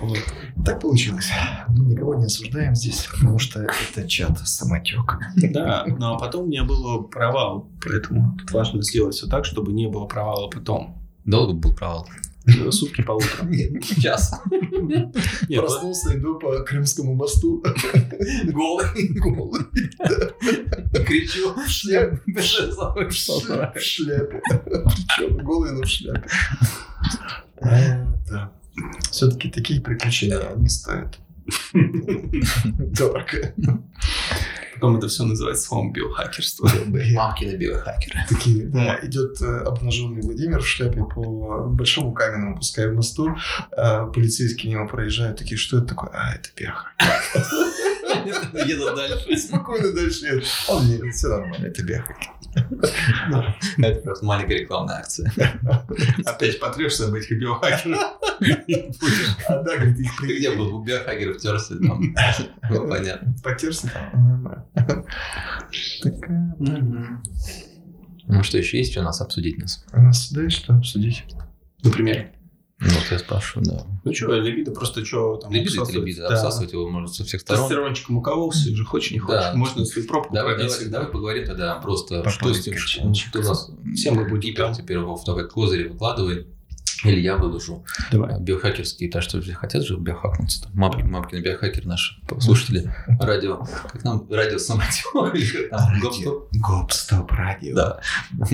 Вот. 0.00 0.18
Так 0.64 0.80
получилось. 0.80 1.30
Мы 1.68 1.86
никого 1.86 2.14
не 2.14 2.24
осуждаем 2.26 2.74
здесь, 2.74 3.06
потому 3.10 3.38
что 3.38 3.60
это 3.60 4.08
чат 4.08 4.38
самотек. 4.46 5.18
Да, 5.36 5.84
но 5.86 6.16
а 6.16 6.18
потом 6.18 6.44
у 6.44 6.46
меня 6.46 6.64
был 6.64 7.04
провал, 7.04 7.68
поэтому 7.84 8.36
тут 8.38 8.50
важно 8.52 8.82
сделать 8.82 9.14
все 9.14 9.26
так, 9.26 9.44
чтобы 9.44 9.72
не 9.72 9.88
было 9.88 10.06
провала 10.06 10.48
потом. 10.48 11.02
Долго 11.24 11.54
был 11.54 11.74
провал? 11.74 12.08
Сутки 12.70 13.02
полутора. 13.02 13.48
Час. 14.00 14.40
Нет, 14.48 15.60
Проснулся, 15.60 16.16
иду 16.16 16.38
по 16.38 16.60
Крымскому 16.62 17.14
мосту. 17.14 17.62
Голый. 18.44 19.08
Голый. 19.18 19.64
Кричу. 21.04 21.52
В 21.54 21.68
шляпе. 21.68 22.20
В 22.26 22.40
шляпе. 23.80 24.40
Причем 24.44 25.44
голый, 25.44 25.72
но 25.72 25.82
в 25.82 25.86
шляпе. 25.86 26.28
А, 27.60 28.06
Да. 28.30 28.52
Все-таки 29.10 29.50
такие 29.50 29.80
приключения, 29.80 30.38
они 30.38 30.68
стоят 30.68 31.18
дорого. 32.78 33.54
потом 34.74 34.96
это 34.98 35.08
все 35.08 35.24
называется 35.24 35.66
словом 35.68 35.92
биохакерство. 35.92 36.68
Мамкины 36.86 37.56
биохакеры. 37.56 38.20
Такие, 38.28 38.66
да, 38.66 38.98
идет 39.02 39.40
э, 39.40 39.60
обнаженный 39.60 40.22
Владимир 40.22 40.60
в 40.60 40.66
шляпе 40.66 41.04
по 41.04 41.66
большому 41.68 42.12
каменному, 42.12 42.56
пускай 42.56 42.90
мосту. 42.90 43.36
э, 43.76 44.06
полицейские 44.12 44.74
мимо 44.74 44.88
проезжают, 44.88 45.38
такие, 45.38 45.56
что 45.56 45.78
это 45.78 45.86
такое? 45.88 46.10
А, 46.12 46.34
это 46.34 46.48
биохак. 46.56 46.92
Еду 48.66 48.94
дальше. 48.94 49.36
Спокойно 49.36 49.92
дальше 49.92 50.26
едут. 50.26 50.44
Он 50.68 50.86
не, 50.86 51.10
все 51.10 51.28
нормально, 51.28 51.66
это 51.66 51.82
биохак. 51.82 52.16
Это 53.78 54.00
просто 54.00 54.24
маленькая 54.24 54.58
рекламная 54.60 54.96
акция. 54.96 55.30
Опять 56.24 56.58
потрешься 56.58 57.06
об 57.06 57.14
этих 57.14 57.38
биохакерах. 57.38 58.00
А 59.48 59.62
да, 59.62 59.76
говорит, 59.76 59.98
их 59.98 60.10
Ты 60.20 60.38
где 60.38 60.50
был? 60.52 60.74
У 60.76 60.82
биохакеров 60.84 61.38
терся 61.38 61.76
там. 61.78 62.14
Понятно. 62.88 63.34
потерся 63.42 63.90
там. 63.92 64.10
Нормально. 64.12 64.66
Такая, 66.02 66.56
Ну 68.26 68.42
что 68.42 68.58
еще 68.58 68.78
есть, 68.78 68.92
что 68.92 69.02
нас 69.02 69.20
обсудить 69.20 69.58
нас? 69.58 69.84
У 69.92 70.00
нас 70.00 70.30
есть 70.32 70.56
что 70.56 70.74
обсудить. 70.74 71.24
Например. 71.82 72.30
Ну, 72.78 72.88
вот 72.88 73.04
я 73.10 73.18
спрашиваю, 73.18 73.66
да. 73.66 73.86
Ну 74.04 74.12
что, 74.14 74.34
либидо 74.38 74.70
просто 74.70 75.02
что 75.04 75.36
там 75.36 75.50
Либидо 75.50 75.82
это 75.82 75.92
либидо, 75.92 76.28
Да. 76.28 76.34
обсасывать 76.34 76.72
его 76.72 76.88
можно 76.90 77.08
со 77.08 77.24
всех 77.24 77.40
сторон. 77.40 77.62
Тестостерончиком 77.62 78.18
укололся, 78.18 78.70
уже 78.70 78.84
хочешь, 78.84 79.12
не 79.12 79.18
хочешь. 79.18 79.40
Да. 79.40 79.54
Можно 79.54 79.84
свою 79.86 80.06
пробку 80.06 80.34
Давай, 80.34 80.54
пробить 80.54 80.66
давай, 80.70 80.78
всегда. 80.80 80.98
давай 80.98 81.12
поговорим 81.12 81.44
тогда 81.46 81.74
просто, 81.76 82.22
По 82.22 82.28
что 82.30 82.52
с 82.52 82.60
тем, 82.60 82.76
что, 82.76 83.14
что 83.14 83.38
у 83.38 83.42
нас 83.42 83.70
Все 83.94 84.10
мы 84.10 84.24
будем 84.28 84.40
гипер 84.40 84.66
там. 84.66 84.74
теперь 84.74 84.98
в 84.98 85.24
давай 85.24 85.48
козыри 85.48 85.88
выкладывай. 85.88 86.46
Или 87.04 87.20
я 87.20 87.36
выложу. 87.36 87.84
Давай. 88.10 88.40
Биохакерские, 88.40 89.10
так 89.10 89.22
что 89.22 89.40
все 89.40 89.52
хотят 89.52 89.84
же 89.84 89.96
биохакнуться. 89.98 90.62
Там, 90.64 90.72
мамки, 90.74 91.02
мамкины 91.02 91.40
биохакеры 91.40 91.86
наши 91.86 92.14
слушатели 92.40 92.90
радио. 93.20 93.58
Как 93.92 94.02
нам 94.02 94.26
радио 94.30 94.58
там 95.70 96.00
гоп-стоп? 96.00 96.48
Гоп-стоп 96.54 97.30
радио. 97.32 97.74
Да. 97.74 98.00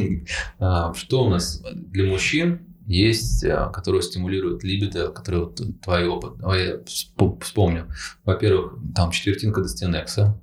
А, 0.59 0.93
Что 0.95 1.25
у 1.25 1.31
нас 1.31 1.63
для 1.73 2.05
мужчин 2.07 2.67
есть, 2.87 3.45
а, 3.45 3.69
которые 3.71 4.03
стимулируют 4.03 4.65
либидо, 4.65 5.09
которые 5.09 5.45
вот 5.45 5.61
твой 5.83 6.07
опыт. 6.09 6.33
Я 6.41 6.77
всп- 6.79 7.41
вспомню. 7.43 7.89
Во-первых, 8.25 8.77
там 8.95 9.11
четвертинка 9.11 9.61
Достинекса 9.63 10.39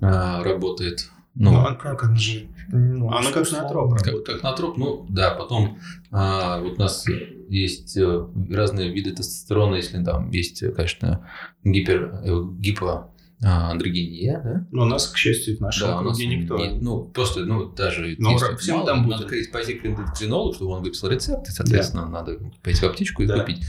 а, 0.00 0.42
работает. 0.42 1.10
Ну, 1.34 1.52
Ну, 1.52 1.58
а 1.66 1.74
как 1.74 2.02
он 2.04 2.16
же? 2.16 2.48
Ну, 2.68 3.10
Она 3.12 3.30
как 3.30 3.42
условно. 3.42 3.64
ноотроп 3.64 3.96
как, 3.98 4.06
работает. 4.06 4.26
как 4.26 4.42
натроп, 4.42 4.76
ну 4.78 5.06
да, 5.10 5.30
потом 5.34 5.78
а, 6.10 6.60
вот 6.60 6.78
у 6.78 6.80
нас 6.80 7.04
есть 7.48 7.96
э, 7.96 8.26
разные 8.50 8.90
виды 8.90 9.12
тестостерона, 9.12 9.76
если 9.76 10.02
там 10.02 10.30
есть, 10.30 10.62
э, 10.64 10.72
конечно, 10.72 11.28
гипер, 11.62 12.22
э, 12.24 12.42
гипо 12.58 13.12
а, 13.42 13.70
андрогения, 13.70 14.40
да? 14.42 14.66
Но 14.72 14.82
у 14.82 14.86
нас, 14.86 15.08
к 15.08 15.16
счастью, 15.16 15.58
в 15.58 15.60
нашем 15.60 15.88
Да, 15.88 16.00
у 16.00 16.04
нас 16.04 16.16
круге 16.18 16.36
никто. 16.36 16.56
не- 16.56 16.80
ну, 16.80 17.04
просто, 17.04 17.40
ну, 17.44 17.66
даже 17.70 18.16
Ну, 18.18 18.36
всем 18.58 18.84
там 18.86 19.02
надо 19.08 19.18
будет. 19.18 19.28
ходить 19.30 19.52
пойти 19.52 19.74
к 19.74 19.84
эндокринологу, 19.84 20.54
чтобы 20.54 20.70
он 20.72 20.82
выписал 20.82 21.10
рецепт, 21.10 21.46
и, 21.48 21.52
соответственно, 21.52 22.08
надо 22.08 22.38
пойти 22.62 22.80
в 22.80 22.84
аптечку 22.88 23.22
и 23.22 23.26
Да. 23.26 23.38
купить. 23.40 23.62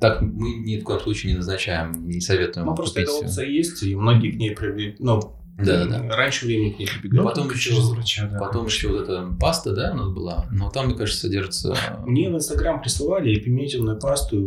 Так 0.00 0.22
мы 0.22 0.54
ни 0.54 0.78
в 0.80 0.84
коем 0.84 1.00
случае 1.00 1.32
не 1.32 1.38
назначаем, 1.38 2.08
не 2.08 2.20
советуем 2.20 2.66
Ну, 2.66 2.74
просто 2.74 3.00
эта 3.00 3.12
опция 3.12 3.46
есть, 3.46 3.82
и 3.84 3.94
многие 3.94 4.32
к 4.32 4.36
ней 4.36 4.50
прибегают. 4.56 4.98
Ну, 4.98 5.36
Да, 5.58 5.84
да. 5.86 6.16
раньше 6.16 6.46
времени 6.46 6.70
к 6.70 6.78
ней 6.80 6.88
Ну, 6.92 7.00
прибегали. 7.00 7.24
потом 7.24 7.50
еще- 7.50 7.70
через 7.70 7.88
врача, 7.90 8.26
да. 8.26 8.38
Потом 8.40 8.66
еще 8.66 8.88
вот 8.88 9.02
эта 9.02 9.28
паста, 9.38 9.72
да, 9.72 9.92
у 9.92 9.96
нас 9.96 10.08
была, 10.08 10.46
но 10.50 10.68
там, 10.70 10.86
мне 10.86 10.96
кажется, 10.96 11.20
содержится... 11.20 11.76
Мне 12.06 12.28
в 12.30 12.34
Инстаграм 12.34 12.80
присылали 12.80 13.34
пиметивную 13.38 14.00
пасту, 14.00 14.38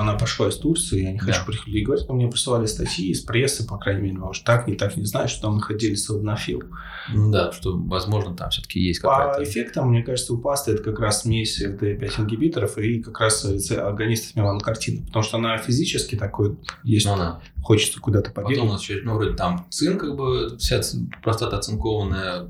она 0.00 0.14
пошла 0.14 0.48
из 0.48 0.56
Турции, 0.56 1.02
я 1.02 1.12
не 1.12 1.18
хочу 1.18 1.40
Да. 1.40 1.44
приходить 1.46 1.84
говорить, 1.84 2.08
но 2.08 2.14
мне 2.14 2.28
присылали 2.28 2.66
статьи 2.66 3.10
из 3.10 3.20
прессы, 3.20 3.66
по 3.66 3.78
крайней 3.78 4.02
мере, 4.02 4.18
может, 4.18 4.44
так, 4.44 4.66
не 4.68 4.74
так, 4.74 4.96
не 4.96 5.04
знаю, 5.04 5.28
что 5.28 5.42
там 5.42 5.56
находились 5.56 6.04
сладонофил. 6.04 6.62
Ну 7.12 7.30
да, 7.30 7.52
что, 7.52 7.76
возможно, 7.76 8.34
там 8.36 8.50
все-таки 8.50 8.80
есть 8.80 9.02
По 9.02 9.08
какая-то... 9.10 9.44
эффектам, 9.44 9.90
мне 9.90 10.02
кажется, 10.02 10.34
у 10.34 10.38
пасты 10.38 10.72
это 10.72 10.82
как 10.82 10.98
раз 11.00 11.22
смесь 11.22 11.62
FD5 11.62 12.20
ингибиторов 12.20 12.78
и 12.78 13.02
как 13.02 13.20
раз 13.20 13.44
агонистов 13.70 14.36
меланокартина, 14.36 15.06
потому 15.06 15.22
что 15.22 15.36
она 15.38 15.58
физически 15.58 16.16
такой 16.16 16.56
есть, 16.84 17.06
Ну, 17.06 17.16
да. 17.16 17.40
Хочется 17.62 18.00
куда-то 18.00 18.30
Потом 18.30 18.44
побегать. 18.50 18.68
у 18.68 18.72
нас 18.72 18.82
еще, 18.82 19.00
ну, 19.04 19.14
вроде 19.14 19.34
там 19.34 19.66
цинк, 19.70 20.00
как 20.00 20.16
бы, 20.16 20.56
вся 20.58 20.80
простата 21.22 21.58
оцинкованная, 21.58 22.48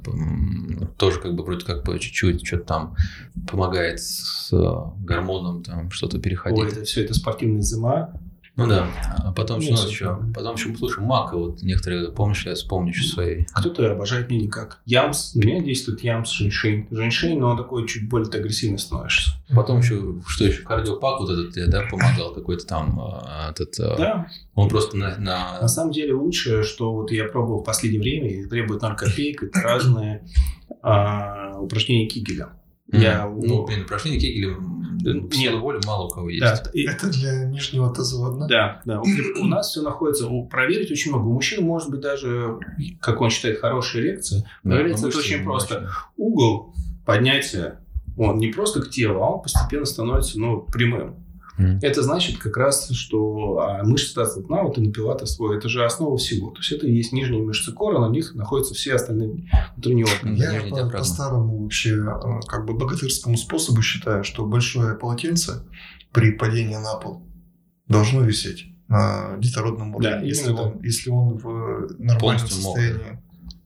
тоже 0.97 1.21
как 1.21 1.35
бы 1.35 1.45
вроде 1.45 1.65
как 1.65 1.85
бы 1.85 1.99
чуть-чуть 1.99 2.47
что-то 2.47 2.65
там 2.65 2.97
помогает 3.49 4.01
с 4.01 4.53
э, 4.53 5.05
гормоном 5.05 5.63
там 5.63 5.91
что-то 5.91 6.19
переходить. 6.19 6.59
Ой, 6.59 6.69
это 6.69 6.85
все 6.85 7.05
это 7.05 7.15
спортивные 7.15 7.63
зима. 7.63 8.13
Ну 8.59 8.67
да. 8.67 8.89
А 9.25 9.33
потом 9.33 9.61
Ну, 9.61 9.77
что 9.77 9.87
у 9.87 9.89
еще? 9.89 10.19
Потом 10.35 10.57
еще, 10.57 10.75
слушай, 10.77 10.99
мака, 10.99 11.37
вот 11.39 11.63
некоторые, 11.63 12.11
помнишь, 12.11 12.45
я 12.45 12.55
вспомню 12.57 12.91
еще 12.91 13.05
своей. 13.05 13.47
Кто-то 13.55 13.93
обожает 13.93 14.29
мне 14.29 14.41
никак. 14.41 14.81
Ямс, 14.85 15.35
на 15.37 15.45
меня 15.47 15.63
действует 15.63 16.01
ямс, 16.03 16.33
женьшень. 16.33 16.89
Женьшень, 16.91 17.39
но 17.39 17.51
он 17.51 17.57
такой 17.57 17.87
чуть 17.87 18.09
более 18.09 18.29
агрессивно 18.29 18.77
становишься. 18.77 19.31
Потом 19.55 19.79
еще, 19.79 20.17
что 20.27 20.45
еще, 20.45 20.63
кардиопак 20.63 21.21
вот 21.21 21.31
этот, 21.31 21.71
да, 21.71 21.85
помогал 21.89 22.35
какой-то 22.35 22.67
там, 22.67 23.01
э, 23.01 23.51
этот, 23.51 23.79
э, 23.79 23.97
Да, 23.97 24.27
он 24.57 24.69
просто 24.69 24.97
на, 24.97 25.17
на- 25.19 25.61
на 25.63 25.69
самом 25.69 25.93
деле 25.93 26.13
лучшее, 26.15 26.65
что 26.65 26.93
вот 26.93 27.13
я 27.13 27.25
пробовал 27.27 27.61
в 27.61 27.65
последнее 27.65 28.01
время, 28.03 28.29
и 28.29 28.45
требует 28.47 28.83
0 28.83 28.97
копеек, 28.97 29.45
это 29.45 29.61
разные 29.63 30.25
а, 30.83 31.59
упражнения 31.61 32.09
Кигеля. 32.09 32.49
М, 32.93 33.01
Я, 33.01 33.27
ну, 33.29 33.65
блин, 33.67 33.83
упражнение 33.83 34.21
Кегеля, 34.21 34.57
силу 35.33 35.61
воли 35.61 35.81
мало 35.87 36.07
у 36.07 36.09
кого 36.09 36.29
есть. 36.31 36.41
да, 36.43 36.63
и- 36.73 36.87
Это 36.87 37.09
для 37.11 37.45
нижнего 37.45 37.93
тазоводна? 37.95 38.47
Да, 38.49 38.83
да. 38.85 39.01
У, 39.01 39.05
у 39.41 39.45
нас 39.45 39.71
все 39.71 39.83
находится. 39.83 40.27
У, 40.29 40.47
проверить 40.47 40.91
очень 40.91 41.11
много. 41.13 41.27
У 41.27 41.33
мужчин 41.33 41.65
может 41.65 41.91
быть 41.91 42.01
даже, 42.01 42.59
как 43.01 43.21
он 43.21 43.31
считает, 43.31 43.61
хорошая 43.61 44.03
эрекция. 44.03 44.45
Да, 44.65 44.71
Проверить 44.77 44.99
это 44.99 45.07
очень 45.19 45.45
просто. 45.45 45.77
очень. 45.79 45.87
Угол 46.17 46.75
поднятия, 47.07 47.81
он 48.17 48.39
не 48.39 48.49
просто 48.49 48.83
к 48.83 48.91
телу, 48.91 49.23
а 49.23 49.31
он 49.37 49.43
постепенно 49.43 49.85
становится 49.85 50.39
ну, 50.39 50.61
прямым. 50.63 51.17
Это 51.83 52.03
значит 52.03 52.39
как 52.39 52.57
раз, 52.57 52.91
что 52.91 53.59
а, 53.61 53.83
мышцы 53.83 54.15
тазового 54.15 54.63
вот 54.65 54.79
и 54.79 54.81
напилата 54.81 55.27
свой, 55.27 55.59
это 55.59 55.69
же 55.69 55.85
основа 55.85 56.17
всего. 56.17 56.51
То 56.51 56.59
есть 56.59 56.73
это 56.73 56.87
и 56.87 56.93
есть 56.93 57.13
нижние 57.13 57.43
мышцы 57.43 57.73
кора, 57.73 58.01
на 58.07 58.11
них 58.11 58.35
находятся 58.35 58.75
все 58.75 58.95
остальные 58.95 59.49
внутренние 59.75 60.07
органы. 60.07 60.39
Да, 60.39 60.53
Я 60.53 60.71
по, 60.71 60.89
по 60.91 61.05
старому 61.05 61.63
вообще 61.63 61.97
э, 61.97 62.41
как 62.47 62.65
бы 62.67 62.75
богатырскому 62.75 63.37
способу 63.37 63.83
считаю, 63.83 64.23
что 64.25 64.47
большое 64.47 64.95
полотенце 64.95 65.65
при 66.13 66.33
падении 66.33 66.77
на 66.77 66.95
пол 66.97 67.23
должно 67.89 68.23
висеть 68.23 68.67
на 68.87 69.37
детородном 69.39 69.91
Да, 69.93 69.97
органе, 70.11 70.29
если, 70.29 70.51
он, 70.53 70.81
если 70.83 71.11
он 71.11 71.37
в 71.39 71.45
нормальном 71.99 72.19
Полностью 72.19 72.63
мокрый. 72.63 72.89
состоянии. 72.89 73.23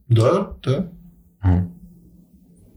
Да, 0.09 0.57
да. 0.65 0.93
М. 1.43 1.72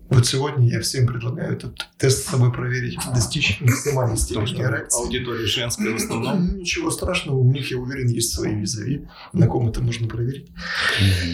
Вот 0.09 0.25
сегодня 0.27 0.69
я 0.69 0.81
всем 0.81 1.07
предлагаю 1.07 1.53
этот 1.53 1.87
тест 1.97 2.25
с 2.25 2.29
собой 2.29 2.51
проверить, 2.51 2.99
достичь 3.13 3.59
максимальной 3.59 4.17
степени 4.17 4.61
эрекции. 4.61 5.03
аудитория 5.03 5.45
женская 5.45 5.91
в 5.91 5.95
основном. 5.95 6.47
Ну, 6.47 6.57
Ничего 6.57 6.91
страшного, 6.91 7.37
у 7.37 7.51
них, 7.51 7.71
я 7.71 7.77
уверен, 7.77 8.07
есть 8.07 8.33
свои 8.33 8.53
визави, 8.55 9.07
на 9.33 9.47
ком 9.47 9.67
это 9.69 9.81
можно 9.81 10.07
проверить. 10.07 10.51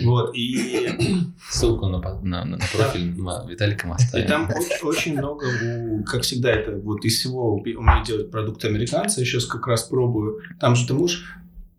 Вот, 0.03 0.35
и 0.35 0.89
Ссылку 1.49 1.87
на, 1.87 1.99
на, 2.21 2.45
на 2.45 2.57
профиль 2.57 3.13
Виталика 3.49 3.87
мы 3.87 3.95
оставим. 3.95 4.25
И 4.25 4.27
там 4.27 4.49
очень, 4.49 4.87
очень 4.87 5.17
много, 5.17 6.03
как 6.05 6.21
всегда, 6.21 6.51
это 6.51 6.77
вот 6.77 7.03
из 7.03 7.17
всего 7.17 7.55
умеют 7.55 8.07
делать 8.07 8.31
продукты 8.31 8.67
американцы. 8.67 9.19
Я 9.19 9.25
сейчас 9.25 9.45
как 9.45 9.67
раз 9.67 9.83
пробую. 9.83 10.39
Там 10.59 10.75
же 10.75 10.87
ты 10.87 10.93
можешь, 10.93 11.25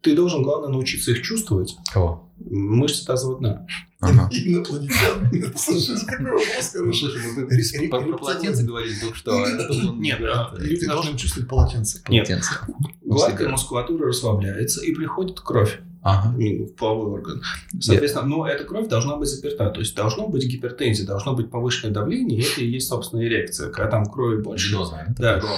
ты 0.02 0.14
должен, 0.14 0.42
главное, 0.42 0.68
научиться 0.68 1.12
их 1.12 1.22
чувствовать. 1.22 1.76
Кого? 1.92 2.28
Мышцы 2.38 3.06
тазового 3.06 3.38
дна. 3.38 3.66
Ага. 4.00 4.28
Инопланетян. 4.32 5.54
Слушай, 5.56 5.96
какой 6.06 6.26
вопрос 6.26 6.72
Ну, 6.74 6.80
хороший. 6.80 7.00
слушай, 7.00 7.20
мы 7.36 7.56
Рис- 7.56 7.88
про, 7.90 8.18
полотенце 8.18 8.64
говорили 8.64 8.94
только 9.00 9.16
что. 9.16 9.30
он- 9.36 10.00
Нет, 10.00 10.20
это 10.20 10.56
люди 10.58 10.76
Ты 10.80 10.86
должны- 10.86 11.02
должен 11.04 11.16
чувствовать 11.16 11.48
полотенце. 11.48 12.02
Нет. 12.08 12.26
полотенце. 12.26 12.50
Гладкая 13.02 13.48
мускулатура 13.48 14.08
расслабляется 14.08 14.84
и 14.84 14.92
приходит 14.92 15.38
кровь 15.40 15.78
Ага. 16.02 16.34
ну, 16.36 16.66
в 16.66 16.74
половой 16.74 17.12
орган. 17.12 17.42
Соответственно, 17.80 18.26
но 18.26 18.46
эта 18.46 18.64
кровь 18.64 18.88
должна 18.88 19.16
быть 19.16 19.28
заперта. 19.28 19.70
То 19.70 19.80
есть 19.80 19.94
должно 19.94 20.28
быть 20.28 20.44
гипертензия, 20.46 21.06
должно 21.06 21.34
быть 21.34 21.50
повышенное 21.50 21.94
давление, 21.94 22.40
и 22.40 22.42
это 22.42 22.60
и 22.60 22.66
есть, 22.66 22.88
собственно, 22.88 23.24
эрекция, 23.24 23.70
когда 23.70 23.90
там 23.90 24.06
крови 24.06 24.42
больше. 24.42 24.72
Венозная, 24.72 25.14
Да, 25.18 25.40
да. 25.40 25.48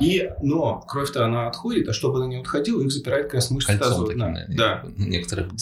И, 0.00 0.30
но 0.42 0.80
кровь-то 0.86 1.24
она 1.24 1.48
отходит, 1.48 1.88
а 1.88 1.92
чтобы 1.92 2.18
она 2.18 2.26
не 2.28 2.36
отходила, 2.36 2.80
их 2.82 2.92
запирает 2.92 3.24
как 3.26 3.34
раз 3.34 3.50
мышцы 3.50 3.72
Кольцом 3.72 3.88
тазового 3.88 4.14
дна. 4.14 4.38
Да. 4.56 4.84
некоторые 4.96 5.48
Да. 5.48 5.54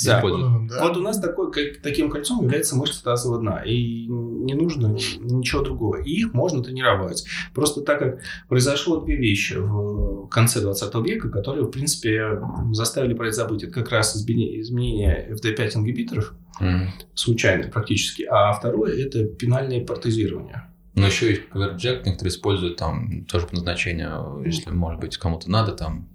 Да. 0.69 0.83
Вот 0.83 0.97
у 0.99 1.01
нас 1.01 1.19
такой, 1.19 1.51
как- 1.51 1.81
таким 1.83 2.11
кольцом 2.11 2.43
является 2.43 2.77
мышца 2.77 3.03
тазового 3.03 3.41
дна. 3.41 3.63
И 3.65 4.07
не 4.07 4.53
нужно 4.55 4.89
ничего 4.89 5.63
другого. 5.63 5.97
И 6.03 6.11
их 6.11 6.35
можно 6.35 6.63
тренировать. 6.63 7.25
Просто 7.55 7.81
так 7.81 7.99
как 7.99 8.19
произошло 8.49 9.01
две 9.01 9.17
вещи 9.17 9.55
в 9.55 10.27
конце 10.29 10.61
20 10.61 10.95
века, 11.03 11.31
которые, 11.31 11.65
в 11.65 11.71
принципе, 11.71 12.39
заставили 12.73 13.15
про 13.15 13.29
это 13.29 13.37
забыть. 13.37 13.63
Это 13.63 13.73
как 13.73 13.91
раз 13.91 14.16
изменение, 14.17 14.61
изменение 14.61 15.29
FD5 15.33 15.77
ингибиторов, 15.77 16.35
Мгм. 16.61 16.91
случайное 17.15 17.69
практически. 17.71 18.23
А 18.31 18.53
второе– 18.53 18.97
это 19.07 19.25
пенальное 19.25 19.85
протезирование. 19.85 20.63
Но 20.95 21.07
еще 21.07 21.29
есть 21.29 21.49
коверджек, 21.51 22.07
некоторые 22.07 22.31
используют 22.31 22.77
там 22.79 23.25
тоже 23.27 23.47
по 23.47 23.55
назначению, 23.55 24.43
если, 24.47 24.71
может 24.71 24.99
быть, 25.01 25.19
кому-то 25.19 25.51
надо, 25.51 25.73
там 25.73 26.09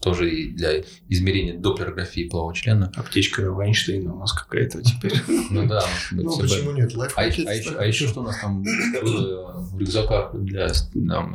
тоже 0.00 0.30
и 0.30 0.50
для 0.50 0.82
измерения 1.08 1.58
доплерографии 1.58 2.28
полового 2.28 2.54
члена. 2.54 2.90
Аптечка 2.96 3.50
Вайнштейна 3.50 4.14
у 4.14 4.18
нас 4.18 4.32
какая-то 4.32 4.82
теперь. 4.82 5.12
Ну 5.50 5.66
да, 5.66 5.84
Ну, 6.12 6.36
быть, 6.36 6.50
почему 6.50 6.72
нет? 6.72 6.92
А 7.16 7.24
еще, 7.26 7.42
а, 7.44 7.80
а 7.82 7.86
еще 7.86 8.06
что 8.06 8.20
у 8.20 8.22
нас 8.22 8.38
там 8.40 8.62
было 8.62 9.52
в 9.56 9.78
рюкзаках 9.78 10.34
для, 10.34 10.68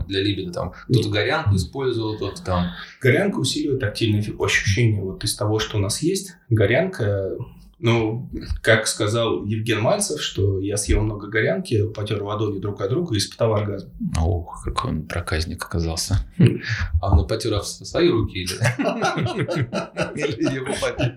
либидо? 0.07 0.51
Там 0.51 0.73
кто-то 0.89 1.09
горянку 1.09 1.55
использовал, 1.55 2.15
кто-то 2.15 2.43
там... 2.43 2.71
Горянка 3.01 3.37
усиливает 3.37 3.81
тактильное 3.81 4.23
ощущение 4.39 5.01
вот 5.01 5.23
из 5.23 5.35
того, 5.35 5.59
что 5.59 5.77
у 5.77 5.81
нас 5.81 6.01
есть. 6.01 6.35
Горянка 6.49 7.31
Ну, 7.77 8.29
как 8.61 8.87
сказал 8.87 9.43
Евген 9.43 9.81
Мальцев, 9.81 10.21
что 10.21 10.61
я 10.61 10.77
съел 10.77 11.01
много 11.01 11.27
горянки, 11.27 11.85
потер 11.89 12.23
ладони 12.23 12.59
друг 12.59 12.79
от 12.81 12.89
друга 12.89 13.15
и 13.15 13.17
испытал 13.17 13.53
оргазм. 13.53 13.89
Ох, 14.17 14.63
какой 14.63 14.91
он 14.91 15.07
проказник 15.07 15.63
оказался. 15.63 16.19
А 17.01 17.11
он 17.11 17.27
потер 17.27 17.61
свои 17.63 18.09
руки 18.09 18.39
или... 18.39 18.53
Или 20.15 20.55
его 20.55 20.73
потер? 20.81 21.15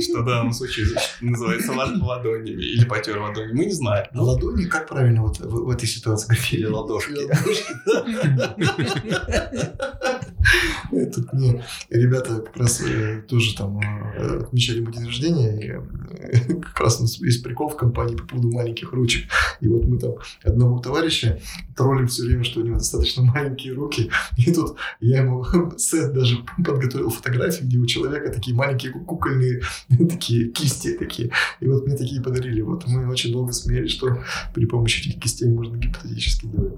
Что, 0.00 0.22
в 0.22 0.26
данном 0.26 0.52
случае 0.52 0.86
называется 1.20 1.72
лад- 1.72 1.96
ладонями 2.00 2.62
или 2.62 2.84
потер 2.84 3.18
ладони, 3.18 3.52
мы 3.52 3.64
не 3.66 3.72
знаем. 3.72 4.06
Ну, 4.12 4.24
ладони, 4.24 4.64
как 4.64 4.88
правильно 4.88 5.22
вот 5.22 5.38
в, 5.38 5.48
в 5.48 5.70
этой 5.70 5.86
ситуации? 5.86 6.36
Или 6.54 6.66
ладошки. 6.66 7.12
Тут 11.14 11.32
мне 11.32 11.64
ребята 11.88 12.40
как 12.40 12.56
раз 12.56 12.80
э, 12.80 13.22
тоже 13.28 13.56
там 13.56 13.80
э, 13.80 14.40
отмечали 14.42 14.80
мой 14.80 14.92
день 14.92 15.06
рождения, 15.06 15.58
и 15.58 15.68
э, 15.68 16.54
как 16.60 16.80
раз 16.80 16.98
у 16.98 17.02
нас 17.02 17.18
есть 17.18 17.42
прикол 17.42 17.68
в 17.68 17.76
компании 17.76 18.16
по 18.16 18.24
поводу 18.24 18.50
маленьких 18.50 18.92
ручек. 18.92 19.30
И 19.60 19.68
вот 19.68 19.84
мы 19.84 19.98
там 19.98 20.14
одного 20.42 20.78
товарища 20.78 21.40
троллим 21.76 22.06
все 22.06 22.24
время, 22.24 22.44
что 22.44 22.60
у 22.60 22.64
него 22.64 22.76
достаточно 22.76 23.22
маленькие 23.22 23.74
руки. 23.74 24.10
И 24.36 24.52
тут 24.52 24.76
я 25.00 25.22
ему 25.22 25.44
сет 25.76 26.12
даже 26.12 26.38
подготовил 26.64 27.10
фотографии, 27.10 27.64
где 27.64 27.78
у 27.78 27.86
человека 27.86 28.32
такие 28.32 28.56
маленькие 28.56 28.92
кукольные 28.92 29.62
такие 30.08 30.48
кисти 30.48 30.96
такие. 30.96 31.30
И 31.60 31.66
вот 31.66 31.86
мне 31.86 31.96
такие 31.96 32.22
подарили. 32.22 32.60
Вот 32.60 32.86
мы 32.86 33.08
очень 33.08 33.32
долго 33.32 33.52
смеялись, 33.52 33.92
что 33.92 34.22
при 34.54 34.66
помощи 34.66 35.08
этих 35.08 35.20
кистей 35.20 35.48
можно 35.48 35.76
гипотетически 35.76 36.46
делать. 36.46 36.74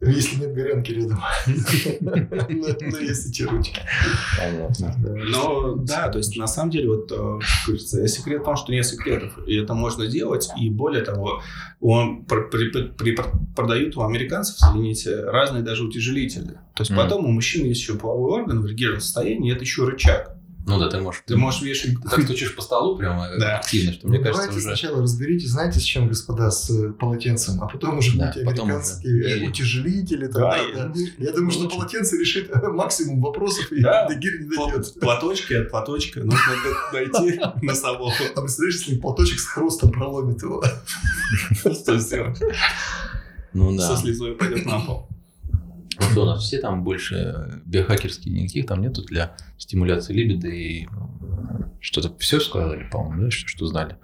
Если 0.00 0.40
нет 0.40 0.54
горянки 0.54 0.92
рядом. 0.92 1.20
Но 2.48 2.68
но 2.80 2.98
есть 2.98 3.26
эти 3.26 3.42
ручки. 3.42 3.80
Понятно. 4.38 4.94
Но 4.98 5.74
да, 5.76 6.08
то 6.08 6.18
есть 6.18 6.36
на 6.36 6.46
самом 6.46 6.70
деле 6.70 6.88
вот, 6.88 7.12
э, 7.12 8.06
секрет 8.06 8.42
в 8.42 8.44
том, 8.44 8.56
что 8.56 8.72
нет 8.72 8.86
секретов, 8.86 9.38
и 9.46 9.56
это 9.56 9.74
можно 9.74 10.06
делать, 10.06 10.48
и 10.60 10.70
более 10.70 11.02
того, 11.02 11.42
он 11.80 12.24
продают 12.24 13.96
у 13.96 14.02
американцев, 14.02 14.56
извините, 14.58 15.24
разные 15.24 15.62
даже 15.62 15.84
утяжелители. 15.84 16.58
То 16.74 16.82
есть 16.82 16.94
потом 16.94 17.24
у 17.24 17.28
мужчин 17.28 17.66
есть 17.66 17.80
еще 17.80 17.94
половой 17.94 18.40
орган 18.40 18.62
в 18.62 18.66
эрегированном 18.66 19.00
состоянии, 19.00 19.50
и 19.50 19.52
это 19.52 19.62
еще 19.62 19.84
рычаг. 19.84 20.37
Ну 20.68 20.78
да, 20.78 20.88
ты 20.88 21.00
можешь... 21.00 21.22
Ты 21.26 21.36
можешь 21.36 21.62
вешать... 21.62 21.96
Ты 22.02 22.08
так 22.10 22.22
стучишь 22.24 22.54
по 22.54 22.62
столу 22.62 22.96
прямо 22.98 23.26
Да. 23.38 23.56
активно, 23.58 23.92
что 23.92 24.06
мне 24.06 24.18
Ну, 24.18 24.24
кажется 24.24 24.42
давайте 24.46 24.58
уже... 24.58 24.66
сначала 24.76 25.02
разберитесь, 25.02 25.48
знаете, 25.50 25.80
с 25.80 25.82
чем, 25.82 26.08
господа, 26.08 26.50
с 26.50 26.68
э, 26.70 26.92
полотенцем, 26.92 27.62
а 27.62 27.66
потом 27.68 27.98
уже 27.98 28.18
Да, 28.18 28.26
будете 28.26 28.44
потом 28.44 28.66
американские 28.66 29.14
уже. 29.20 29.28
э, 29.28 29.36
Или- 29.38 29.46
утяжелители. 29.48 30.26
там, 30.26 30.42
Да, 30.42 30.50
да, 30.50 30.62
и- 30.62 30.74
да. 30.74 30.92
Я 31.18 31.32
думаю, 31.32 31.50
что 31.50 31.62
Лучше. 31.62 31.76
полотенце 31.76 32.18
решит 32.18 32.50
максимум 32.74 33.20
вопросов, 33.22 33.72
и 33.72 33.80
Да. 33.80 34.06
до 34.06 34.14
гирь 34.14 34.42
не 34.42 34.48
дойдет. 34.56 34.94
Платочки 35.00 35.54
от 35.54 35.70
платочка 35.70 36.20
нужно 36.20 36.52
дойти 36.92 37.40
на 37.62 37.74
собой. 37.74 38.12
А 38.36 38.40
представляешь, 38.42 38.76
если 38.76 38.98
платочек 38.98 39.40
с 39.40 39.46
хрустом 39.46 39.90
проломит 39.90 40.42
его? 40.42 40.62
Что 41.52 41.98
сделать? 41.98 42.38
Ну 43.54 43.76
Со 43.78 43.88
да. 43.88 43.96
слезой 43.96 44.32
пойдет 44.34 44.66
на 44.66 44.80
пол. 44.80 45.08
Ну 46.14 46.24
нас 46.24 46.44
все 46.44 46.58
там 46.58 46.84
больше 46.84 47.62
биохакерские 47.66 48.34
никаких 48.34 48.66
там 48.66 48.80
нету 48.80 49.02
для 49.02 49.36
стимуляции 49.56 50.12
либидо 50.12 50.48
и 50.48 50.84
э, 50.84 50.88
что-то 51.80 52.16
все 52.18 52.40
сказали, 52.40 52.88
по-моему, 52.90 53.24
да, 53.24 53.30
что, 53.30 53.48
что 53.48 53.66
знали. 53.66 53.96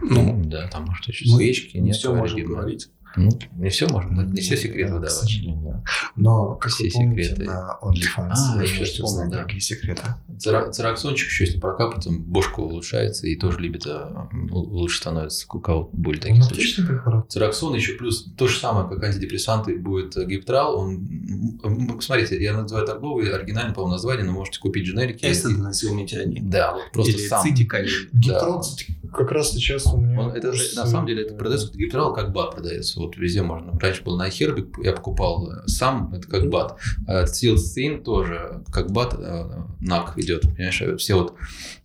Ну, 0.00 0.42
да, 0.44 0.68
там 0.68 0.84
может 0.84 1.06
еще 1.06 1.28
мы 1.30 1.38
свечки, 1.38 1.76
не 1.76 1.88
нет. 1.88 1.96
все 1.96 2.14
можем 2.14 2.44
говорить. 2.44 2.90
Ну, 3.18 3.30
не 3.56 3.68
все 3.70 3.86
можно, 3.88 4.24
да? 4.24 4.30
не 4.32 4.40
все 4.40 4.56
секреты 4.56 4.90
Да, 4.90 4.96
к 4.96 5.00
выдавать. 5.00 5.12
сожалению. 5.12 5.84
Но, 6.16 6.54
как 6.54 6.72
Все 6.72 6.84
вы 6.84 6.90
помните, 6.92 7.22
секреты. 7.24 7.44
на 7.44 7.78
OnlyFans 7.82 8.32
А, 8.56 8.62
я 8.62 8.84
вспомнил, 8.84 9.04
узнать 9.04 9.30
да. 9.30 9.38
другие 9.38 9.60
секреты. 9.60 10.02
Цера- 10.38 10.70
Цераксончик 10.70 11.26
еще, 11.28 11.44
если 11.44 11.58
прокапать, 11.58 12.04
там 12.04 12.22
бошка 12.22 12.60
улучшается, 12.60 13.26
и 13.26 13.34
тоже 13.36 13.58
либидо 13.60 14.28
м, 14.32 14.48
у- 14.52 14.58
лучше 14.58 14.98
становится, 14.98 15.46
у 15.52 15.60
кого 15.60 15.90
были 15.92 16.18
такие 16.20 16.36
Он 16.36 16.42
случаи. 16.44 16.82
Цераксон 17.28 17.74
еще 17.74 17.92
плюс 17.94 18.24
то 18.36 18.46
же 18.46 18.58
самое, 18.58 18.88
как 18.88 19.02
антидепрессанты 19.02 19.76
будет 19.78 20.16
э, 20.16 20.24
гиптрал. 20.26 20.76
Он, 20.78 22.00
смотрите, 22.00 22.40
я 22.42 22.52
называю 22.54 22.86
торговый, 22.86 23.32
оригинальное, 23.34 23.74
по-моему, 23.74 23.92
название, 23.92 24.24
но 24.24 24.32
можете 24.32 24.60
купить 24.60 24.86
дженерики. 24.86 25.24
Эстадонацилметианин. 25.30 26.48
Да, 26.50 26.74
вот 26.74 26.92
просто 26.92 27.12
Или 27.12 27.26
сам. 27.26 27.42
цитикалин. 27.42 28.08
Да. 28.12 28.18
Гидрал, 28.18 28.60
кстати, 28.60 28.86
как 29.12 29.30
раз 29.32 29.50
сейчас 29.52 29.86
у 29.86 29.96
меня... 29.98 30.20
Он- 30.20 30.30
это 30.32 30.48
на 30.76 30.86
самом 30.86 31.06
деле 31.06 31.22
это 31.24 31.34
э, 31.34 31.36
продается, 31.38 31.72
гиптрал 31.76 32.12
как 32.14 32.32
бат 32.32 32.52
продается. 32.54 33.00
Вот 33.08 33.16
везде 33.16 33.42
можно. 33.42 33.72
Раньше 33.80 34.04
был 34.04 34.18
на 34.18 34.28
Хербе, 34.28 34.66
я 34.82 34.92
покупал 34.92 35.50
э, 35.50 35.66
сам, 35.66 36.12
это 36.12 36.28
как 36.28 36.50
бат. 36.50 36.78
А 37.06 37.26
Силстейн 37.26 38.02
тоже 38.04 38.62
как 38.70 38.90
бат, 38.90 39.14
э, 39.18 39.44
НАК 39.80 40.18
идет. 40.18 40.42
Понимаешь, 40.42 40.82
все 40.98 41.14
вот 41.14 41.34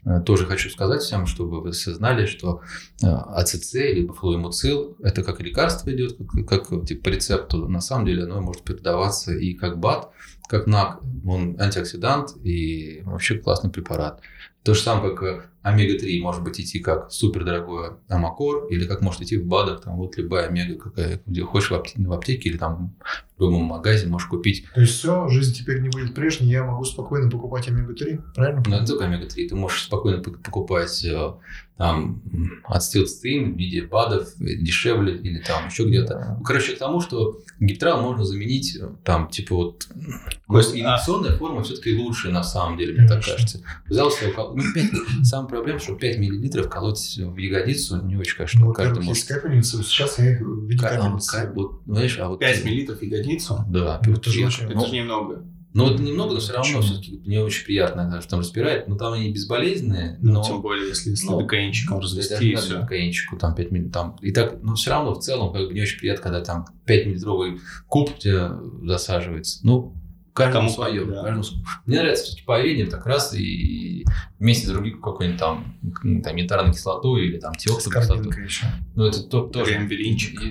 э, 0.06 0.20
тоже 0.26 0.46
хочу 0.46 0.70
сказать 0.70 1.02
всем, 1.02 1.26
чтобы 1.26 1.62
вы 1.62 1.72
все 1.72 1.94
знали, 1.94 2.26
что 2.26 2.62
э, 3.02 3.08
АЦЦ 3.08 3.76
либо 3.76 4.14
флуэмуцил 4.14 4.98
это 5.02 5.24
как 5.24 5.40
лекарство 5.40 5.90
идет, 5.94 6.18
как, 6.46 6.68
как 6.68 6.86
типа 6.86 7.06
по 7.06 7.10
рецепту. 7.10 7.70
На 7.70 7.80
самом 7.80 8.06
деле 8.06 8.24
оно 8.24 8.42
может 8.42 8.64
передаваться 8.64 9.34
и 9.34 9.54
как 9.54 9.80
бат, 9.80 10.12
как 10.50 10.68
НАК. 10.68 11.00
Он 11.26 11.56
антиоксидант 11.58 12.36
и 12.44 13.02
вообще 13.06 13.38
классный 13.38 13.70
препарат. 13.70 14.20
То 14.64 14.74
же 14.74 14.82
самое, 14.82 15.16
как 15.16 15.24
э, 15.24 15.42
омега-3 15.64 16.22
может 16.22 16.44
быть 16.44 16.60
идти 16.60 16.80
как 16.80 17.12
супер 17.12 17.46
дорогой 17.46 17.92
амакор, 18.10 18.68
или 18.68 18.86
как 18.86 19.02
может 19.02 19.22
идти 19.22 19.38
в 19.38 19.46
БАДах, 19.46 19.82
там 19.82 19.98
вот 19.98 20.18
любая 20.18 20.48
омега, 20.48 20.76
какая, 20.76 21.22
где 21.26 21.42
хочешь 21.44 21.72
в 21.72 21.74
аптеке, 21.74 22.04
в 22.06 22.14
аптеке 22.14 22.50
или 22.50 22.58
там 22.58 22.94
в 23.38 23.42
любом 23.42 23.64
магазине 23.64 24.12
можешь 24.12 24.28
купить. 24.28 24.66
То 24.76 24.82
есть 24.82 24.94
все, 24.94 25.28
жизнь 25.30 25.56
теперь 25.56 25.82
не 25.82 25.90
будет 25.90 26.14
прежней, 26.14 26.50
я 26.50 26.64
могу 26.64 26.84
спокойно 26.84 27.30
покупать 27.30 27.68
омегу-3, 27.68 28.22
правильно? 28.36 28.64
Ну, 28.68 28.76
это 28.76 28.86
только 28.86 29.06
омега-3. 29.06 29.50
Ты 29.50 29.56
можешь 29.56 29.84
спокойно 29.84 30.22
пок- 30.22 30.42
покупать 30.44 31.04
э, 31.04 31.34
там 31.78 32.22
ацетилцистеин 32.66 33.56
в 33.56 33.58
виде 33.58 33.82
БАДов 33.82 34.30
э, 34.40 34.56
дешевле 34.56 35.18
или 35.18 35.40
там 35.40 35.68
еще 35.68 35.86
где-то. 35.86 36.36
Ну, 36.38 36.44
короче, 36.44 36.74
к 36.74 36.78
тому, 36.78 37.02
что 37.02 37.40
гиптрал 37.60 38.02
можно 38.02 38.24
заменить 38.24 38.78
э, 38.80 38.90
там, 39.04 39.30
типа 39.30 39.56
вот... 39.56 39.88
ну, 39.96 40.14
Кость, 40.48 40.76
инъекционная 40.76 41.36
форма 41.38 41.64
все-таки 41.64 41.98
лучше 41.98 42.30
на 42.30 42.44
самом 42.44 42.78
деле, 42.78 42.94
мне 42.94 43.08
так 43.08 43.26
кажется. 43.26 43.62
Взял 43.88 44.12
себе, 44.12 44.34
ну, 44.38 44.64
5, 44.74 45.26
самая 45.54 45.62
проблема, 45.62 45.80
что 45.80 45.96
5 45.96 46.18
миллилитров 46.18 46.70
колоть 46.70 47.18
в 47.18 47.38
ягодицу 47.38 48.02
не 48.06 48.18
очень, 48.18 48.36
конечно, 48.38 48.66
Ну, 48.66 48.74
каждый 48.74 49.04
может. 49.04 49.26
капельницы, 49.28 49.78
вот 49.78 49.86
сейчас 49.86 50.18
я 50.20 50.32
их 50.34 50.42
в 50.42 50.66
виде 50.68 50.80
Ка- 50.82 50.90
а, 50.90 50.98
капельницы. 50.98 51.32
ка- 51.32 51.52
вот, 51.56 51.82
знаешь, 51.86 52.18
а 52.20 52.30
вот... 52.30 52.40
5 52.40 52.66
миллилитров 52.66 53.02
ягодицу. 53.02 53.66
Да, 53.70 54.02
Ну, 54.06 54.14
это 54.14 54.30
же 54.30 54.46
очень- 54.46 54.66
Это 54.66 54.74
ну, 54.76 54.86
же 54.88 54.94
немного. 54.94 55.46
ну, 55.74 55.90
это 55.92 56.02
немного, 56.04 56.34
но 56.36 56.40
все 56.40 56.54
равно 56.54 56.82
все-таки 56.82 57.22
не 57.26 57.38
очень 57.40 57.66
приятно, 57.66 58.04
когда 58.04 58.22
там 58.22 58.40
распирает. 58.40 58.88
Но 58.88 58.96
там 58.96 59.14
они 59.14 59.32
безболезненные, 59.32 60.18
Ну, 60.22 60.34
но... 60.34 60.44
тем 60.44 60.62
более, 60.62 60.88
если 60.90 61.14
с 61.16 61.24
ну, 61.24 61.36
лодокаинчиком 61.38 61.98
Это 61.98 62.06
развести 62.06 62.52
и 62.52 62.56
все. 62.56 62.86
коньячку, 62.86 63.38
там 63.38 63.56
5 63.56 63.72
минут, 63.72 63.92
там, 63.92 64.18
и 64.22 64.32
так, 64.32 64.62
но 64.64 64.76
все 64.76 64.90
равно 64.92 65.14
в 65.14 65.20
целом 65.20 65.54
как 65.54 65.68
бы 65.68 65.74
не 65.74 65.82
очень 65.82 66.00
приятно, 66.00 66.24
когда 66.24 66.42
там 66.42 66.66
5 66.86 67.06
миллилитровый 67.06 67.60
куб 67.88 68.18
тебе 68.18 68.50
засаживается. 68.84 69.60
Ну, 69.64 69.96
каждому 70.34 70.68
Кому 70.68 70.76
свое. 70.76 71.06
да. 71.06 71.22
каждому 71.24 71.44
Мне 71.86 71.98
нравится 72.00 72.24
все-таки 72.26 72.46
поведение 72.46 72.86
так 72.88 73.06
раз 73.06 73.34
и 73.36 74.06
вместе 74.40 74.68
с 74.68 74.70
другим 74.72 75.02
какой-нибудь 75.02 75.40
там, 75.40 75.78
м, 76.04 76.22
там 76.22 76.36
янтарной 76.36 76.74
кислотой 76.74 77.26
или 77.28 77.38
там 77.40 77.54
кислотой. 77.54 78.44
еще. 78.44 78.66
Ну, 78.96 79.06
это 79.06 79.24
то- 79.24 79.48
тоже. 79.48 79.74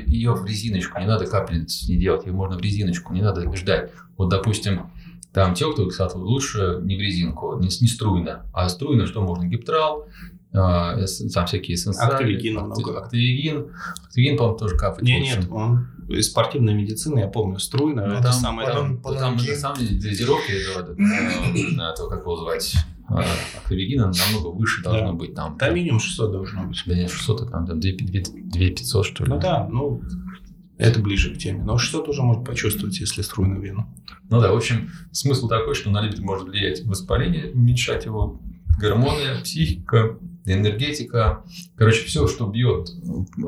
Ее 0.07 0.33
в 0.35 0.45
резиночку, 0.47 0.99
не 1.01 1.07
надо 1.07 1.27
капельницу 1.27 1.91
не 1.91 1.99
делать, 1.99 2.27
ее 2.27 2.33
можно 2.33 2.57
в 2.57 2.61
резиночку, 2.61 3.13
не 3.13 3.23
надо 3.23 3.55
ждать. 3.57 3.91
Вот, 4.17 4.29
допустим, 4.29 4.91
там 5.33 5.55
теоктовую 5.55 5.91
кислоту 5.91 6.19
лучше 6.19 6.79
не 6.83 6.97
в 6.97 7.01
резинку, 7.01 7.59
не, 7.59 7.67
не 7.81 7.89
струйно. 7.89 8.43
А 8.53 8.69
струйно 8.69 9.07
что 9.07 9.23
можно? 9.23 9.45
Гиптрал, 9.47 10.07
эс- 11.03 11.33
там 11.33 11.47
всякие 11.47 11.75
эссенциальные. 11.77 12.17
Активигина 12.19 12.61
акти- 12.61 12.67
много. 12.67 13.01
Активигин. 13.05 13.67
Активигин, 14.07 14.37
по-моему, 14.37 14.59
тоже 14.59 14.77
капать. 14.77 15.03
Не, 15.03 15.19
лучше. 15.21 15.37
нет, 15.39 15.49
он 15.51 15.89
из 16.15 16.31
спортивной 16.31 16.75
медицины, 16.75 17.21
я 17.21 17.27
помню, 17.29 17.59
струйно. 17.59 18.07
Ну, 18.07 18.13
это 18.15 18.23
там 18.25 18.33
самое 18.33 18.69
потом- 18.69 18.87
там. 19.03 19.03
Там, 19.03 19.15
Панангин. 19.15 19.53
на 19.53 19.59
самом 19.59 19.79
деле 19.79 20.01
дозировки 20.01 20.51
этого, 20.53 20.95
э, 20.99 21.93
этого, 21.93 22.09
как 22.11 22.21
его 22.21 22.37
звать, 22.37 22.75
а, 23.09 23.25
активигина 23.63 24.07
намного 24.13 24.55
выше 24.57 24.83
должно 24.83 25.09
Да. 25.09 25.13
быть. 25.13 25.35
Там, 25.35 25.59
Там 25.59 25.75
минимум 25.75 26.01
600 26.01 26.33
должно 26.33 26.65
быть. 26.65 26.83
да 26.87 26.95
нет, 26.95 27.11
600, 27.11 27.43
а 27.43 27.47
там, 27.47 27.67
там 27.67 27.81
2500, 27.81 29.05
что 29.07 29.25
ли. 29.25 29.31
Ну 29.31 29.39
да, 29.41 29.69
ну, 29.71 30.01
это 30.79 31.01
ближе 31.01 31.35
к 31.35 31.39
теме. 31.39 31.63
Но 31.63 31.77
600 31.79 32.09
уже 32.09 32.23
можно 32.23 32.43
почувствовать, 32.45 32.99
если 33.01 33.23
струйную 33.23 33.61
вену. 33.61 33.87
Ну 34.31 34.41
да, 34.41 34.53
в 34.53 34.57
общем, 34.57 34.91
смысл 35.11 35.49
такой, 35.49 35.75
что 35.75 35.91
на 35.91 36.01
либидо 36.01 36.23
может 36.23 36.49
влиять 36.49 36.85
воспаление, 36.87 37.51
уменьшать 37.53 38.05
его, 38.07 38.41
гормоны, 38.81 39.43
психика, 39.43 40.17
энергетика. 40.47 41.45
Короче, 41.77 42.05
все, 42.07 42.27
что 42.27 42.47
бьет, 42.47 42.89
э, 42.89 43.43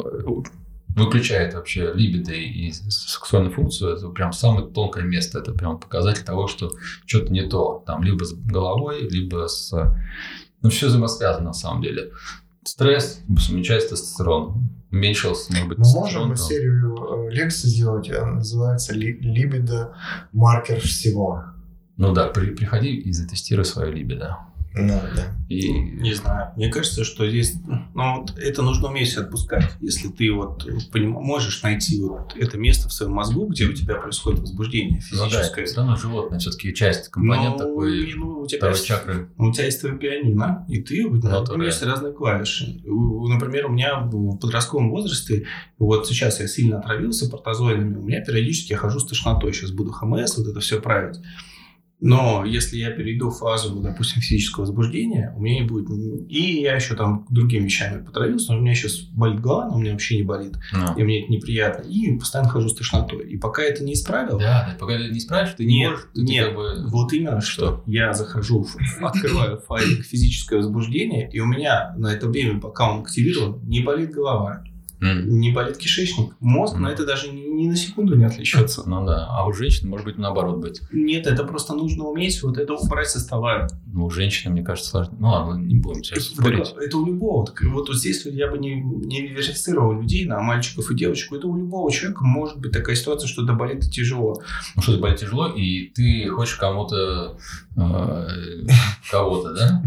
выключает 0.95 1.55
вообще 1.55 1.93
либидо 1.95 2.33
и 2.33 2.71
сексуальную 2.73 3.53
функцию, 3.55 3.97
это 3.97 4.09
прям 4.09 4.33
самое 4.33 4.67
тонкое 4.69 5.05
место. 5.05 5.39
Это 5.39 5.53
прям 5.53 5.79
показатель 5.79 6.25
того, 6.25 6.47
что 6.49 6.71
что-то 7.07 7.33
не 7.33 7.49
то. 7.49 7.83
Там 7.87 8.03
либо 8.03 8.25
с 8.25 8.33
головой, 8.35 9.09
либо 9.09 9.47
с... 9.49 9.73
Ну, 10.63 10.71
все 10.71 10.87
взаимосвязано 10.87 11.47
на 11.47 11.53
самом 11.53 11.83
деле. 11.83 12.13
Стресс 12.65 13.21
уменьшает 13.51 13.89
тестостерон. 13.89 14.71
Уменьшился, 14.91 15.53
может 15.53 15.69
быть, 15.69 15.79
Мы 15.79 15.91
можем 15.93 16.29
там. 16.29 16.37
серию 16.37 17.27
э, 17.29 17.31
лекций 17.35 17.69
сделать, 17.69 18.09
она 18.11 18.35
называется 18.37 18.95
«Ли- 18.95 19.19
«Либидо. 19.21 19.97
Маркер 20.33 20.79
всего». 20.81 21.43
Ну 21.97 22.13
да, 22.13 22.29
при- 22.29 22.55
приходи 22.55 22.95
и 22.95 23.13
затестируй 23.13 23.65
свое 23.65 23.93
либидо. 23.93 24.39
Ну, 24.77 25.01
да. 25.15 25.27
И 25.49 25.69
Не 25.71 26.15
знаю. 26.15 26.53
Мне 26.57 26.69
кажется, 26.69 27.05
что 27.05 27.29
здесь, 27.29 27.55
ну, 27.95 28.21
вот 28.21 28.37
это 28.37 28.63
нужно 28.63 28.89
уметь 28.89 29.15
отпускать. 29.17 29.71
Если 29.81 30.09
ты 30.09 30.33
вот 30.33 30.67
поним- 30.93 31.11
можешь 31.21 31.63
найти 31.63 32.01
вот 32.03 32.35
это 32.37 32.59
место 32.59 32.89
в 32.89 32.93
своем 32.93 33.13
мозгу, 33.13 33.47
где 33.47 33.67
у 33.67 33.73
тебя 33.73 33.95
происходит 33.95 34.41
возбуждение 34.41 35.01
ну 35.13 35.19
да, 35.19 35.29
физическое. 35.29 35.63
это 35.63 35.71
все 35.71 35.77
равно 35.81 35.97
животное, 35.97 36.39
все-таки 36.41 36.75
часть, 36.75 37.09
компонент 37.11 37.53
Ну, 37.59 37.59
такой 37.59 38.15
ну, 38.17 38.41
у 38.41 38.47
тебя 38.49 38.59
второй 38.59 38.75
есть- 38.75 38.87
чакры. 38.87 39.29
У 39.39 39.53
тебя 39.53 39.65
есть 39.67 39.81
твое 39.81 39.97
пианино, 39.97 40.67
и 40.69 40.83
ты, 40.83 41.07
вот, 41.07 41.23
Ну, 41.23 41.57
да. 41.57 41.65
есть 41.65 41.83
разные 41.85 42.13
клавиши. 42.13 42.81
Например, 42.85 43.67
у 43.67 43.69
меня 43.69 44.01
в 44.01 44.39
подростковом 44.39 44.91
возрасте, 44.91 45.47
вот 45.79 46.09
сейчас 46.09 46.41
я 46.41 46.49
сильно 46.49 46.79
отравился 46.81 47.31
портозоидами, 47.31 47.97
у 47.97 48.03
меня 48.03 48.25
периодически 48.25 48.73
я 48.73 48.79
хожу 48.79 48.99
с 48.99 49.07
тошнотой, 49.07 49.53
сейчас 49.53 49.71
буду 49.71 49.93
ХМС, 49.93 50.37
вот 50.39 50.49
это 50.49 50.59
все 50.59 50.81
править. 50.81 51.19
Но 52.01 52.45
если 52.45 52.77
я 52.77 52.91
перейду 52.91 53.31
в 53.31 53.39
фазу, 53.39 53.81
допустим, 53.81 54.21
физического 54.21 54.65
возбуждения, 54.65 55.33
у 55.37 55.41
меня 55.41 55.61
не 55.61 55.67
будет... 55.67 55.89
И 56.29 56.61
я 56.61 56.75
еще 56.75 56.95
там 56.97 57.27
другими 57.31 57.65
вещами 57.65 58.05
потравился, 58.05 58.53
но 58.53 58.59
у 58.59 58.61
меня 58.63 58.75
сейчас 58.75 59.01
болит 59.01 59.41
голова, 59.41 59.69
но 59.69 59.77
у 59.77 59.79
меня 59.81 59.93
вообще 59.93 60.17
не 60.19 60.23
болит. 60.23 60.55
Ну. 60.73 60.99
И 60.99 61.03
мне 61.03 61.23
это 61.23 61.33
неприятно. 61.33 61.89
И 61.89 62.17
постоянно 62.19 62.51
хожу 62.51 62.69
с 62.69 62.75
тошнотой. 62.75 63.29
И 63.29 63.37
пока 63.39 63.63
это 63.63 63.83
не 63.85 63.95
исправил, 63.95 64.39
Да, 64.39 64.69
да, 64.69 64.77
пока 64.79 64.99
ты 64.99 65.09
не 65.09 65.21
справишь, 65.21 65.55
ты 65.57 65.65
не 65.65 65.79
Нет, 65.79 65.91
можешь, 65.91 66.07
ты 66.15 66.21
нет. 66.23 66.47
как 66.47 66.57
бы... 66.57 66.89
вот 66.89 67.13
именно 67.13 67.41
что. 67.41 67.83
Я 67.87 68.13
захожу, 68.13 68.67
открываю 69.01 69.59
файлик 69.59 70.05
физическое 70.05 70.57
возбуждение, 70.57 71.31
и 71.33 71.41
у 71.41 71.47
меня 71.47 71.95
на 71.97 72.09
это 72.09 72.29
время, 72.29 72.61
пока 72.61 72.93
он 72.93 73.03
активирован, 73.03 73.61
не 73.67 73.81
болит 73.81 74.11
голова, 74.11 74.65
М. 75.05 75.39
не 75.41 75.53
болит 75.53 75.77
кишечник. 75.77 76.35
Мозг 76.41 76.77
на 76.79 76.89
это 76.89 77.05
даже 77.07 77.31
ни, 77.31 77.41
ни 77.41 77.69
на 77.69 77.77
секунду 77.77 78.17
не 78.17 78.25
отвлечется. 78.25 78.83
Ну 78.87 79.05
да, 79.07 79.27
а 79.29 79.47
у 79.47 79.53
женщин 79.53 79.89
может 79.89 80.07
быть 80.07 80.19
наоборот 80.19 80.59
быть. 80.59 80.81
Нет, 80.93 81.27
это 81.27 81.45
просто 81.45 81.75
нужно 81.75 82.05
уметь 82.05 82.43
вот 82.43 82.59
это 82.59 82.75
убрать 82.75 83.09
со 83.09 83.21
стола. 83.21 83.69
Ну, 83.87 84.07
у 84.07 84.11
женщины, 84.11 84.53
мне 84.53 84.63
кажется, 84.63 84.91
сложно. 84.91 85.15
Ну 85.19 85.29
ладно, 85.29 85.55
не 85.61 85.77
будем 85.77 86.03
сейчас 86.03 86.31
Это, 86.33 86.41
спорить. 86.41 86.75
это 86.81 86.97
у 86.99 87.07
любого. 87.07 87.47
Так 87.47 87.63
Вот 87.63 87.89
вот 87.89 87.97
здесь 87.97 88.25
я 88.27 88.51
бы 88.51 88.59
не, 88.59 88.75
не 88.81 89.29
диверсифицировал 89.29 89.93
людей 90.01 90.25
на 90.27 90.41
мальчиков 90.41 90.91
и 90.91 90.95
девочек. 90.97 91.33
Это 91.33 91.47
у 91.47 91.57
любого 91.57 91.91
человека 91.93 92.25
может 92.25 92.59
быть 92.59 92.73
такая 92.73 92.97
ситуация, 92.97 93.29
что 93.29 93.45
это 93.45 93.53
болит 93.53 93.91
тяжело. 93.91 94.43
Ну 94.77 94.83
что, 94.83 94.99
болит 94.99 95.19
тяжело, 95.21 95.49
и 95.49 95.89
ты 95.95 96.29
хочешь 96.31 96.57
кому-то, 96.57 97.37
э, 97.77 98.67
кого-то, 99.11 99.55
да, 99.55 99.83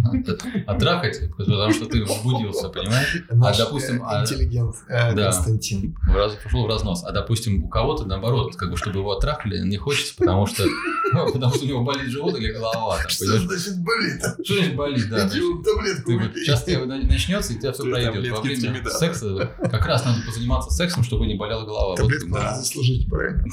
оттрахать, 0.68 1.20
потому 1.38 1.72
что 1.74 1.86
ты 1.86 2.04
возбудился, 2.06 2.70
понимаешь? 2.70 3.24
Наш, 3.32 3.58
допустим, 3.58 4.02
а- 4.06 4.22
интеллигент 4.22 4.76
э, 4.88 5.07
Да. 5.16 5.32
Константин. 5.32 5.96
В 6.08 6.16
раз, 6.16 6.34
пошел 6.44 6.66
в 6.66 6.68
разнос. 6.68 7.04
А, 7.04 7.12
допустим, 7.12 7.64
у 7.64 7.70
кого-то, 7.70 8.06
наоборот, 8.06 8.56
как 8.56 8.72
бы, 8.72 8.78
чтобы 8.78 9.00
его 9.00 9.12
оттрахали, 9.12 9.60
не 9.60 9.78
хочется, 9.78 10.14
потому 10.18 10.48
что, 10.48 10.64
ну, 11.14 11.32
потому 11.32 11.54
что 11.54 11.66
у 11.66 11.68
него 11.68 11.84
болит 11.84 12.10
живот 12.10 12.38
или 12.38 12.52
голова. 12.52 12.98
Там, 12.98 13.10
Что 13.10 13.26
значит 13.40 13.80
болит? 13.84 14.22
Что 14.44 14.54
значит 14.56 14.76
болит, 14.76 15.10
да. 15.10 15.28
Иди 15.28 15.42
вот 15.42 15.64
таблетку 15.64 16.12
Ты 16.12 16.18
вот 16.20 16.36
сейчас 16.36 16.64
тебе 16.64 16.86
начнется, 16.86 17.54
и 17.54 17.58
у 17.58 17.60
тебя 17.60 17.74
все 17.74 17.84
пройдет. 17.84 18.32
Во 18.32 18.42
время 18.42 18.90
секса 18.90 19.52
как 19.60 19.86
раз 19.86 20.06
надо 20.06 20.22
позаниматься 20.26 20.72
сексом, 20.72 21.04
чтобы 21.04 21.26
не 21.28 21.36
болела 21.36 21.66
голова. 21.66 21.90
Вот, 21.90 21.98
Таблетку 21.98 22.30
да. 22.30 22.44
надо 22.44 22.60
заслужить, 22.60 23.10
правильно? 23.10 23.44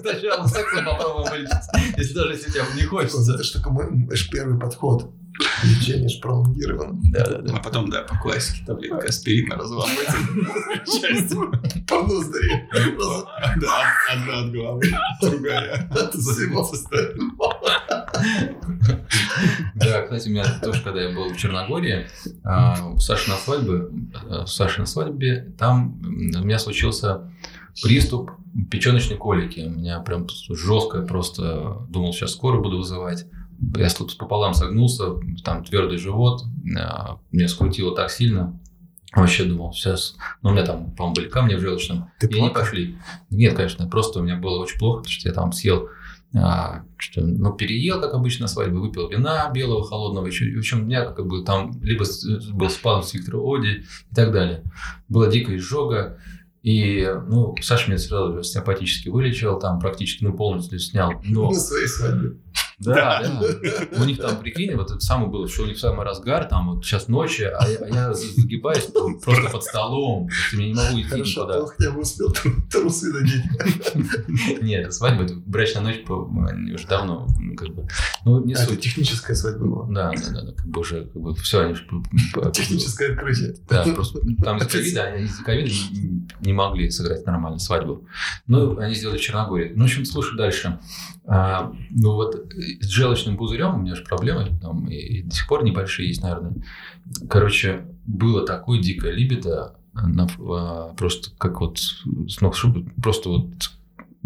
Сначала 0.00 0.46
сексом 0.46 0.84
попробуем 0.84 1.30
вылечить, 1.30 1.96
если 1.96 2.14
даже 2.14 2.32
если 2.32 2.50
тебе 2.50 2.62
не 2.76 2.82
хочется. 2.82 3.18
Это 3.38 3.70
мой 3.70 4.16
ж 4.16 4.28
первый 4.30 4.58
подход. 4.58 5.10
Лечение 5.62 6.08
ж 6.08 6.20
пролонгировано. 6.20 6.98
Да, 7.12 7.24
да, 7.26 7.38
да. 7.38 7.54
А 7.56 7.62
потом, 7.62 7.90
да, 7.90 8.02
по 8.02 8.16
классике 8.16 8.64
таблетка 8.66 9.08
аспирина 9.08 9.56
разламывается. 9.56 10.16
Часть. 11.00 11.34
По 11.86 12.02
ноздри. 12.02 12.68
Да, 13.60 13.92
одна 14.10 14.40
от 14.40 14.52
головы, 14.52 14.82
другая 15.20 15.88
От 15.90 16.14
всего 16.14 16.62
остального. 16.62 17.56
Да, 19.74 20.02
кстати, 20.02 20.28
у 20.28 20.32
меня 20.32 20.44
тоже, 20.60 20.82
когда 20.82 21.02
я 21.02 21.14
был 21.14 21.32
в 21.32 21.36
Черногории, 21.36 22.06
а, 22.44 22.88
у 22.94 22.98
Саши 22.98 23.30
на 23.30 23.36
свадьбе, 23.36 23.88
а, 24.28 24.42
у 24.42 24.46
Саши 24.46 24.80
на 24.80 24.86
свадьбе, 24.86 25.52
там 25.58 26.00
у 26.02 26.44
меня 26.44 26.58
случился 26.58 27.30
приступ 27.82 28.32
печеночной 28.70 29.16
колики. 29.16 29.60
У 29.60 29.70
меня 29.70 30.00
прям 30.00 30.26
жестко 30.28 31.02
просто 31.02 31.86
думал, 31.88 32.12
сейчас 32.12 32.32
скоро 32.32 32.60
буду 32.60 32.78
вызывать. 32.78 33.26
Я 33.76 33.88
тут 33.90 34.16
пополам 34.18 34.54
согнулся, 34.54 35.14
там 35.44 35.64
твердый 35.64 35.98
живот, 35.98 36.42
а, 36.78 37.18
меня 37.32 37.48
скрутило 37.48 37.94
так 37.94 38.10
сильно. 38.10 38.58
Вообще 39.14 39.44
думал, 39.44 39.72
сейчас... 39.72 40.16
Ну, 40.42 40.50
у 40.50 40.52
меня 40.52 40.64
там, 40.66 40.94
по-моему, 40.94 41.14
были 41.14 41.28
камни 41.28 41.54
в 41.54 41.60
желчном. 41.60 42.10
Ты 42.20 42.26
и 42.26 42.30
они 42.30 42.40
плакал? 42.40 42.60
пошли. 42.62 42.96
Нет, 43.30 43.54
конечно, 43.54 43.88
просто 43.88 44.20
у 44.20 44.22
меня 44.22 44.36
было 44.36 44.60
очень 44.62 44.78
плохо, 44.78 44.98
потому 44.98 45.10
что 45.12 45.28
я 45.28 45.34
там 45.34 45.52
съел 45.52 45.88
а, 46.34 46.82
что, 46.98 47.22
ну, 47.22 47.54
переел, 47.54 48.02
как 48.02 48.12
обычно, 48.12 48.42
на 48.42 48.48
свадьбе, 48.48 48.76
выпил 48.76 49.08
вина 49.08 49.50
белого, 49.50 49.82
холодного. 49.82 50.26
Еще, 50.26 50.54
в 50.54 50.58
общем, 50.58 50.82
у 50.82 50.84
меня 50.84 51.06
как 51.06 51.26
бы 51.26 51.42
там 51.42 51.72
либо 51.82 52.04
с- 52.04 52.22
был 52.50 52.68
спазм 52.68 53.08
свиктора 53.08 53.38
Оди 53.38 53.84
и 54.10 54.14
так 54.14 54.30
далее. 54.30 54.62
Была 55.08 55.28
дикая 55.28 55.56
изжога. 55.56 56.18
И, 56.62 57.08
ну, 57.28 57.54
Саша 57.62 57.88
меня 57.88 57.98
сразу 57.98 58.34
же 58.34 58.44
симпатически 58.44 59.08
вылечил, 59.08 59.58
там 59.58 59.78
практически, 59.80 60.22
ну, 60.22 60.34
полностью 60.34 60.78
снял. 60.80 61.14
Но, 61.24 61.48
На 61.48 61.54
своей 61.58 61.86
свадьбе. 61.86 62.36
Да, 62.78 63.22
да. 63.22 64.00
У 64.00 64.04
них 64.04 64.18
там, 64.18 64.36
прикинь, 64.38 64.74
вот 64.76 64.90
это 64.90 65.00
самое 65.00 65.30
было, 65.30 65.48
что 65.48 65.62
у 65.62 65.66
них 65.66 65.78
самый 65.78 66.04
разгар, 66.04 66.44
там 66.46 66.74
вот 66.74 66.84
сейчас 66.84 67.08
ночи, 67.08 67.42
а 67.42 67.68
я, 67.68 67.78
а 67.78 67.88
я 67.88 68.14
загибаюсь 68.14 68.84
просто 69.22 69.50
под 69.50 69.62
столом, 69.64 70.28
я 70.52 70.58
не 70.68 70.74
могу 70.74 71.00
идти 71.00 71.08
Хорошо, 71.08 71.40
никуда. 71.42 71.62
он 71.62 71.66
хотя 71.68 71.90
бы 71.90 72.00
успел 72.00 72.32
тру- 72.32 72.62
трусы 72.70 73.12
надеть. 73.12 74.62
Нет, 74.62 74.92
свадьба, 74.94 75.24
это 75.24 75.34
брачная 75.46 75.82
ночь 75.82 75.96
они 76.50 76.72
уже 76.72 76.86
давно, 76.86 77.26
ну, 77.40 77.54
как 77.56 77.68
бы, 77.74 77.88
ну, 78.24 78.44
не 78.44 78.54
А, 78.54 78.58
суть. 78.58 78.80
техническая 78.80 79.36
свадьба 79.36 79.64
была. 79.66 79.86
Да, 79.88 80.12
да, 80.32 80.42
да, 80.42 80.52
как 80.52 80.66
бы 80.68 80.80
уже, 80.80 81.04
как 81.06 81.20
бы, 81.22 81.34
все, 81.36 81.60
они 81.60 81.74
же... 81.74 81.84
Техническое 82.52 83.12
открытие. 83.12 83.56
Да, 83.68 83.84
просто 83.94 84.20
там 84.42 84.58
из-за 84.58 84.68
ковида, 84.68 85.02
они 85.04 85.24
из-за 85.24 85.42
ковида 85.44 85.70
не- 86.40 86.52
могли 86.52 86.90
сыграть 86.90 87.24
нормально 87.26 87.58
свадьбу. 87.58 88.06
Ну, 88.46 88.78
они 88.78 88.94
сделали 88.94 89.18
в 89.18 89.20
Черногории. 89.20 89.72
Ну, 89.74 89.82
в 89.82 89.86
общем, 89.86 90.04
слушай 90.04 90.36
дальше. 90.36 90.78
А, 91.26 91.72
ну, 91.90 92.12
вот 92.14 92.34
с 92.80 92.86
желчным 92.88 93.36
пузырем 93.36 93.74
у 93.74 93.78
меня 93.78 93.94
же 93.94 94.04
проблемы, 94.04 94.58
там, 94.60 94.88
и, 94.88 94.94
и 94.96 95.22
до 95.22 95.34
сих 95.34 95.46
пор 95.48 95.64
небольшие 95.64 96.08
есть, 96.08 96.22
наверное. 96.22 96.54
Короче, 97.28 97.86
было 98.06 98.44
такое 98.46 98.80
дикое 98.80 99.12
либидо, 99.12 99.74
на- 99.94 100.28
а, 100.38 100.94
просто 100.94 101.30
как 101.38 101.60
вот 101.60 101.78
с 101.78 102.40
ног 102.40 102.54
просто 103.02 103.28
вот 103.30 103.48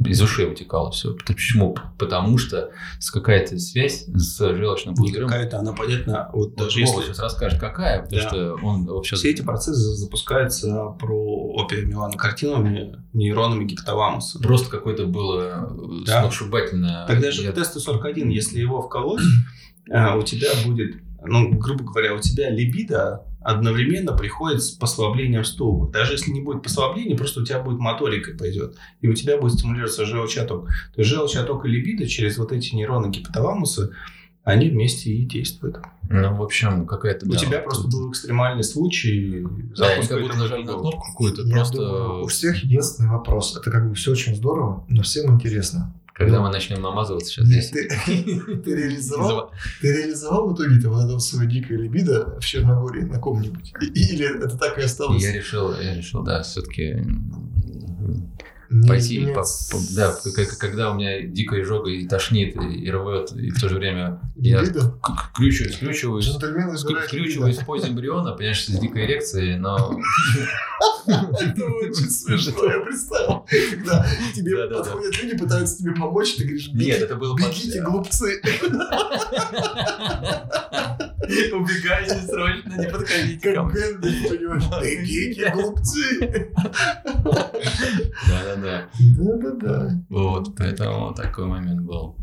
из 0.05 0.21
ушей 0.23 0.47
вытекало 0.47 0.91
все. 0.91 1.15
Почему? 1.27 1.77
Потому 1.99 2.39
что 2.39 2.71
с 2.99 3.11
какая-то 3.11 3.59
связь 3.59 4.07
с 4.07 4.39
желчным 4.39 4.95
пузырем. 4.95 5.29
какая-то, 5.29 5.59
она 5.59 5.73
понятна. 5.75 6.31
Вот 6.33 6.51
Вот 6.51 6.57
даже 6.57 6.81
Вова 6.85 7.01
если 7.01 7.09
сейчас 7.13 7.19
расскажет, 7.21 7.61
какая, 7.61 8.03
потому 8.03 8.21
Да. 8.23 8.29
что 8.29 8.55
он 8.63 8.87
вообще... 8.87 9.17
все 9.17 9.31
эти 9.31 9.43
процессы 9.43 9.81
запускаются 9.97 10.87
про 10.99 11.55
опиомеланокартиновыми 11.63 13.03
нейронами 13.13 13.65
гипоталамуса. 13.65 14.39
Просто 14.41 14.71
какое-то 14.71 15.07
было 15.07 15.71
Да. 16.07 16.21
сногсшибательное. 16.23 17.07
Тогда 17.07 17.31
же 17.31 17.43
Я- 17.43 17.53
ТСТ-41, 17.53 18.29
если 18.31 18.61
его 18.61 18.83
вколоть, 18.83 19.23
а, 19.93 20.17
у 20.17 20.23
тебя 20.23 20.49
будет, 20.65 20.97
ну, 21.25 21.51
грубо 21.59 21.85
говоря, 21.85 22.15
у 22.15 22.21
тебя 22.21 22.51
либидо 22.51 23.25
одновременно 23.41 24.13
приходит 24.13 24.63
с 24.63 24.71
послаблением 24.71 25.45
стула. 25.45 25.91
Даже 25.91 26.13
если 26.13 26.31
не 26.31 26.41
будет 26.41 26.63
послабления, 26.63 27.17
просто 27.17 27.41
у 27.41 27.45
тебя 27.45 27.61
будет 27.61 27.79
моторика 27.79 28.37
пойдет. 28.37 28.77
И 29.01 29.09
у 29.09 29.15
тебя 29.15 29.37
будет 29.39 29.59
стимулироваться 29.59 30.07
желчный 30.07 30.45
отток. 30.45 30.69
То 30.95 31.01
есть 31.01 31.11
желчный 31.11 31.43
отток 31.43 31.65
и 31.65 31.69
либидо 31.69 32.07
через 32.07 32.39
вот 32.39 32.53
эти 32.53 32.75
нейроны 32.75 33.11
гипоталамуса, 33.11 33.91
они 34.45 34.71
вместе 34.71 35.11
и 35.11 35.25
действуют. 35.25 35.79
Ну, 36.09 36.35
в 36.35 36.43
общем, 36.43 36.87
какая-то... 36.87 37.27
у 37.27 37.31
да, 37.31 37.39
тебя 37.39 37.59
вот 37.59 37.65
просто 37.65 37.85
тут- 37.85 37.93
был 37.93 38.11
экстремальный 38.11 38.65
случай. 38.65 39.47
Да, 39.77 39.87
запуска 39.87 40.15
как 40.15 40.23
будто 40.25 40.39
нажали 40.39 40.65
на 40.65 40.73
кнопку 40.73 41.07
какую-то, 41.13 41.49
просто... 41.49 41.77
думаю, 41.77 42.25
у 42.25 42.27
всех 42.27 42.63
единственный 42.63 43.11
вопрос. 43.11 43.57
Это 43.57 43.71
как 43.71 43.89
бы 43.89 43.95
все 43.95 44.13
очень 44.13 44.35
здорово, 44.35 44.85
но 44.89 45.03
всем 45.03 45.33
интересно. 45.33 45.95
Когда 46.15 46.39
Ну, 46.39 46.43
мы 46.45 46.51
начнем 46.51 46.83
намазываться 46.83 47.31
сейчас 47.31 47.47
здесь... 47.47 47.71
Ты, 47.71 47.89
ты 48.65 48.75
реализовал, 48.75 49.51
ты 49.81 49.93
реализовал 49.93 50.51
в 50.51 50.55
итоге 50.55 50.89
вот 50.89 51.05
это 51.05 51.19
свое 51.19 51.49
дикое 51.49 51.79
либидо 51.79 52.39
в 52.39 52.45
Черногории 52.45 53.03
на 53.03 53.19
ком-нибудь? 53.19 53.73
Или 53.81 54.37
это 54.37 54.57
так 54.59 54.79
и 54.79 54.83
осталось? 54.83 55.23
Я 55.23 55.33
решил, 55.33 55.73
я 55.81 55.95
решил, 55.95 56.23
да, 56.23 56.43
все-таки 56.43 57.03
Не 58.73 58.89
пойти, 58.89 59.27
по- 59.35 59.43
по- 59.43 59.79
да, 59.95 60.15
когда 60.59 60.91
у 60.91 60.95
меня 60.95 61.23
дикая 61.23 61.63
изжога 61.63 61.91
и 61.91 62.07
тошнит, 62.07 62.57
и, 62.57 62.85
и 62.85 62.91
рвет, 62.91 63.33
и 63.33 63.51
в 63.51 63.61
то 63.61 63.69
же 63.69 63.77
время 63.77 64.21
я 64.37 64.63
крючу, 65.35 65.65
скрючиваюсь, 65.71 66.27
скрючиваюсь 67.07 67.59
в 67.59 67.67
позе 67.67 67.89
эмбриона, 67.89 68.33
понимаешь, 68.33 68.65
с 68.65 68.69
дикой 68.69 69.05
эрекцией, 69.07 69.59
но... 69.59 69.99
Это 71.07 71.65
очень 71.67 72.11
смешно, 72.11 72.65
я 72.65 72.81
представил. 72.81 73.45
Когда 73.71 74.07
тебе 74.35 74.69
подходят 74.69 75.23
люди, 75.23 75.37
пытаются 75.37 75.79
тебе 75.79 75.93
помочь, 75.93 76.35
ты 76.37 76.45
говоришь, 76.45 76.69
«Беги- 76.71 76.87
Нет, 76.87 77.03
это 77.03 77.17
было... 77.17 77.37
под- 77.37 77.49
бегите, 77.49 77.83
глупцы. 77.83 78.41
Убегайте 81.23 82.15
срочно, 82.27 82.77
не 82.77 82.89
подходите 82.89 83.55
ко 83.55 83.63
Как 83.63 83.73
мне. 83.73 84.29
Понимаешь? 84.29 84.65
Бегите, 84.83 85.51
глупцы. 85.51 86.51
Да-да-да. 88.29 88.89
Да-да-да. 89.19 90.05
Вот, 90.09 90.57
поэтому 90.57 91.15
такой 91.15 91.47
момент 91.47 91.83
был. 91.83 92.17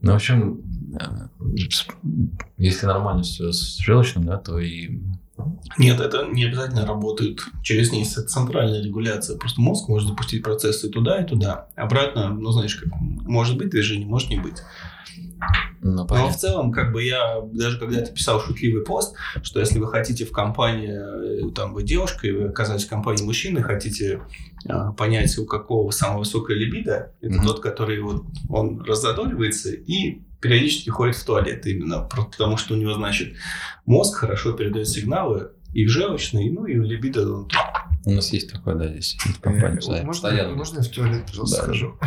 Ну, 0.00 0.12
в 0.12 0.14
общем, 0.14 0.62
э, 0.98 1.28
если 2.56 2.86
нормально 2.86 3.22
все 3.22 3.52
с 3.52 3.78
желчным, 3.78 4.24
да, 4.24 4.36
то 4.38 4.58
и 4.58 5.00
Нет, 5.76 6.00
это 6.00 6.26
не 6.26 6.44
обязательно 6.44 6.86
работает 6.86 7.40
через. 7.62 7.92
Это 7.92 8.26
центральная 8.26 8.82
регуляция. 8.82 9.36
Просто 9.38 9.60
мозг 9.60 9.88
может 9.88 10.08
запустить 10.08 10.42
процессы 10.42 10.88
туда 10.88 11.20
и 11.20 11.26
туда. 11.26 11.68
Обратно, 11.76 12.28
ну, 12.30 12.50
знаешь, 12.52 12.76
как 12.76 12.92
может 13.00 13.58
быть 13.58 13.70
движение, 13.70 14.06
может 14.06 14.30
не 14.30 14.38
быть. 14.38 14.62
Ну, 15.80 15.92
Но 15.92 16.06
понятно. 16.06 16.32
в 16.32 16.36
целом, 16.36 16.72
как 16.72 16.92
бы 16.92 17.04
я 17.04 17.40
даже 17.52 17.78
когда-то 17.78 18.12
писал 18.12 18.40
шутливый 18.40 18.84
пост, 18.84 19.14
что 19.42 19.60
если 19.60 19.78
вы 19.78 19.86
хотите 19.86 20.24
в 20.24 20.32
компании, 20.32 21.48
э, 21.48 21.50
там, 21.54 21.72
вы 21.72 21.84
девушка, 21.84 22.26
и 22.26 22.32
вы 22.32 22.48
оказались 22.48 22.84
в 22.84 22.88
компании 22.88 23.22
мужчины, 23.22 23.62
хотите 23.62 24.22
а, 24.68 24.92
понять, 24.92 25.38
у 25.38 25.46
какого 25.46 25.90
самая 25.92 26.18
высокая 26.18 26.56
либидо, 26.56 27.12
это 27.20 27.34
Мгм. 27.34 27.46
тот, 27.46 27.60
который 27.60 28.00
вот, 28.00 28.24
он 28.48 28.82
раззадоривается 28.82 29.70
и 29.70 30.22
периодически 30.40 30.90
ходит 30.90 31.16
в 31.16 31.24
туалет 31.24 31.66
именно, 31.66 32.00
потому 32.36 32.56
что 32.56 32.74
у 32.74 32.76
него, 32.76 32.94
значит, 32.94 33.34
мозг 33.86 34.16
хорошо 34.18 34.52
передает 34.52 34.88
сигналы 34.88 35.50
и 35.72 35.84
в 35.86 35.88
желчный, 35.90 36.50
ну 36.50 36.64
и 36.66 36.78
в 36.78 36.82
либидо. 36.82 37.30
он 37.32 37.48
У 38.04 38.10
нас 38.12 38.32
есть 38.32 38.50
такое, 38.52 38.74
да, 38.74 38.88
здесь 38.88 39.16
в 39.20 39.40
компании. 39.40 39.78
Э, 39.78 40.04
Можно, 40.04 40.06
постоянно. 40.06 40.54
можно 40.56 40.78
я 40.78 40.82
в 40.82 40.88
туалет, 40.88 41.26
пожалуйста, 41.26 41.56
Да. 41.58 41.62
схожу? 41.64 41.98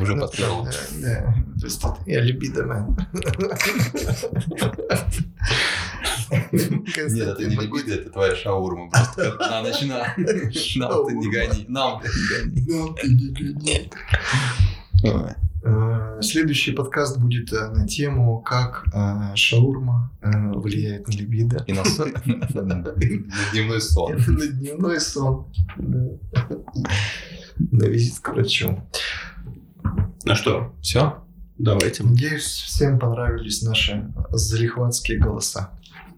Уже 0.00 0.14
Ну. 0.16 0.64
Да, 1.00 1.08
да. 1.08 1.34
То 1.60 1.66
есть 1.66 1.82
я 2.06 2.20
либидомен. 2.20 2.96
Нет, 6.52 7.28
это 7.28 7.44
не 7.44 7.56
либидо, 7.56 7.94
это 7.94 8.10
твоя 8.10 8.36
шаурма. 8.36 8.90
Просто 8.90 9.36
на 9.38 9.62
ночь 9.62 9.82
на. 9.82 10.14
Нам 10.76 11.06
ты 11.06 11.14
не 11.14 11.30
гони. 11.30 11.64
Нам 11.68 12.00
ты 12.02 12.08
не 12.08 12.62
Ну, 12.72 12.94
ты 12.94 13.08
не 13.08 13.32
гони. 13.32 13.90
Э, 15.02 16.20
Следующий 16.20 16.72
подкаст 16.72 17.18
будет 17.18 17.52
э, 17.52 17.68
на 17.70 17.86
тему, 17.86 18.40
как 18.40 18.86
э, 18.92 19.34
шаурма 19.34 20.12
влияет 20.22 21.08
на 21.08 21.12
либидо. 21.12 21.64
И 21.66 21.72
на 21.72 21.84
сон. 21.84 22.12
На 22.24 22.94
дневной 23.52 23.80
сон. 23.80 24.16
На 24.26 24.46
дневной 24.46 25.00
сон. 25.00 25.46
Да. 25.76 26.08
На 27.58 27.84
визит 27.84 28.20
к 28.20 28.28
врачу. 28.30 28.82
Ну 30.24 30.34
что, 30.34 30.74
Все? 30.80 31.24
давайте. 31.58 32.04
Надеюсь, 32.04 32.44
всем 32.44 32.98
понравились 32.98 33.62
наши 33.62 34.12
залихватские 34.30 35.18
голоса. 35.18 35.70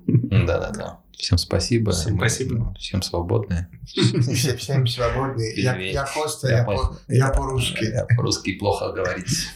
Да-да-да. 0.07 1.01
Всем 1.21 1.39
спасибо. 1.39 1.93
Всем 1.93 2.17
спасибо. 2.17 2.75
Всем 2.79 3.03
свободны. 3.03 3.67
Все- 3.85 4.57
Всем 4.57 4.87
свободны. 4.87 5.53
Я, 5.57 5.77
я 5.77 6.05
Костя, 6.07 6.49
Я 6.49 6.59
я, 6.59 6.65
по- 6.65 6.97
я 7.09 7.29
по-русски. 7.29 7.85
Я 7.85 8.05
по-русски 8.17 8.59
плохо 8.59 8.93
говорить. 8.93 9.49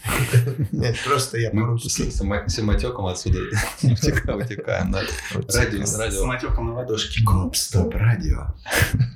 Нет, 0.73 0.97
просто 1.07 1.39
я 1.39 1.51
Мы 1.53 1.62
по-русски. 1.62 2.03
с 2.11 2.16
само- 2.16 2.47
самотеком 2.49 3.07
отсюда 3.07 3.39
утека- 3.82 4.35
утекаем. 4.36 4.95
Радио, 4.95 5.85
С 5.86 5.99
радио. 5.99 6.20
самотеком 6.20 6.66
на 6.69 6.74
ладошке. 6.74 7.23
Гоп, 7.24 7.57
стоп, 7.57 7.95
радио. 7.95 8.55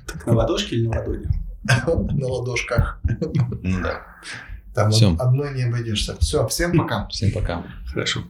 Так 0.07 0.25
на 0.25 0.33
ладошке 0.33 0.75
или 0.77 0.87
на 0.87 0.99
ладони? 0.99 1.27
На 1.63 2.27
ладошках. 2.27 2.99
Ну 3.03 3.81
да. 3.83 4.01
Там 4.73 4.91
Всё. 4.91 5.15
одной 5.19 5.53
не 5.53 5.63
обойдешься. 5.63 6.15
Все, 6.19 6.47
всем 6.47 6.75
пока. 6.77 7.07
Всем 7.09 7.31
пока. 7.31 7.63
Хорошо. 7.91 8.21